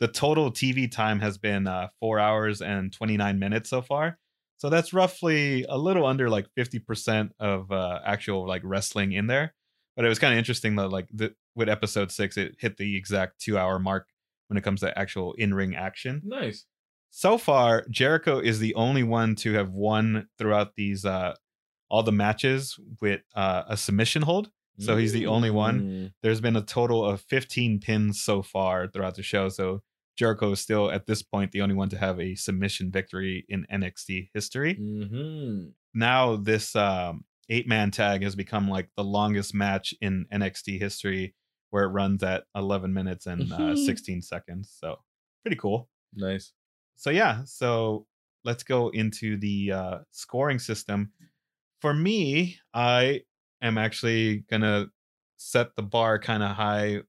The 0.00 0.08
total 0.08 0.50
TV 0.50 0.88
time 0.88 1.20
has 1.20 1.38
been 1.38 1.66
uh 1.66 1.88
4 2.00 2.18
hours 2.18 2.62
and 2.62 2.92
29 2.92 3.38
minutes 3.38 3.70
so 3.70 3.82
far. 3.82 4.18
So 4.56 4.68
that's 4.68 4.92
roughly 4.92 5.64
a 5.68 5.78
little 5.78 6.06
under 6.06 6.28
like 6.28 6.46
50% 6.54 7.32
of 7.40 7.72
uh, 7.72 8.00
actual 8.04 8.46
like 8.46 8.62
wrestling 8.64 9.12
in 9.12 9.26
there 9.26 9.54
but 9.96 10.04
it 10.04 10.08
was 10.08 10.18
kind 10.18 10.32
of 10.32 10.38
interesting 10.38 10.76
that 10.76 10.88
like 10.88 11.08
the, 11.12 11.34
with 11.54 11.68
episode 11.68 12.10
six 12.10 12.36
it 12.36 12.56
hit 12.58 12.76
the 12.76 12.96
exact 12.96 13.40
two 13.40 13.58
hour 13.58 13.78
mark 13.78 14.08
when 14.48 14.56
it 14.56 14.62
comes 14.64 14.80
to 14.80 14.98
actual 14.98 15.32
in-ring 15.34 15.74
action 15.76 16.22
Nice. 16.24 16.64
so 17.10 17.38
far 17.38 17.84
jericho 17.90 18.38
is 18.38 18.58
the 18.58 18.74
only 18.74 19.02
one 19.02 19.34
to 19.36 19.52
have 19.54 19.70
won 19.70 20.28
throughout 20.38 20.74
these 20.76 21.04
uh 21.04 21.34
all 21.88 22.02
the 22.04 22.12
matches 22.12 22.78
with 23.00 23.20
uh, 23.34 23.64
a 23.68 23.76
submission 23.76 24.22
hold 24.22 24.50
so 24.78 24.96
he's 24.96 25.12
the 25.12 25.26
only 25.26 25.50
one 25.50 25.80
Mm. 25.80 26.12
there's 26.22 26.40
been 26.40 26.56
a 26.56 26.62
total 26.62 27.04
of 27.04 27.20
15 27.22 27.80
pins 27.80 28.22
so 28.22 28.40
far 28.42 28.86
throughout 28.88 29.14
the 29.16 29.22
show 29.22 29.48
so 29.50 29.82
jericho 30.16 30.52
is 30.52 30.60
still 30.60 30.90
at 30.90 31.06
this 31.06 31.22
point 31.22 31.52
the 31.52 31.60
only 31.62 31.74
one 31.74 31.88
to 31.90 31.98
have 31.98 32.18
a 32.20 32.34
submission 32.34 32.90
victory 32.90 33.44
in 33.48 33.66
nxt 33.72 34.30
history 34.32 34.76
Mhm. 34.76 35.72
now 35.94 36.36
this 36.36 36.74
um, 36.76 37.24
eight 37.50 37.68
man 37.68 37.90
tag 37.90 38.22
has 38.22 38.34
become 38.34 38.68
like 38.68 38.88
the 38.96 39.04
longest 39.04 39.54
match 39.54 39.92
in 40.00 40.26
NXT 40.32 40.78
history, 40.80 41.34
where 41.70 41.84
it 41.84 41.88
runs 41.88 42.22
at 42.22 42.44
11 42.54 42.94
minutes 42.94 43.26
and 43.26 43.52
uh, 43.52 43.76
16 43.86 44.22
seconds. 44.22 44.74
So 44.80 44.96
pretty 45.42 45.56
cool. 45.56 45.88
Nice. 46.14 46.52
So 46.96 47.10
yeah, 47.10 47.42
so 47.44 48.06
let's 48.44 48.62
go 48.62 48.88
into 48.88 49.36
the 49.36 49.72
uh, 49.72 49.98
scoring 50.10 50.58
system. 50.58 51.12
For 51.80 51.92
me, 51.92 52.58
I 52.72 53.22
am 53.62 53.78
actually 53.78 54.44
gonna 54.50 54.86
set 55.36 55.74
the 55.76 55.82
bar 55.82 56.18
kind 56.18 56.42
of 56.42 56.50
high 56.56 57.00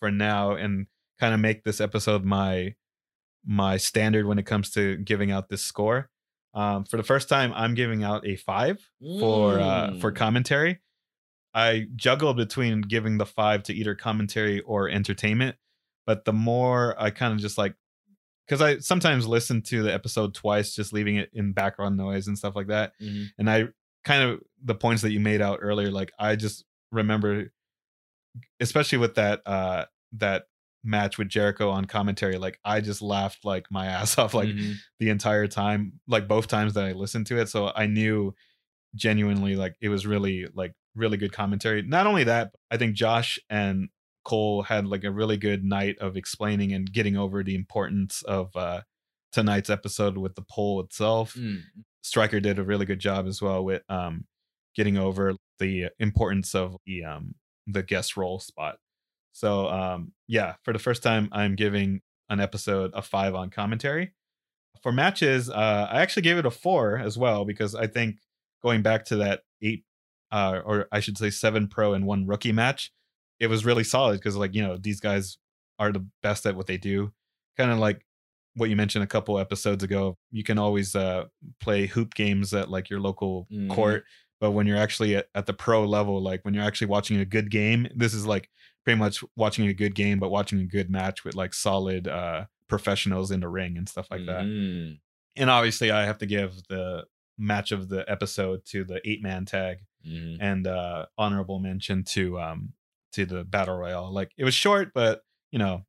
for 0.00 0.10
now 0.10 0.52
and 0.52 0.86
kind 1.20 1.34
of 1.34 1.40
make 1.40 1.62
this 1.62 1.80
episode 1.80 2.24
my 2.24 2.74
my 3.44 3.76
standard 3.76 4.26
when 4.26 4.38
it 4.38 4.46
comes 4.46 4.70
to 4.70 4.96
giving 4.98 5.30
out 5.30 5.48
this 5.48 5.62
score. 5.62 6.10
Um, 6.54 6.84
for 6.84 6.96
the 6.98 7.02
first 7.02 7.28
time, 7.28 7.52
I'm 7.54 7.74
giving 7.74 8.04
out 8.04 8.26
a 8.26 8.36
five 8.36 8.78
for 9.20 9.58
uh, 9.58 9.98
for 10.00 10.12
Mm. 10.12 10.16
commentary. 10.16 10.80
I 11.54 11.86
juggled 11.96 12.36
between 12.36 12.80
giving 12.82 13.18
the 13.18 13.26
five 13.26 13.62
to 13.64 13.74
either 13.74 13.94
commentary 13.94 14.60
or 14.60 14.88
entertainment, 14.88 15.56
but 16.06 16.24
the 16.24 16.32
more 16.32 16.94
I 17.00 17.10
kind 17.10 17.32
of 17.32 17.38
just 17.40 17.58
like 17.58 17.74
because 18.46 18.60
I 18.60 18.78
sometimes 18.78 19.26
listen 19.26 19.62
to 19.62 19.82
the 19.82 19.92
episode 19.92 20.34
twice, 20.34 20.74
just 20.74 20.92
leaving 20.92 21.16
it 21.16 21.30
in 21.32 21.52
background 21.52 21.96
noise 21.96 22.26
and 22.26 22.36
stuff 22.36 22.56
like 22.56 22.66
that. 22.68 22.92
Mhm. 23.00 23.28
And 23.38 23.48
I 23.50 23.68
kind 24.04 24.22
of 24.22 24.40
the 24.64 24.74
points 24.74 25.02
that 25.02 25.12
you 25.12 25.20
made 25.20 25.40
out 25.40 25.60
earlier, 25.62 25.90
like 25.90 26.12
I 26.18 26.36
just 26.36 26.64
remember, 26.90 27.52
especially 28.60 28.98
with 28.98 29.14
that 29.14 29.42
uh 29.46 29.86
that 30.14 30.44
match 30.84 31.16
with 31.18 31.28
Jericho 31.28 31.70
on 31.70 31.84
commentary, 31.84 32.38
like 32.38 32.58
I 32.64 32.80
just 32.80 33.02
laughed 33.02 33.44
like 33.44 33.66
my 33.70 33.86
ass 33.98 34.18
off 34.18 34.34
like 34.34 34.48
Mhm. 34.48 34.74
the 34.98 35.10
entire 35.10 35.46
time, 35.46 36.00
like 36.08 36.26
both 36.28 36.48
times 36.48 36.74
that 36.74 36.84
I 36.84 36.92
listened 36.92 37.26
to 37.28 37.38
it. 37.40 37.48
So 37.48 37.72
I 37.74 37.86
knew 37.86 38.34
genuinely 38.94 39.56
like 39.56 39.74
it 39.80 39.88
was 39.88 40.06
really 40.06 40.46
like 40.54 40.74
really 40.94 41.16
good 41.16 41.32
commentary. 41.32 41.82
Not 41.82 42.06
only 42.06 42.24
that, 42.24 42.52
I 42.70 42.76
think 42.76 42.94
Josh 42.94 43.38
and 43.48 43.88
Cole 44.24 44.62
had 44.62 44.86
like 44.86 45.04
a 45.04 45.10
really 45.10 45.36
good 45.36 45.64
night 45.64 45.96
of 45.98 46.16
explaining 46.16 46.72
and 46.72 46.92
getting 46.92 47.16
over 47.16 47.42
the 47.42 47.54
importance 47.54 48.22
of 48.22 48.54
uh 48.56 48.82
tonight's 49.32 49.70
episode 49.70 50.18
with 50.18 50.34
the 50.34 50.42
poll 50.50 50.80
itself. 50.80 51.34
Mm. 51.34 51.62
Striker 52.02 52.38
did 52.40 52.58
a 52.58 52.62
really 52.64 52.84
good 52.84 52.98
job 52.98 53.26
as 53.26 53.40
well 53.40 53.64
with 53.64 53.82
um 53.88 54.26
getting 54.76 54.96
over 54.98 55.34
the 55.58 55.88
importance 55.98 56.54
of 56.54 56.76
the 56.86 57.04
um 57.04 57.34
the 57.66 57.82
guest 57.82 58.16
role 58.16 58.40
spot. 58.40 58.76
So 59.32 59.68
um 59.68 60.12
yeah, 60.28 60.54
for 60.62 60.72
the 60.72 60.78
first 60.78 61.02
time 61.02 61.28
I'm 61.32 61.54
giving 61.56 62.00
an 62.28 62.40
episode 62.40 62.92
a 62.94 63.02
5 63.02 63.34
on 63.34 63.50
commentary. 63.50 64.12
For 64.82 64.92
matches, 64.92 65.48
uh 65.50 65.88
I 65.90 66.00
actually 66.02 66.22
gave 66.22 66.38
it 66.38 66.46
a 66.46 66.50
4 66.50 66.98
as 66.98 67.16
well 67.18 67.44
because 67.44 67.74
I 67.74 67.86
think 67.86 68.18
going 68.62 68.82
back 68.82 69.04
to 69.06 69.16
that 69.16 69.42
8 69.62 69.84
uh 70.30 70.60
or 70.64 70.88
I 70.92 71.00
should 71.00 71.18
say 71.18 71.30
7 71.30 71.68
pro 71.68 71.94
and 71.94 72.06
1 72.06 72.26
rookie 72.26 72.52
match, 72.52 72.92
it 73.40 73.46
was 73.48 73.64
really 73.64 73.84
solid 73.84 74.18
because 74.18 74.36
like, 74.36 74.54
you 74.54 74.62
know, 74.62 74.76
these 74.76 75.00
guys 75.00 75.38
are 75.78 75.92
the 75.92 76.06
best 76.22 76.46
at 76.46 76.56
what 76.56 76.66
they 76.66 76.76
do. 76.78 77.12
Kind 77.56 77.70
of 77.70 77.78
like 77.78 78.04
what 78.54 78.68
you 78.70 78.76
mentioned 78.76 79.02
a 79.02 79.06
couple 79.06 79.38
episodes 79.38 79.82
ago, 79.82 80.18
you 80.30 80.44
can 80.44 80.58
always 80.58 80.94
uh, 80.94 81.24
play 81.60 81.86
hoop 81.86 82.14
games 82.14 82.52
at 82.52 82.70
like 82.70 82.90
your 82.90 83.00
local 83.00 83.46
Mhm. 83.50 83.70
court, 83.70 84.04
but 84.40 84.50
when 84.52 84.66
you're 84.66 84.76
actually 84.76 85.16
at, 85.16 85.28
at 85.34 85.46
the 85.46 85.54
pro 85.54 85.84
level, 85.86 86.20
like 86.22 86.44
when 86.44 86.52
you're 86.54 86.62
actually 86.64 86.88
watching 86.88 87.18
a 87.18 87.24
good 87.24 87.50
game, 87.50 87.88
this 87.96 88.12
is 88.12 88.26
like 88.26 88.50
pretty 88.84 88.98
much 88.98 89.22
watching 89.36 89.66
a 89.68 89.72
good 89.74 89.94
game, 89.94 90.18
but 90.18 90.30
watching 90.30 90.60
a 90.60 90.64
good 90.66 90.90
match 90.90 91.24
with 91.24 91.34
like 91.34 91.54
solid 91.54 92.08
uh, 92.08 92.46
professionals 92.68 93.30
in 93.30 93.40
the 93.40 93.48
ring 93.48 93.76
and 93.76 93.88
stuff 93.88 94.08
like 94.10 94.26
that. 94.26 94.44
Mhm. 94.44 94.98
And 95.36 95.50
obviously, 95.50 95.90
I 95.90 96.04
have 96.04 96.18
to 96.18 96.26
give 96.26 96.62
the 96.68 97.04
match 97.38 97.72
of 97.72 97.88
the 97.88 98.04
episode 98.10 98.64
to 98.66 98.84
the 98.84 99.00
eight 99.08 99.22
man 99.22 99.44
tag 99.46 99.78
Mhm. 100.06 100.36
and 100.40 100.66
uh 100.66 101.06
honorable 101.16 101.58
mention 101.60 102.02
to 102.04 102.38
um 102.40 102.72
to 103.12 103.24
the 103.24 103.42
battle 103.44 103.76
royale 103.76 104.12
like 104.12 104.32
it 104.36 104.44
was 104.44 104.52
short 104.54 104.92
but 104.92 105.22
you 105.52 105.58
know 105.58 105.84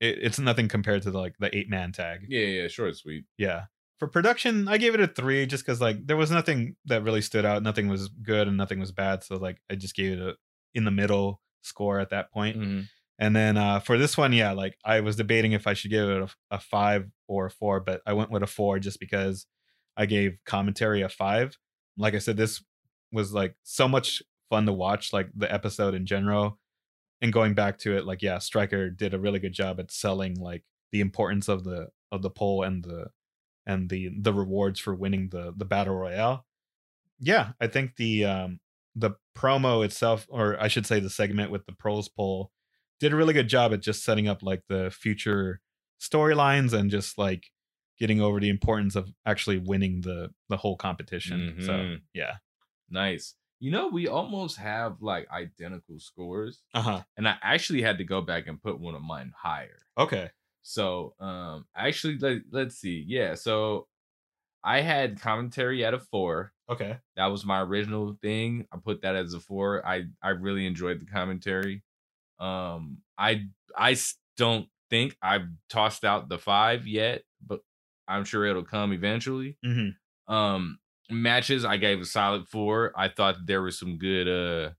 it, 0.00 0.18
it's 0.22 0.38
nothing 0.38 0.68
compared 0.68 1.02
to 1.02 1.10
the, 1.10 1.18
like 1.18 1.34
the 1.38 1.54
eight 1.56 1.68
man 1.68 1.90
tag 1.92 2.20
Yeah, 2.28 2.46
yeah, 2.46 2.68
short 2.68 2.88
and 2.90 2.96
sweet. 2.96 3.24
yeah 3.36 3.64
for 3.98 4.06
production 4.08 4.66
i 4.68 4.78
gave 4.78 4.94
it 4.94 5.00
a 5.00 5.08
three 5.08 5.44
just 5.46 5.64
because 5.66 5.80
like 5.80 6.06
there 6.06 6.16
was 6.16 6.30
nothing 6.30 6.76
that 6.86 7.02
really 7.02 7.20
stood 7.20 7.44
out 7.44 7.62
nothing 7.64 7.88
was 7.88 8.08
good 8.08 8.46
and 8.48 8.56
nothing 8.56 8.78
was 8.80 8.92
bad 8.92 9.22
so 9.24 9.36
like 9.36 9.60
i 9.70 9.74
just 9.74 9.94
gave 9.96 10.12
it 10.12 10.20
a 10.20 10.34
in 10.74 10.84
the 10.84 10.90
middle 10.92 11.40
score 11.62 12.00
at 12.00 12.10
that 12.10 12.30
point. 12.32 12.56
Mhm. 12.56 12.88
and 13.20 13.34
then 13.34 13.56
uh 13.56 13.80
for 13.80 13.98
this 13.98 14.16
one 14.16 14.32
yeah 14.32 14.52
like 14.52 14.76
i 14.84 15.00
was 15.00 15.16
debating 15.16 15.50
if 15.52 15.66
i 15.66 15.74
should 15.74 15.90
give 15.90 16.08
it 16.08 16.22
a, 16.22 16.28
a 16.52 16.60
five 16.60 17.10
or 17.26 17.46
a 17.46 17.50
four 17.50 17.80
but 17.80 18.00
i 18.06 18.12
went 18.12 18.30
with 18.30 18.42
a 18.44 18.46
four 18.46 18.78
just 18.78 19.00
because 19.00 19.46
i 19.96 20.06
gave 20.06 20.38
commentary 20.46 21.02
a 21.02 21.08
five. 21.08 21.56
Like 21.96 22.14
i 22.14 22.18
said 22.18 22.36
this 22.36 22.62
was 23.10 23.32
like 23.32 23.56
so 23.64 23.88
much 23.88 24.22
fun 24.50 24.66
to 24.66 24.72
watch 24.72 25.12
like 25.12 25.28
the 25.34 25.52
episode 25.52 25.94
in 25.94 26.06
general. 26.06 26.58
And 27.20 27.32
going 27.32 27.54
back 27.54 27.78
to 27.78 27.96
it 27.96 28.06
like 28.06 28.22
yeah 28.22 28.38
striker 28.38 28.88
did 28.90 29.12
a 29.14 29.18
really 29.18 29.40
good 29.40 29.52
job 29.52 29.80
at 29.80 29.90
selling 29.90 30.34
like 30.38 30.62
the 30.92 31.00
importance 31.00 31.48
of 31.48 31.64
the 31.64 31.88
of 32.12 32.22
the 32.22 32.30
poll 32.30 32.62
and 32.62 32.84
the 32.84 33.06
and 33.66 33.88
the 33.90 34.10
the 34.20 34.32
rewards 34.32 34.78
for 34.78 34.94
winning 34.94 35.30
the 35.30 35.52
the 35.56 35.64
battle 35.64 35.96
royale. 35.96 36.46
Yeah 37.18 37.52
i 37.60 37.66
think 37.66 37.96
the 37.96 38.24
um 38.24 38.60
the 38.98 39.12
promo 39.36 39.84
itself 39.84 40.26
or 40.28 40.60
i 40.60 40.68
should 40.68 40.86
say 40.86 40.98
the 41.00 41.10
segment 41.10 41.50
with 41.50 41.64
the 41.66 41.72
pros 41.72 42.08
poll 42.08 42.50
did 43.00 43.12
a 43.12 43.16
really 43.16 43.34
good 43.34 43.48
job 43.48 43.72
at 43.72 43.80
just 43.80 44.02
setting 44.04 44.26
up 44.28 44.42
like 44.42 44.62
the 44.68 44.90
future 44.90 45.60
storylines 46.00 46.72
and 46.72 46.90
just 46.90 47.18
like 47.18 47.50
getting 47.98 48.20
over 48.20 48.40
the 48.40 48.48
importance 48.48 48.96
of 48.96 49.12
actually 49.26 49.58
winning 49.58 50.00
the 50.02 50.30
the 50.48 50.56
whole 50.56 50.76
competition 50.76 51.56
so 51.60 51.72
Mhm. 51.72 52.02
yeah 52.14 52.36
Nice. 52.90 53.34
You 53.60 53.70
know, 53.70 53.88
we 53.88 54.08
almost 54.08 54.56
have 54.56 55.02
like 55.02 55.28
identical 55.30 55.98
scores. 55.98 56.62
uh-huh 56.74 57.02
And 57.16 57.28
I 57.28 57.36
actually 57.42 57.82
had 57.82 57.98
to 57.98 58.04
go 58.04 58.20
back 58.22 58.46
and 58.46 58.62
put 58.62 58.80
one 58.80 58.94
of 58.94 59.02
mine 59.02 59.32
higher. 59.36 59.78
okay 59.96 60.30
So, 60.62 61.14
um, 61.20 61.66
actually, 61.74 62.18
let, 62.18 62.42
let's 62.50 62.76
see. 62.76 63.04
Yeah, 63.06 63.34
so 63.34 63.88
I 64.62 64.80
had 64.80 65.20
commentary 65.20 65.84
at 65.84 65.94
a 65.94 65.98
four. 65.98 66.52
Okay 66.68 66.98
That 67.16 67.26
was 67.26 67.44
my 67.44 67.60
original 67.60 68.16
thing. 68.22 68.66
I 68.72 68.76
put 68.78 69.02
that 69.02 69.16
as 69.16 69.34
a 69.34 69.40
four. 69.40 69.86
I 69.86 70.04
I 70.22 70.30
really 70.30 70.66
enjoyed 70.66 71.00
the 71.00 71.06
commentary. 71.06 71.82
Um, 72.38 73.02
I 73.18 73.46
I 73.76 73.96
don't 74.36 74.68
think 74.90 75.16
I've 75.22 75.48
tossed 75.70 76.04
out 76.04 76.28
the 76.28 76.38
five 76.38 76.86
yet, 76.86 77.24
but 77.44 77.62
I'm 78.08 78.24
sure 78.24 78.46
it'll 78.46 78.64
come 78.64 78.92
eventually. 78.92 79.58
hmm 79.62 79.90
Um, 80.28 80.80
matches 81.10 81.64
I 81.64 81.78
gave 81.78 82.00
a 82.00 82.06
solid 82.06 82.48
four. 82.48 82.92
I 82.96 83.08
thought 83.08 83.46
there 83.46 83.62
was 83.62 83.78
some 83.78 83.98
good. 83.98 84.28
Uh, 84.28 84.74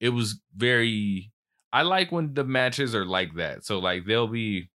it 0.00 0.10
was 0.10 0.40
very. 0.56 1.32
I 1.72 1.82
like 1.82 2.12
when 2.12 2.34
the 2.34 2.44
matches 2.44 2.94
are 2.94 3.06
like 3.06 3.36
that. 3.36 3.64
So 3.64 3.78
like 3.80 4.06
they'll 4.06 4.28
be. 4.28 4.70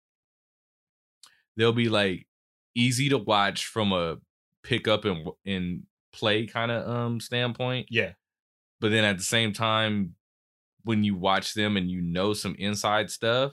They'll 1.56 1.72
be 1.72 1.88
like 1.88 2.26
easy 2.74 3.08
to 3.08 3.18
watch 3.18 3.66
from 3.66 3.92
a 3.92 4.18
pick 4.62 4.88
up 4.88 5.04
and 5.04 5.28
and 5.44 5.86
play 6.16 6.46
kind 6.46 6.70
of 6.70 6.88
um 6.88 7.20
standpoint, 7.20 7.86
yeah 7.90 8.12
but 8.80 8.90
then 8.90 9.04
at 9.04 9.16
the 9.16 9.24
same 9.24 9.52
time, 9.52 10.14
when 10.84 11.02
you 11.02 11.14
watch 11.16 11.54
them 11.54 11.76
and 11.76 11.90
you 11.90 12.00
know 12.02 12.34
some 12.34 12.54
inside 12.58 13.10
stuff, 13.10 13.52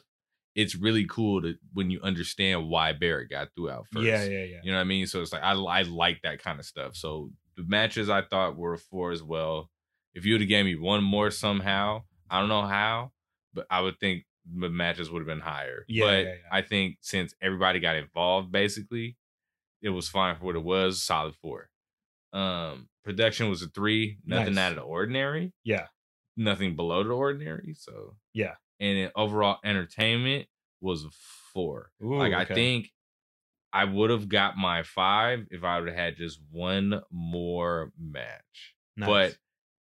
it's 0.54 0.76
really 0.76 1.06
cool 1.06 1.42
to 1.42 1.56
when 1.74 1.90
you 1.90 2.00
understand 2.02 2.68
why 2.68 2.92
Barrett 2.94 3.30
got 3.30 3.50
through 3.56 3.70
out 3.72 3.88
first. 3.92 4.06
yeah 4.06 4.24
yeah 4.24 4.44
yeah 4.44 4.60
You 4.64 4.72
know 4.72 4.78
what 4.78 4.82
I 4.82 4.86
mean? 4.86 5.08
So 5.08 5.22
it's 5.22 5.34
like 5.34 5.42
I 5.44 5.54
I 5.54 5.82
like 5.84 6.22
that 6.24 6.44
kind 6.44 6.60
of 6.60 6.66
stuff. 6.66 6.96
So 6.96 7.32
the 7.56 7.64
matches 7.66 8.10
I 8.10 8.22
thought 8.22 8.58
were 8.58 8.74
a 8.74 8.78
four 8.78 9.12
as 9.12 9.24
well. 9.24 9.70
If 10.14 10.26
you 10.26 10.34
would 10.34 10.42
have 10.42 10.50
gave 10.50 10.66
me 10.66 10.76
one 10.76 11.04
more 11.04 11.32
somehow, 11.32 12.04
I 12.30 12.40
don't 12.40 12.50
know 12.50 12.64
how, 12.68 13.12
but 13.54 13.66
I 13.70 13.82
would 13.82 14.00
think 14.00 14.26
the 14.46 14.70
matches 14.70 15.10
would 15.10 15.20
have 15.22 15.28
been 15.28 15.40
higher. 15.40 15.86
Yeah, 15.88 16.06
but 16.06 16.12
yeah, 16.26 16.30
yeah. 16.34 16.36
I 16.52 16.62
think 16.62 16.98
since 17.02 17.34
everybody 17.42 17.80
got 17.80 17.96
involved, 17.96 18.52
basically, 18.52 19.16
it 19.82 19.90
was 19.90 20.08
fine 20.10 20.36
for 20.36 20.46
what 20.46 20.56
it 20.56 20.64
was. 20.64 21.02
Solid 21.02 21.34
four. 21.42 21.70
Um, 22.34 22.90
production 23.06 23.50
was 23.50 23.62
a 23.62 23.68
three. 23.68 24.18
Nothing 24.26 24.56
Nice. 24.56 24.64
out 24.66 24.72
of 24.72 24.78
the 24.78 24.84
ordinary. 24.84 25.54
yeah 25.64 25.88
Nothing 26.36 26.76
below 26.76 27.04
the 27.04 27.12
ordinary. 27.12 27.76
So 27.78 28.16
yeah 28.34 28.56
and 28.80 28.98
then 28.98 29.12
overall 29.16 29.60
entertainment 29.64 30.48
was 30.82 31.04
a 31.06 31.10
four. 31.54 31.92
Ooh, 32.04 32.18
like 32.18 32.34
I 32.34 32.44
think 32.46 32.92
I 33.72 33.86
would 33.86 34.10
have 34.10 34.28
got 34.30 34.58
my 34.58 34.84
five 34.84 35.46
if 35.52 35.64
I 35.64 35.80
would 35.80 35.90
have 35.90 35.98
had 35.98 36.18
just 36.18 36.40
one 36.52 37.02
more 37.12 37.92
match. 38.00 38.76
Nice. 38.98 39.08
But 39.08 39.38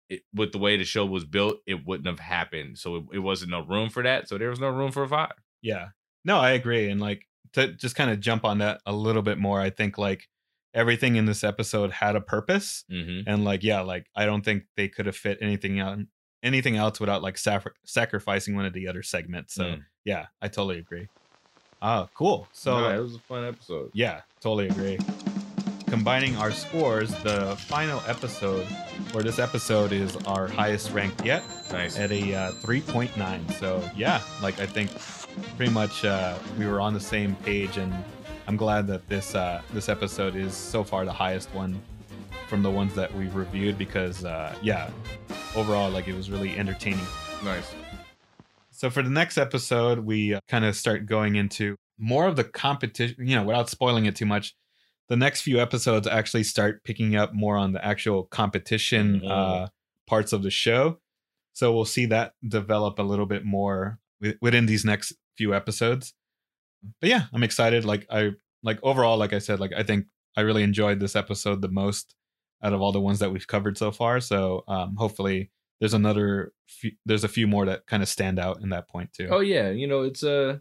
it, 0.10 0.22
with 0.34 0.52
the 0.52 0.58
way 0.60 0.78
the 0.78 0.84
show 0.84 1.06
was 1.06 1.26
built, 1.26 1.58
it 1.66 1.86
wouldn't 1.86 2.08
have 2.08 2.20
happened. 2.20 2.78
So 2.78 2.98
it, 2.98 3.04
it 3.14 3.20
wasn't 3.20 3.52
no 3.52 3.66
room 3.66 3.90
for 3.90 4.04
that. 4.04 4.28
So 4.30 4.38
there 4.38 4.50
was 4.50 4.60
no 4.60 4.70
room 4.70 4.92
for 4.92 5.04
a 5.04 5.08
five. 5.10 5.32
Yeah. 5.62 5.88
No, 6.24 6.38
I 6.40 6.52
agree. 6.52 6.90
And 6.90 7.02
like 7.02 7.24
to 7.54 7.74
just 7.74 7.96
kind 7.96 8.12
of 8.12 8.20
jump 8.20 8.46
on 8.46 8.60
that 8.60 8.82
a 8.86 8.94
little 8.94 9.22
bit 9.22 9.38
more, 9.38 9.60
I 9.60 9.70
think 9.72 9.98
like 9.98 10.28
everything 10.74 11.16
in 11.18 11.26
this 11.26 11.44
episode 11.44 11.92
had 11.92 12.16
a 12.16 12.22
purpose. 12.22 12.86
Mm-hmm. 12.92 13.30
And 13.30 13.44
like, 13.46 13.64
yeah, 13.64 13.82
like 13.82 14.06
I 14.16 14.26
don't 14.26 14.44
think 14.44 14.64
they 14.78 14.88
could 14.88 15.06
have 15.06 15.16
fit 15.16 15.38
anything 15.42 15.80
out 15.80 16.00
anything 16.44 16.76
else 16.76 17.00
without 17.00 17.22
like 17.22 17.38
sacri- 17.38 17.72
sacrificing 17.86 18.56
one 18.56 18.66
of 18.66 18.74
the 18.74 18.88
other 18.88 19.04
segments. 19.04 19.54
So 19.54 19.64
Mm. 19.64 19.84
yeah, 20.06 20.26
I 20.42 20.48
totally 20.48 20.80
agree. 20.80 21.08
Oh, 21.84 22.10
cool. 22.16 22.48
So 22.52 22.78
So 22.80 22.90
it 22.90 23.00
was 23.00 23.16
a 23.16 23.20
fun 23.20 23.46
episode. 23.48 23.92
yeah, 23.94 24.22
totally 24.40 24.68
agree. 24.68 24.98
Combining 25.88 26.38
our 26.38 26.52
scores, 26.52 27.12
the 27.22 27.56
final 27.68 28.02
episode, 28.08 28.66
or 29.14 29.22
this 29.24 29.40
episode 29.40 29.92
is 29.92 30.16
our 30.26 30.48
highest 30.48 30.92
ranked 30.94 31.24
yet 31.26 31.44
Nice. 31.72 32.00
at 32.00 32.12
a 32.12 32.34
uh, 32.34 32.52
3.9. 32.54 33.54
So 33.60 33.84
yeah, 33.96 34.22
like 34.42 34.58
I 34.60 34.66
think 34.66 34.90
pretty 35.58 35.72
much 35.74 36.06
uh, 36.06 36.38
we 36.58 36.66
were 36.66 36.80
on 36.80 36.94
the 36.94 37.00
same 37.00 37.36
page, 37.38 37.76
and 37.78 37.94
I'm 38.52 38.58
glad 38.58 38.86
that 38.88 39.08
this 39.08 39.34
uh, 39.34 39.62
this 39.72 39.88
episode 39.88 40.36
is 40.36 40.54
so 40.54 40.84
far 40.84 41.06
the 41.06 41.14
highest 41.14 41.48
one 41.56 41.82
from 42.50 42.62
the 42.62 42.70
ones 42.70 42.94
that 42.96 43.16
we've 43.16 43.34
reviewed 43.34 43.78
because 43.78 44.26
uh, 44.26 44.54
yeah, 44.62 44.90
overall 45.56 45.90
like 45.90 46.10
it 46.10 46.16
was 46.16 46.30
really 46.30 46.58
entertaining. 46.58 47.06
Nice. 47.46 47.74
So 48.70 48.90
for 48.90 49.04
the 49.04 49.10
next 49.10 49.38
episode, 49.38 50.00
we 50.00 50.38
kind 50.50 50.66
of 50.66 50.76
start 50.76 51.06
going 51.06 51.36
into 51.38 51.78
more 51.98 52.28
of 52.28 52.36
the 52.36 52.44
competition, 52.44 53.16
you 53.26 53.38
know, 53.38 53.44
without 53.44 53.70
spoiling 53.70 54.06
it 54.06 54.18
too 54.18 54.26
much. 54.26 54.54
The 55.08 55.16
next 55.16 55.44
few 55.44 55.58
episodes 55.58 56.06
actually 56.06 56.44
start 56.44 56.84
picking 56.84 57.16
up 57.16 57.34
more 57.34 57.56
on 57.56 57.72
the 57.72 57.86
actual 57.86 58.24
competition 58.26 59.22
Mhm. 59.22 59.32
uh, 59.32 59.68
parts 60.08 60.34
of 60.34 60.44
the 60.44 60.52
show. 60.52 61.00
So 61.54 61.74
we'll 61.74 61.86
see 61.86 62.06
that 62.08 62.34
develop 62.46 63.00
a 63.00 63.04
little 63.04 63.26
bit 63.28 63.46
more 63.46 64.00
within 64.42 64.66
these 64.66 64.84
next 64.84 65.14
few 65.38 65.56
episodes. 65.56 66.14
But 67.00 67.10
yeah, 67.10 67.24
I'm 67.34 67.44
excited. 67.44 67.86
Like 67.86 68.06
I 68.10 68.32
like 68.64 68.80
overall, 68.84 69.18
like 69.18 69.34
I 69.34 69.40
said, 69.40 69.60
like 69.60 69.72
I 69.76 69.84
think 69.84 70.06
I 70.38 70.42
really 70.42 70.64
enjoyed 70.64 71.00
this 71.00 71.16
episode 71.16 71.62
the 71.62 71.68
most 71.70 72.16
out 72.64 72.74
of 72.74 72.82
all 72.82 72.92
the 72.92 73.02
ones 73.02 73.20
that 73.20 73.32
we've 73.32 73.48
covered 73.48 73.78
so 73.78 73.92
far. 73.92 74.20
So 74.20 74.64
um, 74.68 74.96
hopefully 74.96 75.52
there's 75.80 75.94
another 75.96 76.54
few, 76.68 76.92
there's 77.06 77.24
a 77.24 77.28
few 77.28 77.48
more 77.48 77.66
that 77.66 77.88
kind 77.88 78.04
of 78.04 78.10
stand 78.10 78.38
out 78.40 78.62
in 78.62 78.70
that 78.70 78.88
point 78.88 79.14
too. 79.14 79.28
Oh 79.32 79.40
yeah, 79.40 79.70
you 79.72 79.88
know 79.88 80.04
it's 80.04 80.24
uh 80.24 80.58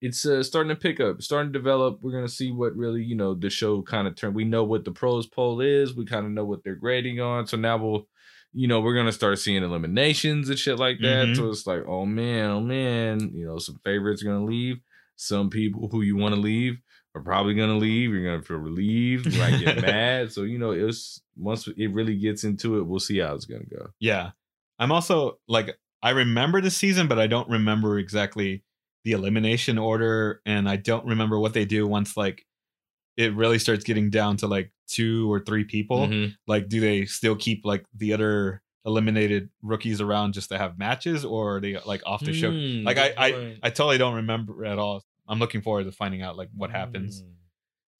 it's 0.00 0.24
uh 0.26 0.42
starting 0.42 0.70
to 0.70 0.76
pick 0.76 1.00
up, 1.00 1.22
starting 1.22 1.52
to 1.52 1.58
develop. 1.58 1.98
We're 2.02 2.12
gonna 2.12 2.28
see 2.28 2.50
what 2.52 2.76
really 2.76 3.02
you 3.02 3.16
know 3.16 3.34
the 3.34 3.50
show 3.50 3.82
kind 3.82 4.06
of 4.08 4.16
turn. 4.16 4.34
We 4.34 4.44
know 4.44 4.64
what 4.64 4.84
the 4.84 4.92
pros 4.92 5.26
poll 5.26 5.60
is. 5.60 5.94
We 5.94 6.04
kind 6.04 6.26
of 6.26 6.32
know 6.32 6.44
what 6.44 6.62
they're 6.64 6.74
grading 6.76 7.20
on. 7.20 7.46
So 7.46 7.56
now 7.56 7.76
we'll, 7.78 8.08
you 8.52 8.66
know, 8.68 8.80
we're 8.80 8.94
gonna 8.94 9.12
start 9.12 9.38
seeing 9.38 9.62
eliminations 9.62 10.48
and 10.48 10.58
shit 10.58 10.78
like 10.78 10.98
that. 11.00 11.28
Mhm. 11.28 11.36
So 11.36 11.48
it's 11.50 11.66
like, 11.66 11.82
oh 11.86 12.04
man, 12.06 12.50
oh 12.50 12.60
man, 12.60 13.30
you 13.34 13.46
know, 13.46 13.58
some 13.58 13.80
favorites 13.84 14.22
are 14.22 14.26
gonna 14.26 14.44
leave. 14.44 14.78
Some 15.20 15.50
people 15.50 15.88
who 15.90 16.02
you 16.02 16.16
want 16.16 16.34
to 16.34 16.40
leave 16.40 16.78
are 17.14 17.20
probably 17.20 17.54
gonna 17.54 17.76
leave. 17.76 18.10
You're 18.12 18.24
gonna 18.24 18.42
feel 18.42 18.58
relieved. 18.58 19.26
You 19.32 19.38
might 19.38 19.58
get 19.60 19.82
mad. 19.82 20.32
So 20.32 20.44
you 20.44 20.58
know, 20.58 20.70
it's 20.70 21.20
once 21.36 21.68
it 21.76 21.92
really 21.92 22.16
gets 22.16 22.44
into 22.44 22.78
it, 22.78 22.86
we'll 22.86 23.00
see 23.00 23.18
how 23.18 23.34
it's 23.34 23.44
gonna 23.44 23.64
go. 23.66 23.88
Yeah. 24.00 24.30
I'm 24.78 24.92
also 24.92 25.38
like 25.48 25.76
I 26.02 26.10
remember 26.10 26.60
the 26.60 26.70
season, 26.70 27.08
but 27.08 27.18
I 27.18 27.26
don't 27.26 27.48
remember 27.50 27.98
exactly 27.98 28.62
the 29.04 29.12
elimination 29.12 29.76
order, 29.78 30.40
and 30.46 30.68
I 30.68 30.76
don't 30.76 31.04
remember 31.06 31.38
what 31.38 31.52
they 31.52 31.64
do 31.64 31.86
once 31.86 32.16
like 32.16 32.44
it 33.16 33.34
really 33.34 33.58
starts 33.58 33.82
getting 33.82 34.10
down 34.10 34.36
to 34.36 34.46
like 34.46 34.70
two 34.86 35.30
or 35.32 35.40
three 35.40 35.64
people. 35.64 36.06
Mhm. 36.06 36.36
Like, 36.46 36.68
do 36.68 36.78
they 36.78 37.04
still 37.06 37.34
keep 37.34 37.64
like 37.64 37.84
the 37.96 38.12
other 38.12 38.62
eliminated 38.84 39.50
rookies 39.60 40.00
around 40.00 40.34
just 40.34 40.50
to 40.50 40.56
have 40.58 40.78
matches, 40.78 41.24
or 41.24 41.56
are 41.56 41.60
they 41.60 41.76
like 41.84 42.00
off 42.06 42.24
the 42.24 42.32
show? 42.32 42.52
Hmm, 42.52 42.84
Like, 42.84 42.96
I, 42.98 43.12
I. 43.18 43.58
I 43.64 43.70
totally 43.70 43.98
don't 43.98 44.14
remember 44.14 44.64
at 44.64 44.78
all. 44.78 45.02
I'm 45.28 45.38
looking 45.38 45.60
forward 45.60 45.84
to 45.84 45.92
finding 45.92 46.22
out 46.22 46.36
like 46.36 46.48
what 46.56 46.70
happens. 46.70 47.24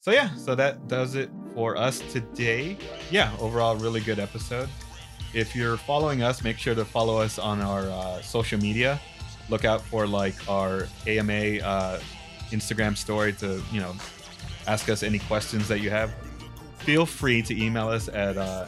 So 0.00 0.12
yeah, 0.12 0.34
so 0.36 0.55
that 0.55 0.88
does 0.88 1.14
it 1.14 1.30
for 1.55 1.76
us 1.76 1.98
today. 2.12 2.78
Yeah, 3.10 3.34
overall, 3.40 3.76
really 3.76 4.00
good 4.00 4.18
episode. 4.18 4.68
If 5.34 5.55
you're 5.55 5.76
following 5.76 6.22
us, 6.22 6.42
make 6.42 6.56
sure 6.56 6.74
to 6.74 6.84
follow 6.84 7.20
us 7.20 7.38
on 7.38 7.60
our 7.60 7.82
uh, 7.82 8.22
social 8.22 8.59
media. 8.59 9.00
Look 9.50 9.64
out 9.64 9.82
for 9.82 10.06
like 10.06 10.34
our 10.48 10.86
AMA 11.06 11.59
uh, 11.59 12.00
Instagram 12.50 12.96
story 12.96 13.32
to 13.34 13.62
you 13.72 13.80
know 13.80 13.94
ask 14.66 14.88
us 14.88 15.02
any 15.02 15.18
questions 15.18 15.68
that 15.68 15.80
you 15.80 15.90
have. 15.90 16.14
Feel 16.78 17.05
free 17.05 17.42
to 17.42 17.62
email 17.62 17.88
us 17.88 18.09
at 18.09 18.38
uh, 18.38 18.66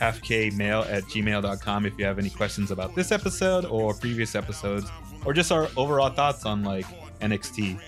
halfkmail 0.00 0.90
at 0.90 1.04
gmail.com 1.04 1.86
if 1.86 1.98
you 1.98 2.04
have 2.04 2.18
any 2.18 2.30
questions 2.30 2.70
about 2.70 2.94
this 2.94 3.12
episode 3.12 3.64
or 3.66 3.92
previous 3.92 4.34
episodes 4.34 4.90
or 5.26 5.34
just 5.34 5.52
our 5.52 5.68
overall 5.76 6.10
thoughts 6.10 6.46
on 6.46 6.64
like 6.64 6.86
NXT. 7.20 7.78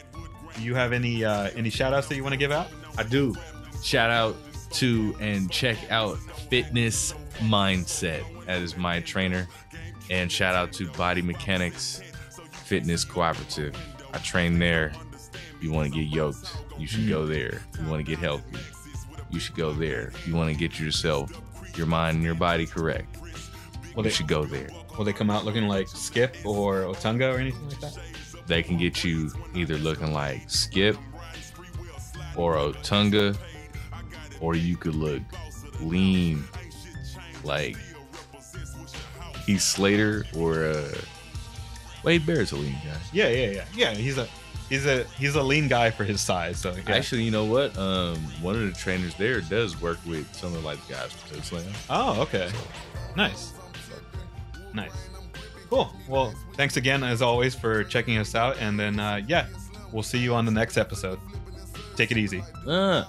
Do 0.56 0.62
you 0.62 0.74
have 0.74 0.92
any 0.92 1.24
uh, 1.24 1.50
any 1.56 1.70
shout 1.70 1.92
outs 1.92 2.08
that 2.08 2.16
you 2.16 2.22
want 2.22 2.32
to 2.34 2.38
give 2.38 2.52
out? 2.52 2.68
I 2.98 3.02
do. 3.02 3.34
Shout 3.82 4.10
out 4.10 4.36
to 4.72 5.14
and 5.20 5.50
check 5.50 5.76
out 5.90 6.16
Fitness 6.50 7.14
Mindset. 7.38 8.22
That 8.46 8.62
is 8.62 8.76
my 8.76 9.00
trainer. 9.00 9.48
And 10.10 10.30
shout 10.30 10.54
out 10.54 10.72
to 10.74 10.88
Body 10.90 11.22
Mechanics 11.22 12.02
Fitness 12.64 13.04
Cooperative. 13.04 13.74
I 14.12 14.18
train 14.18 14.58
there. 14.58 14.92
If 15.32 15.62
you 15.62 15.72
want 15.72 15.92
to 15.92 15.98
get 15.98 16.08
yoked, 16.12 16.56
you 16.78 16.86
should 16.86 17.08
go 17.08 17.24
there. 17.24 17.62
If 17.72 17.80
you 17.80 17.86
want 17.88 18.04
to 18.04 18.10
get 18.10 18.18
healthy, 18.18 18.58
you 19.30 19.40
should 19.40 19.56
go 19.56 19.72
there. 19.72 20.08
If 20.08 20.26
you 20.28 20.34
want 20.34 20.50
to 20.52 20.56
get 20.58 20.78
yourself, 20.78 21.30
your 21.76 21.86
mind, 21.86 22.16
and 22.16 22.24
your 22.24 22.34
body 22.34 22.66
correct, 22.66 23.16
Well, 23.20 23.32
you 23.96 24.02
they- 24.04 24.10
should 24.10 24.28
go 24.28 24.44
there. 24.44 24.68
Will 24.98 25.04
they 25.04 25.12
come 25.14 25.30
out 25.30 25.44
looking 25.46 25.68
like 25.68 25.88
Skip 25.88 26.36
or 26.44 26.82
Otunga 26.82 27.32
or 27.34 27.38
anything 27.38 27.66
like 27.68 27.80
that? 27.80 27.98
They 28.46 28.62
can 28.62 28.76
get 28.76 29.04
you 29.04 29.30
either 29.54 29.76
looking 29.78 30.12
like 30.12 30.50
Skip 30.50 30.96
or 32.36 32.56
Otunga, 32.56 33.36
or 34.40 34.54
you 34.56 34.76
could 34.76 34.94
look 34.94 35.22
lean 35.80 36.44
like 37.44 37.76
Heath 39.46 39.62
Slater 39.62 40.24
or 40.36 40.64
uh, 40.64 40.94
Wade 42.04 42.26
Barrett's 42.26 42.52
a 42.52 42.56
lean 42.56 42.72
guy. 42.84 42.96
Yeah, 43.12 43.28
yeah, 43.28 43.50
yeah, 43.50 43.64
yeah. 43.74 43.94
He's 43.94 44.18
a 44.18 44.28
he's 44.68 44.86
a 44.86 45.04
he's 45.18 45.34
a 45.34 45.42
lean 45.42 45.68
guy 45.68 45.90
for 45.90 46.04
his 46.04 46.20
size. 46.20 46.58
So 46.58 46.74
yeah. 46.74 46.94
Actually, 46.94 47.22
you 47.22 47.30
know 47.30 47.44
what? 47.44 47.76
Um, 47.78 48.16
one 48.40 48.54
of 48.54 48.62
the 48.62 48.72
trainers 48.72 49.14
there 49.14 49.40
does 49.40 49.80
work 49.80 49.98
with 50.06 50.32
some 50.34 50.54
of 50.54 50.64
like 50.64 50.84
the 50.86 50.94
guys 50.94 51.12
from 51.12 51.42
Slam. 51.42 51.64
oh, 51.90 52.22
okay, 52.22 52.50
nice, 53.16 53.52
nice, 54.72 54.92
cool. 55.72 55.90
Well, 56.06 56.34
thanks 56.52 56.76
again 56.76 57.02
as 57.02 57.22
always 57.22 57.54
for 57.54 57.82
checking 57.84 58.18
us 58.18 58.34
out, 58.34 58.58
and 58.58 58.78
then 58.78 59.00
uh, 59.00 59.22
yeah, 59.26 59.46
we'll 59.90 60.02
see 60.02 60.18
you 60.18 60.34
on 60.34 60.44
the 60.44 60.52
next 60.52 60.76
episode. 60.76 61.18
Take 61.96 62.10
it 62.10 62.18
easy. 62.18 62.42
Uh. 62.66 63.04